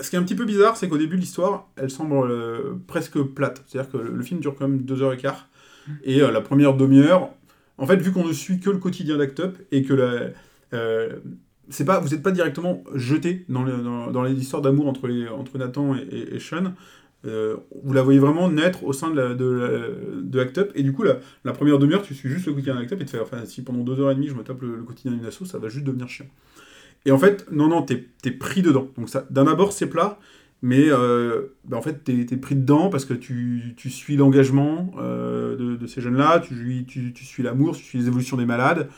ce 0.00 0.10
qui 0.10 0.16
est 0.16 0.18
un 0.18 0.22
petit 0.22 0.34
peu 0.34 0.44
bizarre, 0.44 0.76
c'est 0.76 0.88
qu'au 0.88 0.98
début, 0.98 1.16
l'histoire, 1.16 1.68
elle 1.76 1.90
semble 1.90 2.30
euh, 2.30 2.74
presque 2.86 3.20
plate. 3.20 3.64
C'est-à-dire 3.66 3.90
que 3.90 3.98
le, 3.98 4.22
film 4.22 4.40
dure 4.40 4.54
quand 4.56 4.68
même 4.68 4.82
deux 4.82 5.02
heures 5.02 5.12
et 5.12 5.16
quart. 5.16 5.48
Et 6.04 6.20
euh, 6.20 6.30
la 6.30 6.40
première 6.40 6.74
demi-heure, 6.74 7.30
en 7.78 7.86
fait, 7.86 7.96
vu 7.96 8.12
qu'on 8.12 8.26
ne 8.26 8.32
suit 8.32 8.60
que 8.60 8.70
le 8.70 8.78
quotidien 8.78 9.16
d'Act 9.16 9.40
Up 9.40 9.58
et 9.72 9.82
que 9.82 9.94
euh, 10.74 11.16
pas, 11.86 12.00
vous 12.00 12.08
n'êtes 12.08 12.22
pas 12.22 12.30
directement 12.30 12.84
jeté 12.94 13.44
dans, 13.48 13.64
dans, 13.64 14.10
dans 14.10 14.22
les 14.22 14.34
histoires 14.34 14.62
d'amour 14.62 14.88
entre, 14.88 15.08
entre 15.32 15.58
Nathan 15.58 15.94
et, 15.96 16.38
Sean, 16.38 16.74
vous 17.24 17.92
la 17.92 18.02
voyez 18.02 18.18
vraiment 18.18 18.50
naître 18.50 18.84
au 18.84 18.92
sein 18.92 19.10
de, 19.10 19.16
la, 19.16 19.34
de, 19.34 20.20
de 20.22 20.40
Act 20.40 20.58
Up. 20.58 20.72
Et 20.74 20.82
du 20.82 20.92
coup, 20.92 21.04
la, 21.04 21.52
première 21.52 21.78
demi-heure, 21.78 22.02
tu 22.02 22.14
suis 22.14 22.28
juste 22.28 22.46
le 22.46 22.52
quotidien 22.52 22.74
d'Act 22.74 22.92
Up 22.92 23.00
et 23.00 23.04
tu 23.04 23.12
fais, 23.12 23.20
enfin, 23.20 23.44
si 23.46 23.62
pendant 23.62 23.80
deux 23.80 23.98
heures 24.00 24.10
et 24.10 24.14
demie, 24.14 24.28
je 24.28 24.34
me 24.34 24.42
tape 24.42 24.60
le, 24.60 24.76
le 24.76 24.82
quotidien 24.82 25.12
d'une 25.12 25.24
asso, 25.24 25.44
ça 25.44 25.58
va 25.58 25.68
juste 25.68 25.84
devenir 25.84 26.08
chiant. 26.08 26.26
Et 27.06 27.10
en 27.12 27.18
fait, 27.18 27.46
non, 27.52 27.68
non, 27.68 27.82
t'es 27.82 28.06
es 28.24 28.30
pris 28.30 28.62
dedans. 28.62 28.88
Donc 28.98 29.08
ça, 29.08 29.26
d'un 29.30 29.46
abord, 29.46 29.72
c'est 29.72 29.86
plat, 29.88 30.18
mais 30.62 30.86
euh, 30.90 31.56
bah, 31.64 31.76
en 31.76 31.82
fait, 31.82 32.04
t'es 32.04 32.20
es 32.30 32.36
pris 32.36 32.56
dedans 32.56 32.90
parce 32.90 33.04
que 33.04 33.14
tu, 33.14 33.74
tu 33.76 33.90
suis 33.90 34.16
l'engagement 34.16 34.90
euh, 34.98 35.56
de, 35.56 35.76
de 35.76 35.86
ces 35.86 36.00
jeunes-là, 36.00 36.40
tu, 36.40 36.84
tu, 36.86 37.12
tu 37.12 37.24
suis 37.24 37.42
l'amour, 37.42 37.76
tu 37.76 37.84
suis 37.84 37.98
les 37.98 38.06
évolutions 38.08 38.36
des 38.36 38.46
malades. 38.46 38.88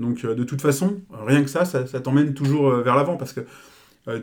Donc 0.00 0.24
euh, 0.24 0.34
de 0.34 0.44
toute 0.44 0.62
façon, 0.62 1.00
rien 1.26 1.42
que 1.42 1.50
ça, 1.50 1.64
ça, 1.64 1.86
ça 1.86 2.00
t'emmène 2.00 2.34
toujours 2.34 2.70
euh, 2.70 2.82
vers 2.82 2.96
l'avant 2.96 3.16
parce 3.16 3.32
que 3.32 3.42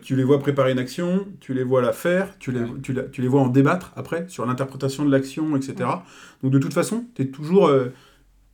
tu 0.02 0.16
les 0.16 0.24
vois 0.24 0.40
préparer 0.40 0.72
une 0.72 0.80
action, 0.80 1.28
tu 1.40 1.54
les 1.54 1.64
vois 1.64 1.82
la 1.82 1.94
faire, 1.94 2.38
tu 2.40 2.52
les, 2.52 2.62
Ouais. 2.62 2.68
tu, 2.84 2.94
la- 2.94 3.04
tu 3.04 3.22
les 3.22 3.28
vois 3.28 3.42
en 3.42 3.48
débattre 3.48 3.94
après 3.96 4.26
sur 4.28 4.46
l'interprétation 4.46 5.06
de 5.06 5.12
l'action, 5.12 5.56
etc. 5.56 6.04
Donc 6.44 6.52
de 6.52 6.60
toute 6.60 6.74
façon, 6.74 7.06
tu 7.16 7.22
es 7.22 7.26
toujours 7.28 7.70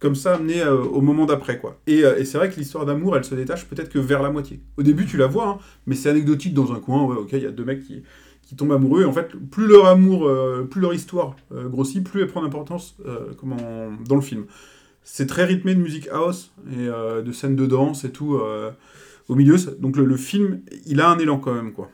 comme 0.03 0.15
ça 0.15 0.35
amené 0.35 0.61
euh, 0.61 0.77
au 0.77 1.01
moment 1.01 1.25
d'après. 1.25 1.57
quoi. 1.59 1.79
Et, 1.87 2.03
euh, 2.03 2.19
et 2.19 2.25
c'est 2.25 2.37
vrai 2.37 2.49
que 2.51 2.57
l'histoire 2.57 2.85
d'amour, 2.85 3.17
elle 3.17 3.23
se 3.23 3.33
détache 3.33 3.65
peut-être 3.65 3.89
que 3.89 3.97
vers 3.97 4.21
la 4.21 4.29
moitié. 4.29 4.59
Au 4.77 4.83
début, 4.83 5.07
tu 5.07 5.17
la 5.17 5.25
vois, 5.25 5.47
hein, 5.47 5.57
mais 5.87 5.95
c'est 5.95 6.09
anecdotique 6.09 6.53
dans 6.53 6.71
un 6.73 6.79
coin. 6.79 7.03
Ouais, 7.05 7.15
ok, 7.15 7.29
il 7.33 7.41
y 7.41 7.47
a 7.47 7.51
deux 7.51 7.65
mecs 7.65 7.83
qui, 7.83 8.03
qui 8.43 8.55
tombent 8.55 8.73
amoureux. 8.73 9.01
Et 9.01 9.05
en 9.05 9.13
fait, 9.13 9.29
plus 9.49 9.65
leur 9.67 9.87
amour, 9.87 10.27
euh, 10.27 10.67
plus 10.69 10.81
leur 10.81 10.93
histoire 10.93 11.35
grossit, 11.51 12.03
plus 12.03 12.21
elle 12.21 12.27
prend 12.27 12.43
d'importance 12.43 12.97
comment, 13.39 13.57
dans 14.07 14.15
le 14.15 14.21
film. 14.21 14.45
C'est 15.03 15.25
très 15.25 15.45
rythmé 15.45 15.73
de 15.73 15.81
musique 15.81 16.07
house 16.11 16.53
et 16.71 16.85
de 16.87 17.31
scènes 17.31 17.55
de 17.55 17.65
danse 17.65 18.05
et 18.05 18.11
tout 18.11 18.39
au 19.29 19.35
milieu. 19.35 19.55
Donc 19.79 19.97
le, 19.97 20.05
le 20.05 20.17
film, 20.17 20.61
il 20.85 21.01
a 21.01 21.09
un 21.09 21.17
élan 21.17 21.39
quand 21.39 21.53
même. 21.53 21.73
quoi. 21.73 21.89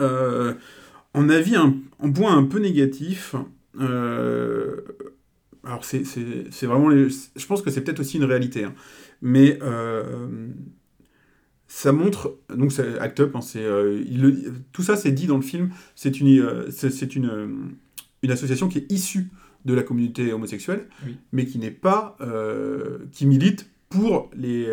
Euh, 0.00 0.54
en 1.14 1.28
avis, 1.28 1.56
un, 1.56 1.74
en 1.98 2.10
point 2.10 2.36
un 2.36 2.44
peu 2.44 2.58
négatif, 2.58 3.34
euh, 3.80 4.80
alors 5.64 5.84
c'est 5.84 6.02
vraiment... 6.66 6.88
les- 6.88 7.08
je 7.08 7.46
pense 7.46 7.62
que 7.62 7.70
c'est 7.70 7.82
peut-être 7.82 8.00
aussi 8.00 8.16
une 8.16 8.24
réalité, 8.24 8.64
hein, 8.64 8.74
mais 9.20 9.58
euh, 9.62 10.48
ça 11.68 11.92
montre... 11.92 12.38
Donc 12.54 12.72
c'est 12.72 12.98
Act 12.98 13.20
Up, 13.20 13.36
hein, 13.36 13.40
euh, 13.56 14.02
il 14.06 14.52
tout 14.72 14.82
ça 14.82 14.96
c'est 14.96 15.12
dit 15.12 15.26
dans 15.26 15.36
le 15.36 15.42
film, 15.42 15.70
c'est 15.94 16.20
une, 16.20 16.40
euh, 16.40 16.68
c'est 16.70 17.14
une, 17.16 17.28
euh, 17.30 17.46
une 18.22 18.30
association 18.30 18.68
qui 18.68 18.78
est 18.78 18.92
issue 18.92 19.30
de 19.64 19.74
la 19.74 19.82
communauté 19.82 20.32
homosexuelle, 20.32 20.88
Oui. 21.06 21.16
mais 21.32 21.46
qui 21.46 21.58
n'est 21.58 21.70
pas... 21.70 22.16
qui 23.12 23.26
milite 23.26 23.70
pour 23.88 24.30
les... 24.34 24.66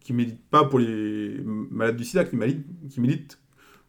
qui 0.00 0.14
milite 0.14 0.40
pas 0.48 0.64
pour 0.64 0.78
les 0.78 1.36
malades 1.44 1.96
du 1.96 2.04
sida, 2.04 2.24
qui 2.24 2.36
milite, 2.36 2.64
qui 2.88 3.00
milite 3.00 3.38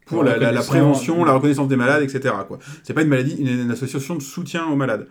pour 0.05 0.19
Pour 0.19 0.23
la, 0.23 0.61
prévention, 0.61 1.23
la 1.25 1.33
reconnaissance 1.33 1.67
des 1.69 1.75
malades, 1.77 2.03
etc. 2.03 2.33
Quoi. 2.47 2.59
C'est 2.83 2.93
pas 2.93 3.01
une 3.03 3.09
maladie, 3.09 3.35
une, 3.39 3.47
une 3.47 3.71
association 3.71 4.15
de 4.15 4.21
soutien 4.21 4.65
aux 4.67 4.75
malades. 4.75 5.07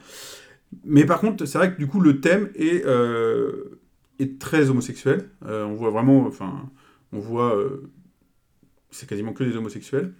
Mais 0.84 1.04
par 1.04 1.20
contre, 1.20 1.44
c'est 1.46 1.58
vrai 1.58 1.72
que 1.72 1.78
du 1.78 1.86
coup, 1.86 2.00
le 2.00 2.20
thème 2.20 2.50
est, 2.54 2.84
euh, 2.86 3.78
est 4.18 4.38
très 4.38 4.70
homosexuel. 4.70 5.28
Euh, 5.46 5.64
on 5.64 5.74
voit 5.74 5.90
vraiment, 5.90 6.26
enfin, 6.26 6.68
on 7.12 7.18
voit, 7.18 7.56
euh, 7.56 7.82
c'est 8.90 9.08
quasiment 9.08 9.32
que 9.32 9.44
des 9.44 9.56
homosexuels, 9.56 10.12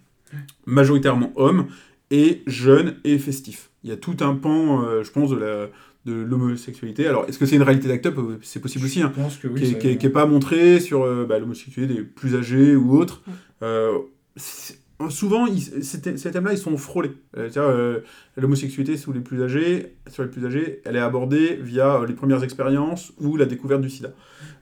majoritairement 0.67 1.33
hommes, 1.37 1.67
et 2.11 2.43
jeunes 2.47 2.97
et 3.05 3.19
festifs. 3.19 3.71
Il 3.85 3.91
y 3.91 3.93
a 3.93 3.97
tout 3.97 4.17
un 4.21 4.35
pan, 4.35 5.03
je 5.03 5.11
pense, 5.11 5.31
de 5.31 5.37
la 5.37 5.69
de 6.05 6.13
l'homosexualité. 6.13 7.09
Alors, 7.09 7.25
est-ce 7.29 7.37
que 7.37 7.47
c'est 7.47 7.57
une 7.57 7.63
réalité 7.65 7.89
d'Act 7.89 8.07
Up 8.07 8.19
C'est 8.43 8.61
possible 8.61 8.85
aussi, 8.85 9.03
hein 9.03 9.13
Je 9.17 9.21
pense 9.21 9.37
que 9.39 9.49
oui. 9.49 9.61
qui, 9.61 9.67
est, 9.67 9.73
ça- 9.73 9.79
qui 9.79 9.89
est- 9.89 9.97
qui 9.99 10.07
est 10.07 10.11
pas 10.11 10.25
montré 10.25 10.79
sur 10.79 11.27
bah, 11.27 11.41
l'homosexualité 11.41 11.95
des 11.95 12.03
plus 12.03 12.37
âgés 12.37 12.77
ou 12.77 12.97
autres. 12.97 13.23
Souvent, 15.11 15.47
ils- 15.47 15.85
ces, 15.85 15.99
thè- 15.99 16.17
ces 16.17 16.31
thèmes-là, 16.31 16.53
ils 16.53 16.59
sont 16.59 16.77
frôlés. 16.77 17.13
Euh, 17.37 17.51
euh, 17.57 18.01
l'homosexualité 18.37 18.97
sous 18.97 19.13
les 19.13 19.21
plus 19.21 19.43
âgés, 19.43 19.97
sur 20.09 20.23
les 20.23 20.29
plus 20.31 20.45
âgés, 20.47 20.81
elle 20.85 20.97
est 20.97 21.01
abordée 21.01 21.59
via 21.63 21.97
euh, 21.97 22.07
les 22.07 22.15
premières 22.15 22.43
expériences 22.45 23.13
ou 23.21 23.37
la 23.37 23.45
découverte 23.47 23.83
du 23.83 23.91
sida. 23.91 24.11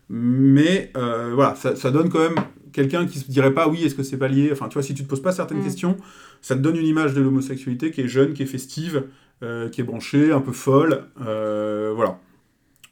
Mais 0.08 0.92
euh, 0.96 1.32
voilà, 1.34 1.54
ça, 1.54 1.76
ça 1.76 1.90
donne 1.90 2.08
quand 2.10 2.18
même 2.18 2.34
quelqu'un 2.72 3.06
qui 3.06 3.20
se 3.20 3.30
dirait 3.30 3.54
pas 3.54 3.68
oui, 3.68 3.84
est-ce 3.84 3.94
que 3.94 4.02
c'est 4.02 4.18
pas 4.18 4.28
lié? 4.28 4.50
Enfin, 4.52 4.68
tu 4.68 4.74
vois, 4.74 4.82
si 4.82 4.94
tu 4.94 5.04
te 5.04 5.08
poses 5.08 5.22
pas 5.22 5.32
certaines 5.32 5.60
Mm. 5.60 5.64
questions, 5.64 5.96
ça 6.42 6.56
te 6.56 6.60
donne 6.60 6.76
une 6.76 6.86
image 6.86 7.14
de 7.14 7.22
l'homosexualité 7.22 7.90
qui 7.90 8.00
est 8.02 8.08
jeune, 8.08 8.34
qui 8.34 8.42
est 8.42 8.46
festive, 8.46 9.04
euh, 9.42 9.68
qui 9.68 9.80
est 9.80 9.84
branchée, 9.84 10.32
un 10.32 10.40
peu 10.40 10.52
folle. 10.52 11.04
euh, 11.24 11.92
voilà. 11.94 12.18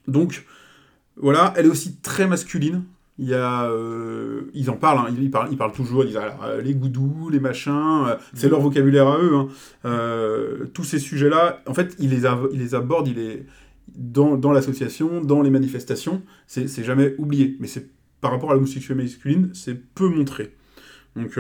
Donc, 0.09 0.45
voilà, 1.17 1.53
elle 1.57 1.67
est 1.67 1.71
aussi 1.71 1.97
très 1.97 2.27
masculine. 2.27 2.85
Il 3.19 3.29
y 3.29 3.35
a, 3.35 3.65
euh, 3.71 4.51
ils 4.55 4.71
en 4.71 4.77
parlent, 4.77 4.99
hein, 4.99 5.15
ils, 5.17 5.31
parlent, 5.31 5.49
ils 5.51 5.59
parlent 5.59 5.73
toujours, 5.73 6.03
ils 6.03 6.09
disent 6.09 6.17
alors, 6.17 6.43
euh, 6.45 6.63
les 6.63 6.75
goudous, 6.75 7.29
les 7.31 7.41
machins, 7.41 8.05
euh, 8.07 8.17
c'est 8.33 8.49
leur 8.49 8.61
vocabulaire 8.61 9.07
à 9.07 9.19
eux. 9.19 9.35
hein. 9.35 9.49
Euh, 9.85 10.65
tous 10.73 10.85
ces 10.85 10.99
sujets-là, 10.99 11.63
en 11.67 11.75
fait, 11.75 11.95
ils 11.99 12.09
les, 12.11 12.23
ils 12.53 12.59
les 12.59 12.75
abordent, 12.75 13.09
il 13.09 13.17
les, 13.17 13.47
dans, 13.95 14.37
dans 14.37 14.51
l'association, 14.51 15.21
dans 15.21 15.43
les 15.43 15.51
manifestations, 15.51 16.23
c'est 16.47 16.85
jamais 16.85 17.15
oublié. 17.19 17.57
Mais 17.61 17.67
c'est 17.67 17.91
par 18.23 18.31
rapport 18.31 18.51
à 18.51 18.55
l'homosexualité 18.55 19.03
masculine, 19.03 19.51
c'est 19.53 19.75
peu 19.75 20.09
montré. 20.09 20.55
Donc, 21.15 21.39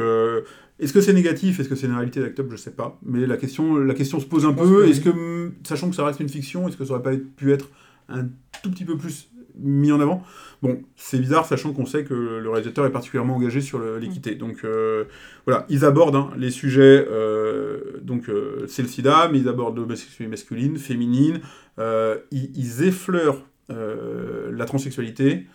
est-ce 0.78 0.92
que 0.92 1.00
c'est 1.00 1.12
négatif 1.14 1.60
Est-ce 1.60 1.68
que 1.68 1.74
c'est 1.76 1.86
une 1.86 1.94
réalité 1.94 2.20
d'Act 2.20 2.40
Up 2.40 2.46
Je 2.50 2.56
sais 2.56 2.72
pas. 2.72 2.98
Mais 3.04 3.26
la 3.26 3.36
question, 3.38 3.76
la 3.76 3.94
question 3.94 4.20
se 4.20 4.26
pose 4.26 4.44
un 4.44 4.52
peu. 4.52 4.86
Est-ce 4.88 5.00
que, 5.00 5.52
sachant 5.64 5.88
que 5.88 5.96
ça 5.96 6.04
reste 6.04 6.20
une 6.20 6.28
fiction, 6.28 6.68
est-ce 6.68 6.76
que 6.76 6.84
ça 6.84 6.94
aurait 6.94 7.02
pas 7.02 7.16
pu 7.36 7.52
être 7.52 7.70
un 8.08 8.24
tout 8.62 8.70
petit 8.70 8.84
peu 8.84 8.98
plus 8.98 9.30
mis 9.58 9.92
en 9.92 10.00
avant? 10.00 10.22
Bon, 10.62 10.80
c'est 10.94 11.18
bizarre, 11.18 11.44
sachant 11.44 11.72
qu'on 11.72 11.86
sait 11.86 12.04
que 12.04 12.14
le 12.14 12.48
réalisateur 12.48 12.86
est 12.86 12.92
particulièrement 12.92 13.34
engagé 13.34 13.60
sur 13.60 13.80
l'équité. 13.98 14.36
Donc 14.36 14.64
euh, 14.64 15.04
voilà, 15.44 15.66
ils 15.68 15.84
abordent 15.84 16.14
hein, 16.14 16.30
les 16.36 16.50
sujets. 16.50 17.04
euh, 17.10 17.98
donc 18.02 18.28
euh, 18.28 18.64
c'est 18.68 18.82
le 18.82 18.88
sida, 18.88 19.28
mais 19.32 19.40
ils 19.40 19.48
abordent 19.48 19.76
l'homosexualité 19.76 20.28
masculine, 20.28 20.76
féminine. 20.78 21.40
ils, 21.78 22.56
ils 22.56 22.84
effleurent 22.84 23.44
la 23.68 24.64
transsexualité. 24.64 25.46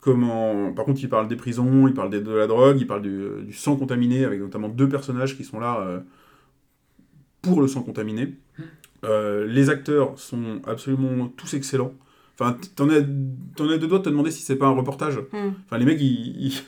Comment... 0.00 0.72
Par 0.72 0.84
contre, 0.84 1.02
ils 1.02 1.08
parlent 1.08 1.28
des 1.28 1.36
prisons, 1.36 1.86
ils 1.86 1.94
parlent 1.94 2.10
de 2.10 2.34
la 2.34 2.46
drogue, 2.46 2.80
ils 2.80 2.86
parlent 2.86 3.02
du, 3.02 3.44
du 3.44 3.52
sang 3.52 3.76
contaminé, 3.76 4.24
avec 4.24 4.40
notamment 4.40 4.68
deux 4.68 4.88
personnages 4.88 5.36
qui 5.36 5.44
sont 5.44 5.60
là 5.60 6.02
pour 7.42 7.60
le 7.60 7.68
sang 7.68 7.82
contaminé. 7.82 8.34
Euh, 9.04 9.46
les 9.46 9.70
acteurs 9.70 10.18
sont 10.18 10.60
absolument 10.66 11.28
tous 11.28 11.54
excellents. 11.54 11.94
Enfin, 12.40 12.56
t'en 12.76 12.88
as, 12.90 13.00
t'en 13.56 13.68
as 13.68 13.78
deux 13.78 13.88
doigts 13.88 13.98
de 13.98 14.04
te 14.04 14.08
demander 14.10 14.30
si 14.30 14.42
c'est 14.42 14.56
pas 14.56 14.66
un 14.66 14.70
reportage. 14.74 15.16
Hmm. 15.32 15.50
Enfin, 15.66 15.78
les 15.78 15.84
mecs, 15.84 16.00
ils, 16.00 16.36
ils- 16.46 16.62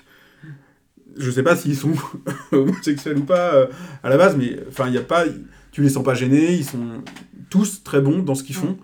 je 1.16 1.30
sais 1.30 1.42
pas 1.42 1.56
s'ils 1.56 1.76
sont 1.76 1.92
homosexuels 2.52 3.18
ou 3.18 3.24
pas 3.24 3.54
euh, 3.54 3.66
à 4.02 4.08
la 4.10 4.16
base, 4.16 4.36
mais 4.36 4.58
enfin, 4.68 4.88
il 4.88 4.94
y 4.94 4.98
a 4.98 5.02
pas, 5.02 5.24
tu 5.72 5.82
les 5.82 5.88
sens 5.88 6.04
pas 6.04 6.14
gênés. 6.14 6.54
Ils 6.54 6.64
sont 6.64 7.02
tous 7.50 7.82
très 7.84 8.00
bons 8.00 8.20
dans 8.22 8.34
ce 8.34 8.42
qu'ils 8.44 8.56
font. 8.56 8.78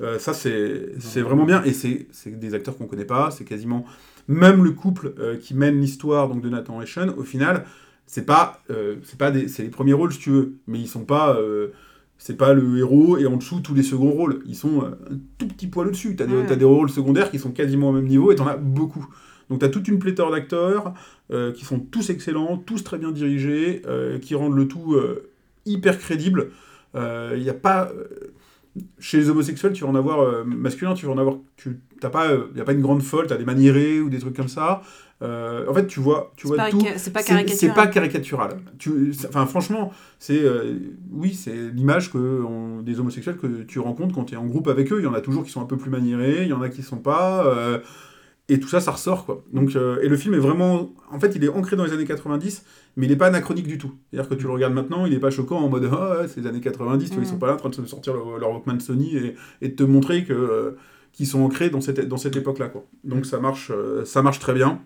Euh, 0.00 0.18
ça, 0.18 0.32
c'est, 0.32 0.92
c'est 0.98 1.20
vraiment 1.22 1.44
bien. 1.44 1.62
Et 1.64 1.72
c'est, 1.72 2.06
c'est 2.12 2.38
des 2.38 2.54
acteurs 2.54 2.76
qu'on 2.76 2.86
connaît 2.86 3.04
pas. 3.04 3.30
C'est 3.30 3.44
quasiment 3.44 3.84
même 4.28 4.64
le 4.64 4.70
couple 4.72 5.14
euh, 5.18 5.36
qui 5.36 5.54
mène 5.54 5.80
l'histoire 5.80 6.28
donc 6.28 6.42
de 6.42 6.48
Nathan 6.48 6.80
et 6.82 6.86
Sean. 6.86 7.08
Au 7.16 7.22
final, 7.24 7.64
c'est 8.06 8.26
pas, 8.26 8.62
c'est 9.04 9.18
pas 9.18 9.30
des, 9.30 9.48
c'est 9.48 9.62
les 9.62 9.68
premiers 9.70 9.92
rôles 9.92 10.12
si 10.12 10.18
tu 10.18 10.30
veux, 10.30 10.54
mais 10.66 10.78
ils 10.80 10.88
sont 10.88 11.04
pas. 11.04 11.36
C'est 12.24 12.36
pas 12.36 12.52
le 12.52 12.78
héros 12.78 13.18
et 13.18 13.26
en 13.26 13.36
dessous 13.36 13.58
tous 13.58 13.74
les 13.74 13.82
seconds 13.82 14.12
rôles. 14.12 14.44
Ils 14.46 14.54
sont 14.54 14.84
euh, 14.84 14.90
un 15.10 15.18
tout 15.38 15.48
petit 15.48 15.66
poil 15.66 15.88
au-dessus. 15.88 16.14
T'as 16.14 16.26
des, 16.26 16.34
Ouais. 16.34 16.56
des 16.56 16.64
rôles 16.64 16.88
secondaires 16.88 17.32
qui 17.32 17.40
sont 17.40 17.50
quasiment 17.50 17.88
au 17.88 17.92
même 17.92 18.06
niveau 18.06 18.30
et 18.30 18.36
t'en 18.36 18.46
as 18.46 18.56
beaucoup. 18.56 19.04
Donc 19.50 19.58
t'as 19.58 19.68
toute 19.68 19.88
une 19.88 19.98
pléthore 19.98 20.30
d'acteurs 20.30 20.94
euh, 21.32 21.50
qui 21.50 21.64
sont 21.64 21.80
tous 21.80 22.10
excellents, 22.10 22.58
tous 22.58 22.84
très 22.84 22.96
bien 22.96 23.10
dirigés, 23.10 23.82
euh, 23.86 24.20
qui 24.20 24.36
rendent 24.36 24.54
le 24.54 24.68
tout 24.68 24.94
euh, 24.94 25.30
hyper 25.66 25.98
crédible. 25.98 26.50
Il 26.94 27.42
n'y 27.42 27.50
a 27.50 27.54
pas... 27.54 27.90
chez 29.00 29.18
les 29.18 29.28
homosexuels, 29.28 29.72
tu 29.72 29.82
vas 29.82 29.90
en 29.90 29.96
avoir 29.96 30.46
masculin, 30.46 30.94
tu 30.94 31.06
vas 31.06 31.12
en 31.12 31.18
avoir... 31.18 31.38
Tu 31.56 31.80
t'as 32.00 32.10
pas... 32.10 32.32
Il 32.34 32.54
n'y 32.54 32.60
a 32.60 32.64
pas 32.64 32.72
une 32.72 32.82
grande 32.82 33.02
folle, 33.02 33.26
t'as 33.26 33.36
des 33.36 33.44
maniérés 33.44 34.00
ou 34.00 34.08
des 34.10 34.20
trucs 34.20 34.36
comme 34.36 34.48
ça. 34.48 34.82
Euh, 35.22 35.66
en 35.68 35.74
fait, 35.74 35.86
tu 35.86 36.00
vois, 36.00 36.32
tu 36.36 36.48
C'est 36.48 36.54
vois 36.54 36.56
pas, 36.64 36.70
tout... 36.70 36.80
c'est 36.96 37.12
pas 37.12 37.22
caricatural. 37.22 37.58
C'est 37.58 37.74
pas 37.74 37.86
caricatural. 37.86 38.56
Tu, 38.78 39.14
c'est- 39.14 39.28
enfin, 39.28 39.46
franchement, 39.46 39.92
c'est 40.18 40.42
euh, 40.42 40.74
oui, 41.12 41.32
c'est 41.34 41.54
l'image 41.72 42.10
que 42.12 42.18
on- 42.42 42.82
des 42.82 42.98
homosexuels 42.98 43.36
que 43.36 43.62
tu 43.62 43.78
rencontres 43.78 44.14
quand 44.14 44.24
tu 44.24 44.34
es 44.34 44.36
en 44.36 44.46
groupe 44.46 44.66
avec 44.68 44.92
eux. 44.92 44.98
Il 44.98 45.04
y 45.04 45.06
en 45.06 45.14
a 45.14 45.20
toujours 45.20 45.44
qui 45.44 45.50
sont 45.52 45.62
un 45.62 45.66
peu 45.66 45.76
plus 45.76 45.90
maniérés, 45.90 46.42
il 46.42 46.48
y 46.48 46.52
en 46.52 46.60
a 46.62 46.68
qui 46.68 46.82
sont 46.82 46.96
pas. 46.98 47.46
euh, 47.46 47.78
et 48.48 48.58
tout 48.58 48.68
ça, 48.68 48.80
ça 48.80 48.90
ressort 48.90 49.24
quoi. 49.24 49.44
Donc, 49.52 49.76
et 49.76 50.08
le 50.08 50.16
film 50.16 50.34
est 50.34 50.38
vraiment, 50.38 50.92
en 51.10 51.20
fait, 51.20 51.32
il 51.36 51.44
est 51.44 51.48
ancré 51.48 51.76
dans 51.76 51.84
les 51.84 51.92
années 51.92 52.04
90, 52.04 52.64
mais 52.96 53.06
il 53.06 53.10
n'est 53.10 53.16
pas 53.16 53.28
anachronique 53.28 53.66
du 53.68 53.78
tout. 53.78 53.92
C'est-à-dire 54.10 54.28
que 54.28 54.34
tu 54.34 54.44
le 54.44 54.50
regardes 54.50 54.74
maintenant, 54.74 55.06
il 55.06 55.12
n'est 55.12 55.20
pas 55.20 55.30
choquant 55.30 55.58
en 55.60 55.68
mode 55.68 55.88
ah 55.92 56.22
c'est 56.28 56.40
les 56.40 56.46
années 56.48 56.60
90, 56.60 57.08
tu 57.08 57.14
vois, 57.14 57.24
ils 57.24 57.28
sont 57.28 57.36
Mm. 57.36 57.38
pas 57.38 57.46
là 57.46 57.54
en 57.54 57.56
train 57.56 57.68
de 57.70 57.86
sortir 57.86 58.12
leur, 58.14 58.38
leur 58.38 58.50
Walkman 58.50 58.80
Sony 58.80 59.16
et, 59.16 59.36
et 59.62 59.68
de 59.68 59.74
te 59.76 59.84
montrer 59.84 60.24
que 60.24 60.76
qu'ils 61.12 61.26
sont 61.28 61.40
ancrés 61.42 61.70
dans 61.70 61.80
cette 61.80 62.00
dans 62.08 62.16
cette 62.16 62.36
époque-là 62.36 62.68
quoi. 62.68 62.84
Donc 63.04 63.24
ça 63.26 63.38
marche, 63.38 63.70
euh, 63.70 64.04
ça 64.04 64.22
marche 64.22 64.40
très 64.40 64.54
bien. 64.54 64.80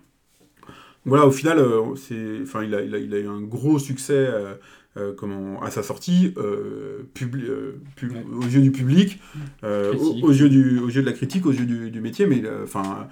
Voilà, 1.07 1.25
au 1.25 1.31
final, 1.31 1.57
euh, 1.59 1.95
c'est, 1.95 2.41
enfin, 2.43 2.63
il 2.63 2.75
a, 2.75 2.81
il, 2.81 2.93
a, 2.93 2.97
il 2.99 3.13
a 3.13 3.19
eu 3.19 3.27
un 3.27 3.41
gros 3.41 3.79
succès 3.79 4.13
euh, 4.15 4.53
euh, 4.97 5.13
comment, 5.15 5.61
à 5.61 5.69
sa 5.71 5.83
sortie, 5.83 6.33
euh, 6.37 7.03
publi- 7.15 7.47
pub- 7.95 8.11
Ouais. 8.13 8.25
aux 8.35 8.47
yeux 8.49 8.61
du 8.61 8.71
public, 8.71 9.19
aux, 9.63 10.31
yeux 10.31 10.49
du, 10.49 10.79
aux 10.79 10.89
yeux 10.89 11.01
de 11.01 11.05
la 11.05 11.13
critique, 11.13 11.45
aux 11.45 11.51
yeux 11.51 11.65
du, 11.65 11.91
du 11.91 12.01
métier. 12.01 12.25
Mais 12.27 12.41
enfin, 12.63 13.07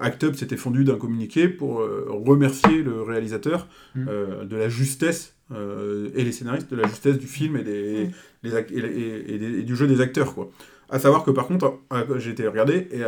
Act 0.00 0.24
Up 0.24 0.34
s'était 0.34 0.56
fondu 0.56 0.84
d'un 0.84 0.96
communiqué 0.96 1.48
pour 1.48 1.82
remercier 2.08 2.82
le 2.82 3.02
réalisateur 3.02 3.68
Mm. 3.94 4.06
de 4.48 4.56
la 4.56 4.68
justesse 4.68 5.34
et 5.52 6.24
les 6.24 6.32
scénaristes 6.32 6.70
de 6.70 6.76
la 6.76 6.86
justesse 6.88 7.18
du 7.18 7.26
film 7.26 7.56
et, 7.56 7.62
des, 7.64 8.06
Mm. 8.06 8.10
les 8.44 8.54
et, 8.54 8.78
et- 8.78 9.34
et 9.34 9.38
des- 9.38 9.58
et 9.58 9.62
du 9.62 9.76
jeu 9.76 9.86
des 9.86 10.00
acteurs, 10.00 10.34
quoi. 10.34 10.50
À 10.88 10.98
savoir 10.98 11.22
que 11.24 11.30
par 11.30 11.46
contre, 11.46 11.78
j'ai 12.18 12.30
été 12.30 12.46
regardé 12.48 12.88
et 12.92 13.02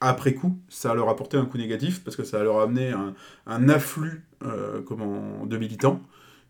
après 0.00 0.34
coup, 0.34 0.58
ça 0.68 0.94
leur 0.94 1.08
a 1.08 1.12
apporté 1.12 1.36
un 1.36 1.46
coup 1.46 1.58
négatif 1.58 2.02
parce 2.04 2.16
que 2.16 2.24
ça 2.24 2.42
leur 2.42 2.58
a 2.58 2.64
amené 2.64 2.90
un, 2.90 3.14
un 3.46 3.68
afflux 3.68 4.24
euh, 4.44 4.82
comment, 4.82 5.46
de 5.46 5.56
militants 5.56 6.00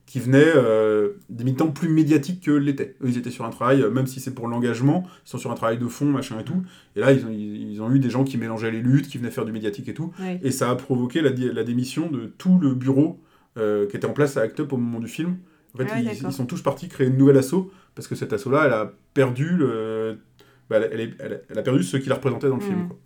qui 0.06 0.20
venaient 0.20 0.52
euh, 0.54 1.14
des 1.30 1.44
militants 1.44 1.70
plus 1.70 1.88
médiatiques 1.88 2.42
que 2.42 2.50
l'étaient. 2.50 2.94
Eux, 3.02 3.08
ils 3.08 3.16
étaient 3.16 3.30
sur 3.30 3.44
un 3.44 3.50
travail, 3.50 3.82
euh, 3.82 3.90
même 3.90 4.06
si 4.06 4.20
c'est 4.20 4.34
pour 4.34 4.48
l'engagement, 4.48 5.04
ils 5.24 5.30
sont 5.30 5.38
sur 5.38 5.50
un 5.50 5.54
travail 5.54 5.78
de 5.78 5.86
fond, 5.86 6.04
machin 6.04 6.38
et 6.38 6.44
tout. 6.44 6.62
Et 6.94 7.00
là, 7.00 7.12
ils 7.12 7.24
ont, 7.24 7.30
ils, 7.30 7.80
ont 7.80 7.90
eu 7.90 7.98
des 7.98 8.10
gens 8.10 8.22
qui 8.24 8.36
mélangeaient 8.36 8.70
les 8.70 8.82
luttes, 8.82 9.08
qui 9.08 9.16
venaient 9.16 9.30
faire 9.30 9.46
du 9.46 9.52
médiatique 9.52 9.88
et 9.88 9.94
tout. 9.94 10.12
Et 10.42 10.50
ça 10.50 10.70
a 10.70 10.74
provoqué 10.74 11.22
la, 11.22 11.30
la 11.30 11.64
démission 11.64 12.10
de 12.10 12.26
tout 12.26 12.58
le 12.58 12.74
bureau 12.74 13.18
euh, 13.56 13.86
qui 13.86 13.96
était 13.96 14.06
en 14.06 14.12
place 14.12 14.36
à 14.36 14.42
Act 14.42 14.60
Up 14.60 14.72
au 14.72 14.76
moment 14.76 14.98
du 15.00 15.08
film. 15.08 15.36
En 15.74 15.78
fait, 15.78 15.86
Ah 15.90 16.00
ils 16.00 16.32
sont 16.32 16.46
tous 16.46 16.60
partis 16.60 16.88
créer 16.88 17.06
une 17.06 17.16
nouvelle 17.16 17.38
asso 17.38 17.70
parce 17.94 18.06
que 18.06 18.14
cette 18.14 18.32
asso-là, 18.32 18.64
elle 18.66 18.72
a 18.72 18.92
perdu 19.14 19.56
le... 19.56 20.18
bah, 20.70 20.76
elle, 20.78 20.88
elle 20.92 21.00
est- 21.00 21.14
elle- 21.18 21.42
elle 21.48 21.58
a 21.58 21.62
perdu 21.62 21.82
ceux 21.82 21.98
qui 21.98 22.08
la 22.08 22.14
représentaient 22.16 22.48
dans 22.48 22.56
le 22.56 22.62
film. 22.62 22.84
Mm. 22.84 22.88
quoi. 22.88 22.96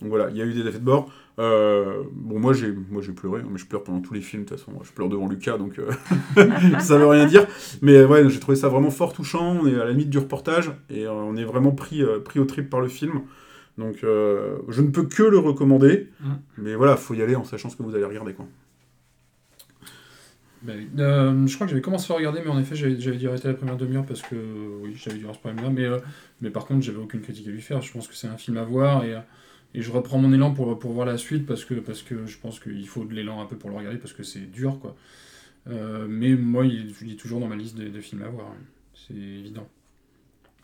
Donc 0.00 0.08
voilà, 0.10 0.30
il 0.30 0.36
y 0.36 0.42
a 0.42 0.44
eu 0.44 0.52
des 0.52 0.60
effets 0.68 0.78
de 0.78 0.84
bord. 0.84 1.10
Euh, 1.38 2.02
bon, 2.12 2.38
moi 2.38 2.52
j'ai, 2.52 2.72
moi 2.90 3.02
j'ai 3.02 3.12
pleuré, 3.12 3.40
hein, 3.40 3.48
mais 3.50 3.58
je 3.58 3.66
pleure 3.66 3.82
pendant 3.82 4.00
tous 4.00 4.14
les 4.14 4.20
films 4.20 4.44
de 4.44 4.48
toute 4.48 4.58
façon. 4.58 4.72
Je 4.82 4.92
pleure 4.92 5.08
devant 5.08 5.28
Lucas, 5.28 5.58
donc 5.58 5.78
euh, 5.78 5.90
ça 6.80 6.96
veut 6.98 7.06
rien 7.06 7.26
dire. 7.26 7.46
Mais 7.82 8.04
ouais, 8.04 8.28
j'ai 8.28 8.38
trouvé 8.40 8.56
ça 8.56 8.68
vraiment 8.68 8.90
fort 8.90 9.12
touchant. 9.12 9.56
On 9.62 9.66
est 9.66 9.74
à 9.74 9.84
la 9.84 9.90
limite 9.90 10.10
du 10.10 10.18
reportage 10.18 10.70
et 10.90 11.06
euh, 11.06 11.12
on 11.12 11.36
est 11.36 11.44
vraiment 11.44 11.72
pris, 11.72 12.02
euh, 12.02 12.20
pris 12.20 12.38
au 12.40 12.44
trip 12.44 12.70
par 12.70 12.80
le 12.80 12.88
film. 12.88 13.22
Donc 13.78 13.96
je 14.02 14.80
ne 14.82 14.88
peux 14.90 15.04
que 15.04 15.22
le 15.24 15.38
recommander. 15.38 16.08
Mm. 16.20 16.26
Mais 16.58 16.74
voilà, 16.76 16.96
faut 16.96 17.14
y 17.14 17.22
aller 17.22 17.34
en 17.34 17.42
sachant 17.44 17.68
ce 17.70 17.76
que 17.76 17.82
vous 17.82 17.94
allez 17.96 18.04
regarder. 18.04 18.32
Quoi. 18.34 18.46
Ben. 20.64 20.88
Euh, 20.98 21.46
je 21.46 21.54
crois 21.54 21.66
que 21.66 21.70
j'avais 21.72 21.82
commencé 21.82 22.12
à 22.12 22.16
regarder, 22.16 22.40
mais 22.42 22.50
en 22.50 22.58
effet, 22.58 22.74
j'avais 22.74 23.16
dû 23.16 23.28
arrêter 23.28 23.48
la 23.48 23.54
première 23.54 23.76
demi-heure 23.76 24.06
parce 24.06 24.22
que, 24.22 24.34
oui, 24.82 24.94
j'avais 24.96 25.16
dû 25.16 25.22
avoir 25.24 25.34
ce 25.36 25.40
problème-là. 25.40 25.70
Mais, 25.70 25.84
euh, 25.84 25.98
mais 26.40 26.50
par 26.50 26.64
contre, 26.66 26.82
j'avais 26.82 26.98
aucune 26.98 27.20
critique 27.20 27.46
à 27.46 27.50
lui 27.50 27.60
faire. 27.60 27.82
Je 27.82 27.92
pense 27.92 28.08
que 28.08 28.14
c'est 28.14 28.28
un 28.28 28.36
film 28.38 28.56
à 28.56 28.64
voir 28.64 29.04
et, 29.04 29.14
et 29.74 29.82
je 29.82 29.90
reprends 29.92 30.18
mon 30.18 30.32
élan 30.32 30.52
pour, 30.54 30.78
pour 30.78 30.92
voir 30.92 31.06
la 31.06 31.18
suite 31.18 31.46
parce 31.46 31.64
que, 31.64 31.74
parce 31.74 32.02
que 32.02 32.26
je 32.26 32.38
pense 32.38 32.60
qu'il 32.60 32.88
faut 32.88 33.04
de 33.04 33.12
l'élan 33.14 33.42
un 33.42 33.46
peu 33.46 33.56
pour 33.56 33.70
le 33.70 33.76
regarder 33.76 33.98
parce 33.98 34.12
que 34.14 34.22
c'est 34.22 34.50
dur, 34.50 34.78
quoi. 34.80 34.96
Euh, 35.68 36.06
mais 36.08 36.34
moi, 36.34 36.66
il, 36.66 36.94
il 37.02 37.12
est 37.12 37.16
toujours 37.16 37.40
dans 37.40 37.48
ma 37.48 37.56
liste 37.56 37.76
de, 37.76 37.88
de 37.88 38.00
films 38.00 38.22
à 38.22 38.28
voir. 38.28 38.46
hein. 38.48 38.64
C'est 38.94 39.14
évident. 39.14 39.68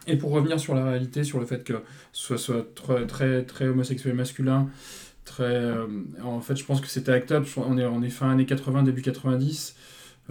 Et 0.06 0.16
pour 0.16 0.30
revenir 0.30 0.58
sur 0.58 0.74
la 0.74 0.84
réalité, 0.84 1.24
sur 1.24 1.38
le 1.40 1.46
fait 1.46 1.62
que 1.62 1.74
ce 2.12 2.36
soit, 2.36 2.38
soit 2.38 2.74
très, 2.74 3.06
très, 3.06 3.44
très 3.44 3.68
homosexuel 3.68 4.14
masculin, 4.14 4.70
très. 5.24 5.44
euh, 5.44 5.86
en 6.24 6.40
fait, 6.40 6.56
je 6.56 6.64
pense 6.64 6.80
que 6.80 6.88
c'était 6.88 7.12
Act 7.12 7.32
Up. 7.32 7.46
On 7.56 7.78
est, 7.78 7.86
on 7.86 8.02
est 8.02 8.10
fin 8.10 8.30
années 8.30 8.46
80, 8.46 8.82
début 8.82 9.02
90. 9.02 9.74
Euh, 9.76 9.80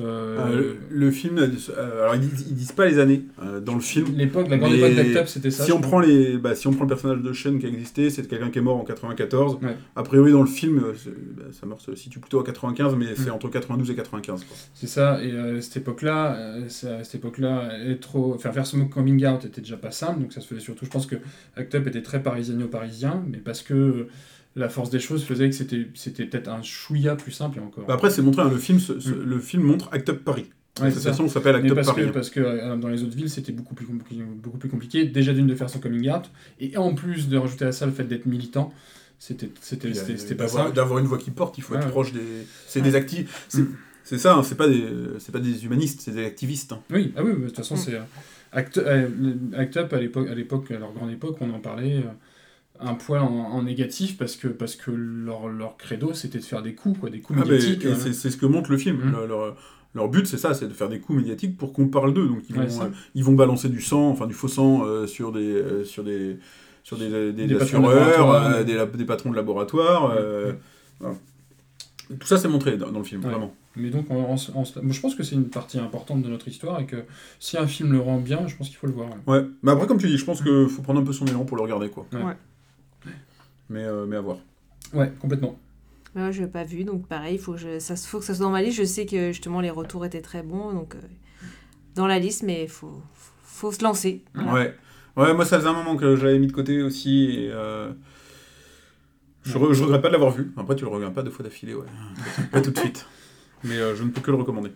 Euh, 0.01 0.73
le 0.89 1.11
film, 1.11 1.39
euh, 1.39 2.01
alors 2.03 2.15
ils 2.15 2.21
disent, 2.21 2.45
ils 2.49 2.55
disent 2.55 2.71
pas 2.71 2.85
les 2.85 2.99
années 2.99 3.23
euh, 3.43 3.59
dans 3.59 3.75
le 3.75 3.81
film. 3.81 4.07
L'époque, 4.15 4.47
la 4.47 4.57
grande 4.57 4.71
époque 4.71 4.95
d'Act 4.95 5.15
Up, 5.17 5.27
c'était 5.27 5.51
ça. 5.51 5.65
si 5.65 5.73
on 5.73 5.81
prend 5.81 5.99
les, 5.99 6.37
bah, 6.37 6.55
si 6.55 6.67
on 6.67 6.71
prend 6.71 6.83
le 6.85 6.87
personnage 6.87 7.21
de 7.21 7.33
Shane 7.33 7.59
qui 7.59 7.65
a 7.65 7.69
existé, 7.69 8.09
c'est 8.09 8.25
quelqu'un 8.25 8.49
qui 8.49 8.59
est 8.59 8.61
mort 8.61 8.77
en 8.77 8.85
94. 8.85 9.55
Ouais. 9.61 9.75
A 9.97 10.03
priori 10.03 10.31
dans 10.31 10.39
le 10.39 10.47
film, 10.47 10.81
bah, 11.35 11.43
sa 11.51 11.65
mort 11.65 11.81
se 11.81 11.95
situe 11.95 12.19
plutôt 12.19 12.39
à 12.39 12.45
95, 12.45 12.95
mais 12.95 13.07
c'est 13.17 13.29
Mm. 13.29 13.33
entre 13.33 13.49
92 13.49 13.91
et 13.91 13.95
95. 13.95 14.45
quoi. 14.45 14.55
C'est 14.73 14.87
ça, 14.87 15.21
et 15.21 15.37
à 15.37 15.61
cette 15.61 15.75
époque-là, 15.77 16.55
cette 16.69 17.15
époque-là, 17.15 17.69
trop... 17.99 18.35
enfin, 18.35 18.53
faire 18.53 18.65
ce 18.65 18.77
coming 18.77 19.25
out 19.25 19.43
était 19.43 19.59
déjà 19.59 19.75
pas 19.75 19.91
simple, 19.91 20.21
donc 20.21 20.31
ça 20.31 20.39
se 20.39 20.47
faisait 20.47 20.61
surtout. 20.61 20.85
Je 20.85 20.91
pense 20.91 21.07
que 21.07 21.17
Act 21.57 21.75
Up 21.75 21.87
était 21.87 22.03
très 22.03 22.23
parisiano-parisien, 22.23 23.21
mais 23.27 23.39
parce 23.39 23.61
que 23.61 24.07
la 24.55 24.69
force 24.69 24.89
des 24.89 24.99
choses 24.99 25.23
faisait 25.23 25.49
que 25.49 25.55
c'était 25.55 25.87
c'était 25.93 26.25
peut-être 26.25 26.47
un 26.49 26.61
chouïa 26.61 27.15
plus 27.15 27.31
simple 27.31 27.59
et 27.59 27.61
encore. 27.61 27.85
Bah, 27.85 27.93
après, 27.93 28.09
c'est 28.09 28.21
montré, 28.21 28.41
hein, 28.41 28.49
le, 28.49 28.57
film, 28.57 28.79
Mm. 28.79 29.11
le 29.25 29.39
film 29.39 29.63
montre 29.63 29.89
Act 29.91 30.09
Up 30.09 30.23
Paris. 30.23 30.45
Ouais, 30.81 30.91
c'est 30.91 30.99
ça. 30.99 31.09
L'association 31.09 31.27
s'appelle 31.27 31.55
Act 31.55 31.65
Up 31.69 31.75
parce 31.75 31.87
Paris. 31.87 32.01
que, 32.03 32.07
hein. 32.07 32.11
parce 32.13 32.29
que 32.29 32.39
euh, 32.39 32.75
dans 32.77 32.87
les 32.87 33.03
autres 33.03 33.15
villes, 33.15 33.29
c'était 33.29 33.51
beaucoup 33.51 33.75
plus, 33.75 33.85
compliqué, 33.85 34.23
beaucoup 34.23 34.57
plus 34.57 34.69
compliqué. 34.69 35.05
Déjà 35.05 35.33
d'une 35.33 35.47
de 35.47 35.55
faire 35.55 35.69
son 35.69 35.79
coming 35.79 36.09
out, 36.09 36.23
et 36.59 36.77
en 36.77 36.93
plus 36.93 37.27
de 37.29 37.37
rajouter 37.37 37.65
à 37.65 37.71
ça 37.71 37.85
le 37.85 37.91
fait 37.91 38.05
d'être 38.05 38.25
militant, 38.25 38.73
c'était 39.19 39.49
c'était- 39.61 39.93
c'était 39.93 40.35
pas 40.35 40.45
d'avoir- 40.45 40.63
simple. 40.65 40.75
D'avoir 40.75 40.99
une 40.99 41.05
voix 41.05 41.17
qui 41.17 41.31
porte, 41.31 41.57
il 41.57 41.61
faut 41.61 41.75
être 41.75 41.85
ouais. 41.85 41.91
proche 41.91 42.13
des. 42.13 42.19
C'est 42.67 42.81
des 42.81 42.95
actifs. 42.95 43.45
C'est 43.49 43.61
Mm. 43.61 43.75
c'est 44.03 44.17
ça, 44.17 44.35
hein, 44.35 44.43
c'est 44.43 44.55
pas, 44.55 44.67
des... 44.67 44.83
c'est 45.19 45.31
pas 45.31 45.39
des 45.39 45.65
humanistes, 45.65 46.01
c'est 46.01 46.11
des 46.11 46.25
activistes. 46.25 46.71
hein. 46.71 46.81
Oui, 46.91 47.13
ah 47.17 47.23
oui, 47.23 47.33
de 47.33 47.47
toute 47.47 47.55
façon, 47.57 47.75
Mm. 47.75 47.77
c'est. 47.77 47.93
euh, 47.95 47.99
Act, 48.51 48.77
euh, 48.79 49.07
Act 49.55 49.77
Up, 49.77 49.93
à 49.93 49.99
l'époque, 49.99 50.27
à 50.27 50.33
l'époque, 50.33 50.71
à 50.71 50.79
leur 50.79 50.91
grande 50.93 51.11
époque, 51.11 51.37
on 51.41 51.51
en 51.51 51.59
parlait. 51.59 52.03
Euh, 52.81 52.85
un 52.87 52.93
poil 52.95 53.21
en, 53.21 53.27
en 53.27 53.63
négatif 53.63 54.17
parce 54.17 54.35
que, 54.35 54.47
parce 54.47 54.75
que 54.75 54.91
leur, 54.91 55.47
leur 55.47 55.77
credo 55.77 56.13
c'était 56.13 56.39
de 56.39 56.43
faire 56.43 56.61
des 56.61 56.75
coups, 56.75 56.99
quoi, 56.99 57.09
des 57.09 57.19
coups 57.21 57.39
Ah, 57.41 57.45
médiatiques. 57.45 57.85
euh, 57.85 57.95
c'est 57.97 58.13
c'est 58.13 58.29
ce 58.29 58.37
que 58.37 58.45
montre 58.45 58.71
le 58.71 58.77
film. 58.77 58.97
Mhm. 59.03 59.11
Leur, 59.11 59.27
leur- 59.27 59.55
leur 59.95 60.07
but, 60.07 60.27
c'est 60.27 60.37
ça, 60.37 60.53
c'est 60.53 60.67
de 60.67 60.73
faire 60.73 60.87
des 60.89 60.99
coups 60.99 61.17
médiatiques 61.17 61.57
pour 61.57 61.73
qu'on 61.73 61.87
parle 61.87 62.13
d'eux. 62.13 62.27
Donc, 62.27 62.43
ils, 62.49 62.55
Ouais, 62.57 62.67
vont, 62.67 62.83
euh, 62.83 62.89
ils 63.15 63.23
vont 63.23 63.33
balancer 63.33 63.69
du 63.69 63.81
sang, 63.81 64.09
enfin 64.09 64.27
du 64.27 64.35
faux 64.35 64.47
sang 64.47 64.83
euh, 64.85 65.07
sur 65.07 65.31
des, 65.31 65.39
euh, 65.39 65.83
sur 65.83 66.03
des, 66.03 66.37
sur 66.83 66.95
des, 66.97 67.31
des, 67.33 67.47
Des 67.47 67.55
patrons 67.55 67.79
de 67.81 67.87
assureurs, 67.87 67.95
laboratoire, 67.95 68.45
euh, 68.45 68.57
ouais. 68.59 68.65
des, 68.91 68.97
des 68.97 69.05
patrons 69.05 69.31
de 69.31 69.35
laboratoire. 69.35 70.13
euh, 70.15 70.53
voilà. 70.99 71.15
Tout 72.19 72.27
ça, 72.27 72.37
c'est 72.37 72.47
montré 72.47 72.77
dans, 72.77 72.91
dans 72.91 72.99
le 72.99 73.05
film, 73.05 73.21
vraiment. 73.21 73.53
Mais 73.75 73.89
donc, 73.91 74.05
on- 74.09 74.15
on- 74.33 74.35
on- 74.35 74.81
moi, 74.83 74.91
je 74.93 74.99
pense 74.99 75.15
que 75.15 75.23
c'est 75.23 75.35
une 75.35 75.49
partie 75.49 75.79
importante 75.79 76.21
de 76.23 76.29
notre 76.29 76.47
histoire 76.47 76.79
et 76.79 76.85
que 76.85 76.97
si 77.39 77.57
un 77.57 77.67
film 77.67 77.91
le 77.91 77.99
rend 77.99 78.19
bien, 78.19 78.47
je 78.47 78.55
pense 78.55 78.67
qu'il 78.67 78.77
faut 78.77 78.87
le 78.87 78.93
voir. 78.93 79.09
ouais. 79.27 79.33
Ouais. 79.39 79.45
Mais 79.63 79.71
après, 79.71 79.87
comme 79.87 79.97
tu 79.99 80.07
dis, 80.07 80.17
je 80.17 80.25
pense 80.25 80.41
qu'il 80.41 80.67
faut 80.69 80.81
prendre 80.81 80.99
un 80.99 81.03
peu 81.03 81.13
son 81.13 81.25
élan 81.25 81.45
pour 81.45 81.57
le 81.57 81.63
regarder, 81.63 81.89
quoi. 81.89 82.05
Ouais. 82.13 82.33
Ouais. 83.69 83.75
Mais, 83.79 83.83
euh, 83.83 84.05
mais 84.05 84.15
à 84.17 84.21
voir. 84.21 84.37
Ouais, 84.93 85.11
complètement. 85.19 85.57
Moi, 86.15 86.31
je 86.31 86.41
l'ai 86.41 86.47
pas 86.47 86.63
vu, 86.63 86.83
donc 86.83 87.07
pareil, 87.07 87.35
il 87.35 87.39
faut, 87.39 87.53
que 87.53 87.79
ça, 87.79 87.95
faut 87.95 88.19
que 88.19 88.25
ça 88.25 88.33
soit 88.33 88.45
dans 88.45 88.51
ma 88.51 88.61
liste. 88.63 88.77
Je 88.77 88.83
sais 88.83 89.05
que 89.05 89.31
justement 89.31 89.61
les 89.61 89.69
retours 89.69 90.05
étaient 90.05 90.21
très 90.21 90.41
bons, 90.41 90.73
donc 90.73 90.95
euh, 90.95 90.99
dans 91.95 92.07
la 92.07 92.17
liste, 92.17 92.41
mais 92.43 92.63
il 92.63 92.69
faut, 92.69 93.01
faut 93.43 93.71
se 93.71 93.83
lancer. 93.83 94.23
Voilà. 94.33 94.53
Ouais. 94.53 94.75
Ouais, 95.15 95.33
moi, 95.33 95.45
ça 95.45 95.57
faisait 95.57 95.69
un 95.69 95.73
moment 95.73 95.95
que 95.97 96.15
je 96.15 96.25
l'avais 96.25 96.39
mis 96.39 96.47
de 96.47 96.51
côté 96.51 96.81
aussi. 96.81 97.25
Et, 97.31 97.49
euh, 97.51 97.91
je, 99.43 99.57
re- 99.57 99.73
je 99.73 99.83
regrette 99.83 100.01
pas 100.01 100.07
de 100.07 100.13
l'avoir 100.13 100.31
vu. 100.31 100.51
Après, 100.57 100.75
tu 100.75 100.83
le 100.85 100.89
regardes 100.89 101.13
pas 101.13 101.23
deux 101.23 101.31
fois 101.31 101.43
d'affilée, 101.43 101.75
ouais. 101.75 101.85
pas 102.51 102.61
tout 102.61 102.71
de 102.71 102.79
suite. 102.79 103.05
Mais 103.63 103.75
euh, 103.77 103.95
je 103.95 104.03
ne 104.03 104.09
peux 104.09 104.21
que 104.21 104.31
le 104.31 104.37
recommander. 104.37 104.71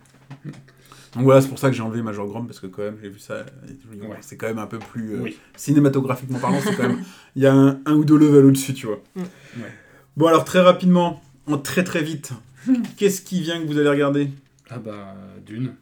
Donc 1.16 1.24
voilà, 1.26 1.42
c'est 1.42 1.48
pour 1.50 1.60
ça 1.60 1.70
que 1.70 1.76
j'ai 1.76 1.84
enlevé 1.84 2.02
Major 2.02 2.26
Grom, 2.28 2.48
parce 2.48 2.60
que 2.60 2.68
quand 2.68 2.82
même, 2.82 2.98
j'ai 3.02 3.10
vu 3.10 3.20
ça. 3.20 3.46
ouais. 3.68 4.18
C'est 4.22 4.36
quand 4.38 4.48
même 4.48 4.58
un 4.60 4.66
peu 4.68 4.80
plus. 4.80 5.16
euh, 5.16 5.20
Oui. 5.22 5.38
cinématographiquement 5.56 6.40
parlant, 6.40 6.60
c'est 6.64 6.76
quand 6.76 6.88
même. 6.88 7.04
Il 7.36 7.44
y 7.44 7.46
a 7.46 7.54
un, 7.54 7.80
un 7.86 7.94
ou 7.94 8.04
deux 8.06 8.18
levels 8.18 8.46
au-dessus, 8.46 8.74
tu 8.74 8.88
vois. 8.88 9.00
Mm. 9.16 9.22
Ouais. 9.22 9.72
Bon, 10.18 10.28
alors 10.28 10.44
très 10.46 10.62
rapidement, 10.62 11.22
en 11.48 11.58
très 11.58 11.84
très 11.84 12.02
vite, 12.04 12.32
qu'est-ce 12.98 13.22
qui 13.22 13.42
vient 13.42 13.62
que 13.62 13.68
vous 13.68 13.78
allez 13.78 13.90
regarder? 13.90 14.30
Ah 14.70 14.80
bah, 14.80 15.16
Dune. 15.46 15.74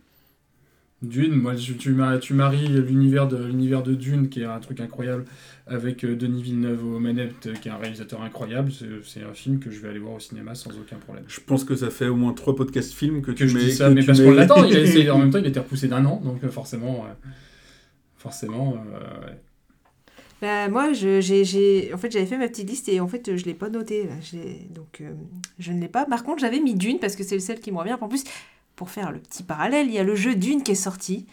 Dune, 1.02 1.34
moi, 1.34 1.56
tu, 1.56 1.78
tu, 1.78 1.96
tu 2.22 2.34
maries 2.36 2.68
l'univers 2.68 3.28
de, 3.28 3.44
l'univers 3.44 3.82
de 3.82 3.96
Dune, 3.96 4.30
qui 4.30 4.42
est 4.42 4.46
un 4.46 4.60
truc 4.60 4.80
incroyable, 4.80 5.26
avec 5.66 6.04
euh, 6.04 6.16
Denis 6.16 6.44
Villeneuve 6.44 6.86
aux 6.86 7.00
manettes, 7.00 7.48
euh, 7.48 7.54
qui 7.56 7.70
est 7.70 7.72
un 7.72 7.78
réalisateur 7.78 8.22
incroyable. 8.22 8.72
C'est, 8.72 8.86
c'est 9.04 9.24
un 9.24 9.34
film 9.34 9.60
que 9.60 9.72
je 9.72 9.80
vais 9.80 9.90
aller 9.90 10.00
voir 10.00 10.14
au 10.14 10.20
cinéma 10.20 10.54
sans 10.54 10.70
aucun 10.78 10.98
problème. 10.98 11.24
Je 11.28 11.40
pense 11.40 11.64
que 11.64 11.76
ça 11.76 11.90
fait 11.90 12.08
au 12.08 12.16
moins 12.16 12.34
trois 12.34 12.56
podcasts 12.56 12.94
films 12.94 13.22
que, 13.24 13.32
Que 13.32 13.38
tu 13.38 13.48
je 13.50 13.58
mets. 13.58 13.64
dis 13.66 13.72
ça, 13.74 13.90
que 13.90 13.94
mais 13.96 14.02
tu 14.02 14.08
parce 14.08 14.22
qu'on 14.22 14.32
l'attend. 14.32 14.56
En 15.12 15.18
même 15.18 15.32
temps, 15.32 15.40
il 15.40 15.46
a 15.46 15.50
été 15.50 15.60
repoussé 15.60 15.88
d'un 15.88 16.06
an, 16.06 16.22
donc 16.24 16.44
euh, 16.44 16.50
forcément, 16.50 17.06
euh, 17.06 17.14
forcément, 18.18 18.76
euh, 18.94 19.26
ouais. 19.28 19.38
Bah, 20.42 20.70
moi, 20.70 20.92
je, 20.94 21.22
j'ai, 21.22 21.46
j'ai- 21.46 21.94
en 21.94 21.98
fait, 21.98 22.12
j'avais 22.12 22.26
fait 22.26 22.38
ma 22.38 22.48
petite 22.48 22.68
liste 22.70 22.90
et 22.90 23.00
en 23.00 23.08
fait, 23.08 23.36
je 23.38 23.46
l'ai 23.46 23.54
pas 23.54 23.70
notée. 23.70 24.06
là. 24.06 24.14
J'ai- 24.22 24.68
Donc, 24.74 25.00
euh, 25.02 25.12
je 25.60 25.72
ne 25.72 25.80
l'ai 25.80 25.88
pas. 25.88 26.06
Par 26.06 26.24
contre, 26.24 26.40
j'avais 26.40 26.60
mis 26.60 26.74
Dune 26.74 26.98
parce 27.00 27.16
que 27.16 27.24
c'est 27.24 27.40
celle 27.40 27.60
qui 27.60 27.72
me 27.72 27.78
revient. 27.78 27.96
En 28.02 28.08
plus, 28.08 28.24
pour 28.76 28.90
faire 28.90 29.12
le 29.12 29.20
petit 29.20 29.44
parallèle, 29.44 29.88
il 29.88 29.94
y 29.94 30.00
a 30.00 30.04
le 30.04 30.16
jeu 30.16 30.36
Dune 30.36 30.64
qui 30.64 30.72
est 30.72 30.76
sorti 30.76 31.26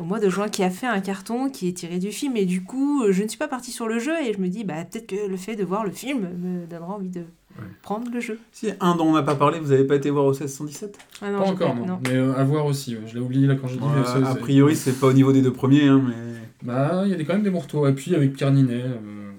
au 0.00 0.04
mois 0.04 0.20
de 0.20 0.28
juin 0.28 0.48
qui 0.48 0.62
a 0.62 0.70
fait 0.70 0.86
un 0.86 1.00
carton 1.00 1.50
qui 1.50 1.68
est 1.68 1.72
tiré 1.72 1.98
du 1.98 2.12
film 2.12 2.36
et 2.36 2.44
du 2.44 2.62
coup, 2.62 3.02
euh, 3.02 3.12
je 3.12 3.22
ne 3.24 3.28
suis 3.28 3.38
pas 3.38 3.48
partie 3.48 3.72
sur 3.72 3.88
le 3.88 3.98
jeu 3.98 4.12
et 4.24 4.32
je 4.32 4.38
me 4.38 4.48
dis, 4.48 4.62
bah, 4.64 4.84
peut-être 4.84 5.06
que 5.08 5.26
le 5.28 5.36
fait 5.36 5.56
de 5.56 5.64
voir 5.64 5.84
le 5.84 5.90
film 5.90 6.28
me 6.38 6.66
donnera 6.66 6.94
envie 6.94 7.08
de 7.08 7.22
prendre 7.82 8.08
le 8.08 8.20
jeu. 8.20 8.38
Si, 8.52 8.68
un 8.78 8.94
dont 8.94 9.06
on 9.06 9.12
n'a 9.14 9.24
pas 9.24 9.34
parlé, 9.34 9.58
vous 9.58 9.72
avez 9.72 9.82
pas 9.82 9.96
été 9.96 10.10
voir 10.10 10.24
au 10.26 10.30
1617 10.30 10.96
Ah 11.22 11.30
non, 11.32 11.38
pas 11.40 11.44
encore, 11.46 11.74
non. 11.74 11.98
Mais 12.04 12.14
euh, 12.14 12.32
à 12.36 12.44
voir 12.44 12.64
aussi. 12.66 12.94
ouais. 12.94 13.02
Je 13.06 13.14
l'ai 13.14 13.20
oublié 13.20 13.48
là 13.48 13.56
quand 13.56 13.66
j'ai 13.66 13.78
dit. 13.78 13.82
Ouais, 13.82 13.88
mais 13.96 14.04
ça, 14.04 14.18
A 14.30 14.34
priori, 14.36 14.76
c'est 14.76 14.92
pas 15.00 15.08
au 15.08 15.12
niveau 15.12 15.32
des 15.32 15.42
deux 15.42 15.52
premiers, 15.52 15.88
hein, 15.88 16.00
mais. 16.06 16.14
Bah, 16.62 17.02
il 17.04 17.10
y 17.10 17.14
a 17.14 17.16
des- 17.16 17.24
quand 17.24 17.32
même 17.34 17.42
des 17.42 17.50
retours. 17.50 17.88
Et 17.88 17.94
puis 17.94 18.14
avec 18.14 18.34
Pierre 18.34 18.52
Ninet. 18.52 18.82
euh, 18.84 19.30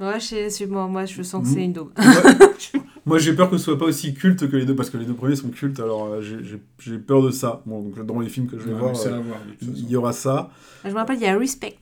Ouais, 0.00 0.18
je 0.20 0.48
sais- 0.48 0.66
moi, 0.66 0.86
moi, 0.88 1.04
je 1.04 1.22
sens 1.22 1.42
que 1.44 1.48
c'est 1.54 1.64
une 1.64 1.72
daube. 1.72 1.92
Moi, 3.08 3.18
j'ai 3.18 3.34
peur 3.34 3.50
que 3.50 3.56
ce 3.56 3.64
soit 3.64 3.78
pas 3.78 3.86
aussi 3.86 4.14
culte 4.14 4.48
que 4.48 4.56
les 4.56 4.64
deux, 4.66 4.76
parce 4.76 4.90
que 4.90 4.98
les 4.98 5.04
deux 5.06 5.14
premiers 5.14 5.36
sont 5.36 5.48
cultes, 5.48 5.80
alors 5.80 6.06
euh, 6.06 6.20
j'ai- 6.22 6.98
peur 6.98 7.22
de 7.22 7.30
ça. 7.30 7.62
Bon, 7.66 7.80
donc, 7.82 8.04
dans 8.06 8.20
les 8.20 8.28
films 8.28 8.46
que 8.46 8.58
je 8.58 8.64
vais 8.64 8.74
ouais, 8.74 8.78
voir, 8.80 8.94
euh, 9.00 9.20
voir. 9.20 9.38
il 9.62 9.88
y 9.88 9.96
aura 9.96 10.12
ça. 10.12 10.50
Je 10.84 10.90
me 10.90 10.94
rappelle, 10.94 11.16
il 11.16 11.22
y 11.22 11.26
a 11.26 11.36
Respect 11.36 11.78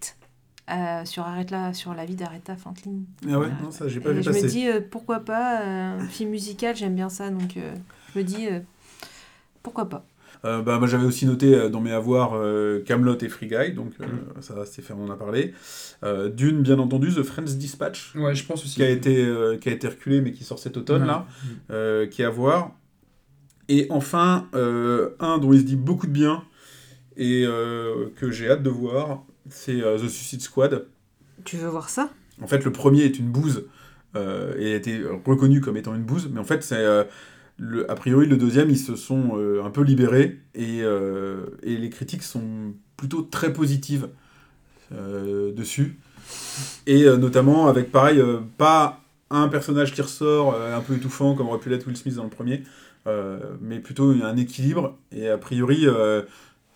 euh, 0.71 1.05
sur, 1.05 1.25
Aretha, 1.25 1.73
sur 1.75 1.95
la 1.95 2.05
vie 2.05 2.15
d'Aretha 2.17 2.57
Franklin. 2.57 2.93
Ah 3.31 3.39
ouais, 3.39 3.47
Euh, 3.47 3.51
non, 3.63 3.71
ça, 3.71 3.89
j'ai 3.89 4.01
pas 4.01 4.11
Et 4.11 4.15
vu 4.15 4.23
je 4.23 4.31
passer. 4.31 4.45
me 4.45 4.49
dis, 4.49 4.69
euh, 4.69 4.81
pourquoi 4.91 5.21
pas, 5.21 5.63
euh, 5.63 6.01
un 6.01 6.09
film 6.09 6.31
musical, 6.31 6.75
j'aime 6.77 6.95
bien 6.95 7.09
ça, 7.09 7.31
donc 7.31 7.57
euh, 7.57 7.75
je 8.15 8.19
me 8.21 8.25
dis, 8.25 8.47
euh, 8.49 8.61
pourquoi 9.63 9.89
pas. 9.89 10.05
Euh, 10.47 10.63
bah, 10.63 10.79
moi, 10.79 10.87
j'avais 10.87 11.05
aussi 11.07 11.27
noté 11.27 11.55
euh, 11.55 11.69
dans 11.69 11.81
mes 11.81 11.91
avoirs 11.93 12.33
euh, 12.35 12.81
Camelot 12.85 13.19
et 13.21 13.29
Free 13.29 13.49
Guy, 13.49 13.73
donc 13.73 13.93
euh, 14.01 14.05
ça, 14.41 14.65
Stéphane 14.65 15.01
en 15.01 15.11
a 15.11 15.17
parlé. 15.17 15.53
Euh, 16.05 16.29
Dune, 16.29 16.63
bien 16.63 16.79
entendu, 16.79 17.09
The 17.13 17.23
Friends 17.23 17.57
Dispatch, 17.57 18.15
Ouais, 18.15 18.35
je 18.35 18.45
pense 18.47 18.65
aussi. 18.65 18.77
qui 18.77 18.83
a 18.83 18.89
été, 18.91 19.25
euh, 19.25 19.57
qui 19.59 19.69
a 19.69 19.73
été 19.73 19.89
reculé, 19.89 20.21
mais 20.21 20.33
qui 20.33 20.45
sort 20.45 20.59
cet 20.59 20.77
automne, 20.77 21.03
Ouais. 21.03 21.09
là, 21.09 21.27
euh, 21.71 22.07
qui 22.07 22.23
est 22.23 22.27
à 22.27 22.31
voir. 22.31 22.71
Et 23.69 23.87
enfin, 23.91 24.49
euh, 24.55 25.11
un 25.19 25.39
dont 25.39 25.53
il 25.53 25.61
se 25.61 25.65
dit 25.65 25.77
beaucoup 25.77 26.07
de 26.07 26.13
bien, 26.13 26.45
et 27.17 27.45
euh, 27.47 28.07
que 28.17 28.31
j'ai 28.31 28.49
hâte 28.49 28.63
de 28.63 28.71
voir, 28.71 29.25
c'est 29.49 29.83
euh, 29.83 29.97
The 29.99 30.09
Suicide 30.09 30.43
Squad. 30.43 30.87
Tu 31.45 31.57
veux 31.57 31.69
voir 31.69 31.89
ça? 31.89 32.11
En 32.43 32.47
fait, 32.47 32.65
le 32.65 32.71
premier 32.73 33.03
est 33.03 33.19
une 33.19 33.31
bouse 33.31 33.65
euh, 34.15 34.55
et 34.59 34.73
a 34.73 34.77
été 34.77 35.01
reconnu 35.25 35.61
comme 35.61 35.77
étant 35.77 35.95
une 35.95 36.03
bouse, 36.05 36.29
mais 36.33 36.39
en 36.39 36.45
fait, 36.45 36.63
c'est 36.63 36.77
euh, 36.77 37.05
a 37.89 37.95
priori 37.95 38.27
le 38.27 38.37
deuxième, 38.37 38.71
ils 38.71 38.79
se 38.79 38.97
sont 38.97 39.37
euh, 39.37 39.65
un 39.65 39.71
peu 39.71 39.83
libérés 39.83 40.39
et, 40.55 40.83
euh, 40.83 41.47
et 41.63 41.77
les 41.77 41.91
critiques 41.91 42.23
sont 42.23 42.75
plutôt 42.97 43.23
très 43.23 43.53
positives 43.53 44.09
euh, 44.93 45.53
dessus. 45.53 45.99
Et 46.87 47.05
notamment 47.05 47.69
avec, 47.69 47.93
pareil, 47.93 48.21
pas 48.59 49.01
un 49.31 49.47
personnage 49.47 49.93
qui 49.93 50.03
ressort 50.03 50.61
un 50.61 50.81
peu 50.81 50.95
étouffant 50.95 51.35
comme 51.35 51.47
aurait 51.47 51.61
pu 51.61 51.69
l'être 51.69 51.87
Will 51.87 51.97
Smith 51.97 52.17
dans 52.17 52.25
le 52.25 52.31
premier, 52.31 52.65
mais 53.61 53.79
plutôt 53.79 54.11
un 54.11 54.37
équilibre. 54.37 54.99
Et 55.13 55.29
a 55.29 55.39
priori, 55.39 55.87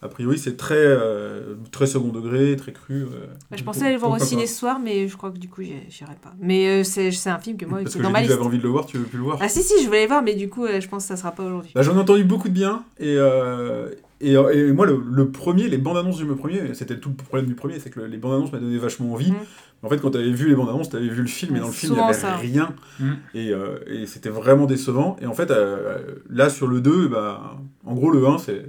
a 0.02 0.08
priori 0.08 0.38
c'est 0.38 0.56
très, 0.56 0.74
euh, 0.76 1.54
très 1.72 1.86
second 1.86 2.08
degré, 2.08 2.56
très 2.56 2.72
cru. 2.72 3.02
euh. 3.02 3.26
Bah, 3.50 3.56
Je 3.58 3.64
pensais 3.64 3.82
aller 3.84 3.94
le 3.94 4.00
voir 4.00 4.12
au 4.12 4.18
ciné 4.18 4.46
ce 4.46 4.58
soir, 4.58 4.78
mais 4.82 5.08
je 5.08 5.16
crois 5.16 5.30
que 5.30 5.38
du 5.38 5.48
coup, 5.48 5.62
j'irai 5.62 6.14
pas. 6.22 6.32
Mais 6.40 6.80
euh, 6.80 6.84
c'est 6.84 7.10
un 7.30 7.38
film 7.38 7.56
que 7.56 7.66
moi, 7.66 7.80
Parce 7.82 7.94
que 7.96 8.02
j'avais 8.02 8.22
liste. 8.22 8.40
envie 8.40 8.58
de 8.58 8.62
le 8.62 8.68
voir, 8.70 8.86
tu 8.86 8.96
veux 8.98 9.04
plus 9.04 9.18
le 9.18 9.24
voir 9.24 9.38
Ah 9.40 9.48
si, 9.48 9.62
si, 9.62 9.74
je 9.82 9.86
voulais 9.86 9.98
aller 9.98 10.06
voir, 10.06 10.22
mais 10.22 10.34
du 10.34 10.48
coup, 10.48 10.64
euh, 10.64 10.80
je 10.80 10.88
pense 10.88 11.04
que 11.04 11.08
ça 11.08 11.16
sera 11.16 11.32
pas 11.32 11.44
aujourd'hui. 11.44 11.72
Bah, 11.74 11.82
J'en 11.82 11.94
ai 11.96 12.00
entendu 12.00 12.24
beaucoup 12.24 12.48
de 12.48 12.54
bien, 12.54 12.84
et, 12.98 13.14
euh, 13.18 13.90
et, 14.20 14.32
et 14.32 14.72
moi, 14.72 14.86
le, 14.86 15.02
le 15.10 15.30
premier, 15.30 15.68
les 15.68 15.78
bandes 15.78 15.96
annonces 15.96 16.18
du 16.18 16.26
premier, 16.26 16.74
c'était 16.74 16.98
tout 16.98 17.08
le 17.10 17.14
problème 17.14 17.46
du 17.46 17.54
premier, 17.54 17.78
c'est 17.78 17.90
que 17.90 18.00
le- 18.00 18.06
les 18.06 18.18
bandes 18.18 18.34
annonces 18.34 18.52
m'ont 18.52 18.60
donné 18.60 18.78
vachement 18.78 19.12
envie. 19.12 19.32
Mhm. 19.32 19.38
En 19.82 19.88
fait, 19.88 19.98
quand 19.98 20.10
tu 20.10 20.18
avais 20.18 20.30
vu 20.32 20.48
les 20.48 20.54
bandes 20.54 20.68
annonces, 20.68 20.90
tu 20.90 20.96
avais 20.96 21.08
vu 21.08 21.22
le 21.22 21.26
film, 21.26 21.56
et 21.56 21.60
dans 21.60 21.66
le 21.68 21.72
film, 21.72 21.94
il 21.94 21.96
n'y 21.96 22.02
avait 22.02 22.12
ça. 22.12 22.36
rien, 22.36 22.74
Mhm. 22.98 23.16
et, 23.34 23.50
euh, 23.52 23.78
et 23.86 24.06
c'était 24.06 24.28
vraiment 24.28 24.66
décevant. 24.66 25.16
Et 25.22 25.26
en 25.26 25.32
fait, 25.32 25.50
euh, 25.50 26.16
là, 26.28 26.50
sur 26.50 26.66
le 26.66 26.80
2, 26.82 27.08
bah, 27.08 27.56
en 27.86 27.94
gros, 27.94 28.10
le 28.10 28.26
1, 28.26 28.36
c'est 28.38 28.66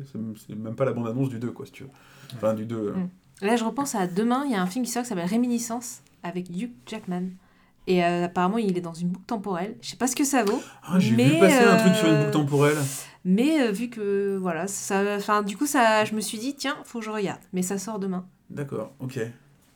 même 0.56 0.76
pas 0.76 0.86
la 0.86 0.93
bande 0.93 1.08
annonce 1.08 1.30
du 1.30 1.38
2, 1.39 1.52
quoi, 1.52 1.66
si 1.66 1.72
tu 1.74 1.84
veux. 1.84 1.89
Enfin, 2.36 2.54
du 2.54 2.66
2. 2.66 2.76
euh. 2.78 2.93
Mhm. 2.95 3.10
Là, 3.41 3.56
je 3.58 3.64
repense 3.66 3.95
à 3.95 4.08
demain, 4.08 4.43
il 4.45 4.52
y 4.52 4.56
a 4.56 4.62
un 4.62 4.68
film 4.68 4.86
qui 4.86 4.91
sort 4.91 5.04
qui 5.04 5.10
s'appelle 5.10 5.26
Réminiscence 5.26 6.02
avec 6.24 6.47
Hugh 6.49 6.72
Jackman. 6.86 7.24
Et 7.88 8.03
euh, 8.03 8.25
apparemment, 8.25 8.57
il 8.57 8.77
est 8.77 8.82
dans 8.82 8.93
une 8.93 9.09
boucle 9.09 9.25
temporelle. 9.25 9.75
Je 9.82 9.89
sais 9.89 9.95
pas 9.97 10.07
ce 10.07 10.15
que 10.15 10.23
ça 10.23 10.43
vaut. 10.43 10.61
Ah, 10.84 10.99
j'ai 10.99 11.15
vu 11.15 11.39
passer 11.39 11.63
un 11.63 11.77
truc 11.77 11.91
euh, 11.93 11.95
sur 11.95 12.07
une 12.07 12.17
boucle 12.19 12.32
temporelle. 12.32 12.77
Mais 13.25 13.61
euh, 13.61 13.71
vu 13.71 13.89
que, 13.89 14.38
voilà, 14.39 14.67
ça, 14.67 15.01
enfin, 15.17 15.41
du 15.41 15.57
coup, 15.57 15.65
ça, 15.65 16.05
je 16.05 16.13
me 16.15 16.21
suis 16.21 16.38
dit, 16.38 16.55
tiens, 16.55 16.75
faut 16.86 16.99
que 16.99 17.05
je 17.05 17.09
regarde. 17.11 17.39
Mais 17.53 17.61
ça 17.63 17.77
sort 17.77 17.99
demain. 17.99 18.25
D'accord, 18.49 18.91
ok. 18.99 19.19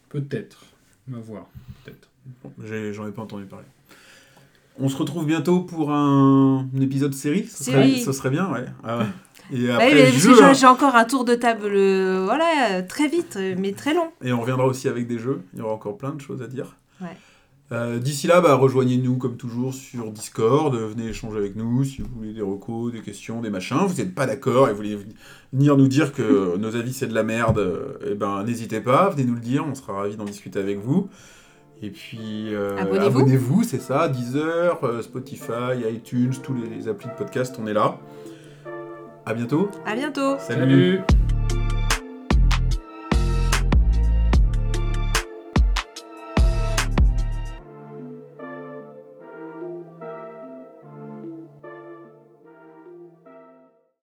Peut-être. 0.09 0.65
On 1.09 1.13
va 1.15 1.19
voir. 1.19 1.45
Peut-être. 1.83 2.07
Bon, 2.43 2.51
J'en 2.91 3.07
ai 3.07 3.11
pas 3.11 3.21
entendu 3.23 3.45
parler. 3.45 3.65
On 4.79 4.89
se 4.89 4.97
retrouve 4.97 5.25
bientôt 5.25 5.61
pour 5.61 5.91
un, 5.91 6.67
un 6.75 6.81
épisode 6.81 7.13
série. 7.13 7.45
Serait, 7.47 7.71
Série. 7.87 8.01
ce 8.01 8.11
serait 8.11 8.29
bien, 8.29 8.51
ouais. 8.51 8.65
Ah 8.83 8.97
ouais. 8.99 9.05
Et 9.53 9.67
Bah 9.67 9.75
après, 9.75 9.93
mais 9.93 10.11
j'ai- 10.53 10.65
encore 10.65 10.95
un 10.95 11.05
tour 11.05 11.23
de 11.23 11.35
table, 11.35 11.67
voilà, 12.23 12.81
très 12.83 13.07
vite, 13.07 13.37
mais 13.57 13.73
très 13.73 13.93
long. 13.93 14.09
Et 14.23 14.33
on 14.33 14.41
reviendra 14.41 14.65
aussi 14.65 14.87
avec 14.89 15.07
des 15.07 15.19
jeux. 15.19 15.43
Il 15.53 15.59
y 15.59 15.61
aura 15.61 15.73
encore 15.73 15.97
plein 15.97 16.11
de 16.11 16.19
choses 16.19 16.41
à 16.41 16.47
dire. 16.47 16.75
Ouais. 16.99 17.15
Euh, 17.71 17.97
D'ici 17.97 18.27
là, 18.27 18.41
bah, 18.41 18.53
rejoignez-nous 18.55 19.17
comme 19.17 19.37
toujours 19.37 19.73
sur 19.73 20.11
Discord. 20.11 20.75
Venez 20.75 21.07
échanger 21.07 21.37
avec 21.37 21.55
nous 21.55 21.83
si 21.83 22.01
vous 22.03 22.07
voulez 22.15 22.33
des 22.33 22.41
recos, 22.43 22.91
des 22.91 23.01
questions, 23.01 23.41
des 23.41 23.49
machins. 23.49 23.77
Vous 23.87 23.95
n'êtes 23.95 24.13
pas 24.13 24.27
d'accord 24.27 24.67
et 24.67 24.71
vous 24.71 24.77
voulez 24.77 24.99
venir 25.51 25.75
nous 25.75 25.87
dire 25.87 26.13
que 26.13 26.57
nos 26.59 26.75
avis 26.75 26.93
c'est 26.93 27.07
de 27.07 27.15
la 27.15 27.23
merde, 27.23 27.57
euh, 27.57 27.97
eh 28.11 28.13
ben 28.13 28.43
n'hésitez 28.43 28.81
pas, 28.81 29.09
venez 29.09 29.23
nous 29.23 29.33
le 29.33 29.39
dire. 29.41 29.65
On 29.67 29.73
sera 29.73 29.93
ravis 29.93 30.15
d'en 30.15 30.25
discuter 30.25 30.59
avec 30.59 30.77
vous. 30.79 31.09
Et 31.81 31.89
puis 31.89 32.53
euh, 32.53 32.77
Abonnez-vous. 32.77 33.05
abonnez-vous, 33.19 33.63
c'est 33.63 33.81
ça. 33.81 34.07
Deezer, 34.09 34.83
euh, 34.83 35.01
Spotify, 35.01 35.81
iTunes, 35.91 36.33
tous 36.43 36.53
les, 36.53 36.69
les 36.69 36.87
applis 36.87 37.09
de 37.09 37.15
podcast, 37.15 37.55
on 37.59 37.65
est 37.67 37.73
là. 37.73 37.97
À 39.25 39.33
bientôt. 39.33 39.69
À 39.87 39.95
bientôt. 39.95 40.35
Salut. 40.39 40.99
Salut. 40.99 41.24